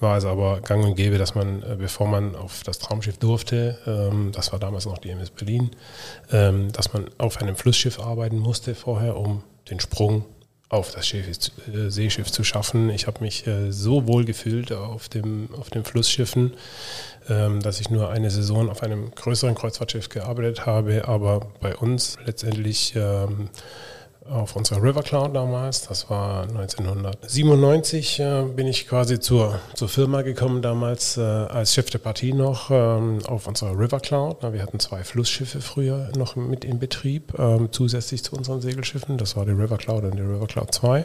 war 0.00 0.16
es 0.16 0.24
aber 0.24 0.60
gang 0.60 0.84
und 0.84 0.94
gäbe, 0.94 1.18
dass 1.18 1.34
man, 1.34 1.62
äh, 1.62 1.76
bevor 1.76 2.06
man 2.06 2.34
auf 2.34 2.62
das 2.62 2.78
Traumschiff 2.78 3.18
durfte, 3.18 3.78
ähm, 3.86 4.32
das 4.32 4.52
war 4.52 4.58
damals 4.58 4.86
noch 4.86 4.98
die 4.98 5.10
MS 5.10 5.30
Berlin, 5.30 5.70
ähm, 6.32 6.72
dass 6.72 6.92
man 6.92 7.06
auf 7.18 7.40
einem 7.40 7.56
Flussschiff 7.56 8.00
arbeiten 8.00 8.38
musste 8.38 8.74
vorher, 8.74 9.16
um 9.16 9.42
den 9.70 9.80
Sprung 9.80 10.24
auf 10.68 10.90
das 10.90 11.06
Schiff, 11.06 11.28
äh, 11.28 11.90
Seeschiff 11.90 12.30
zu 12.30 12.42
schaffen. 12.42 12.90
Ich 12.90 13.06
habe 13.06 13.20
mich 13.20 13.46
äh, 13.46 13.70
so 13.70 14.06
wohl 14.06 14.24
gefühlt 14.24 14.72
auf, 14.72 15.08
dem, 15.08 15.48
auf 15.56 15.70
den 15.70 15.84
Flussschiffen, 15.84 16.54
ähm, 17.28 17.60
dass 17.60 17.80
ich 17.80 17.90
nur 17.90 18.10
eine 18.10 18.30
Saison 18.30 18.68
auf 18.68 18.82
einem 18.82 19.12
größeren 19.14 19.54
Kreuzfahrtschiff 19.54 20.08
gearbeitet 20.08 20.66
habe, 20.66 21.06
aber 21.06 21.46
bei 21.60 21.76
uns 21.76 22.18
letztendlich 22.24 22.94
ähm, 22.96 23.48
auf 24.30 24.56
unserer 24.56 24.82
River 24.82 25.02
Cloud 25.02 25.34
damals. 25.34 25.82
Das 25.88 26.10
war 26.10 26.42
1997, 26.42 28.20
äh, 28.20 28.42
bin 28.44 28.66
ich 28.66 28.88
quasi 28.88 29.20
zur, 29.20 29.60
zur 29.74 29.88
Firma 29.88 30.22
gekommen, 30.22 30.62
damals 30.62 31.16
äh, 31.16 31.20
als 31.20 31.74
Chef 31.74 31.90
der 31.90 31.98
Partie 31.98 32.32
noch 32.32 32.70
ähm, 32.70 33.18
auf 33.26 33.46
unserer 33.46 33.78
River 33.78 34.00
Cloud. 34.00 34.38
Na, 34.42 34.52
wir 34.52 34.62
hatten 34.62 34.80
zwei 34.80 35.04
Flussschiffe 35.04 35.60
früher 35.60 36.10
noch 36.16 36.36
mit 36.36 36.64
in 36.64 36.78
Betrieb, 36.78 37.38
ähm, 37.38 37.68
zusätzlich 37.72 38.22
zu 38.24 38.36
unseren 38.36 38.60
Segelschiffen. 38.60 39.18
Das 39.18 39.36
war 39.36 39.44
die 39.44 39.52
River 39.52 39.78
Cloud 39.78 40.04
und 40.04 40.16
die 40.16 40.22
River 40.22 40.46
Cloud 40.46 40.72
2. 40.74 41.04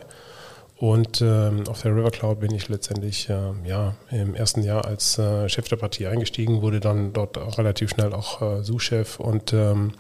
Und 0.82 1.22
ähm, 1.22 1.66
auf 1.70 1.84
der 1.84 1.96
River 1.96 2.10
Cloud 2.10 2.40
bin 2.40 2.56
ich 2.56 2.68
letztendlich 2.68 3.30
äh, 3.30 3.52
ja, 3.66 3.94
im 4.10 4.34
ersten 4.34 4.64
Jahr 4.64 4.84
als 4.84 5.20
äh, 5.20 5.48
Chef 5.48 5.68
der 5.68 5.76
Partie 5.76 6.08
eingestiegen, 6.08 6.64
wurde 6.64 6.80
dann 6.80 7.14
dort 7.14 7.38
auch 7.38 7.60
relativ 7.60 7.92
schnell 7.92 8.14
auch 8.14 8.42
äh, 8.42 8.64
Sous-Chef 8.64 9.20
und 9.20 9.54
ähm, 9.54 9.94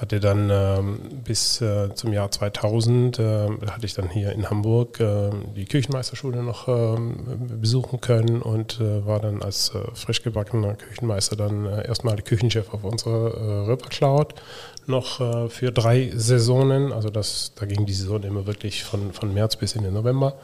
hatte 0.00 0.18
dann 0.18 0.48
ähm, 0.50 0.98
bis 1.24 1.60
äh, 1.60 1.94
zum 1.94 2.14
Jahr 2.14 2.30
2000, 2.30 3.18
äh, 3.18 3.48
hatte 3.70 3.84
ich 3.84 3.92
dann 3.92 4.08
hier 4.08 4.32
in 4.32 4.48
Hamburg 4.48 4.98
äh, 4.98 5.28
die 5.54 5.66
Küchenmeisterschule 5.66 6.42
noch 6.42 6.68
ähm, 6.68 7.16
besuchen 7.60 8.00
können 8.00 8.40
und 8.40 8.80
äh, 8.80 9.04
war 9.04 9.20
dann 9.20 9.42
als 9.42 9.74
äh, 9.74 9.80
frisch 9.92 10.22
gebackener 10.22 10.74
Küchenmeister 10.74 11.36
dann 11.36 11.66
äh, 11.66 11.86
erstmal 11.86 12.16
Küchenchef 12.16 12.72
auf 12.72 12.82
unserer 12.82 13.34
äh, 13.34 13.70
River 13.70 13.88
Cloud 13.90 14.34
noch 14.86 15.50
für 15.50 15.70
drei 15.70 16.10
Saisonen. 16.16 16.92
Also 16.92 17.10
das, 17.10 17.52
da 17.54 17.64
ging 17.64 17.86
die 17.86 17.92
Saison 17.92 18.24
immer 18.24 18.46
wirklich 18.46 18.82
von, 18.82 19.12
von 19.12 19.32
März 19.32 19.54
bis 19.54 19.76
in 19.76 19.84
den 19.84 19.94
November. 19.94 20.34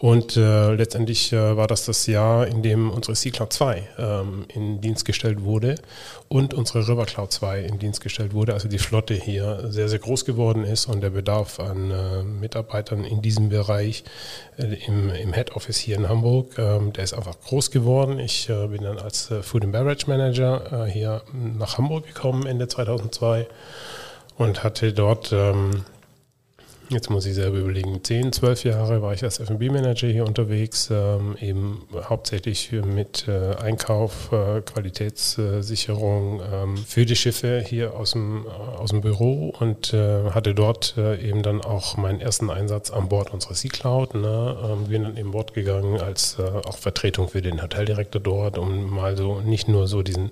Und 0.00 0.38
äh, 0.38 0.72
letztendlich 0.72 1.30
äh, 1.30 1.58
war 1.58 1.66
das 1.66 1.84
das 1.84 2.06
Jahr, 2.06 2.46
in 2.46 2.62
dem 2.62 2.90
unsere 2.90 3.14
Sea 3.14 3.30
Cloud 3.32 3.52
2 3.52 3.88
ähm, 3.98 4.46
in 4.48 4.80
Dienst 4.80 5.04
gestellt 5.04 5.44
wurde 5.44 5.74
und 6.28 6.54
unsere 6.54 6.88
River 6.88 7.04
Cloud 7.04 7.30
2 7.30 7.60
in 7.60 7.78
Dienst 7.78 8.00
gestellt 8.00 8.32
wurde. 8.32 8.54
Also 8.54 8.66
die 8.66 8.78
Flotte 8.78 9.12
hier 9.12 9.70
sehr, 9.70 9.90
sehr 9.90 9.98
groß 9.98 10.24
geworden 10.24 10.64
ist 10.64 10.86
und 10.86 11.02
der 11.02 11.10
Bedarf 11.10 11.60
an 11.60 11.90
äh, 11.90 12.22
Mitarbeitern 12.22 13.04
in 13.04 13.20
diesem 13.20 13.50
Bereich 13.50 14.04
äh, 14.56 14.74
im, 14.86 15.10
im 15.10 15.34
Head 15.34 15.54
Office 15.54 15.76
hier 15.76 15.96
in 15.96 16.08
Hamburg, 16.08 16.56
ähm, 16.56 16.94
der 16.94 17.04
ist 17.04 17.12
einfach 17.12 17.38
groß 17.38 17.70
geworden. 17.70 18.18
Ich 18.20 18.48
äh, 18.48 18.68
bin 18.68 18.84
dann 18.84 18.98
als 18.98 19.30
äh, 19.30 19.42
Food 19.42 19.64
and 19.64 19.72
Beverage 19.72 20.06
Manager 20.06 20.86
hier 20.86 21.22
nach 21.58 21.76
Hamburg 21.76 22.06
gekommen 22.06 22.46
Ende 22.46 22.68
2002 22.68 23.46
und 24.38 24.64
hatte 24.64 24.94
dort... 24.94 25.30
Ähm, 25.32 25.84
Jetzt 26.90 27.08
muss 27.08 27.24
ich 27.24 27.36
selber 27.36 27.58
überlegen, 27.58 28.02
10, 28.02 28.32
12 28.32 28.64
Jahre 28.64 29.00
war 29.00 29.14
ich 29.14 29.22
als 29.22 29.38
F&B-Manager 29.38 30.08
hier 30.08 30.26
unterwegs, 30.26 30.88
ähm, 30.90 31.36
eben 31.40 31.86
hauptsächlich 31.94 32.72
mit 32.72 33.28
äh, 33.28 33.54
Einkauf, 33.62 34.32
äh, 34.32 34.60
Qualitätssicherung 34.62 36.42
ähm, 36.52 36.76
für 36.76 37.06
die 37.06 37.14
Schiffe 37.14 37.62
hier 37.64 37.94
aus 37.94 38.10
dem, 38.10 38.44
äh, 38.44 38.48
aus 38.48 38.90
dem 38.90 39.02
Büro 39.02 39.54
und 39.60 39.94
äh, 39.94 40.30
hatte 40.30 40.52
dort 40.52 40.96
äh, 40.96 41.24
eben 41.24 41.44
dann 41.44 41.60
auch 41.60 41.96
meinen 41.96 42.20
ersten 42.20 42.50
Einsatz 42.50 42.90
an 42.90 43.08
Bord 43.08 43.32
unserer 43.32 43.54
Sea 43.54 43.70
Cloud. 43.70 44.16
Ne? 44.16 44.56
Ähm, 44.60 44.88
bin 44.88 45.04
dann 45.04 45.16
eben 45.16 45.30
Bord 45.30 45.54
gegangen 45.54 46.00
als 46.00 46.40
äh, 46.40 46.42
auch 46.42 46.76
Vertretung 46.76 47.28
für 47.28 47.40
den 47.40 47.62
Hoteldirektor 47.62 48.20
dort, 48.20 48.58
um 48.58 48.90
mal 48.90 49.16
so 49.16 49.40
nicht 49.42 49.68
nur 49.68 49.86
so 49.86 50.02
diesen, 50.02 50.30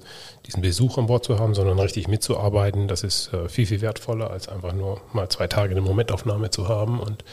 diesen 0.48 0.60
Besuch 0.60 0.98
an 0.98 1.06
Bord 1.06 1.24
zu 1.24 1.38
haben, 1.38 1.54
sondern 1.54 1.78
richtig 1.78 2.08
mitzuarbeiten. 2.08 2.88
Das 2.88 3.04
ist 3.04 3.30
viel, 3.46 3.66
viel 3.66 3.80
wertvoller 3.80 4.32
als 4.32 4.48
einfach 4.48 4.72
nur 4.72 5.00
mal 5.12 5.28
zwei 5.28 5.46
Tage 5.46 5.70
eine 5.70 5.82
Momentaufnahme 5.82 6.47
Aufnahme 6.48 6.50
zu 6.50 6.68
haben 6.68 7.00
und 7.00 7.24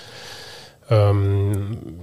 ähm, 0.90 2.00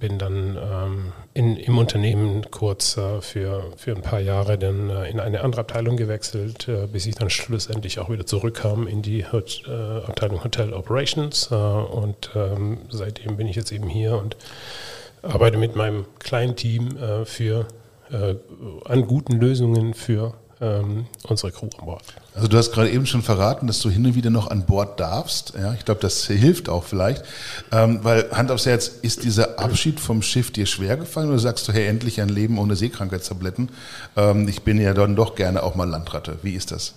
bin 0.00 0.18
dann 0.18 0.58
ähm, 0.60 1.12
in, 1.32 1.56
im 1.56 1.78
Unternehmen 1.78 2.50
kurz 2.50 2.96
äh, 2.96 3.20
für, 3.20 3.70
für 3.76 3.94
ein 3.94 4.02
paar 4.02 4.18
Jahre 4.18 4.58
dann 4.58 4.90
äh, 4.90 5.08
in 5.08 5.20
eine 5.20 5.42
andere 5.42 5.60
Abteilung 5.60 5.96
gewechselt, 5.96 6.66
äh, 6.66 6.88
bis 6.88 7.06
ich 7.06 7.14
dann 7.14 7.30
schlussendlich 7.30 8.00
auch 8.00 8.10
wieder 8.10 8.26
zurückkam 8.26 8.88
in 8.88 9.02
die 9.02 9.24
Hot, 9.30 9.62
äh, 9.68 9.70
Abteilung 9.70 10.42
Hotel 10.42 10.72
Operations. 10.72 11.50
Äh, 11.52 11.54
und 11.54 12.30
ähm, 12.34 12.78
seitdem 12.90 13.36
bin 13.36 13.46
ich 13.46 13.54
jetzt 13.54 13.70
eben 13.70 13.88
hier 13.88 14.16
und 14.18 14.36
arbeite 15.22 15.56
mit 15.56 15.76
meinem 15.76 16.04
kleinen 16.18 16.56
Team 16.56 16.96
äh, 16.96 17.24
für, 17.24 17.66
an 18.84 19.04
guten 19.08 19.40
Lösungen 19.40 19.92
für 19.92 20.34
ähm, 20.60 21.06
unsere 21.24 21.52
Crew 21.52 21.68
an 21.78 21.84
Bord. 21.84 22.02
Also 22.34 22.48
du 22.48 22.56
hast 22.56 22.72
gerade 22.72 22.90
eben 22.90 23.06
schon 23.06 23.22
verraten, 23.22 23.66
dass 23.66 23.80
du 23.80 23.90
hin 23.90 24.06
und 24.06 24.14
wieder 24.14 24.30
noch 24.30 24.50
an 24.50 24.64
Bord 24.64 24.98
darfst. 25.00 25.52
Ja, 25.58 25.74
ich 25.74 25.84
glaube, 25.84 26.00
das 26.00 26.26
hilft 26.26 26.68
auch 26.68 26.84
vielleicht. 26.84 27.24
Ähm, 27.72 28.00
weil 28.02 28.30
Hand 28.30 28.50
aufs 28.50 28.66
Herz, 28.66 28.88
ist 28.88 29.24
dieser 29.24 29.58
Abschied 29.58 30.00
vom 30.00 30.22
Schiff 30.22 30.50
dir 30.50 30.66
schwer 30.66 30.96
gefallen 30.96 31.28
oder 31.28 31.38
sagst 31.38 31.68
du, 31.68 31.72
hey, 31.72 31.86
endlich 31.86 32.20
ein 32.20 32.28
Leben 32.28 32.58
ohne 32.58 32.76
Seekrankheitstabletten? 32.76 33.70
Ähm, 34.16 34.48
ich 34.48 34.62
bin 34.62 34.80
ja 34.80 34.94
dann 34.94 35.16
doch 35.16 35.34
gerne 35.34 35.62
auch 35.62 35.74
mal 35.74 35.88
Landratte. 35.88 36.38
Wie 36.42 36.54
ist 36.54 36.72
das? 36.72 36.94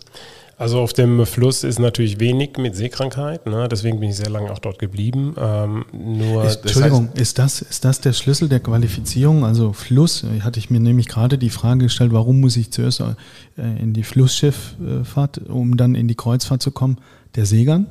Also 0.60 0.82
auf 0.82 0.92
dem 0.92 1.26
Fluss 1.26 1.64
ist 1.64 1.80
natürlich 1.80 2.20
wenig 2.20 2.58
mit 2.58 2.76
Seekrankheit, 2.76 3.46
ne? 3.46 3.70
deswegen 3.72 4.02
bin 4.02 4.10
ich 4.10 4.18
sehr 4.18 4.30
lange 4.30 4.52
auch 4.52 4.60
dort 4.60 4.78
geblieben. 4.78 5.34
Ähm, 5.40 5.86
nur 5.94 6.44
ist, 6.44 6.64
Entschuldigung, 6.64 7.06
das 7.06 7.12
heißt, 7.12 7.22
ist, 7.22 7.40
das, 7.40 7.62
ist 7.62 7.86
das 7.86 8.02
der 8.02 8.12
Schlüssel 8.12 8.50
der 8.50 8.60
Qualifizierung? 8.60 9.46
Also 9.46 9.72
Fluss, 9.72 10.26
hatte 10.42 10.60
ich 10.60 10.70
mir 10.70 10.82
nämlich 10.82 11.08
gerade 11.08 11.38
die 11.38 11.50
Frage 11.50 11.86
gestellt, 11.86 12.12
warum 12.12 12.42
muss 12.42 12.58
ich 12.58 12.72
zuerst 12.72 13.00
äh, 13.00 13.14
in 13.56 13.94
die 13.94 14.04
Flussschifffahrt, 14.04 15.48
um 15.48 15.78
dann 15.78 15.96
in 15.96 16.10
die 16.10 16.16
Kreuzfahrt 16.16 16.62
zu 16.62 16.72
kommen? 16.72 16.98
Der 17.36 17.46
Seegang? 17.46 17.86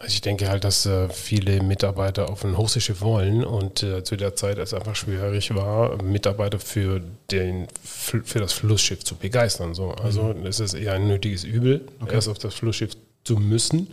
Also 0.00 0.12
ich 0.12 0.20
denke 0.20 0.48
halt, 0.48 0.62
dass 0.62 0.86
äh, 0.86 1.08
viele 1.08 1.60
Mitarbeiter 1.62 2.30
auf 2.30 2.44
ein 2.44 2.56
Hochseeschiff 2.56 3.00
wollen 3.00 3.44
und 3.44 3.82
äh, 3.82 4.04
zu 4.04 4.16
der 4.16 4.36
Zeit 4.36 4.58
es 4.58 4.72
einfach 4.72 4.94
schwierig 4.94 5.54
war, 5.54 6.00
Mitarbeiter 6.02 6.60
für, 6.60 7.02
den, 7.32 7.66
für 7.82 8.38
das 8.38 8.52
Flussschiff 8.52 9.02
zu 9.02 9.16
begeistern. 9.16 9.74
So. 9.74 9.90
Also 9.90 10.22
mhm. 10.22 10.46
es 10.46 10.60
ist 10.60 10.74
eher 10.74 10.92
ein 10.92 11.08
nötiges 11.08 11.42
Übel, 11.42 11.84
okay. 12.00 12.14
erst 12.14 12.28
auf 12.28 12.38
das 12.38 12.54
Flussschiff 12.54 12.92
zu 13.24 13.36
müssen. 13.36 13.88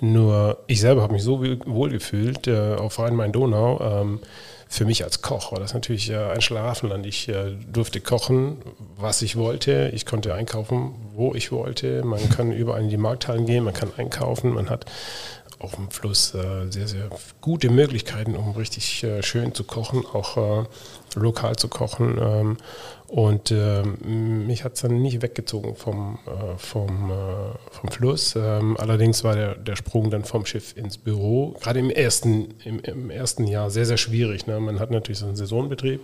Mhm. 0.00 0.12
Nur 0.12 0.64
ich 0.66 0.80
selber 0.80 1.02
habe 1.02 1.12
mich 1.12 1.22
so 1.22 1.40
wohl 1.40 1.90
gefühlt 1.90 2.48
äh, 2.48 2.74
auf 2.74 2.98
Rhein-Main-Donau. 2.98 3.80
Ähm, 3.80 4.20
für 4.68 4.84
mich 4.84 5.02
als 5.02 5.22
Koch 5.22 5.52
war 5.52 5.60
das 5.60 5.72
natürlich 5.72 6.10
äh, 6.10 6.16
ein 6.16 6.42
Schlafenland. 6.42 7.06
Ich 7.06 7.28
äh, 7.28 7.56
durfte 7.72 8.00
kochen, 8.00 8.58
was 8.96 9.22
ich 9.22 9.36
wollte. 9.36 9.90
Ich 9.94 10.04
konnte 10.04 10.34
einkaufen, 10.34 10.94
wo 11.14 11.34
ich 11.34 11.50
wollte. 11.50 12.04
Man 12.04 12.28
kann 12.36 12.52
überall 12.52 12.82
in 12.82 12.90
die 12.90 12.98
Markthallen 12.98 13.46
gehen, 13.46 13.64
man 13.64 13.74
kann 13.74 13.90
einkaufen. 13.96 14.52
Man 14.52 14.68
hat 14.68 14.84
auf 15.58 15.74
dem 15.74 15.90
Fluss 15.90 16.34
äh, 16.34 16.70
sehr, 16.70 16.86
sehr 16.86 17.08
gute 17.40 17.70
Möglichkeiten, 17.70 18.36
um 18.36 18.52
richtig 18.52 19.04
schön 19.22 19.54
zu 19.54 19.64
kochen, 19.64 20.04
auch 20.12 20.66
lokal 21.16 21.56
zu 21.56 21.68
kochen. 21.68 22.56
Und 23.08 23.50
ähm, 23.52 24.46
mich 24.46 24.64
hat 24.64 24.74
es 24.74 24.82
dann 24.82 25.00
nicht 25.00 25.22
weggezogen 25.22 25.74
vom, 25.76 26.18
äh, 26.26 26.58
vom, 26.58 27.10
äh, 27.10 27.14
vom 27.70 27.90
Fluss. 27.90 28.36
Ähm, 28.36 28.76
allerdings 28.78 29.24
war 29.24 29.34
der, 29.34 29.54
der 29.54 29.76
Sprung 29.76 30.10
dann 30.10 30.24
vom 30.24 30.44
Schiff 30.44 30.76
ins 30.76 30.98
Büro, 30.98 31.56
gerade 31.58 31.78
im 31.78 31.88
ersten, 31.88 32.54
im, 32.64 32.80
im 32.80 33.08
ersten 33.08 33.46
Jahr, 33.46 33.70
sehr, 33.70 33.86
sehr 33.86 33.96
schwierig. 33.96 34.46
Ne? 34.46 34.60
Man 34.60 34.78
hat 34.78 34.90
natürlich 34.90 35.20
so 35.20 35.26
einen 35.26 35.36
Saisonbetrieb 35.36 36.02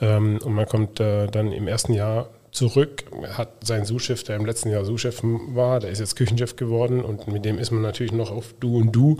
ähm, 0.00 0.38
und 0.42 0.54
man 0.54 0.64
kommt 0.64 0.98
äh, 0.98 1.26
dann 1.26 1.52
im 1.52 1.68
ersten 1.68 1.92
Jahr 1.92 2.30
zurück, 2.52 3.04
hat 3.36 3.64
seinen 3.64 3.84
Sous-Chef, 3.84 4.24
der 4.24 4.36
im 4.36 4.46
letzten 4.46 4.70
Jahr 4.70 4.84
Sous-Chef 4.84 5.20
war, 5.22 5.78
der 5.78 5.90
ist 5.90 6.00
jetzt 6.00 6.16
Küchenchef 6.16 6.56
geworden 6.56 7.04
und 7.04 7.28
mit 7.28 7.44
dem 7.44 7.58
ist 7.58 7.70
man 7.70 7.82
natürlich 7.82 8.12
noch 8.12 8.30
auf 8.30 8.54
Du 8.58 8.78
und 8.78 8.92
Du 8.92 9.18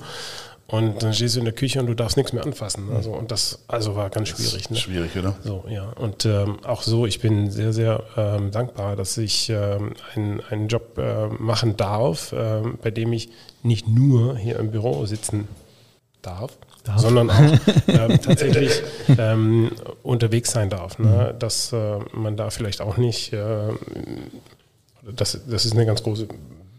Und 0.71 1.03
dann 1.03 1.13
stehst 1.13 1.35
du 1.35 1.41
in 1.41 1.45
der 1.45 1.55
Küche 1.55 1.81
und 1.81 1.87
du 1.87 1.95
darfst 1.95 2.17
nichts 2.17 2.33
mehr 2.33 2.45
anfassen. 2.45 2.91
Also, 2.95 3.13
und 3.13 3.31
das 3.31 3.59
also 3.67 3.97
war 3.97 4.09
ganz 4.11 4.29
schwierig. 4.29 4.71
Ne? 4.71 4.77
Schwierig, 4.77 5.17
oder? 5.17 5.35
So, 5.43 5.65
ja. 5.69 5.91
Und 5.91 6.25
ähm, 6.27 6.59
auch 6.65 6.83
so, 6.83 7.07
ich 7.07 7.21
bin 7.21 7.51
sehr, 7.51 7.73
sehr 7.73 8.05
ähm, 8.17 8.53
dankbar, 8.53 8.95
dass 8.95 9.19
ich 9.19 9.51
ähm, 9.51 9.95
einen, 10.15 10.41
einen 10.49 10.69
Job 10.69 10.97
äh, 10.99 11.27
machen 11.27 11.77
darf, 11.77 12.33
äh, 12.33 12.63
bei 12.83 12.91
dem 12.93 13.13
ich 13.13 13.31
nicht 13.63 13.89
nur 13.89 14.37
hier 14.37 14.59
im 14.61 14.71
Büro 14.71 15.05
sitzen 15.07 15.49
darf, 16.23 16.57
darf. 16.85 17.01
sondern 17.01 17.31
auch 17.31 17.53
äh, 17.89 18.19
tatsächlich 18.19 18.83
ähm, 19.19 19.73
unterwegs 20.05 20.53
sein 20.53 20.71
darf. 20.71 20.99
Ne? 21.01 21.33
Mhm. 21.35 21.39
Dass 21.41 21.73
äh, 21.73 21.99
man 22.13 22.37
da 22.37 22.51
vielleicht 22.51 22.81
auch 22.81 22.97
nicht, 22.97 23.33
äh, 23.33 23.73
das, 25.03 25.41
das 25.49 25.65
ist 25.65 25.73
eine 25.73 25.87
ganz 25.87 26.03
große 26.03 26.29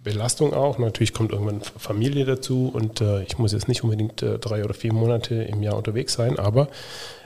Belastung 0.04 0.54
auch. 0.54 0.78
Natürlich 0.78 1.14
kommt 1.14 1.32
irgendwann 1.32 1.62
Familie 1.62 2.26
dazu 2.26 2.72
und 2.74 3.02
äh, 3.02 3.24
ich 3.24 3.38
muss 3.38 3.52
jetzt 3.52 3.68
nicht 3.68 3.84
unbedingt 3.84 4.22
äh, 4.22 4.40
drei 4.40 4.64
oder 4.64 4.74
vier 4.74 4.94
Monate 4.94 5.36
im 5.36 5.62
Jahr 5.62 5.78
unterwegs 5.78 6.14
sein, 6.14 6.40
aber 6.40 6.70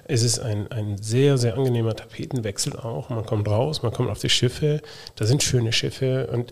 es 0.07 0.21
ist 0.21 0.39
ein, 0.39 0.71
ein 0.71 0.97
sehr, 0.97 1.38
sehr 1.38 1.55
angenehmer 1.57 1.95
Tapetenwechsel 1.95 2.76
auch. 2.76 3.09
Man 3.09 3.26
kommt 3.26 3.47
raus, 3.47 3.82
man 3.82 3.91
kommt 3.91 4.09
auf 4.09 4.19
die 4.19 4.30
Schiffe, 4.30 4.82
da 5.15 5.26
sind 5.26 5.41
schöne 5.41 5.71
Schiffe 5.71 6.28
und 6.32 6.51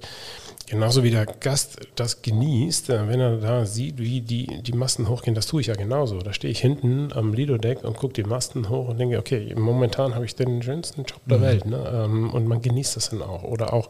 genauso 0.67 1.03
wie 1.03 1.11
der 1.11 1.25
Gast 1.25 1.77
das 1.95 2.21
genießt, 2.21 2.89
äh, 2.89 3.07
wenn 3.07 3.19
er 3.19 3.37
da 3.37 3.65
sieht, 3.65 3.97
wie 3.99 4.21
die, 4.21 4.61
die 4.63 4.73
Masten 4.73 5.09
hochgehen, 5.09 5.35
das 5.35 5.47
tue 5.47 5.61
ich 5.61 5.67
ja 5.67 5.75
genauso. 5.75 6.19
Da 6.19 6.33
stehe 6.33 6.51
ich 6.51 6.61
hinten 6.61 7.11
am 7.13 7.33
Lido-Deck 7.33 7.83
und 7.83 7.97
gucke 7.97 8.13
die 8.13 8.23
Masten 8.23 8.69
hoch 8.69 8.87
und 8.87 8.97
denke, 8.97 9.19
okay, 9.19 9.53
momentan 9.55 10.15
habe 10.15 10.25
ich 10.25 10.35
den 10.35 10.63
schönsten 10.63 11.03
Job 11.03 11.21
der 11.25 11.39
mhm. 11.39 11.41
Welt. 11.43 11.65
Ne? 11.65 12.05
Ähm, 12.05 12.31
und 12.31 12.47
man 12.47 12.61
genießt 12.61 12.95
das 12.95 13.09
dann 13.09 13.21
auch. 13.21 13.43
Oder 13.43 13.73
auch 13.73 13.89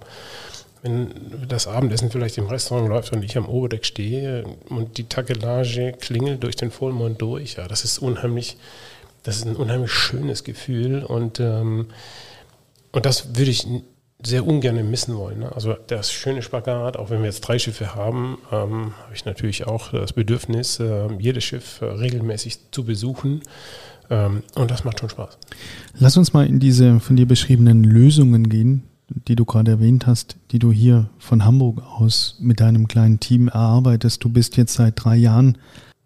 wenn 0.84 1.47
das 1.47 1.67
Abendessen 1.67 2.11
vielleicht 2.11 2.38
im 2.38 2.47
Restaurant 2.47 2.89
läuft 2.89 3.13
und 3.13 3.23
ich 3.23 3.38
am 3.38 3.47
Oberdeck 3.47 3.86
stehe 3.86 4.43
und 4.67 4.97
die 4.97 5.05
Takelage 5.05 5.93
klingelt 5.93 6.43
durch 6.43 6.57
den 6.57 6.71
Vollmond 6.71 7.21
durch, 7.21 7.55
ja, 7.55 7.67
das 7.67 7.86
ist 7.86 7.99
unheimlich, 7.99 8.57
das 9.23 9.38
ist 9.38 9.45
ein 9.45 9.55
unheimlich 9.55 9.91
schönes 9.91 10.43
Gefühl 10.43 11.03
und, 11.03 11.39
ähm, 11.39 11.88
und 12.91 13.05
das 13.05 13.36
würde 13.38 13.49
ich 13.49 13.65
sehr 14.25 14.45
ungern 14.45 14.89
missen 14.89 15.15
wollen. 15.15 15.39
Ne? 15.39 15.55
Also 15.55 15.75
das 15.88 16.11
schöne 16.11 16.41
Spagat, 16.41 16.97
auch 16.97 17.09
wenn 17.09 17.19
wir 17.19 17.25
jetzt 17.25 17.41
drei 17.41 17.59
Schiffe 17.59 17.95
haben, 17.95 18.38
ähm, 18.51 18.93
habe 19.03 19.13
ich 19.13 19.25
natürlich 19.25 19.65
auch 19.67 19.91
das 19.91 20.13
Bedürfnis, 20.13 20.79
äh, 20.79 21.07
jedes 21.17 21.45
Schiff 21.45 21.81
äh, 21.81 21.86
regelmäßig 21.86 22.71
zu 22.71 22.84
besuchen. 22.84 23.41
Ähm, 24.09 24.43
und 24.55 24.69
das 24.69 24.84
macht 24.84 24.99
schon 24.99 25.09
Spaß. 25.09 25.38
Lass 25.97 26.17
uns 26.17 26.34
mal 26.34 26.45
in 26.45 26.59
diese 26.59 26.99
von 26.99 27.15
dir 27.15 27.25
beschriebenen 27.25 27.84
Lösungen 27.84 28.49
gehen, 28.49 28.84
die 29.10 29.36
du 29.36 29.45
gerade 29.45 29.72
erwähnt 29.72 30.08
hast, 30.08 30.38
die 30.51 30.60
du 30.60 30.72
hier 30.72 31.10
von 31.20 31.45
Hamburg 31.45 31.82
aus 31.84 32.38
mit 32.39 32.60
deinem 32.60 32.88
kleinen 32.88 33.20
Team 33.20 33.47
erarbeitest. 33.47 34.24
Du 34.24 34.30
bist 34.30 34.58
jetzt 34.58 34.74
seit 34.74 35.04
drei 35.04 35.16
Jahren 35.16 35.58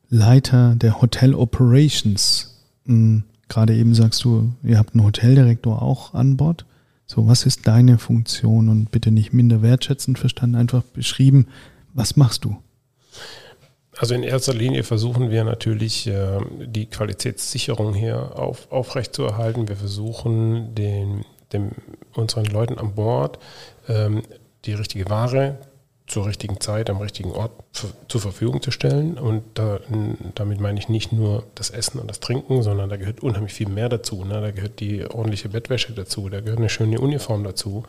Leiter 0.09 0.75
der 0.75 1.01
Hotel 1.01 1.33
Operations. 1.33 2.63
Hm, 2.85 3.23
gerade 3.49 3.75
eben 3.75 3.93
sagst 3.93 4.23
du, 4.23 4.53
ihr 4.63 4.77
habt 4.77 4.93
einen 4.93 5.05
Hoteldirektor 5.05 5.81
auch 5.81 6.13
an 6.13 6.37
Bord. 6.37 6.65
So, 7.05 7.27
was 7.27 7.45
ist 7.45 7.67
deine 7.67 7.97
Funktion 7.97 8.67
und 8.67 8.91
bitte 8.91 9.11
nicht 9.11 9.31
minder 9.31 9.61
wertschätzend 9.61 10.19
verstanden, 10.19 10.55
einfach 10.55 10.83
beschrieben, 10.83 11.47
was 11.93 12.17
machst 12.17 12.43
du? 12.43 12.57
Also 13.97 14.13
in 14.13 14.23
erster 14.23 14.53
Linie 14.53 14.83
versuchen 14.83 15.31
wir 15.31 15.43
natürlich 15.43 16.05
äh, 16.07 16.39
die 16.65 16.85
Qualitätssicherung 16.85 17.93
hier 17.93 18.37
auf, 18.37 18.71
aufrechtzuerhalten. 18.71 19.67
Wir 19.67 19.75
versuchen 19.75 20.75
den 20.75 21.25
dem, 21.53 21.71
unseren 22.13 22.45
Leuten 22.45 22.77
an 22.77 22.95
Bord 22.95 23.39
ähm, 23.87 24.23
die 24.65 24.73
richtige 24.73 25.09
Ware 25.09 25.57
zur 26.07 26.25
richtigen 26.25 26.61
Zeit 26.61 26.89
am 26.89 26.97
richtigen 26.99 27.31
Ort 27.31 27.51
zur 28.07 28.21
Verfügung 28.21 28.61
zu 28.61 28.71
stellen. 28.71 29.17
Und 29.17 29.43
da, 29.55 29.79
damit 30.35 30.61
meine 30.61 30.79
ich 30.79 30.87
nicht 30.87 31.11
nur 31.11 31.43
das 31.53 31.69
Essen 31.69 31.99
und 31.99 32.09
das 32.09 32.21
Trinken, 32.21 32.63
sondern 32.63 32.89
da 32.89 32.95
gehört 32.95 33.21
unheimlich 33.21 33.53
viel 33.53 33.67
mehr 33.67 33.89
dazu. 33.89 34.23
Ne? 34.23 34.39
Da 34.39 34.51
gehört 34.51 34.79
die 34.79 35.05
ordentliche 35.05 35.49
Bettwäsche 35.49 35.91
dazu, 35.91 36.29
da 36.29 36.39
gehört 36.39 36.59
eine 36.59 36.69
schöne 36.69 36.99
Uniform 36.99 37.43
dazu, 37.43 37.83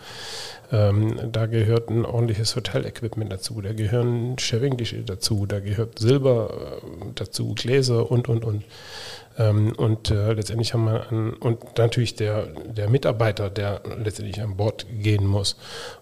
ähm, 0.72 1.16
da 1.30 1.46
gehört 1.46 1.90
ein 1.90 2.04
ordentliches 2.04 2.56
Hotel-Equipment 2.56 3.30
dazu, 3.30 3.60
da 3.60 3.72
gehören 3.72 4.36
Shaving-Dische 4.36 5.02
dazu, 5.04 5.46
da 5.46 5.60
gehört 5.60 6.00
Silber 6.00 6.80
äh, 6.82 7.06
dazu, 7.14 7.54
Gläser 7.54 8.10
und, 8.10 8.28
und, 8.28 8.44
und. 8.44 8.64
Ähm, 9.38 9.72
und 9.76 10.10
äh, 10.10 10.32
letztendlich 10.32 10.74
haben 10.74 10.84
wir 10.84 11.08
einen, 11.10 11.34
und 11.34 11.78
natürlich 11.78 12.16
der, 12.16 12.46
der 12.46 12.90
Mitarbeiter, 12.90 13.50
der 13.50 13.82
letztendlich 14.02 14.42
an 14.42 14.56
Bord 14.56 14.86
gehen 14.90 15.26
muss. 15.26 15.56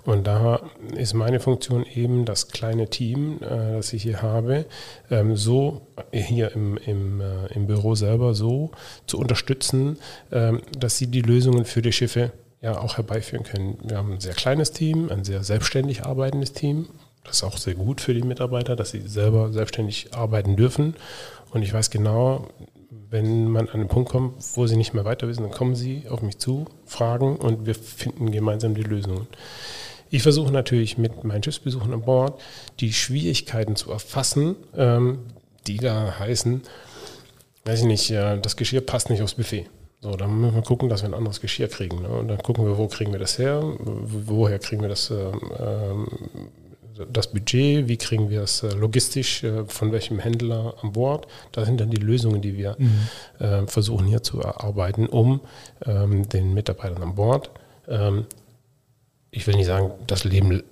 Und 0.05 0.27
da 0.27 0.63
ist 0.95 1.15
meine 1.15 1.39
Funktion 1.41 1.85
eben 1.85 2.25
das 2.25 2.49
kleine 2.49 2.89
Team, 2.89 3.39
äh, 3.43 3.77
das 3.77 3.93
ich 3.93 4.03
hier 4.03 4.23
habe, 4.23 4.65
ähm, 5.11 5.37
so 5.37 5.83
hier 6.13 6.53
im, 6.53 6.79
im, 6.79 7.21
äh, 7.21 7.47
im 7.55 7.67
Büro 7.67 7.95
selber 7.95 8.35
so 8.35 8.71
zu 9.07 9.19
unterstützen, 9.19 9.99
ähm, 10.33 10.63
dass 10.79 10.97
sie 10.97 11.09
die 11.09 11.23
Lösungen 11.23 11.65
für 11.65 11.83
die 11.83 11.93
Schiffe 11.93 12.33
ja 12.63 12.79
auch 12.79 12.97
herbeiführen 12.97 13.45
können. 13.45 13.79
Wir 13.83 13.99
haben 13.99 14.15
ein 14.15 14.21
sehr 14.21 14.35
kleines 14.35 14.73
Team, 14.73 15.11
ein 15.11 15.25
sehr 15.25 15.45
selbstständig 15.45 16.05
arbeitendes 16.05 16.53
Team. 16.53 16.89
Das 17.25 17.37
ist 17.37 17.43
auch 17.43 17.59
sehr 17.59 17.75
gut 17.75 18.01
für 18.01 18.15
die 18.15 18.23
Mitarbeiter, 18.23 18.77
dass 18.77 18.91
sie 18.91 19.01
selber 19.01 19.53
selbstständig 19.53 20.15
arbeiten 20.15 20.57
dürfen. 20.57 20.95
Und 21.51 21.63
ich 21.63 21.73
weiß 21.73 21.91
genau, 21.91 22.49
wenn 23.11 23.49
man 23.49 23.69
an 23.69 23.81
den 23.81 23.89
Punkt 23.89 24.11
kommt, 24.11 24.35
wo 24.55 24.67
sie 24.67 24.77
nicht 24.77 24.95
mehr 24.95 25.05
weiter 25.05 25.29
wissen, 25.29 25.43
dann 25.43 25.53
kommen 25.53 25.75
sie 25.75 26.05
auf 26.09 26.23
mich 26.23 26.39
zu, 26.39 26.67
fragen 26.85 27.37
und 27.37 27.67
wir 27.67 27.75
finden 27.75 28.31
gemeinsam 28.31 28.75
die 28.75 28.83
Lösungen. 28.83 29.27
Ich 30.11 30.23
versuche 30.23 30.53
natürlich 30.53 30.99
mit 30.99 31.25
meinen 31.25 31.43
Schiffsbesuchen 31.43 31.93
an 31.93 32.03
Bord 32.03 32.41
die 32.81 32.93
Schwierigkeiten 32.93 33.77
zu 33.77 33.91
erfassen, 33.91 34.57
ähm, 34.77 35.19
die 35.67 35.79
da 35.79 36.19
heißen, 36.19 36.63
weiß 37.65 37.81
ich 37.81 37.87
nicht, 37.87 38.11
äh, 38.11 38.39
das 38.39 38.57
Geschirr 38.57 38.83
passt 38.83 39.11
nicht 39.11 39.23
aufs 39.23 39.35
Buffet. 39.35 39.67
So, 40.01 40.13
dann 40.13 40.41
müssen 40.41 40.55
wir 40.55 40.63
gucken, 40.63 40.89
dass 40.89 41.03
wir 41.03 41.09
ein 41.09 41.15
anderes 41.15 41.41
Geschirr 41.41 41.69
kriegen. 41.69 42.03
Ne? 42.03 42.09
Und 42.09 42.29
dann 42.29 42.39
gucken 42.39 42.65
wir, 42.65 42.79
wo 42.79 42.87
kriegen 42.87 43.13
wir 43.13 43.19
das 43.19 43.39
her, 43.39 43.63
woher 43.63 44.59
kriegen 44.59 44.83
wir 44.83 44.89
das 44.89 45.11
ähm, 45.11 45.41
ähm 45.59 46.07
das 47.13 47.31
Budget, 47.31 47.89
wie 47.89 47.97
kriegen 47.97 48.31
wir 48.31 48.43
es 48.43 48.63
äh, 48.63 48.75
logistisch, 48.75 49.45
äh, 49.45 49.65
von 49.67 49.93
welchem 49.93 50.19
Händler 50.19 50.75
an 50.83 50.93
Bord. 50.93 51.27
Das 51.53 51.67
sind 51.67 51.81
dann 51.81 51.91
die 51.91 51.97
Lösungen, 51.97 52.43
die 52.43 52.57
wir 52.57 52.77
mhm. 52.79 53.09
Äh, 53.39 53.67
versuchen 53.67 54.07
hier 54.07 54.23
zu 54.23 54.41
erarbeiten, 54.41 55.07
um 55.07 55.41
ähm, 55.85 56.29
den 56.29 56.55
Mitarbeitern 56.55 57.03
an 57.03 57.15
Bord, 57.15 57.51
ähm, 57.89 58.27
ich 59.31 59.47
will 59.47 59.57
nicht 59.57 59.67
sagen, 59.67 59.91
das 60.07 60.25
Leben 60.25 60.63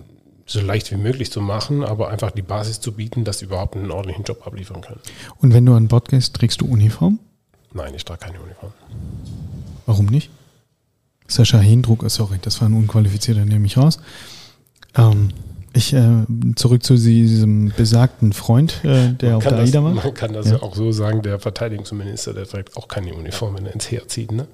so 0.47 0.61
leicht 0.61 0.91
wie 0.91 0.97
möglich 0.97 1.31
zu 1.31 1.41
machen, 1.41 1.85
aber 1.85 2.09
einfach 2.09 2.31
die 2.31 2.43
Basis 2.43 2.81
zu 2.81 2.93
bieten, 2.93 3.25
dass 3.25 3.39
sie 3.39 3.47
überhaupt 3.47 3.77
einen 3.77 3.91
ordentlichen 3.91 4.25
Job 4.25 4.47
abliefern 4.47 4.81
können. 4.81 5.01
Und 5.39 5.55
wenn 5.55 5.65
du 5.65 5.75
an 5.75 5.89
Bord 5.89 6.09
gehst, 6.09 6.35
trägst 6.37 6.61
du 6.61 6.67
Uniform? 6.67 7.19
Nein, 7.73 7.95
ich 7.95 8.05
trage 8.05 8.21
keine 8.21 8.41
Uniform. 8.41 8.73
Warum 9.87 10.07
nicht? 10.07 10.31
Sascha 11.27 11.59
Hendruck, 11.59 12.05
sorry, 12.09 12.39
das 12.41 12.61
war 12.61 12.69
ein 12.69 12.75
unqualifizierter, 12.75 13.45
nehme 13.45 13.67
ich 13.67 13.77
raus. 13.77 13.99
Ähm, 14.97 15.31
ich 15.75 15.93
äh, 15.93 16.25
zurück 16.57 16.83
zu 16.85 16.95
diesem 16.97 17.73
besagten 17.77 18.33
Freund, 18.33 18.85
äh, 18.85 19.13
der 19.13 19.31
man 19.31 19.37
auf 19.37 19.45
der 19.45 19.59
AIDA 19.59 19.85
war. 19.85 19.93
Man 19.93 20.15
kann 20.15 20.33
das 20.33 20.47
ja. 20.47 20.53
ja. 20.53 20.63
auch 20.63 20.75
so 20.75 20.93
sagen, 20.93 21.23
der 21.23 21.41
Verteidigungsminister, 21.41 22.33
der 22.33 22.47
trägt 22.47 22.77
auch 22.77 22.89
keine 22.89 23.15
Uniform, 23.15 23.57
wenn 23.57 23.67
er 23.67 23.75
ins 23.75 23.91
Heer 23.91 24.07
zieht. 24.09 24.33
Ne? 24.33 24.47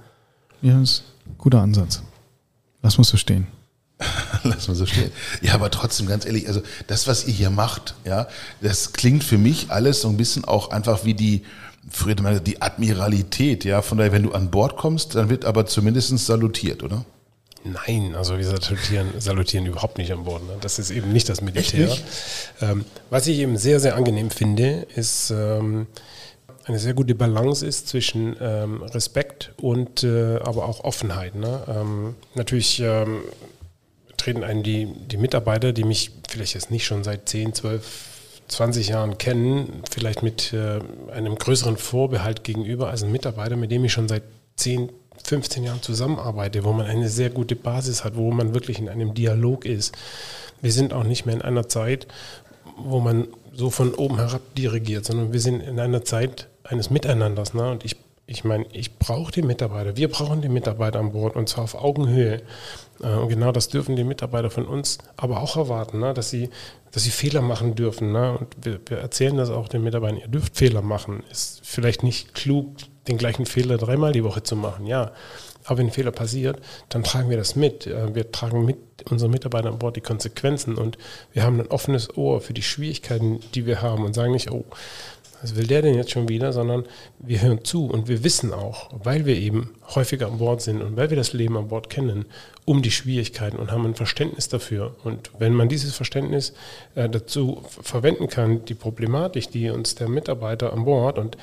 Ja, 0.62 0.80
ist 0.80 1.04
ein 1.26 1.36
guter 1.38 1.60
Ansatz. 1.60 2.02
Lass 2.82 2.96
mal 2.96 3.04
so 3.04 3.16
stehen. 3.16 3.46
Lass 4.44 4.68
mal 4.68 4.74
so 4.74 4.86
stehen. 4.86 5.10
Ja, 5.42 5.54
aber 5.54 5.70
trotzdem, 5.70 6.06
ganz 6.06 6.24
ehrlich, 6.24 6.48
also 6.48 6.62
das, 6.86 7.06
was 7.06 7.26
ihr 7.26 7.34
hier 7.34 7.50
macht, 7.50 7.94
ja, 8.04 8.26
das 8.62 8.92
klingt 8.92 9.22
für 9.22 9.38
mich 9.38 9.70
alles 9.70 10.00
so 10.00 10.08
ein 10.08 10.16
bisschen 10.16 10.44
auch 10.44 10.70
einfach 10.70 11.04
wie 11.04 11.14
die, 11.14 11.42
früher 11.90 12.14
die 12.14 12.62
Admiralität, 12.62 13.64
ja. 13.64 13.82
Von 13.82 13.98
daher, 13.98 14.12
wenn 14.12 14.22
du 14.22 14.32
an 14.32 14.50
Bord 14.50 14.76
kommst, 14.76 15.14
dann 15.14 15.28
wird 15.28 15.44
aber 15.44 15.66
zumindest 15.66 16.16
salutiert, 16.18 16.82
oder? 16.82 17.04
Nein, 17.62 18.14
also 18.14 18.38
wir 18.38 18.44
salutieren, 18.44 19.08
salutieren 19.18 19.66
überhaupt 19.66 19.98
nicht 19.98 20.12
an 20.12 20.24
Bord. 20.24 20.42
Ne? 20.46 20.56
Das 20.60 20.78
ist 20.78 20.90
eben 20.90 21.12
nicht 21.12 21.28
das 21.28 21.42
Militär. 21.42 21.94
Ähm, 22.62 22.84
was 23.10 23.26
ich 23.26 23.38
eben 23.38 23.58
sehr, 23.58 23.80
sehr 23.80 23.96
angenehm 23.96 24.30
finde, 24.30 24.86
ist 24.94 25.30
ähm, 25.30 25.86
eine 26.64 26.78
sehr 26.78 26.94
gute 26.94 27.14
Balance 27.14 27.66
ist 27.66 27.88
zwischen 27.88 28.36
ähm, 28.40 28.82
Respekt 28.82 29.52
und 29.60 30.04
äh, 30.04 30.36
aber 30.36 30.66
auch 30.66 30.84
Offenheit. 30.84 31.34
Ne? 31.34 31.62
Ähm, 31.68 32.14
natürlich 32.34 32.80
ähm, 32.80 33.22
treten 34.16 34.44
einen 34.44 34.62
die, 34.62 34.86
die 34.86 35.16
Mitarbeiter, 35.16 35.72
die 35.72 35.84
mich 35.84 36.12
vielleicht 36.28 36.54
jetzt 36.54 36.70
nicht 36.70 36.86
schon 36.86 37.04
seit 37.04 37.28
10, 37.28 37.54
12, 37.54 38.08
20 38.48 38.88
Jahren 38.88 39.18
kennen, 39.18 39.82
vielleicht 39.90 40.22
mit 40.22 40.52
äh, 40.52 40.80
einem 41.12 41.36
größeren 41.36 41.76
Vorbehalt 41.76 42.42
gegenüber 42.44 42.88
als 42.88 43.02
ein 43.02 43.12
Mitarbeiter, 43.12 43.56
mit 43.56 43.70
dem 43.70 43.84
ich 43.84 43.92
schon 43.92 44.08
seit 44.08 44.22
10, 44.56 44.90
15 45.26 45.64
Jahren 45.64 45.82
zusammenarbeite, 45.82 46.64
wo 46.64 46.72
man 46.72 46.86
eine 46.86 47.08
sehr 47.08 47.30
gute 47.30 47.56
Basis 47.56 48.04
hat, 48.04 48.16
wo 48.16 48.30
man 48.30 48.54
wirklich 48.54 48.78
in 48.78 48.88
einem 48.88 49.14
Dialog 49.14 49.64
ist. 49.64 49.94
Wir 50.60 50.72
sind 50.72 50.92
auch 50.92 51.04
nicht 51.04 51.26
mehr 51.26 51.34
in 51.34 51.42
einer 51.42 51.68
Zeit, 51.68 52.06
wo 52.76 53.00
man 53.00 53.28
so 53.52 53.70
von 53.70 53.94
oben 53.94 54.16
herab 54.16 54.42
dirigiert, 54.56 55.04
sondern 55.04 55.32
wir 55.32 55.40
sind 55.40 55.60
in 55.60 55.78
einer 55.80 56.04
Zeit 56.04 56.48
eines 56.64 56.90
Miteinanders. 56.90 57.54
Ne? 57.54 57.70
Und 57.70 57.84
ich, 57.84 57.96
ich 58.26 58.44
meine, 58.44 58.66
ich 58.72 58.98
brauche 58.98 59.32
die 59.32 59.42
Mitarbeiter, 59.42 59.96
wir 59.96 60.08
brauchen 60.08 60.42
die 60.42 60.48
Mitarbeiter 60.48 60.98
an 60.98 61.12
Bord 61.12 61.36
und 61.36 61.48
zwar 61.48 61.64
auf 61.64 61.74
Augenhöhe. 61.74 62.42
Äh, 63.02 63.06
und 63.06 63.28
genau 63.28 63.52
das 63.52 63.68
dürfen 63.68 63.96
die 63.96 64.04
Mitarbeiter 64.04 64.50
von 64.50 64.66
uns 64.66 64.98
aber 65.16 65.40
auch 65.40 65.56
erwarten, 65.56 65.98
ne? 65.98 66.14
dass, 66.14 66.30
sie, 66.30 66.50
dass 66.92 67.02
sie 67.02 67.10
Fehler 67.10 67.42
machen 67.42 67.74
dürfen. 67.74 68.12
Ne? 68.12 68.38
Und 68.38 68.48
wir, 68.62 68.80
wir 68.86 68.98
erzählen 68.98 69.36
das 69.36 69.50
auch 69.50 69.68
den 69.68 69.82
Mitarbeitern, 69.82 70.18
ihr 70.18 70.28
dürft 70.28 70.56
Fehler 70.56 70.82
machen. 70.82 71.22
Ist 71.30 71.60
vielleicht 71.64 72.02
nicht 72.02 72.34
klug, 72.34 72.68
den 73.08 73.18
gleichen 73.18 73.46
Fehler 73.46 73.78
dreimal 73.78 74.12
die 74.12 74.24
Woche 74.24 74.42
zu 74.42 74.56
machen, 74.56 74.86
ja. 74.86 75.12
Aber 75.64 75.78
wenn 75.78 75.86
ein 75.86 75.92
Fehler 75.92 76.10
passiert, 76.10 76.58
dann 76.88 77.04
tragen 77.04 77.28
wir 77.28 77.36
das 77.36 77.54
mit. 77.54 77.86
Äh, 77.86 78.14
wir 78.14 78.32
tragen 78.32 78.64
mit 78.64 78.78
unseren 79.10 79.30
Mitarbeitern 79.30 79.74
an 79.74 79.78
Bord 79.78 79.96
die 79.96 80.00
Konsequenzen 80.00 80.76
und 80.76 80.98
wir 81.32 81.42
haben 81.42 81.60
ein 81.60 81.66
offenes 81.68 82.16
Ohr 82.16 82.40
für 82.40 82.54
die 82.54 82.62
Schwierigkeiten, 82.62 83.40
die 83.54 83.66
wir 83.66 83.82
haben 83.82 84.04
und 84.04 84.14
sagen 84.14 84.32
nicht, 84.32 84.50
oh, 84.50 84.64
was 85.42 85.56
will 85.56 85.66
der 85.66 85.82
denn 85.82 85.94
jetzt 85.94 86.10
schon 86.10 86.28
wieder, 86.28 86.52
sondern 86.52 86.84
wir 87.18 87.40
hören 87.42 87.64
zu 87.64 87.86
und 87.86 88.08
wir 88.08 88.24
wissen 88.24 88.52
auch, 88.52 88.90
weil 89.02 89.26
wir 89.26 89.36
eben 89.36 89.70
häufiger 89.94 90.26
an 90.28 90.38
Bord 90.38 90.62
sind 90.62 90.82
und 90.82 90.96
weil 90.96 91.10
wir 91.10 91.16
das 91.16 91.32
Leben 91.32 91.56
an 91.56 91.68
Bord 91.68 91.90
kennen, 91.90 92.26
um 92.64 92.82
die 92.82 92.90
Schwierigkeiten 92.90 93.56
und 93.56 93.72
haben 93.72 93.84
ein 93.84 93.94
Verständnis 93.94 94.48
dafür. 94.48 94.94
Und 95.02 95.32
wenn 95.38 95.54
man 95.54 95.68
dieses 95.68 95.94
Verständnis 95.96 96.52
äh, 96.94 97.08
dazu 97.08 97.62
verwenden 97.64 98.28
kann, 98.28 98.64
die 98.64 98.74
Problematik, 98.74 99.50
die 99.50 99.70
uns 99.70 99.94
der 99.96 100.08
Mitarbeiter 100.08 100.72
an 100.72 100.84
Bord 100.84 101.18
und 101.18 101.36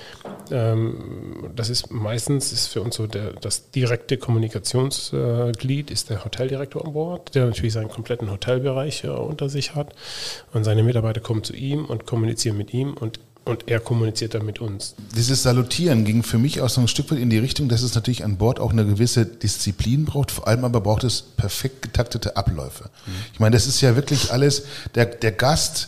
ähm, 0.51 1.49
das 1.55 1.69
ist 1.69 1.91
meistens 1.91 2.53
ist 2.53 2.67
für 2.67 2.81
uns 2.81 2.95
so 2.95 3.07
der, 3.07 3.33
das 3.33 3.71
direkte 3.71 4.17
Kommunikationsglied 4.17 5.91
ist 5.91 6.09
der 6.09 6.23
Hoteldirektor 6.23 6.85
an 6.85 6.93
Bord, 6.93 7.35
der 7.35 7.47
natürlich 7.47 7.73
seinen 7.73 7.89
kompletten 7.89 8.31
Hotelbereich 8.31 9.03
äh, 9.03 9.09
unter 9.09 9.49
sich 9.49 9.75
hat 9.75 9.93
und 10.53 10.63
seine 10.63 10.83
Mitarbeiter 10.83 11.19
kommen 11.19 11.43
zu 11.43 11.53
ihm 11.53 11.85
und 11.85 12.05
kommunizieren 12.05 12.57
mit 12.57 12.73
ihm 12.73 12.93
und 12.93 13.19
und 13.47 13.67
er 13.67 13.79
kommuniziert 13.79 14.33
dann 14.33 14.45
mit 14.45 14.59
uns. 14.59 14.95
Dieses 15.15 15.43
Salutieren 15.43 16.05
ging 16.05 16.23
für 16.23 16.37
mich 16.37 16.61
auch 16.61 16.69
so 16.69 16.81
ein 16.81 16.87
Stück 16.87 17.11
weit 17.11 17.19
in 17.19 17.29
die 17.29 17.37
Richtung, 17.37 17.69
dass 17.69 17.81
es 17.81 17.95
natürlich 17.95 18.23
an 18.23 18.37
Bord 18.37 18.59
auch 18.59 18.71
eine 18.71 18.85
gewisse 18.85 19.25
Disziplin 19.25 20.05
braucht. 20.05 20.31
Vor 20.31 20.47
allem 20.47 20.65
aber 20.65 20.81
braucht 20.81 21.03
es 21.03 21.21
perfekt 21.21 21.81
getaktete 21.81 22.35
Abläufe. 22.35 22.85
Mhm. 23.05 23.11
Ich 23.33 23.39
meine, 23.39 23.55
das 23.55 23.67
ist 23.67 23.81
ja 23.81 23.95
wirklich 23.95 24.31
alles, 24.31 24.63
der, 24.95 25.05
der 25.05 25.31
Gast 25.31 25.87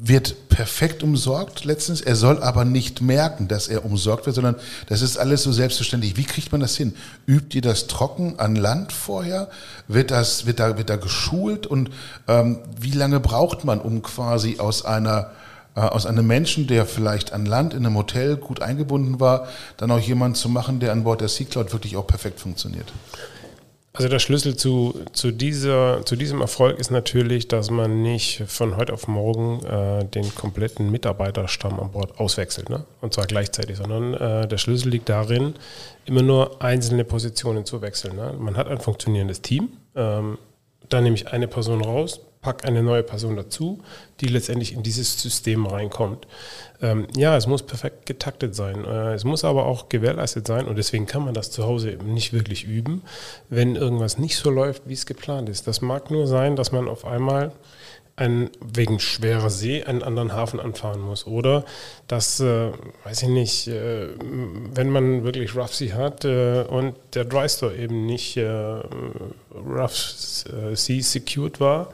wird 0.00 0.48
perfekt 0.48 1.02
umsorgt 1.02 1.64
letztens. 1.64 2.00
Er 2.00 2.14
soll 2.14 2.42
aber 2.42 2.64
nicht 2.64 3.00
merken, 3.00 3.48
dass 3.48 3.68
er 3.68 3.84
umsorgt 3.84 4.26
wird, 4.26 4.36
sondern 4.36 4.54
das 4.86 5.02
ist 5.02 5.18
alles 5.18 5.42
so 5.42 5.52
selbstverständlich. 5.52 6.16
Wie 6.16 6.24
kriegt 6.24 6.52
man 6.52 6.60
das 6.60 6.76
hin? 6.76 6.94
Übt 7.26 7.56
ihr 7.56 7.62
das 7.62 7.88
trocken 7.88 8.38
an 8.38 8.54
Land 8.54 8.92
vorher? 8.92 9.48
Wird 9.88 10.12
das, 10.12 10.46
wird 10.46 10.60
da, 10.60 10.78
wird 10.78 10.90
da 10.90 10.96
geschult? 10.96 11.66
Und 11.66 11.90
ähm, 12.28 12.60
wie 12.80 12.92
lange 12.92 13.18
braucht 13.18 13.64
man, 13.64 13.80
um 13.80 14.02
quasi 14.02 14.58
aus 14.58 14.84
einer 14.84 15.32
aus 15.86 16.06
einem 16.06 16.26
Menschen, 16.26 16.66
der 16.66 16.86
vielleicht 16.86 17.32
an 17.32 17.46
Land 17.46 17.74
in 17.74 17.86
einem 17.86 17.96
Hotel 17.96 18.36
gut 18.36 18.62
eingebunden 18.62 19.20
war, 19.20 19.48
dann 19.76 19.90
auch 19.90 20.00
jemand 20.00 20.36
zu 20.36 20.48
machen, 20.48 20.80
der 20.80 20.92
an 20.92 21.04
Bord 21.04 21.20
der 21.20 21.28
Sea 21.28 21.46
Cloud 21.46 21.72
wirklich 21.72 21.96
auch 21.96 22.06
perfekt 22.06 22.40
funktioniert? 22.40 22.92
Also 23.98 24.08
der 24.08 24.20
Schlüssel 24.20 24.56
zu, 24.56 24.94
zu, 25.12 25.32
dieser, 25.32 26.06
zu 26.06 26.14
diesem 26.14 26.40
Erfolg 26.40 26.78
ist 26.78 26.92
natürlich, 26.92 27.48
dass 27.48 27.68
man 27.68 28.00
nicht 28.00 28.44
von 28.46 28.76
heute 28.76 28.92
auf 28.92 29.08
morgen 29.08 29.64
äh, 29.64 30.04
den 30.04 30.32
kompletten 30.36 30.92
Mitarbeiterstamm 30.92 31.80
an 31.80 31.90
Bord 31.90 32.20
auswechselt, 32.20 32.70
ne? 32.70 32.84
und 33.00 33.12
zwar 33.12 33.26
gleichzeitig, 33.26 33.76
sondern 33.76 34.14
äh, 34.14 34.46
der 34.46 34.58
Schlüssel 34.58 34.90
liegt 34.90 35.08
darin, 35.08 35.54
immer 36.04 36.22
nur 36.22 36.62
einzelne 36.62 37.02
Positionen 37.02 37.64
zu 37.64 37.82
wechseln. 37.82 38.14
Ne? 38.14 38.34
Man 38.38 38.56
hat 38.56 38.68
ein 38.68 38.78
funktionierendes 38.78 39.42
Team, 39.42 39.70
ähm, 39.96 40.38
dann 40.88 41.02
nehme 41.02 41.16
ich 41.16 41.32
eine 41.32 41.48
Person 41.48 41.82
raus, 41.82 42.20
pack 42.48 42.64
eine 42.64 42.82
neue 42.82 43.02
Person 43.02 43.36
dazu, 43.36 43.80
die 44.20 44.26
letztendlich 44.26 44.72
in 44.72 44.82
dieses 44.82 45.20
System 45.20 45.66
reinkommt. 45.66 46.26
Ähm, 46.80 47.06
ja, 47.14 47.36
es 47.36 47.46
muss 47.46 47.62
perfekt 47.62 48.06
getaktet 48.06 48.54
sein. 48.54 48.86
Äh, 48.86 49.12
es 49.12 49.24
muss 49.24 49.44
aber 49.44 49.66
auch 49.66 49.90
gewährleistet 49.90 50.46
sein 50.46 50.64
und 50.64 50.76
deswegen 50.76 51.04
kann 51.04 51.26
man 51.26 51.34
das 51.34 51.50
zu 51.50 51.64
Hause 51.64 51.92
eben 51.92 52.14
nicht 52.14 52.32
wirklich 52.32 52.64
üben, 52.64 53.02
wenn 53.50 53.76
irgendwas 53.76 54.16
nicht 54.16 54.36
so 54.36 54.48
läuft, 54.48 54.84
wie 54.86 54.94
es 54.94 55.04
geplant 55.04 55.50
ist. 55.50 55.66
Das 55.66 55.82
mag 55.82 56.10
nur 56.10 56.26
sein, 56.26 56.56
dass 56.56 56.72
man 56.72 56.88
auf 56.88 57.04
einmal 57.04 57.52
einen, 58.18 58.50
wegen 58.60 58.98
schwerer 58.98 59.50
See 59.50 59.84
einen 59.84 60.02
anderen 60.02 60.32
Hafen 60.32 60.58
anfahren 60.58 61.00
muss. 61.00 61.26
Oder 61.26 61.64
dass, 62.08 62.40
äh, 62.40 62.72
weiß 63.04 63.22
ich 63.22 63.28
nicht, 63.28 63.68
äh, 63.68 64.08
wenn 64.74 64.90
man 64.90 65.24
wirklich 65.24 65.54
Rough 65.54 65.74
Sea 65.74 65.94
hat 65.94 66.24
äh, 66.24 66.62
und 66.62 66.94
der 67.14 67.24
Dry 67.24 67.48
Store 67.48 67.74
eben 67.76 68.06
nicht 68.06 68.36
äh, 68.36 68.80
Rough 69.54 69.94
Sea 69.94 71.02
secured 71.02 71.60
war, 71.60 71.90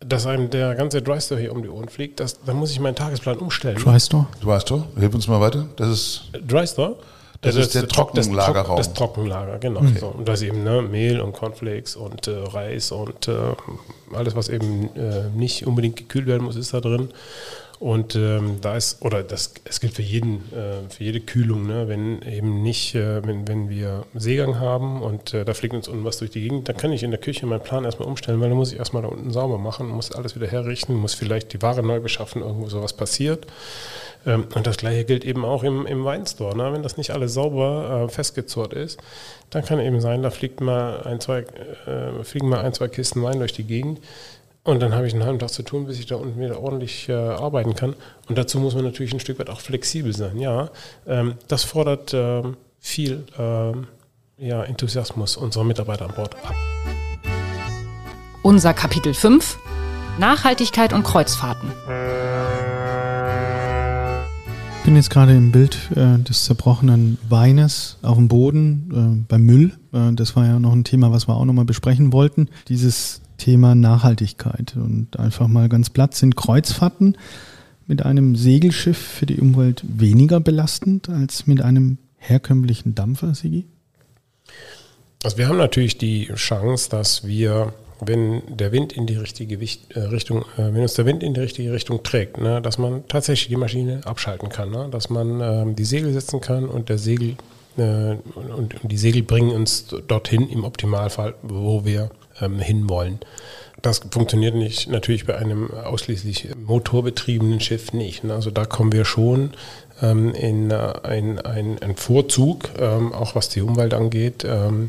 dass 0.00 0.26
einem 0.26 0.50
der 0.50 0.74
ganze 0.74 1.02
Dry 1.02 1.20
Store 1.20 1.40
hier 1.40 1.52
um 1.52 1.62
die 1.62 1.68
Ohren 1.68 1.88
fliegt, 1.88 2.20
das, 2.20 2.40
dann 2.44 2.56
muss 2.56 2.70
ich 2.70 2.80
meinen 2.80 2.94
Tagesplan 2.96 3.38
umstellen. 3.38 3.78
Dry 3.78 3.98
Store? 3.98 4.26
Dry 4.42 4.60
Store, 4.60 4.84
hilf 4.98 5.14
uns 5.14 5.28
mal 5.28 5.40
weiter. 5.40 5.66
Das 5.76 5.88
ist 5.88 6.30
Dry 6.46 6.66
Store? 6.66 6.96
Das, 7.42 7.54
das 7.54 7.66
ist 7.66 7.74
der 7.74 7.88
Trockenlagerraum. 7.88 8.76
Das, 8.76 8.92
Trockenlager, 8.94 9.58
genau. 9.58 9.80
Okay. 9.80 9.98
So. 10.00 10.08
Und 10.08 10.26
da 10.26 10.32
ist 10.32 10.42
eben 10.42 10.64
ne, 10.64 10.82
Mehl 10.82 11.20
und 11.20 11.32
Cornflakes 11.32 11.94
und 11.94 12.26
äh, 12.26 12.32
Reis 12.32 12.92
und 12.92 13.28
äh, 13.28 13.34
alles, 14.14 14.34
was 14.34 14.48
eben 14.48 14.88
äh, 14.96 15.28
nicht 15.34 15.66
unbedingt 15.66 15.96
gekühlt 15.96 16.26
werden 16.26 16.44
muss, 16.44 16.56
ist 16.56 16.72
da 16.72 16.80
drin. 16.80 17.10
Und 17.78 18.16
ähm, 18.16 18.58
da 18.62 18.76
ist, 18.76 19.02
oder 19.02 19.22
das, 19.22 19.52
es 19.64 19.80
gilt 19.80 19.94
für 19.94 20.02
jeden, 20.02 20.36
äh, 20.52 20.88
für 20.88 21.04
jede 21.04 21.20
Kühlung, 21.20 21.66
ne? 21.66 21.88
wenn 21.88 22.22
eben 22.22 22.62
nicht, 22.62 22.94
äh, 22.94 23.24
wenn, 23.26 23.46
wenn 23.46 23.68
wir 23.68 24.04
Seegang 24.14 24.58
haben 24.58 25.02
und 25.02 25.34
äh, 25.34 25.44
da 25.44 25.52
fliegt 25.52 25.74
uns 25.74 25.86
unten 25.86 26.04
was 26.04 26.18
durch 26.18 26.30
die 26.30 26.40
Gegend, 26.40 26.68
dann 26.68 26.76
kann 26.78 26.92
ich 26.92 27.02
in 27.02 27.10
der 27.10 27.20
Küche 27.20 27.46
meinen 27.46 27.60
Plan 27.60 27.84
erstmal 27.84 28.08
umstellen, 28.08 28.40
weil 28.40 28.48
dann 28.48 28.56
muss 28.56 28.72
ich 28.72 28.78
erstmal 28.78 29.02
da 29.02 29.08
unten 29.08 29.30
sauber 29.30 29.58
machen, 29.58 29.88
muss 29.88 30.10
alles 30.10 30.34
wieder 30.34 30.46
herrichten, 30.46 30.94
muss 30.94 31.12
vielleicht 31.12 31.52
die 31.52 31.60
Ware 31.60 31.82
neu 31.82 32.00
beschaffen, 32.00 32.40
irgendwo 32.40 32.68
sowas 32.68 32.94
passiert. 32.94 33.46
Ähm, 34.26 34.46
und 34.54 34.66
das 34.66 34.78
gleiche 34.78 35.04
gilt 35.04 35.24
eben 35.24 35.44
auch 35.44 35.62
im, 35.62 35.86
im 35.86 36.04
Weinstore. 36.04 36.56
Ne? 36.56 36.72
Wenn 36.72 36.82
das 36.82 36.96
nicht 36.96 37.10
alles 37.10 37.34
sauber 37.34 38.06
äh, 38.06 38.08
festgezurrt 38.12 38.72
ist, 38.72 38.98
dann 39.50 39.64
kann 39.64 39.80
eben 39.80 40.00
sein, 40.00 40.22
da 40.22 40.30
fliegt 40.30 40.60
mal 40.60 41.02
ein, 41.02 41.20
zwei, 41.20 41.40
äh, 41.86 42.24
fliegen 42.24 42.48
mal 42.48 42.60
ein, 42.60 42.72
zwei 42.72 42.88
Kisten 42.88 43.22
Wein 43.22 43.38
durch 43.38 43.52
die 43.52 43.64
Gegend 43.64 44.00
und 44.66 44.80
dann 44.80 44.94
habe 44.94 45.06
ich 45.06 45.14
einen 45.14 45.24
halben 45.24 45.38
Tag 45.38 45.50
zu 45.50 45.62
tun, 45.62 45.86
bis 45.86 45.98
ich 45.98 46.06
da 46.06 46.16
unten 46.16 46.40
wieder 46.40 46.60
ordentlich 46.60 47.08
äh, 47.08 47.12
arbeiten 47.12 47.74
kann. 47.74 47.94
Und 48.28 48.36
dazu 48.36 48.58
muss 48.58 48.74
man 48.74 48.84
natürlich 48.84 49.12
ein 49.12 49.20
Stück 49.20 49.38
weit 49.38 49.48
auch 49.48 49.60
flexibel 49.60 50.14
sein. 50.14 50.38
Ja, 50.40 50.70
ähm, 51.06 51.34
das 51.46 51.62
fordert 51.62 52.12
ähm, 52.12 52.56
viel 52.80 53.24
ähm, 53.38 53.86
ja, 54.38 54.64
Enthusiasmus 54.64 55.36
unserer 55.36 55.64
Mitarbeiter 55.64 56.06
an 56.06 56.14
Bord 56.14 56.34
ab. 56.34 56.54
Unser 58.42 58.74
Kapitel 58.74 59.14
5 59.14 59.58
Nachhaltigkeit 60.18 60.92
und 60.92 61.04
Kreuzfahrten. 61.04 61.70
Ich 64.78 64.84
bin 64.84 64.96
jetzt 64.96 65.10
gerade 65.10 65.32
im 65.32 65.52
Bild 65.52 65.78
äh, 65.94 66.18
des 66.18 66.44
zerbrochenen 66.44 67.18
Weines 67.28 67.98
auf 68.02 68.16
dem 68.16 68.28
Boden 68.28 69.24
äh, 69.24 69.24
beim 69.28 69.42
Müll. 69.42 69.72
Äh, 69.92 70.12
das 70.12 70.36
war 70.36 70.46
ja 70.46 70.58
noch 70.58 70.72
ein 70.72 70.84
Thema, 70.84 71.12
was 71.12 71.28
wir 71.28 71.34
auch 71.36 71.44
nochmal 71.44 71.64
besprechen 71.64 72.12
wollten. 72.12 72.48
Dieses 72.68 73.20
Thema 73.36 73.74
Nachhaltigkeit 73.74 74.74
und 74.76 75.18
einfach 75.18 75.48
mal 75.48 75.68
ganz 75.68 75.90
platt 75.90 76.14
sind 76.14 76.36
Kreuzfahrten 76.36 77.16
mit 77.86 78.04
einem 78.04 78.36
Segelschiff 78.36 78.98
für 78.98 79.26
die 79.26 79.40
Umwelt 79.40 79.82
weniger 79.86 80.40
belastend 80.40 81.08
als 81.08 81.46
mit 81.46 81.62
einem 81.62 81.98
herkömmlichen 82.18 82.94
Dampfer, 82.94 83.34
Sigi? 83.34 83.66
Also 85.22 85.38
wir 85.38 85.48
haben 85.48 85.58
natürlich 85.58 85.98
die 85.98 86.26
Chance, 86.34 86.90
dass 86.90 87.26
wir, 87.26 87.72
wenn 88.00 88.42
der 88.56 88.72
Wind 88.72 88.92
in 88.92 89.06
die 89.06 89.16
richtige 89.16 89.56
äh, 89.56 89.98
Richtung, 89.98 90.42
äh, 90.56 90.72
wenn 90.72 90.82
uns 90.82 90.94
der 90.94 91.06
Wind 91.06 91.22
in 91.22 91.34
die 91.34 91.40
richtige 91.40 91.72
Richtung 91.72 92.02
trägt, 92.02 92.38
ne, 92.38 92.60
dass 92.60 92.78
man 92.78 93.06
tatsächlich 93.08 93.48
die 93.48 93.56
Maschine 93.56 94.00
abschalten 94.04 94.48
kann, 94.48 94.70
ne, 94.70 94.88
dass 94.90 95.10
man 95.10 95.40
ähm, 95.40 95.76
die 95.76 95.84
Segel 95.84 96.12
setzen 96.12 96.40
kann 96.40 96.68
und 96.68 96.88
der 96.88 96.98
Segel 96.98 97.36
äh, 97.76 98.16
und, 98.34 98.82
und 98.82 98.92
die 98.92 98.98
Segel 98.98 99.22
bringen 99.22 99.50
uns 99.50 99.86
dorthin 100.06 100.48
im 100.48 100.64
Optimalfall, 100.64 101.34
wo 101.42 101.84
wir 101.84 102.10
ähm, 102.40 102.58
hinwollen. 102.58 103.20
Das 103.82 104.00
funktioniert 104.10 104.54
nicht 104.54 104.88
natürlich 104.88 105.26
bei 105.26 105.36
einem 105.36 105.70
ausschließlich 105.70 106.48
motorbetriebenen 106.56 107.60
Schiff 107.60 107.92
nicht. 107.92 108.24
Ne? 108.24 108.34
Also 108.34 108.50
da 108.50 108.64
kommen 108.64 108.92
wir 108.92 109.04
schon 109.04 109.52
ähm, 110.02 110.34
in 110.34 110.70
äh, 110.70 110.92
einen 111.02 111.38
ein 111.38 111.96
Vorzug, 111.96 112.70
ähm, 112.78 113.12
auch 113.12 113.34
was 113.34 113.48
die 113.48 113.60
Umwelt 113.60 113.94
angeht, 113.94 114.44
ähm, 114.44 114.88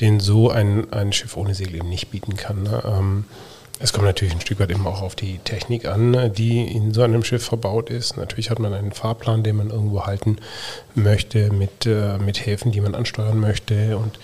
den 0.00 0.18
so 0.20 0.50
ein, 0.50 0.92
ein 0.92 1.12
Schiff 1.12 1.36
ohne 1.36 1.54
Segel 1.54 1.76
eben 1.76 1.88
nicht 1.88 2.10
bieten 2.10 2.36
kann. 2.36 2.64
Ne? 2.64 2.82
Es 3.80 3.92
kommt 3.92 4.06
natürlich 4.06 4.34
ein 4.34 4.40
Stück 4.40 4.60
weit 4.60 4.70
immer 4.70 4.90
auch 4.90 5.02
auf 5.02 5.16
die 5.16 5.38
Technik 5.38 5.86
an, 5.86 6.32
die 6.32 6.62
in 6.62 6.94
so 6.94 7.02
einem 7.02 7.24
Schiff 7.24 7.44
verbaut 7.44 7.90
ist. 7.90 8.16
Natürlich 8.16 8.50
hat 8.50 8.60
man 8.60 8.72
einen 8.72 8.92
Fahrplan, 8.92 9.42
den 9.42 9.56
man 9.56 9.70
irgendwo 9.70 10.06
halten 10.06 10.38
möchte, 10.94 11.52
mit, 11.52 11.84
äh, 11.84 12.18
mit 12.18 12.46
Häfen, 12.46 12.70
die 12.70 12.80
man 12.80 12.94
ansteuern 12.94 13.40
möchte. 13.40 13.98
Und 13.98 14.18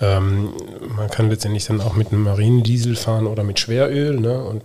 ähm, 0.00 0.52
man 0.96 1.10
kann 1.10 1.28
letztendlich 1.28 1.66
dann 1.66 1.80
auch 1.80 1.96
mit 1.96 2.12
einem 2.12 2.22
Marinediesel 2.22 2.94
fahren 2.94 3.26
oder 3.26 3.42
mit 3.42 3.58
Schweröl. 3.58 4.20
Ne? 4.20 4.42
Und 4.42 4.62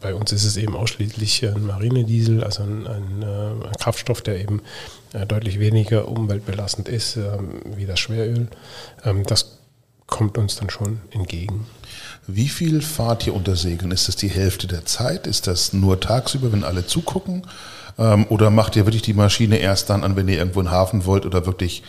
bei 0.00 0.14
uns 0.14 0.32
ist 0.32 0.44
es 0.44 0.56
eben 0.56 0.74
ausschließlich 0.74 1.44
ein 1.46 1.66
Marinediesel, 1.66 2.44
also 2.44 2.62
ein, 2.62 2.86
ein, 2.86 3.22
äh, 3.22 3.66
ein 3.66 3.72
Kraftstoff, 3.78 4.22
der 4.22 4.40
eben 4.40 4.62
äh, 5.12 5.26
deutlich 5.26 5.60
weniger 5.60 6.08
umweltbelastend 6.08 6.88
ist 6.88 7.16
äh, 7.16 7.38
wie 7.76 7.86
das 7.86 8.00
Schweröl. 8.00 8.48
Ähm, 9.04 9.24
das 9.24 9.58
kommt 10.06 10.38
uns 10.38 10.56
dann 10.56 10.70
schon 10.70 11.00
entgegen. 11.10 11.66
Wie 12.26 12.48
viel 12.48 12.82
fahrt 12.82 13.26
ihr 13.26 13.34
unter 13.34 13.56
Segeln? 13.56 13.92
Ist 13.92 14.08
das 14.08 14.16
die 14.16 14.28
Hälfte 14.28 14.66
der 14.66 14.84
Zeit? 14.84 15.26
Ist 15.26 15.46
das 15.46 15.72
nur 15.72 16.00
tagsüber, 16.00 16.52
wenn 16.52 16.64
alle 16.64 16.86
zugucken? 16.86 17.46
Ähm, 17.98 18.26
oder 18.28 18.50
macht 18.50 18.76
ihr 18.76 18.86
wirklich 18.86 19.02
die 19.02 19.14
Maschine 19.14 19.58
erst 19.58 19.90
dann 19.90 20.04
an, 20.04 20.16
wenn 20.16 20.28
ihr 20.28 20.38
irgendwo 20.38 20.60
einen 20.60 20.70
Hafen 20.70 21.04
wollt 21.06 21.24
oder 21.24 21.46
wirklich 21.46 21.82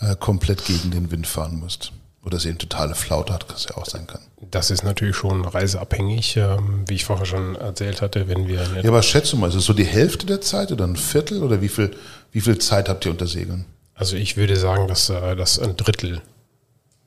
äh, 0.00 0.16
komplett 0.16 0.64
gegen 0.64 0.90
den 0.90 1.10
Wind 1.10 1.26
fahren 1.26 1.60
müsst. 1.60 1.92
Oder 2.24 2.38
es 2.38 2.46
eben 2.46 2.58
totale 2.58 2.94
Flaute 2.94 3.34
hat, 3.34 3.46
das 3.50 3.64
ja 3.64 3.76
auch 3.76 3.84
sein 3.84 4.06
kann. 4.06 4.20
Das 4.50 4.70
ist 4.70 4.82
natürlich 4.82 5.14
schon 5.14 5.44
reiseabhängig, 5.44 6.36
ähm, 6.38 6.84
wie 6.86 6.94
ich 6.94 7.04
vorher 7.04 7.26
schon 7.26 7.54
erzählt 7.54 8.00
hatte, 8.00 8.28
wenn 8.28 8.48
wir. 8.48 8.66
Ja, 8.82 8.88
aber 8.88 9.02
schätze 9.02 9.36
mal, 9.36 9.48
ist 9.48 9.54
es 9.54 9.66
so 9.66 9.74
die 9.74 9.84
Hälfte 9.84 10.26
der 10.26 10.40
Zeit 10.40 10.72
oder 10.72 10.86
ein 10.86 10.96
Viertel 10.96 11.42
oder 11.42 11.60
wie 11.60 11.68
viel, 11.68 11.94
wie 12.32 12.40
viel 12.40 12.58
Zeit 12.58 12.88
habt 12.88 13.04
ihr 13.04 13.10
unter 13.10 13.26
Segeln? 13.26 13.66
Also 13.94 14.16
ich 14.16 14.36
würde 14.36 14.56
sagen, 14.56 14.88
dass 14.88 15.10
äh, 15.10 15.36
das 15.36 15.58
ein 15.58 15.76
Drittel, 15.76 16.22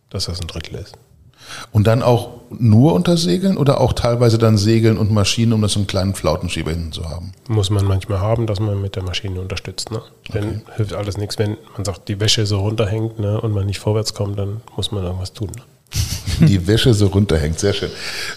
dass 0.09 0.26
das 0.26 0.39
ein 0.39 0.47
Drittel 0.47 0.76
ist. 0.76 0.93
Und 1.72 1.88
dann 1.88 2.01
auch 2.01 2.30
nur 2.49 2.93
unter 2.93 3.18
Segeln 3.18 3.57
oder 3.57 3.81
auch 3.81 3.93
teilweise 3.93 4.38
dann 4.38 4.57
Segeln 4.57 4.97
und 4.97 5.11
Maschinen, 5.11 5.53
um 5.53 5.61
das 5.61 5.73
so 5.73 5.80
einen 5.80 5.88
kleinen 5.88 6.14
Flautenschieber 6.14 6.72
hinten 6.72 6.91
zu 6.91 7.09
haben? 7.09 7.34
Muss 7.47 7.69
man 7.69 7.85
manchmal 7.85 8.19
haben, 8.19 8.47
dass 8.47 8.59
man 8.59 8.81
mit 8.81 8.95
der 8.95 9.03
Maschine 9.03 9.41
unterstützt. 9.41 9.91
Ne? 9.91 10.01
Denn 10.34 10.43
okay. 10.43 10.61
hilft 10.77 10.93
alles 10.93 11.18
nichts, 11.18 11.38
wenn 11.38 11.57
man 11.76 11.85
sagt, 11.85 12.07
die 12.07 12.19
Wäsche 12.19 12.45
so 12.45 12.59
runterhängt 12.59 13.19
ne, 13.19 13.39
und 13.39 13.53
man 13.53 13.65
nicht 13.65 13.80
vorwärts 13.80 14.14
kommt, 14.14 14.39
dann 14.39 14.61
muss 14.76 14.91
man 14.91 15.03
irgendwas 15.03 15.34
tun. 15.34 15.51
Ne? 15.55 15.64
die 16.47 16.68
Wäsche 16.68 16.93
so 16.93 17.07
runterhängt. 17.07 17.59
Sehr 17.59 17.73
schön. 17.73 17.89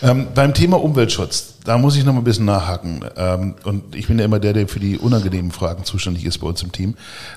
Ähm, 0.03 0.29
beim 0.35 0.55
Thema 0.55 0.81
Umweltschutz, 0.81 1.55
da 1.65 1.79
muss 1.79 1.97
ich 1.97 2.05
noch 2.05 2.13
mal 2.13 2.21
ein 2.21 2.25
bisschen 2.25 2.47
nachhaken. 2.47 3.05
Ähm, 3.17 3.55
und 3.65 3.95
ich 3.95 4.07
bin 4.07 4.19
ja 4.19 4.25
immer 4.25 4.39
der, 4.39 4.53
der 4.53 4.69
für 4.69 4.81
die 4.81 4.99
unangenehmen 4.99 5.51
Fragen 5.51 5.85
zuständig 5.85 6.25
ist 6.25 6.39
bei 6.39 6.47
uns 6.47 6.63
im 6.63 6.73
Team. 6.73 6.95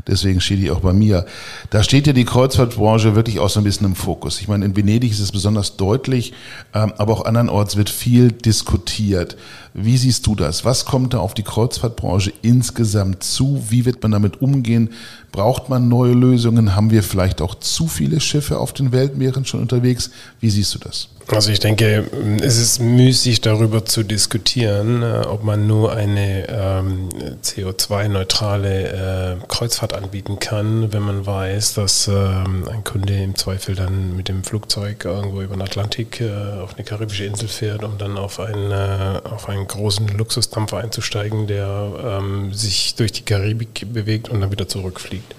Deswegen 0.08 0.40
steht 0.40 0.60
die 0.60 0.72
auch 0.72 0.80
bei 0.80 0.94
mir. 0.94 1.26
Da 1.70 1.84
steht 1.84 2.08
ja 2.08 2.14
die 2.14 2.26
Kreuzfahrtbranche 2.26 3.16
wirklich 3.16 3.40
auch 3.40 3.50
so 3.50 3.60
ein 3.60 3.64
bisschen 3.64 3.88
im 3.88 3.96
Fokus. 3.96 4.40
Ich 4.40 4.48
meine, 4.48 4.66
in 4.66 4.76
Venedig 4.76 5.12
ist 5.12 5.20
es 5.20 5.32
besonders 5.32 5.76
deutlich, 5.76 6.34
ähm, 6.74 6.94
aber 6.98 7.14
auch 7.14 7.26
andernorts 7.26 7.76
wird 7.76 7.90
viel 7.90 8.32
diskutiert. 8.32 9.36
Wie 9.74 9.98
siehst 9.98 10.28
du 10.28 10.36
das? 10.36 10.64
Was 10.64 10.86
kommt 10.86 11.14
da 11.14 11.18
auf 11.18 11.34
die 11.34 11.44
Kreuzfahrtbranche 11.44 12.32
insgesamt 12.44 13.24
zu? 13.24 13.64
Wie 13.70 13.86
wird 13.86 14.02
man 14.04 14.12
damit 14.12 14.42
umgehen? 14.42 14.90
Braucht 15.32 15.68
man 15.70 15.88
neue 15.88 16.14
Lösungen? 16.14 16.76
Haben 16.76 16.92
wir 16.92 17.02
vielleicht 17.02 17.42
auch 17.42 17.56
zu 17.56 17.88
viele 17.88 18.22
Schiffe 18.22 18.60
auf 18.60 18.72
den 18.72 18.92
Weltmeeren 18.92 19.46
schon 19.46 19.62
unterwegs? 19.62 20.12
Wie 20.40 20.52
siehst 20.52 20.76
du 20.76 20.80
das? 20.80 21.10
Also 21.28 21.52
ich 21.52 21.60
denke, 21.62 22.06
es 22.42 22.58
ist 22.58 22.80
müßig 22.80 23.40
darüber 23.40 23.86
zu 23.86 24.04
diskutieren, 24.04 25.04
äh, 25.04 25.26
ob 25.26 25.44
man 25.44 25.68
nur 25.68 25.94
eine 25.94 26.48
ähm, 26.50 27.10
CO2-neutrale 27.42 29.38
äh, 29.40 29.48
Kreuzfahrt 29.48 29.94
anbieten 29.94 30.40
kann, 30.40 30.92
wenn 30.92 31.02
man 31.02 31.26
weiß, 31.26 31.76
dass 31.76 32.10
ähm, 32.10 32.68
ein 32.70 32.84
Kunde 32.84 33.14
im 33.14 33.36
Zweifel 33.36 33.74
dann 33.74 34.18
mit 34.18 34.28
dem 34.28 34.44
Flugzeug 34.44 35.06
irgendwo 35.06 35.42
über 35.42 35.56
den 35.56 35.62
Atlantik 35.62 36.20
äh, 36.20 36.60
auf 36.62 36.76
eine 36.76 36.84
karibische 36.84 37.24
Insel 37.24 37.48
fährt, 37.48 37.84
um 37.84 37.98
dann 37.98 38.18
auf 38.18 38.42
einen, 38.42 38.72
äh, 38.72 39.22
auf 39.24 39.48
einen 39.48 39.66
großen 39.66 40.10
Luxusdampfer 40.10 40.80
einzusteigen, 40.80 41.48
der 41.48 42.20
ähm, 42.20 42.54
sich 42.54 42.96
durch 42.96 43.14
die 43.14 43.24
Karibik 43.24 43.94
bewegt 43.94 44.28
und 44.28 44.42
dann 44.42 44.52
wieder 44.52 44.68
zurückfliegt. 44.68 45.34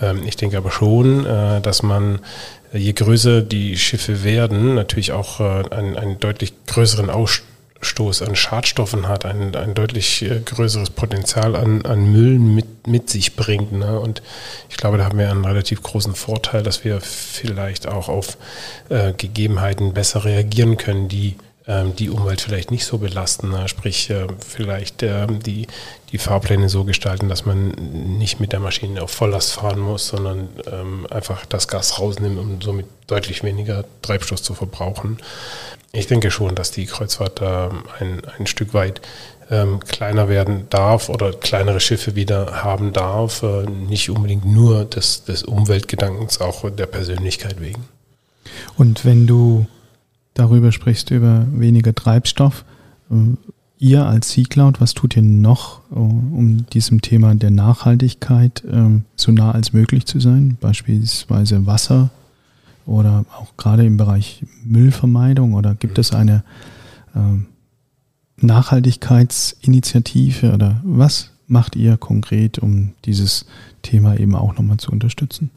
Ähm, 0.00 0.22
ich 0.26 0.36
denke 0.36 0.56
aber 0.56 0.70
schon, 0.70 1.26
äh, 1.26 1.60
dass 1.60 1.82
man 1.82 2.20
je 2.72 2.92
größer 2.92 3.42
die 3.42 3.76
Schiffe 3.76 4.24
werden, 4.24 4.74
natürlich 4.74 5.12
auch 5.12 5.40
äh, 5.40 5.64
einen, 5.70 5.96
einen 5.96 6.20
deutlich 6.20 6.54
größeren 6.66 7.10
Ausstoß 7.10 8.22
an 8.22 8.34
Schadstoffen 8.34 9.08
hat, 9.08 9.24
ein, 9.24 9.54
ein 9.54 9.74
deutlich 9.74 10.22
äh, 10.22 10.40
größeres 10.40 10.90
Potenzial 10.90 11.54
an, 11.56 11.84
an 11.84 12.10
Müll 12.10 12.38
mit, 12.38 12.86
mit 12.86 13.10
sich 13.10 13.36
bringt. 13.36 13.72
Ne? 13.72 13.98
Und 13.98 14.22
ich 14.70 14.76
glaube, 14.76 14.98
da 14.98 15.04
haben 15.04 15.18
wir 15.18 15.30
einen 15.30 15.44
relativ 15.44 15.82
großen 15.82 16.14
Vorteil, 16.14 16.62
dass 16.62 16.84
wir 16.84 17.00
vielleicht 17.00 17.86
auch 17.86 18.08
auf 18.08 18.38
äh, 18.88 19.12
Gegebenheiten 19.12 19.92
besser 19.92 20.24
reagieren 20.24 20.76
können, 20.76 21.08
die 21.08 21.36
die 21.66 22.10
Umwelt 22.10 22.40
vielleicht 22.40 22.70
nicht 22.70 22.84
so 22.84 22.98
belasten. 22.98 23.50
Ne? 23.50 23.68
Sprich, 23.68 24.10
äh, 24.10 24.26
vielleicht 24.46 25.02
ähm, 25.02 25.40
die, 25.40 25.68
die 26.10 26.18
Fahrpläne 26.18 26.68
so 26.68 26.84
gestalten, 26.84 27.28
dass 27.28 27.46
man 27.46 27.68
nicht 28.18 28.40
mit 28.40 28.52
der 28.52 28.60
Maschine 28.60 29.02
auf 29.02 29.12
Volllast 29.12 29.52
fahren 29.52 29.78
muss, 29.78 30.08
sondern 30.08 30.48
ähm, 30.70 31.06
einfach 31.08 31.46
das 31.46 31.68
Gas 31.68 32.00
rausnimmt, 32.00 32.38
um 32.38 32.60
somit 32.60 32.86
deutlich 33.06 33.44
weniger 33.44 33.84
Treibstoff 34.02 34.42
zu 34.42 34.54
verbrauchen. 34.54 35.18
Ich 35.92 36.06
denke 36.06 36.30
schon, 36.30 36.54
dass 36.54 36.70
die 36.70 36.86
Kreuzfahrt 36.86 37.42
ein, 37.42 38.22
ein 38.38 38.46
Stück 38.46 38.72
weit 38.72 39.02
ähm, 39.50 39.80
kleiner 39.80 40.28
werden 40.28 40.66
darf 40.70 41.10
oder 41.10 41.32
kleinere 41.32 41.78
Schiffe 41.78 42.16
wieder 42.16 42.64
haben 42.64 42.92
darf, 42.92 43.42
äh, 43.42 43.64
nicht 43.66 44.08
unbedingt 44.08 44.46
nur 44.46 44.86
des, 44.86 45.24
des 45.24 45.42
Umweltgedankens, 45.42 46.40
auch 46.40 46.68
der 46.70 46.86
Persönlichkeit 46.86 47.60
wegen. 47.60 47.84
Und 48.76 49.04
wenn 49.04 49.26
du 49.26 49.66
darüber 50.34 50.72
sprichst, 50.72 51.10
über 51.10 51.46
weniger 51.52 51.94
Treibstoff, 51.94 52.64
äh, 53.10 53.14
ihr 53.78 54.06
als 54.06 54.28
C-Cloud, 54.28 54.80
was 54.80 54.94
tut 54.94 55.16
ihr 55.16 55.22
noch, 55.22 55.80
äh, 55.90 55.96
um 55.96 56.66
diesem 56.72 57.02
Thema 57.02 57.34
der 57.34 57.50
Nachhaltigkeit 57.50 58.62
ähm, 58.70 59.04
so 59.16 59.32
nah 59.32 59.50
als 59.50 59.72
möglich 59.72 60.06
zu 60.06 60.20
sein? 60.20 60.56
Beispielsweise 60.60 61.66
Wasser 61.66 62.10
oder 62.86 63.24
auch 63.36 63.56
gerade 63.56 63.84
im 63.84 63.96
Bereich 63.96 64.44
Müllvermeidung? 64.64 65.54
Oder 65.54 65.74
gibt 65.74 65.98
es 65.98 66.12
eine 66.12 66.44
ähm, 67.14 67.46
Nachhaltigkeitsinitiative? 68.36 70.52
Oder 70.52 70.80
was 70.84 71.30
macht 71.48 71.74
ihr 71.76 71.96
konkret, 71.96 72.58
um 72.58 72.92
dieses 73.04 73.46
Thema 73.82 74.16
eben 74.18 74.34
auch 74.34 74.54
nochmal 74.54 74.78
zu 74.78 74.90
unterstützen? 74.90 75.50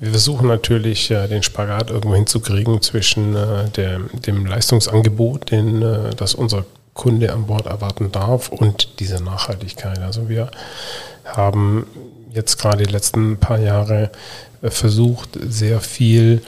Wir 0.00 0.10
versuchen 0.10 0.48
natürlich 0.48 1.10
äh, 1.10 1.26
den 1.28 1.42
Spagat 1.42 1.90
irgendwo 1.90 2.14
hinzukriegen 2.14 2.82
zwischen 2.82 3.34
äh, 3.34 3.68
der, 3.70 4.00
dem 4.26 4.46
Leistungsangebot, 4.46 5.50
den, 5.50 5.82
äh, 5.82 6.10
das 6.16 6.34
unser 6.34 6.64
Kunde 6.94 7.32
an 7.32 7.46
Bord 7.46 7.66
erwarten 7.66 8.12
darf 8.12 8.48
und 8.48 9.00
diese 9.00 9.22
Nachhaltigkeit. 9.22 10.00
Also 10.00 10.28
wir 10.28 10.50
haben 11.24 11.86
jetzt 12.32 12.58
gerade 12.58 12.84
die 12.84 12.92
letzten 12.92 13.38
paar 13.38 13.58
Jahre 13.58 14.10
versucht, 14.62 15.38
sehr 15.48 15.80
viel 15.80 16.42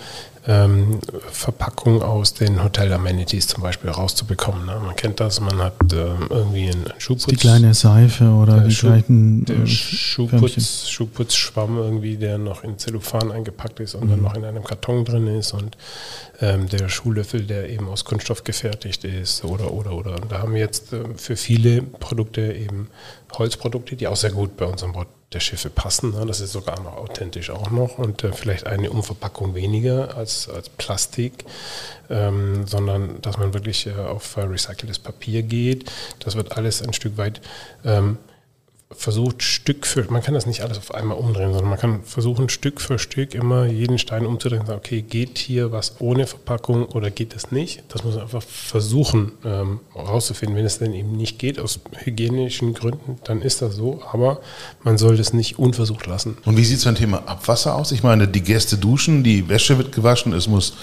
ähm, 0.47 0.98
Verpackung 1.31 2.02
aus 2.02 2.35
den 2.35 2.62
Hotel-Amenities 2.62 3.47
zum 3.47 3.62
Beispiel 3.62 3.90
rauszubekommen. 3.90 4.66
Ne? 4.66 4.81
Man 4.85 4.97
kennt 4.97 5.20
das, 5.20 5.40
man 5.40 5.59
hat 5.59 5.74
ähm, 5.93 6.27
irgendwie 6.31 6.70
einen 6.70 6.93
Schuhputz. 6.98 7.27
Die 7.27 7.36
kleine 7.36 7.74
Seife 7.74 8.24
oder 8.24 8.60
die 8.60 8.73
Schuh, 8.73 8.89
kleinen 8.89 9.44
der 9.44 9.59
äh, 9.59 9.66
Schuhputz, 9.66 10.89
Schuhputzschwamm 10.89 11.78
irgendwie, 11.78 12.16
der 12.16 12.39
noch 12.39 12.64
in 12.64 12.77
Zellophan 12.77 13.31
eingepackt 13.31 13.78
ist 13.81 13.94
und 13.94 14.06
mhm. 14.06 14.10
dann 14.10 14.23
noch 14.23 14.35
in 14.35 14.44
einem 14.44 14.64
Karton 14.64 15.05
drin 15.05 15.28
ist 15.28 15.52
und 15.52 15.77
ähm, 16.40 16.69
der 16.69 16.89
Schuhlöffel, 16.89 17.43
der 17.43 17.70
eben 17.70 17.89
aus 17.89 18.05
Kunststoff 18.05 18.43
gefertigt 18.43 19.05
ist 19.05 19.44
oder 19.44 19.73
oder 19.73 19.93
oder. 19.93 20.14
Und 20.20 20.32
da 20.32 20.40
haben 20.40 20.55
wir 20.55 20.60
jetzt 20.60 20.93
äh, 20.93 21.05
für 21.14 21.36
viele 21.36 21.82
Produkte 21.82 22.52
eben 22.52 22.89
Holzprodukte, 23.32 23.94
die 23.94 24.09
auch 24.09 24.16
sehr 24.16 24.32
gut 24.32 24.56
bei 24.56 24.66
uns 24.66 24.82
an 24.82 24.93
Bord 24.93 25.09
der 25.34 25.40
Schiffe 25.40 25.70
passen. 25.70 26.12
Ne? 26.12 26.24
Das 26.26 26.40
ist 26.40 26.52
sogar 26.52 26.80
noch 26.80 26.96
authentisch 26.96 27.50
auch 27.50 27.70
noch 27.70 27.98
und 27.98 28.24
äh, 28.24 28.32
vielleicht 28.32 28.66
eine 28.66 28.90
Umverpackung 28.90 29.54
weniger 29.54 30.16
als, 30.16 30.48
als 30.48 30.68
Plastik, 30.68 31.44
ähm, 32.10 32.66
sondern 32.66 33.20
dass 33.22 33.38
man 33.38 33.54
wirklich 33.54 33.86
äh, 33.86 33.94
auf 33.94 34.36
äh, 34.36 34.42
recyceltes 34.42 34.98
Papier 34.98 35.42
geht. 35.42 35.90
Das 36.20 36.36
wird 36.36 36.56
alles 36.56 36.82
ein 36.82 36.92
Stück 36.92 37.16
weit 37.16 37.40
ähm, 37.84 38.18
versucht 38.97 39.43
Stück 39.43 39.86
für, 39.86 40.10
man 40.10 40.23
kann 40.23 40.35
das 40.35 40.47
nicht 40.47 40.62
alles 40.62 40.78
auf 40.78 40.94
einmal 40.94 41.16
umdrehen, 41.16 41.52
sondern 41.52 41.70
man 41.70 41.78
kann 41.78 42.02
versuchen 42.05 42.48
Stück 42.48 42.81
für 42.81 42.98
Stück 42.98 43.35
immer 43.35 43.66
jeden 43.66 43.98
Stein 43.98 44.27
umzudrehen 44.27 44.66
sagen, 44.66 44.78
okay, 44.78 45.02
geht 45.02 45.39
hier 45.39 45.73
was 45.73 46.01
ohne 46.01 46.27
Verpackung 46.27 46.86
oder 46.86 47.10
geht 47.10 47.35
es 47.35 47.51
nicht? 47.51 47.82
Das 47.89 48.05
muss 48.05 48.14
man 48.14 48.24
einfach 48.24 48.43
versuchen 48.43 49.32
ähm, 49.44 49.81
herauszufinden. 49.94 50.56
Wenn 50.56 50.64
es 50.64 50.78
denn 50.78 50.93
eben 50.93 51.16
nicht 51.16 51.39
geht, 51.39 51.59
aus 51.59 51.81
hygienischen 52.05 52.74
Gründen, 52.74 53.19
dann 53.24 53.43
ist 53.43 53.62
das 53.62 53.74
so, 53.74 54.02
aber 54.10 54.40
man 54.82 54.98
soll 54.98 55.16
das 55.16 55.32
nicht 55.32 55.59
unversucht 55.59 56.06
lassen. 56.06 56.39
Und 56.44 56.56
wie 56.56 56.64
sieht 56.64 56.78
es 56.78 56.85
beim 56.85 56.94
Thema 56.94 57.23
Abwasser 57.27 57.74
aus? 57.74 57.93
Ich 57.93 58.02
meine, 58.02 58.28
die 58.28 58.43
Gäste 58.43 58.77
duschen, 58.77 59.24
die 59.24 59.48
Wäsche 59.48 59.78
wird 59.78 59.93
gewaschen, 59.93 60.32
es 60.32 60.48
muss 60.48 60.74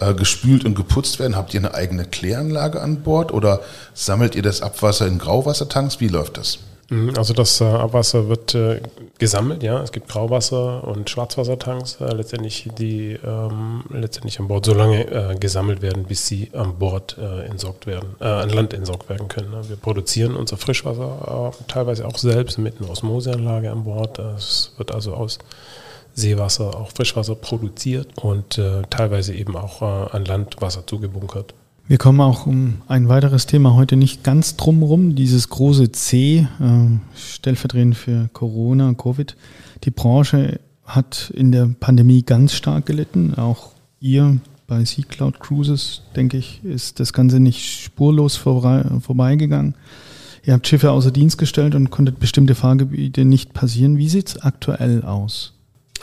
äh, 0.00 0.14
gespült 0.14 0.64
und 0.64 0.74
geputzt 0.74 1.18
werden. 1.18 1.36
Habt 1.36 1.54
ihr 1.54 1.60
eine 1.60 1.74
eigene 1.74 2.04
Kläranlage 2.04 2.80
an 2.80 3.02
Bord 3.02 3.32
oder 3.32 3.60
sammelt 3.94 4.34
ihr 4.34 4.42
das 4.42 4.60
Abwasser 4.60 5.06
in 5.06 5.18
Grauwassertanks? 5.18 6.00
Wie 6.00 6.08
läuft 6.08 6.36
das? 6.36 6.58
Mhm, 6.90 7.14
also 7.16 7.32
das 7.32 7.60
äh, 7.60 7.64
Abwasser 7.64 8.28
wird 8.28 8.54
äh, 8.54 8.80
gesammelt, 9.18 9.62
ja. 9.62 9.82
Es 9.82 9.92
gibt 9.92 10.08
Grauwasser- 10.08 10.84
und 10.84 11.08
Schwarzwassertanks, 11.08 12.00
äh, 12.00 12.12
letztendlich, 12.12 12.68
die 12.78 13.18
ähm, 13.24 13.84
letztendlich 13.90 14.38
an 14.40 14.48
Bord 14.48 14.66
so 14.66 14.74
lange 14.74 15.06
äh, 15.06 15.34
gesammelt 15.36 15.82
werden, 15.82 16.04
bis 16.04 16.26
sie 16.26 16.50
an 16.52 16.78
Bord 16.78 17.16
entsorgt 17.48 17.86
werden, 17.86 18.20
an 18.20 18.48
Land 18.50 18.74
entsorgt 18.74 19.08
werden 19.08 19.28
können. 19.28 19.50
Ne? 19.50 19.68
Wir 19.68 19.76
produzieren 19.76 20.36
unser 20.36 20.56
Frischwasser 20.56 21.52
teilweise 21.68 22.06
auch 22.06 22.18
selbst 22.18 22.58
mit 22.58 22.80
einer 22.80 22.90
Osmoseanlage 22.90 23.70
an 23.70 23.84
Bord. 23.84 24.18
Es 24.18 24.72
wird 24.76 24.92
also 24.92 25.14
aus 25.14 25.38
Seewasser 26.14 26.76
auch 26.76 26.90
Frischwasser 26.90 27.34
produziert 27.34 28.08
und 28.16 28.60
teilweise 28.90 29.34
eben 29.34 29.56
auch 29.56 29.82
an 29.82 30.24
Land 30.24 30.60
Wasser 30.60 30.86
zugebunkert. 30.86 31.54
Wir 31.86 31.98
kommen 31.98 32.22
auch 32.22 32.46
um 32.46 32.76
ein 32.88 33.10
weiteres 33.10 33.44
Thema 33.44 33.74
heute 33.74 33.96
nicht 33.96 34.24
ganz 34.24 34.56
drumherum, 34.56 35.14
dieses 35.14 35.50
große 35.50 35.92
C, 35.92 36.38
äh, 36.38 36.46
stellvertretend 37.14 37.94
für 37.94 38.30
Corona, 38.32 38.94
Covid. 38.94 39.36
Die 39.84 39.90
Branche 39.90 40.60
hat 40.86 41.30
in 41.36 41.52
der 41.52 41.68
Pandemie 41.78 42.22
ganz 42.22 42.54
stark 42.54 42.86
gelitten. 42.86 43.34
Auch 43.34 43.72
ihr 44.00 44.38
bei 44.66 44.82
Sea 44.86 45.04
Cloud 45.06 45.40
Cruises, 45.40 46.00
denke 46.16 46.38
ich, 46.38 46.64
ist 46.64 47.00
das 47.00 47.12
Ganze 47.12 47.38
nicht 47.38 47.82
spurlos 47.82 48.36
vorbei, 48.36 48.82
vorbeigegangen. 49.00 49.74
Ihr 50.42 50.54
habt 50.54 50.66
Schiffe 50.66 50.90
außer 50.90 51.10
Dienst 51.10 51.36
gestellt 51.36 51.74
und 51.74 51.90
konntet 51.90 52.18
bestimmte 52.18 52.54
Fahrgebiete 52.54 53.26
nicht 53.26 53.52
passieren. 53.52 53.98
Wie 53.98 54.08
sieht 54.08 54.28
es 54.28 54.42
aktuell 54.42 55.02
aus? 55.02 55.53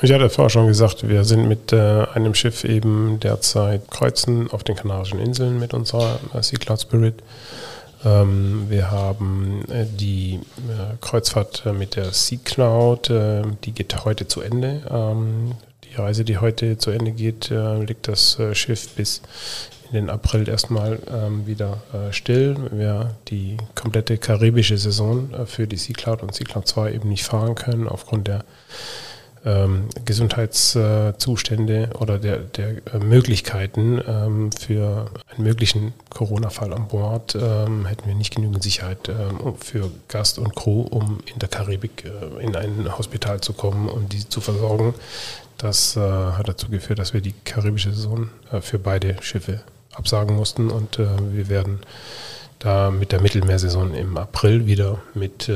Ich 0.03 0.11
hatte 0.11 0.31
vorher 0.31 0.49
schon 0.49 0.65
gesagt, 0.65 1.07
wir 1.07 1.23
sind 1.23 1.47
mit 1.47 1.71
äh, 1.73 2.05
einem 2.15 2.33
Schiff 2.33 2.63
eben 2.63 3.19
derzeit 3.19 3.91
kreuzen 3.91 4.49
auf 4.49 4.63
den 4.63 4.75
Kanarischen 4.75 5.19
Inseln 5.19 5.59
mit 5.59 5.75
unserer 5.75 6.19
äh, 6.33 6.41
Sea 6.41 6.57
Cloud 6.57 6.81
Spirit. 6.81 7.21
Ähm, 8.03 8.65
wir 8.67 8.89
haben 8.89 9.63
äh, 9.69 9.85
die 9.85 10.39
äh, 10.57 10.97
Kreuzfahrt 11.01 11.67
äh, 11.67 11.73
mit 11.73 11.97
der 11.97 12.13
Sea 12.13 12.39
Cloud, 12.43 13.11
äh, 13.11 13.43
die 13.63 13.73
geht 13.73 14.03
heute 14.03 14.27
zu 14.27 14.41
Ende. 14.41 14.81
Ähm, 14.89 15.51
die 15.83 15.93
Reise, 15.93 16.25
die 16.25 16.39
heute 16.39 16.79
zu 16.79 16.89
Ende 16.89 17.11
geht, 17.11 17.49
legt 17.49 18.07
das 18.07 18.37
Schiff 18.53 18.95
bis 18.95 19.21
in 19.89 19.95
den 19.95 20.09
April 20.09 20.47
erstmal 20.47 20.99
ähm, 21.13 21.45
wieder 21.45 21.81
still. 22.11 22.55
Wir 22.71 23.13
die 23.27 23.57
komplette 23.75 24.17
karibische 24.17 24.77
Saison 24.77 25.29
für 25.47 25.67
die 25.67 25.75
Sea 25.75 25.93
Cloud 25.93 26.23
und 26.23 26.33
Sea 26.33 26.45
Cloud 26.45 26.65
2 26.65 26.93
eben 26.93 27.09
nicht 27.09 27.25
fahren 27.25 27.55
können 27.55 27.89
aufgrund 27.89 28.29
der 28.29 28.45
ähm, 29.45 29.87
Gesundheitszustände 30.05 31.89
oder 31.99 32.19
der, 32.19 32.37
der 32.37 32.69
äh, 32.93 32.99
Möglichkeiten 32.99 34.01
ähm, 34.07 34.51
für 34.51 35.09
einen 35.33 35.43
möglichen 35.43 35.93
Corona-Fall 36.09 36.73
an 36.73 36.87
Bord 36.87 37.35
ähm, 37.35 37.85
hätten 37.85 38.07
wir 38.07 38.15
nicht 38.15 38.35
genügend 38.35 38.61
Sicherheit 38.61 39.09
ähm, 39.09 39.55
für 39.59 39.89
Gast 40.07 40.37
und 40.37 40.55
Crew, 40.55 40.81
um 40.81 41.19
in 41.25 41.39
der 41.39 41.49
Karibik 41.49 42.05
äh, 42.05 42.43
in 42.43 42.55
ein 42.55 42.97
Hospital 42.97 43.41
zu 43.41 43.53
kommen 43.53 43.89
und 43.89 44.03
um 44.03 44.09
die 44.09 44.27
zu 44.27 44.41
versorgen. 44.41 44.93
Das 45.57 45.95
äh, 45.95 45.99
hat 45.99 46.47
dazu 46.47 46.69
geführt, 46.69 46.99
dass 46.99 47.13
wir 47.13 47.21
die 47.21 47.33
karibische 47.43 47.91
Saison 47.91 48.29
äh, 48.51 48.61
für 48.61 48.79
beide 48.79 49.17
Schiffe 49.21 49.61
absagen 49.93 50.37
mussten 50.37 50.71
und 50.71 50.99
wir 50.99 51.49
werden 51.49 51.81
da 52.59 52.91
mit 52.91 53.11
der 53.11 53.19
Mittelmeersaison 53.19 53.93
im 53.93 54.15
April 54.15 54.65
wieder 54.65 54.99
mit 55.13 55.51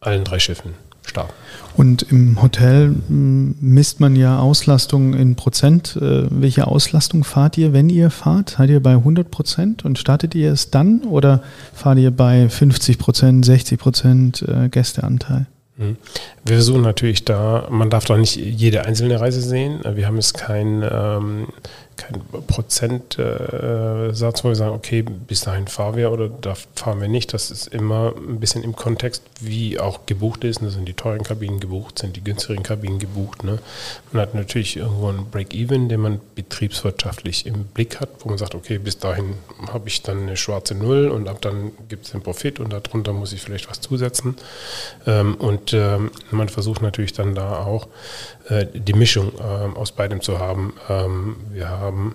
allen 0.00 0.24
drei 0.24 0.38
Schiffen 0.38 0.72
starten. 1.08 1.32
Und 1.76 2.02
im 2.10 2.42
Hotel 2.42 2.94
hm, 3.06 3.56
misst 3.60 4.00
man 4.00 4.16
ja 4.16 4.38
Auslastung 4.38 5.14
in 5.14 5.36
Prozent. 5.36 5.96
Äh, 5.96 6.26
welche 6.30 6.66
Auslastung 6.66 7.24
fahrt 7.24 7.56
ihr, 7.56 7.72
wenn 7.72 7.88
ihr 7.88 8.10
fahrt? 8.10 8.56
Seid 8.58 8.70
ihr 8.70 8.82
bei 8.82 8.92
100 8.92 9.30
Prozent 9.30 9.84
und 9.84 9.98
startet 9.98 10.34
ihr 10.34 10.52
es 10.52 10.70
dann 10.70 11.02
oder 11.02 11.42
fahrt 11.72 11.98
ihr 11.98 12.10
bei 12.10 12.48
50 12.48 12.98
Prozent, 12.98 13.44
60 13.44 13.78
Prozent 13.78 14.42
äh, 14.42 14.68
Gästeanteil? 14.68 15.46
Mhm. 15.76 15.96
Wir 16.44 16.56
versuchen 16.56 16.82
natürlich 16.82 17.24
da, 17.24 17.68
man 17.70 17.90
darf 17.90 18.04
da 18.04 18.16
nicht 18.16 18.36
jede 18.36 18.84
einzelne 18.84 19.20
Reise 19.20 19.40
sehen. 19.40 19.80
Wir 19.94 20.06
haben 20.06 20.16
jetzt 20.16 20.34
kein 20.34 20.82
ähm, 20.82 21.46
kein 21.98 22.22
Prozentsatz, 22.46 24.44
wo 24.44 24.48
wir 24.48 24.56
sagen, 24.56 24.74
okay, 24.74 25.02
bis 25.02 25.42
dahin 25.42 25.66
fahren 25.66 25.96
wir 25.96 26.10
oder 26.10 26.28
da 26.28 26.54
fahren 26.74 27.00
wir 27.00 27.08
nicht. 27.08 27.34
Das 27.34 27.50
ist 27.50 27.66
immer 27.66 28.14
ein 28.16 28.40
bisschen 28.40 28.64
im 28.64 28.74
Kontext, 28.74 29.22
wie 29.40 29.78
auch 29.78 30.06
gebucht 30.06 30.44
ist. 30.44 30.62
Da 30.62 30.70
sind 30.70 30.86
die 30.86 30.94
teuren 30.94 31.24
Kabinen 31.24 31.60
gebucht, 31.60 31.98
sind 31.98 32.16
die 32.16 32.24
günstigen 32.24 32.62
Kabinen 32.62 32.98
gebucht. 32.98 33.44
Ne? 33.44 33.58
Man 34.12 34.22
hat 34.22 34.34
natürlich 34.34 34.76
irgendwo 34.76 35.08
einen 35.08 35.28
Break-Even, 35.30 35.88
den 35.88 36.00
man 36.00 36.20
betriebswirtschaftlich 36.34 37.44
im 37.46 37.64
Blick 37.64 38.00
hat, 38.00 38.08
wo 38.20 38.28
man 38.28 38.38
sagt, 38.38 38.54
okay, 38.54 38.78
bis 38.78 38.98
dahin 38.98 39.34
habe 39.72 39.88
ich 39.88 40.02
dann 40.02 40.22
eine 40.22 40.36
schwarze 40.36 40.74
Null 40.74 41.08
und 41.08 41.28
ab 41.28 41.42
dann 41.42 41.72
gibt 41.88 42.06
es 42.06 42.12
den 42.12 42.22
Profit 42.22 42.60
und 42.60 42.72
darunter 42.72 43.12
muss 43.12 43.32
ich 43.32 43.42
vielleicht 43.42 43.68
was 43.68 43.80
zusetzen. 43.80 44.36
Ähm, 45.06 45.34
und 45.34 45.72
ähm, 45.72 46.10
man 46.30 46.48
versucht 46.48 46.80
natürlich 46.80 47.12
dann 47.12 47.34
da 47.34 47.58
auch 47.64 47.88
äh, 48.48 48.66
die 48.72 48.94
Mischung 48.94 49.32
ähm, 49.40 49.76
aus 49.76 49.92
beidem 49.92 50.20
zu 50.20 50.38
haben. 50.38 50.74
wir 51.52 51.68
haben 51.68 52.14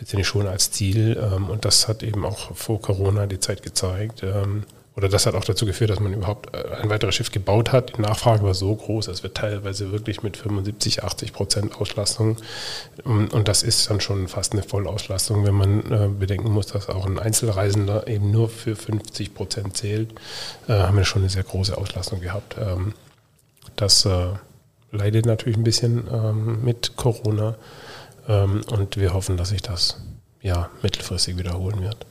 letztendlich 0.00 0.26
schon 0.26 0.46
als 0.46 0.70
Ziel. 0.72 1.18
Ähm, 1.20 1.48
und 1.48 1.64
das 1.64 1.86
hat 1.86 2.02
eben 2.02 2.24
auch 2.24 2.56
vor 2.56 2.80
Corona 2.80 3.26
die 3.26 3.38
Zeit 3.38 3.62
gezeigt. 3.62 4.22
Ähm, 4.22 4.64
oder 4.96 5.08
das 5.08 5.24
hat 5.24 5.34
auch 5.34 5.44
dazu 5.44 5.66
geführt, 5.66 5.90
dass 5.90 6.00
man 6.00 6.12
überhaupt 6.12 6.54
äh, 6.54 6.74
ein 6.82 6.90
weiteres 6.90 7.14
Schiff 7.14 7.30
gebaut 7.30 7.70
hat. 7.70 7.96
Die 7.96 8.02
Nachfrage 8.02 8.42
war 8.42 8.54
so 8.54 8.74
groß, 8.74 9.06
dass 9.06 9.22
wir 9.22 9.32
teilweise 9.32 9.92
wirklich 9.92 10.22
mit 10.22 10.36
75, 10.36 11.04
80 11.04 11.32
Prozent 11.32 11.80
Auslastung, 11.80 12.36
und 13.04 13.48
das 13.48 13.62
ist 13.62 13.88
dann 13.88 14.00
schon 14.00 14.28
fast 14.28 14.52
eine 14.52 14.62
Vollauslastung, 14.62 15.46
wenn 15.46 15.54
man 15.54 15.92
äh, 15.92 16.08
bedenken 16.08 16.50
muss, 16.50 16.66
dass 16.66 16.88
auch 16.88 17.06
ein 17.06 17.18
Einzelreisender 17.18 18.08
eben 18.08 18.30
nur 18.30 18.48
für 18.48 18.76
50 18.76 19.32
Prozent 19.32 19.76
zählt, 19.76 20.12
äh, 20.68 20.72
haben 20.72 20.96
wir 20.96 21.04
schon 21.04 21.22
eine 21.22 21.30
sehr 21.30 21.44
große 21.44 21.78
Auslastung 21.78 22.20
gehabt. 22.20 22.56
Ähm, 22.60 22.94
das 23.76 24.06
leidet 24.92 25.26
natürlich 25.26 25.56
ein 25.56 25.64
bisschen 25.64 26.04
mit 26.62 26.96
Corona. 26.96 27.56
Ähm, 28.28 28.62
und 28.70 28.96
wir 28.96 29.12
hoffen, 29.12 29.36
dass 29.36 29.50
sich 29.50 29.62
das 29.62 29.96
ja 30.42 30.70
mittelfristig 30.82 31.36
wiederholen 31.36 31.82
wird. 31.82 32.06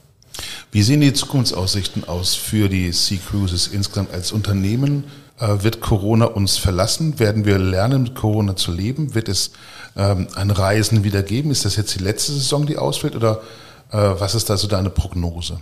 Wie 0.72 0.84
sehen 0.84 1.02
die 1.02 1.14
Zukunftsaussichten 1.14 2.08
aus 2.08 2.36
für 2.36 2.70
die 2.70 2.92
Sea 2.92 3.18
Cruises 3.18 3.68
insgesamt 3.68 4.14
als 4.14 4.32
Unternehmen? 4.32 5.06
Äh, 5.40 5.64
wird 5.64 5.82
Corona 5.82 6.26
uns 6.26 6.58
verlassen? 6.58 7.20
Werden 7.20 7.46
wir 7.46 7.58
lernen, 7.58 8.04
mit 8.04 8.16
Corona 8.16 8.56
zu 8.56 8.72
leben? 8.72 9.16
Wird 9.16 9.30
es 9.30 9.52
ähm, 9.96 10.28
ein 10.36 10.52
Reisen 10.52 11.04
wieder 11.04 11.24
geben? 11.24 11.52
Ist 11.52 11.66
das 11.66 11.76
jetzt 11.76 11.96
die 11.96 12.04
letzte 12.04 12.34
Saison, 12.34 12.66
die 12.66 12.78
ausfällt? 12.78 13.16
Oder 13.16 13.42
äh, 13.92 13.98
was 13.98 14.36
ist 14.36 14.50
da 14.50 14.58
so 14.58 14.68
deine 14.68 14.90
Prognose? 14.90 15.60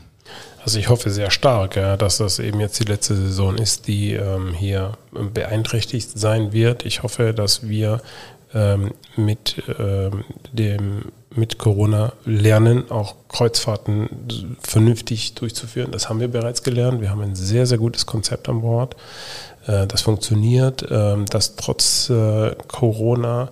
Also 0.63 0.79
ich 0.79 0.89
hoffe 0.89 1.09
sehr 1.09 1.31
stark, 1.31 1.75
ja, 1.75 1.97
dass 1.97 2.17
das 2.17 2.39
eben 2.39 2.59
jetzt 2.59 2.79
die 2.79 2.85
letzte 2.85 3.15
Saison 3.15 3.55
ist, 3.55 3.87
die 3.87 4.13
ähm, 4.13 4.53
hier 4.53 4.93
beeinträchtigt 5.11 6.17
sein 6.17 6.51
wird. 6.51 6.85
Ich 6.85 7.03
hoffe, 7.03 7.33
dass 7.33 7.67
wir 7.67 8.01
ähm, 8.53 8.93
mit 9.15 9.63
ähm, 9.79 10.23
dem 10.51 11.05
mit 11.37 11.57
Corona 11.57 12.13
lernen, 12.25 12.89
auch 12.89 13.15
Kreuzfahrten 13.29 14.57
vernünftig 14.59 15.35
durchzuführen. 15.35 15.91
Das 15.91 16.09
haben 16.09 16.19
wir 16.19 16.29
bereits 16.29 16.63
gelernt. 16.63 16.99
Wir 16.99 17.11
haben 17.11 17.21
ein 17.21 17.35
sehr, 17.35 17.65
sehr 17.67 17.77
gutes 17.77 18.05
Konzept 18.05 18.49
an 18.49 18.61
Bord. 18.61 18.95
Äh, 19.67 19.87
das 19.87 20.01
funktioniert, 20.01 20.81
äh, 20.83 21.15
das 21.29 21.55
trotz 21.55 22.09
äh, 22.09 22.55
Corona 22.67 23.49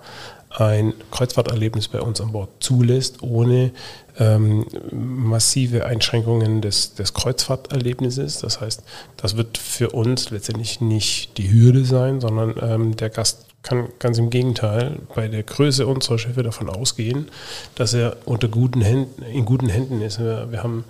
ein 0.56 0.94
Kreuzfahrterlebnis 1.10 1.88
bei 1.88 2.00
uns 2.00 2.20
an 2.20 2.32
Bord 2.32 2.48
zulässt, 2.60 3.22
ohne 3.22 3.72
ähm, 4.18 4.64
massive 4.90 5.84
Einschränkungen 5.84 6.62
des, 6.62 6.94
des 6.94 7.12
Kreuzfahrterlebnisses. 7.12 8.40
Das 8.40 8.60
heißt, 8.60 8.82
das 9.18 9.36
wird 9.36 9.58
für 9.58 9.90
uns 9.90 10.30
letztendlich 10.30 10.80
nicht 10.80 11.36
die 11.36 11.52
Hürde 11.52 11.84
sein, 11.84 12.20
sondern 12.20 12.54
ähm, 12.60 12.96
der 12.96 13.10
Gast 13.10 13.46
kann 13.66 13.88
ganz 13.98 14.16
im 14.18 14.30
Gegenteil 14.30 15.00
bei 15.14 15.26
der 15.28 15.42
Größe 15.42 15.86
unserer 15.86 16.18
Schiffe 16.18 16.42
davon 16.42 16.70
ausgehen, 16.70 17.26
dass 17.74 17.94
er 17.94 18.16
unter 18.24 18.48
guten 18.48 18.80
Händen, 18.80 19.22
in 19.22 19.44
guten 19.44 19.68
Händen 19.68 20.00
ist. 20.00 20.20
Wir, 20.20 20.62
haben 20.62 20.84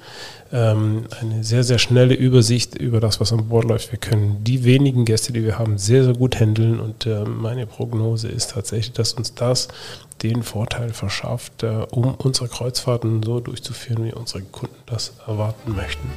ähm, 0.52 1.06
eine 1.20 1.42
sehr, 1.42 1.64
sehr 1.64 1.78
schnelle 1.78 2.14
Übersicht 2.14 2.74
über 2.76 3.00
das, 3.00 3.18
was 3.18 3.32
an 3.32 3.48
Bord 3.48 3.64
läuft. 3.64 3.92
Wir 3.92 3.98
können 3.98 4.44
die 4.44 4.64
wenigen 4.64 5.06
Gäste, 5.06 5.32
die 5.32 5.42
wir 5.42 5.58
haben, 5.58 5.78
sehr, 5.78 6.04
sehr 6.04 6.14
gut 6.14 6.38
handeln 6.38 6.78
und 6.78 7.06
äh, 7.06 7.24
meine 7.24 7.66
Prognose 7.66 8.28
ist 8.28 8.50
tatsächlich, 8.50 8.92
dass 8.92 9.14
uns 9.14 9.34
das 9.34 9.68
den 10.22 10.42
Vorteil 10.42 10.90
verschafft, 10.90 11.62
äh, 11.62 11.86
um 11.90 12.14
unsere 12.14 12.48
Kreuzfahrten 12.48 13.22
so 13.22 13.40
durchzuführen, 13.40 14.04
wie 14.04 14.12
unsere 14.12 14.42
Kunden 14.42 14.76
das 14.84 15.14
erwarten 15.26 15.74
möchten. 15.74 16.08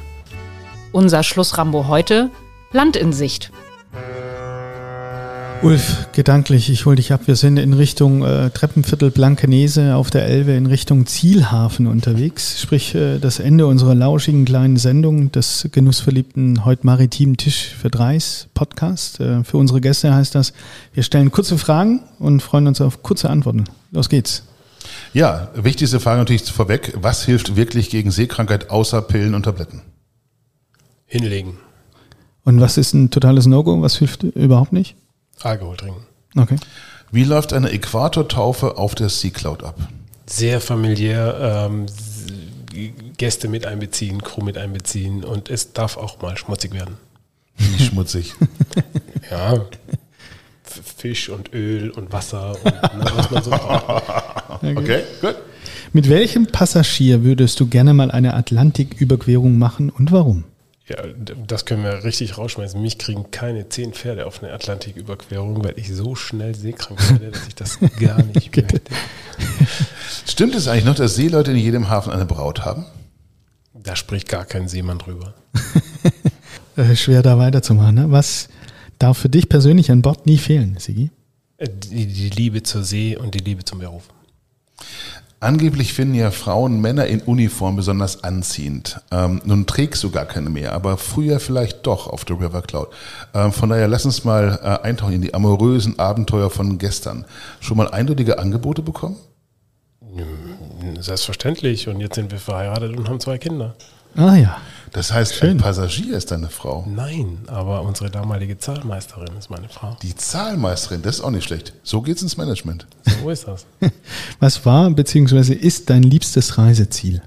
Unser 0.92 1.22
Schlussrambo 1.22 1.86
heute, 1.86 2.30
Land 2.72 2.96
in 2.96 3.12
Sicht. 3.12 3.50
Ulf, 5.62 6.08
gedanklich, 6.12 6.70
ich 6.70 6.86
hole 6.86 6.96
dich 6.96 7.12
ab. 7.12 7.20
Wir 7.26 7.36
sind 7.36 7.58
in 7.58 7.74
Richtung 7.74 8.24
äh, 8.24 8.48
Treppenviertel 8.48 9.10
Blankenese 9.10 9.94
auf 9.94 10.08
der 10.08 10.24
Elbe 10.24 10.52
in 10.52 10.64
Richtung 10.64 11.04
Zielhafen 11.04 11.86
unterwegs. 11.86 12.62
Sprich, 12.62 12.94
äh, 12.94 13.18
das 13.18 13.40
Ende 13.40 13.66
unserer 13.66 13.94
lauschigen 13.94 14.46
kleinen 14.46 14.78
Sendung 14.78 15.30
des 15.32 15.68
genussverliebten 15.70 16.64
heute 16.64 16.86
maritimen 16.86 17.36
Tisch 17.36 17.74
für 17.78 17.90
Dreis 17.90 18.48
Podcast. 18.54 19.20
Äh, 19.20 19.44
für 19.44 19.58
unsere 19.58 19.82
Gäste 19.82 20.14
heißt 20.14 20.34
das, 20.34 20.54
wir 20.94 21.02
stellen 21.02 21.30
kurze 21.30 21.58
Fragen 21.58 22.04
und 22.18 22.42
freuen 22.42 22.66
uns 22.66 22.80
auf 22.80 23.02
kurze 23.02 23.28
Antworten. 23.28 23.64
Los 23.92 24.08
geht's. 24.08 24.44
Ja, 25.12 25.50
wichtigste 25.54 26.00
Frage 26.00 26.20
natürlich 26.20 26.44
vorweg. 26.44 26.94
Was 27.02 27.26
hilft 27.26 27.56
wirklich 27.56 27.90
gegen 27.90 28.10
Seekrankheit 28.10 28.70
außer 28.70 29.02
Pillen 29.02 29.34
und 29.34 29.42
Tabletten? 29.42 29.82
Hinlegen. 31.04 31.58
Und 32.44 32.62
was 32.62 32.78
ist 32.78 32.94
ein 32.94 33.10
totales 33.10 33.44
No-Go? 33.44 33.82
Was 33.82 33.98
hilft 33.98 34.22
überhaupt 34.22 34.72
nicht? 34.72 34.96
Alkohol 35.42 35.76
trinken. 35.76 36.06
Okay. 36.36 36.56
Wie 37.10 37.24
läuft 37.24 37.52
eine 37.52 37.70
Äquatortaufe 37.70 38.76
auf 38.76 38.94
der 38.94 39.08
Sea 39.08 39.30
Cloud 39.30 39.64
ab? 39.64 39.76
Sehr 40.26 40.60
familiär. 40.60 41.68
Ähm, 41.68 41.86
Gäste 43.16 43.48
mit 43.48 43.66
einbeziehen, 43.66 44.22
Crew 44.22 44.42
mit 44.44 44.56
einbeziehen 44.56 45.24
und 45.24 45.50
es 45.50 45.72
darf 45.72 45.96
auch 45.96 46.22
mal 46.22 46.36
schmutzig 46.36 46.72
werden. 46.72 46.96
Wie 47.58 47.82
schmutzig? 47.82 48.34
ja. 49.30 49.66
Fisch 50.62 51.28
und 51.28 51.52
Öl 51.52 51.90
und 51.90 52.12
Wasser 52.12 52.52
und 52.52 52.64
ne, 52.64 53.12
was 53.14 53.30
man 53.30 53.42
so 53.42 53.50
braucht. 53.50 54.04
Okay, 54.62 55.04
gut. 55.22 55.36
Mit 55.94 56.10
welchem 56.10 56.46
Passagier 56.46 57.24
würdest 57.24 57.58
du 57.60 57.66
gerne 57.66 57.94
mal 57.94 58.10
eine 58.10 58.34
Atlantiküberquerung 58.34 59.56
machen 59.56 59.88
und 59.88 60.12
warum? 60.12 60.44
Ja, 60.90 61.04
das 61.46 61.66
können 61.66 61.84
wir 61.84 62.02
richtig 62.02 62.36
rausschmeißen. 62.36 62.82
Mich 62.82 62.98
kriegen 62.98 63.30
keine 63.30 63.68
zehn 63.68 63.92
Pferde 63.92 64.26
auf 64.26 64.42
eine 64.42 64.52
Atlantiküberquerung, 64.52 65.62
weil 65.62 65.74
ich 65.76 65.94
so 65.94 66.16
schnell 66.16 66.56
seekrank 66.56 66.98
werde, 67.10 67.30
dass 67.30 67.46
ich 67.46 67.54
das 67.54 67.78
gar 68.00 68.20
nicht 68.24 68.56
möchte. 68.56 68.80
Stimmt 70.26 70.56
es 70.56 70.66
eigentlich 70.66 70.86
noch, 70.86 70.96
dass 70.96 71.14
Seeleute 71.14 71.52
in 71.52 71.58
jedem 71.58 71.90
Hafen 71.90 72.12
eine 72.12 72.26
Braut 72.26 72.64
haben? 72.64 72.86
Da 73.72 73.94
spricht 73.94 74.28
gar 74.28 74.44
kein 74.44 74.66
Seemann 74.68 74.98
drüber. 74.98 75.34
Äh, 76.76 76.94
schwer 76.94 77.20
da 77.22 77.36
weiterzumachen. 77.36 77.96
Ne? 77.96 78.10
Was 78.12 78.48
darf 79.00 79.18
für 79.18 79.28
dich 79.28 79.48
persönlich 79.48 79.90
an 79.90 80.02
Bord 80.02 80.26
nie 80.26 80.38
fehlen, 80.38 80.76
Sigi? 80.78 81.10
Die, 81.60 82.06
die 82.06 82.30
Liebe 82.30 82.62
zur 82.62 82.84
See 82.84 83.16
und 83.16 83.34
die 83.34 83.40
Liebe 83.40 83.64
zum 83.64 83.80
Beruf. 83.80 84.04
Angeblich 85.42 85.94
finden 85.94 86.14
ja 86.14 86.30
Frauen 86.30 86.82
Männer 86.82 87.06
in 87.06 87.22
Uniform 87.22 87.74
besonders 87.74 88.22
anziehend. 88.24 89.00
Ähm, 89.10 89.40
nun 89.46 89.66
trägst 89.66 90.04
du 90.04 90.10
gar 90.10 90.26
keine 90.26 90.50
mehr, 90.50 90.74
aber 90.74 90.98
früher 90.98 91.40
vielleicht 91.40 91.86
doch 91.86 92.08
auf 92.08 92.26
der 92.26 92.38
River 92.38 92.60
Cloud. 92.60 92.88
Ähm, 93.32 93.50
von 93.50 93.70
daher 93.70 93.88
lass 93.88 94.04
uns 94.04 94.22
mal 94.24 94.60
äh, 94.62 94.86
eintauchen 94.86 95.14
in 95.14 95.22
die 95.22 95.32
amorösen 95.32 95.98
Abenteuer 95.98 96.50
von 96.50 96.76
gestern. 96.76 97.24
Schon 97.60 97.78
mal 97.78 97.88
eindeutige 97.88 98.38
Angebote 98.38 98.82
bekommen? 98.82 99.16
Selbstverständlich. 100.98 101.88
Und 101.88 102.00
jetzt 102.00 102.16
sind 102.16 102.30
wir 102.30 102.38
verheiratet 102.38 102.94
und 102.94 103.08
haben 103.08 103.20
zwei 103.20 103.38
Kinder. 103.38 103.76
Ah 104.16 104.36
ja. 104.36 104.60
Das 104.92 105.12
heißt, 105.12 105.36
Schön. 105.36 105.50
ein 105.50 105.56
Passagier 105.58 106.16
ist 106.16 106.32
deine 106.32 106.48
Frau? 106.48 106.84
Nein, 106.88 107.38
aber 107.46 107.82
unsere 107.82 108.10
damalige 108.10 108.58
Zahlmeisterin 108.58 109.36
ist 109.38 109.48
meine 109.48 109.68
Frau. 109.68 109.96
Die 110.02 110.16
Zahlmeisterin, 110.16 111.02
das 111.02 111.16
ist 111.16 111.20
auch 111.20 111.30
nicht 111.30 111.44
schlecht. 111.44 111.74
So 111.84 112.02
geht's 112.02 112.22
ins 112.22 112.36
Management. 112.36 112.86
So 113.22 113.30
ist 113.30 113.46
das. 113.46 113.66
Was 114.40 114.66
war 114.66 114.90
bzw. 114.90 115.54
ist 115.54 115.90
dein 115.90 116.02
liebstes 116.02 116.58
Reiseziel? 116.58 117.22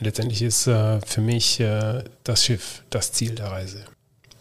Letztendlich 0.00 0.42
ist 0.42 0.66
äh, 0.68 1.00
für 1.00 1.20
mich 1.20 1.58
äh, 1.58 2.04
das 2.22 2.44
Schiff 2.44 2.82
das 2.90 3.12
Ziel 3.12 3.34
der 3.34 3.50
Reise. 3.50 3.84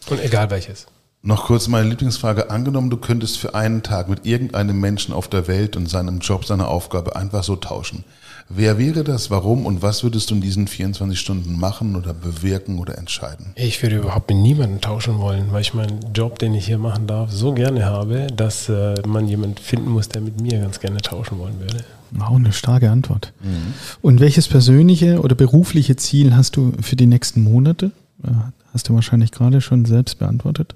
Und 0.10 0.24
egal 0.24 0.50
welches. 0.52 0.86
Noch 1.22 1.46
kurz 1.46 1.68
meine 1.68 1.88
Lieblingsfrage. 1.90 2.50
Angenommen, 2.50 2.90
du 2.90 2.98
könntest 2.98 3.38
für 3.38 3.56
einen 3.56 3.82
Tag 3.82 4.10
mit 4.10 4.26
irgendeinem 4.26 4.80
Menschen 4.80 5.14
auf 5.14 5.28
der 5.28 5.48
Welt 5.48 5.78
und 5.78 5.90
seinem 5.90 6.20
Job, 6.20 6.46
seiner 6.46 6.68
Aufgabe 6.68 7.16
einfach 7.16 7.44
so 7.44 7.56
tauschen. 7.56 8.04
Wer 8.50 8.78
wäre 8.78 9.04
das, 9.04 9.30
warum 9.30 9.66
und 9.66 9.82
was 9.82 10.04
würdest 10.04 10.30
du 10.30 10.36
in 10.36 10.42
diesen 10.42 10.68
24 10.68 11.20
Stunden 11.20 11.58
machen 11.60 11.96
oder 11.96 12.14
bewirken 12.14 12.80
oder 12.80 12.98
entscheiden? 12.98 13.54
Ich 13.56 13.82
würde 13.82 13.98
überhaupt 13.98 14.30
mit 14.30 14.40
niemandem 14.40 14.82
tauschen 14.82 15.20
wollen, 15.20 15.52
weil 15.52 15.62
ich 15.62 15.74
meinen 15.74 16.00
Job, 16.14 16.40
den 16.40 16.54
ich 16.54 16.66
hier 16.66 16.78
machen 16.78 17.08
darf, 17.08 17.32
so 17.32 17.54
gerne 17.54 17.86
habe, 17.86 18.28
dass 18.28 18.70
äh, 18.70 18.96
man 19.08 19.28
jemanden 19.28 19.58
finden 19.58 19.90
muss, 19.90 20.10
der 20.10 20.22
mit 20.22 20.42
mir 20.42 20.60
ganz 20.60 20.80
gerne 20.80 20.98
tauschen 20.98 21.40
wollen 21.40 21.60
würde. 21.60 21.84
Wow, 22.12 22.36
eine 22.36 22.54
starke 22.54 22.92
Antwort. 22.92 23.34
Mhm. 23.42 23.74
Und 24.02 24.20
welches 24.20 24.48
persönliche 24.48 25.20
oder 25.22 25.36
berufliche 25.36 25.96
Ziel 25.96 26.36
hast 26.36 26.56
du 26.56 26.74
für 26.82 26.96
die 26.96 27.08
nächsten 27.08 27.44
Monate? 27.44 27.92
Äh, 28.24 28.30
hast 28.74 28.90
du 28.90 28.94
wahrscheinlich 28.94 29.32
gerade 29.32 29.62
schon 29.62 29.86
selbst 29.86 30.20
beantwortet. 30.20 30.76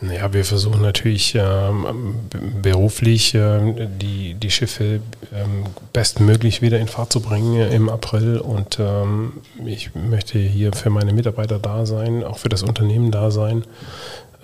Ja, 0.00 0.32
wir 0.32 0.44
versuchen 0.44 0.80
natürlich 0.80 1.34
ähm, 1.34 2.14
beruflich 2.62 3.34
äh, 3.34 3.88
die, 4.00 4.34
die 4.34 4.50
Schiffe 4.50 5.00
ähm, 5.34 5.64
bestmöglich 5.92 6.62
wieder 6.62 6.78
in 6.78 6.86
Fahrt 6.86 7.12
zu 7.12 7.20
bringen 7.20 7.56
äh, 7.56 7.74
im 7.74 7.88
April 7.88 8.38
und 8.38 8.78
ähm, 8.78 9.32
ich 9.66 9.94
möchte 9.94 10.38
hier 10.38 10.72
für 10.72 10.90
meine 10.90 11.12
Mitarbeiter 11.12 11.58
da 11.58 11.84
sein, 11.84 12.22
auch 12.22 12.38
für 12.38 12.48
das 12.48 12.62
Unternehmen 12.62 13.10
da 13.10 13.32
sein 13.32 13.64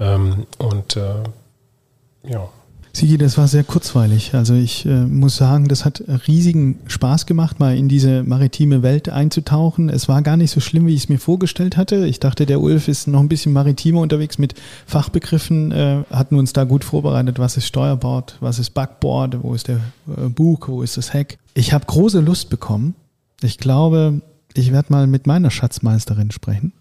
ähm, 0.00 0.46
und 0.58 0.96
äh, 0.96 1.22
ja. 2.24 2.48
Sigi, 2.96 3.18
das 3.18 3.36
war 3.36 3.48
sehr 3.48 3.64
kurzweilig. 3.64 4.34
Also 4.34 4.54
ich 4.54 4.86
äh, 4.86 5.04
muss 5.04 5.36
sagen, 5.36 5.66
das 5.66 5.84
hat 5.84 6.04
riesigen 6.28 6.78
Spaß 6.86 7.26
gemacht, 7.26 7.58
mal 7.58 7.76
in 7.76 7.88
diese 7.88 8.22
maritime 8.22 8.84
Welt 8.84 9.08
einzutauchen. 9.08 9.88
Es 9.88 10.08
war 10.08 10.22
gar 10.22 10.36
nicht 10.36 10.52
so 10.52 10.60
schlimm, 10.60 10.86
wie 10.86 10.94
ich 10.94 11.02
es 11.02 11.08
mir 11.08 11.18
vorgestellt 11.18 11.76
hatte. 11.76 12.06
Ich 12.06 12.20
dachte, 12.20 12.46
der 12.46 12.60
Ulf 12.60 12.86
ist 12.86 13.08
noch 13.08 13.18
ein 13.18 13.28
bisschen 13.28 13.52
maritimer 13.52 14.00
unterwegs 14.00 14.38
mit 14.38 14.54
Fachbegriffen, 14.86 15.72
äh, 15.72 16.04
hatten 16.08 16.36
uns 16.36 16.52
da 16.52 16.62
gut 16.62 16.84
vorbereitet, 16.84 17.40
was 17.40 17.56
ist 17.56 17.66
Steuerbord, 17.66 18.36
was 18.38 18.60
ist 18.60 18.70
Backboard, 18.70 19.42
wo 19.42 19.54
ist 19.54 19.66
der 19.66 19.80
äh, 20.06 20.28
Bug, 20.28 20.68
wo 20.68 20.82
ist 20.82 20.96
das 20.96 21.12
Heck. 21.12 21.38
Ich 21.54 21.72
habe 21.72 21.86
große 21.86 22.20
Lust 22.20 22.48
bekommen. 22.48 22.94
Ich 23.42 23.58
glaube, 23.58 24.20
ich 24.54 24.70
werde 24.70 24.92
mal 24.92 25.08
mit 25.08 25.26
meiner 25.26 25.50
Schatzmeisterin 25.50 26.30
sprechen. 26.30 26.72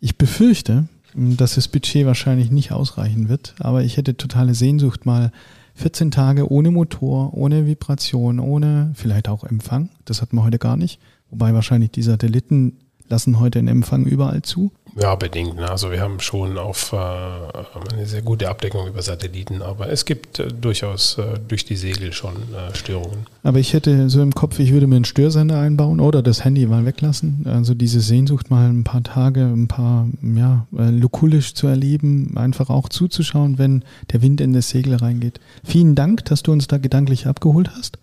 Ich 0.00 0.16
befürchte, 0.16 0.88
dass 1.16 1.54
das 1.54 1.68
Budget 1.68 2.06
wahrscheinlich 2.06 2.50
nicht 2.50 2.72
ausreichen 2.72 3.28
wird, 3.28 3.54
aber 3.58 3.82
ich 3.82 3.96
hätte 3.96 4.16
totale 4.16 4.54
Sehnsucht 4.54 5.06
mal 5.06 5.32
14 5.74 6.10
Tage 6.10 6.50
ohne 6.50 6.70
Motor, 6.70 7.34
ohne 7.34 7.66
Vibration, 7.66 8.38
ohne 8.38 8.92
vielleicht 8.94 9.28
auch 9.28 9.44
Empfang. 9.44 9.90
Das 10.04 10.22
hatten 10.22 10.36
wir 10.36 10.44
heute 10.44 10.58
gar 10.58 10.76
nicht. 10.76 11.00
Wobei 11.30 11.54
wahrscheinlich 11.54 11.90
die 11.90 12.02
Satelliten 12.02 12.78
lassen 13.08 13.40
heute 13.40 13.58
den 13.58 13.68
Empfang 13.68 14.04
überall 14.04 14.42
zu. 14.42 14.72
Ja, 14.98 15.14
bedingt. 15.14 15.56
Ne? 15.56 15.70
Also 15.70 15.90
wir 15.90 16.00
haben 16.00 16.20
schon 16.20 16.56
auf 16.56 16.94
äh, 16.94 16.96
eine 16.96 18.06
sehr 18.06 18.22
gute 18.22 18.48
Abdeckung 18.48 18.88
über 18.88 19.02
Satelliten, 19.02 19.60
aber 19.60 19.90
es 19.90 20.06
gibt 20.06 20.38
äh, 20.38 20.48
durchaus 20.48 21.18
äh, 21.18 21.38
durch 21.46 21.66
die 21.66 21.76
Segel 21.76 22.14
schon 22.14 22.32
äh, 22.34 22.74
Störungen. 22.74 23.26
Aber 23.42 23.58
ich 23.58 23.74
hätte 23.74 24.08
so 24.08 24.22
im 24.22 24.34
Kopf, 24.34 24.58
ich 24.58 24.72
würde 24.72 24.86
mir 24.86 24.96
einen 24.96 25.04
Störsender 25.04 25.60
einbauen 25.60 26.00
oder 26.00 26.22
das 26.22 26.44
Handy 26.46 26.64
mal 26.66 26.86
weglassen. 26.86 27.44
Also 27.44 27.74
diese 27.74 28.00
Sehnsucht 28.00 28.50
mal 28.50 28.70
ein 28.70 28.84
paar 28.84 29.02
Tage, 29.02 29.42
ein 29.42 29.68
paar, 29.68 30.08
ja, 30.22 30.66
äh, 30.78 30.88
lukulisch 30.88 31.52
zu 31.52 31.66
erleben, 31.66 32.34
einfach 32.38 32.70
auch 32.70 32.88
zuzuschauen, 32.88 33.58
wenn 33.58 33.84
der 34.12 34.22
Wind 34.22 34.40
in 34.40 34.54
das 34.54 34.70
Segel 34.70 34.94
reingeht. 34.94 35.40
Vielen 35.62 35.94
Dank, 35.94 36.24
dass 36.24 36.42
du 36.42 36.52
uns 36.52 36.68
da 36.68 36.78
gedanklich 36.78 37.26
abgeholt 37.26 37.70
hast. 37.76 37.98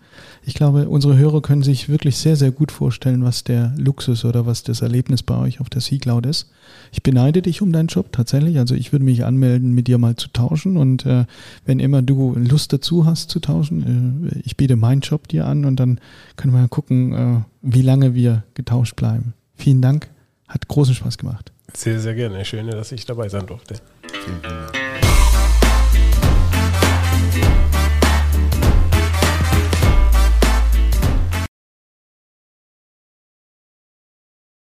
Ich 0.46 0.54
glaube, 0.54 0.88
unsere 0.88 1.16
Hörer 1.16 1.42
können 1.42 1.62
sich 1.62 1.88
wirklich 1.88 2.16
sehr, 2.16 2.36
sehr 2.36 2.50
gut 2.50 2.70
vorstellen, 2.70 3.24
was 3.24 3.44
der 3.44 3.72
Luxus 3.76 4.24
oder 4.24 4.46
was 4.46 4.62
das 4.62 4.82
Erlebnis 4.82 5.22
bei 5.22 5.36
euch 5.36 5.60
auf 5.60 5.70
der 5.70 5.80
Sea 5.80 5.98
Cloud 5.98 6.26
ist. 6.26 6.50
Ich 6.92 7.02
beneide 7.02 7.42
dich 7.42 7.62
um 7.62 7.72
deinen 7.72 7.88
Job 7.88 8.12
tatsächlich. 8.12 8.58
Also 8.58 8.74
ich 8.74 8.92
würde 8.92 9.04
mich 9.04 9.24
anmelden, 9.24 9.74
mit 9.74 9.88
dir 9.88 9.98
mal 9.98 10.16
zu 10.16 10.28
tauschen. 10.28 10.76
Und 10.76 11.06
äh, 11.06 11.24
wenn 11.64 11.80
immer 11.80 12.02
du 12.02 12.34
Lust 12.36 12.72
dazu 12.72 13.06
hast 13.06 13.30
zu 13.30 13.40
tauschen, 13.40 14.28
äh, 14.32 14.38
ich 14.44 14.56
biete 14.56 14.76
meinen 14.76 15.00
Job 15.00 15.28
dir 15.28 15.46
an 15.46 15.64
und 15.64 15.80
dann 15.80 16.00
können 16.36 16.52
wir 16.52 16.68
gucken, 16.68 17.12
äh, 17.12 17.40
wie 17.62 17.82
lange 17.82 18.14
wir 18.14 18.44
getauscht 18.54 18.96
bleiben. 18.96 19.34
Vielen 19.54 19.82
Dank. 19.82 20.08
Hat 20.48 20.68
großen 20.68 20.94
Spaß 20.94 21.18
gemacht. 21.18 21.52
Sehr, 21.74 21.98
sehr 22.00 22.14
gerne. 22.14 22.44
Schön, 22.44 22.66
dass 22.66 22.92
ich 22.92 23.06
dabei 23.06 23.28
sein 23.28 23.46
durfte. 23.46 23.76
Vielen 24.24 24.42
Dank. 24.42 24.83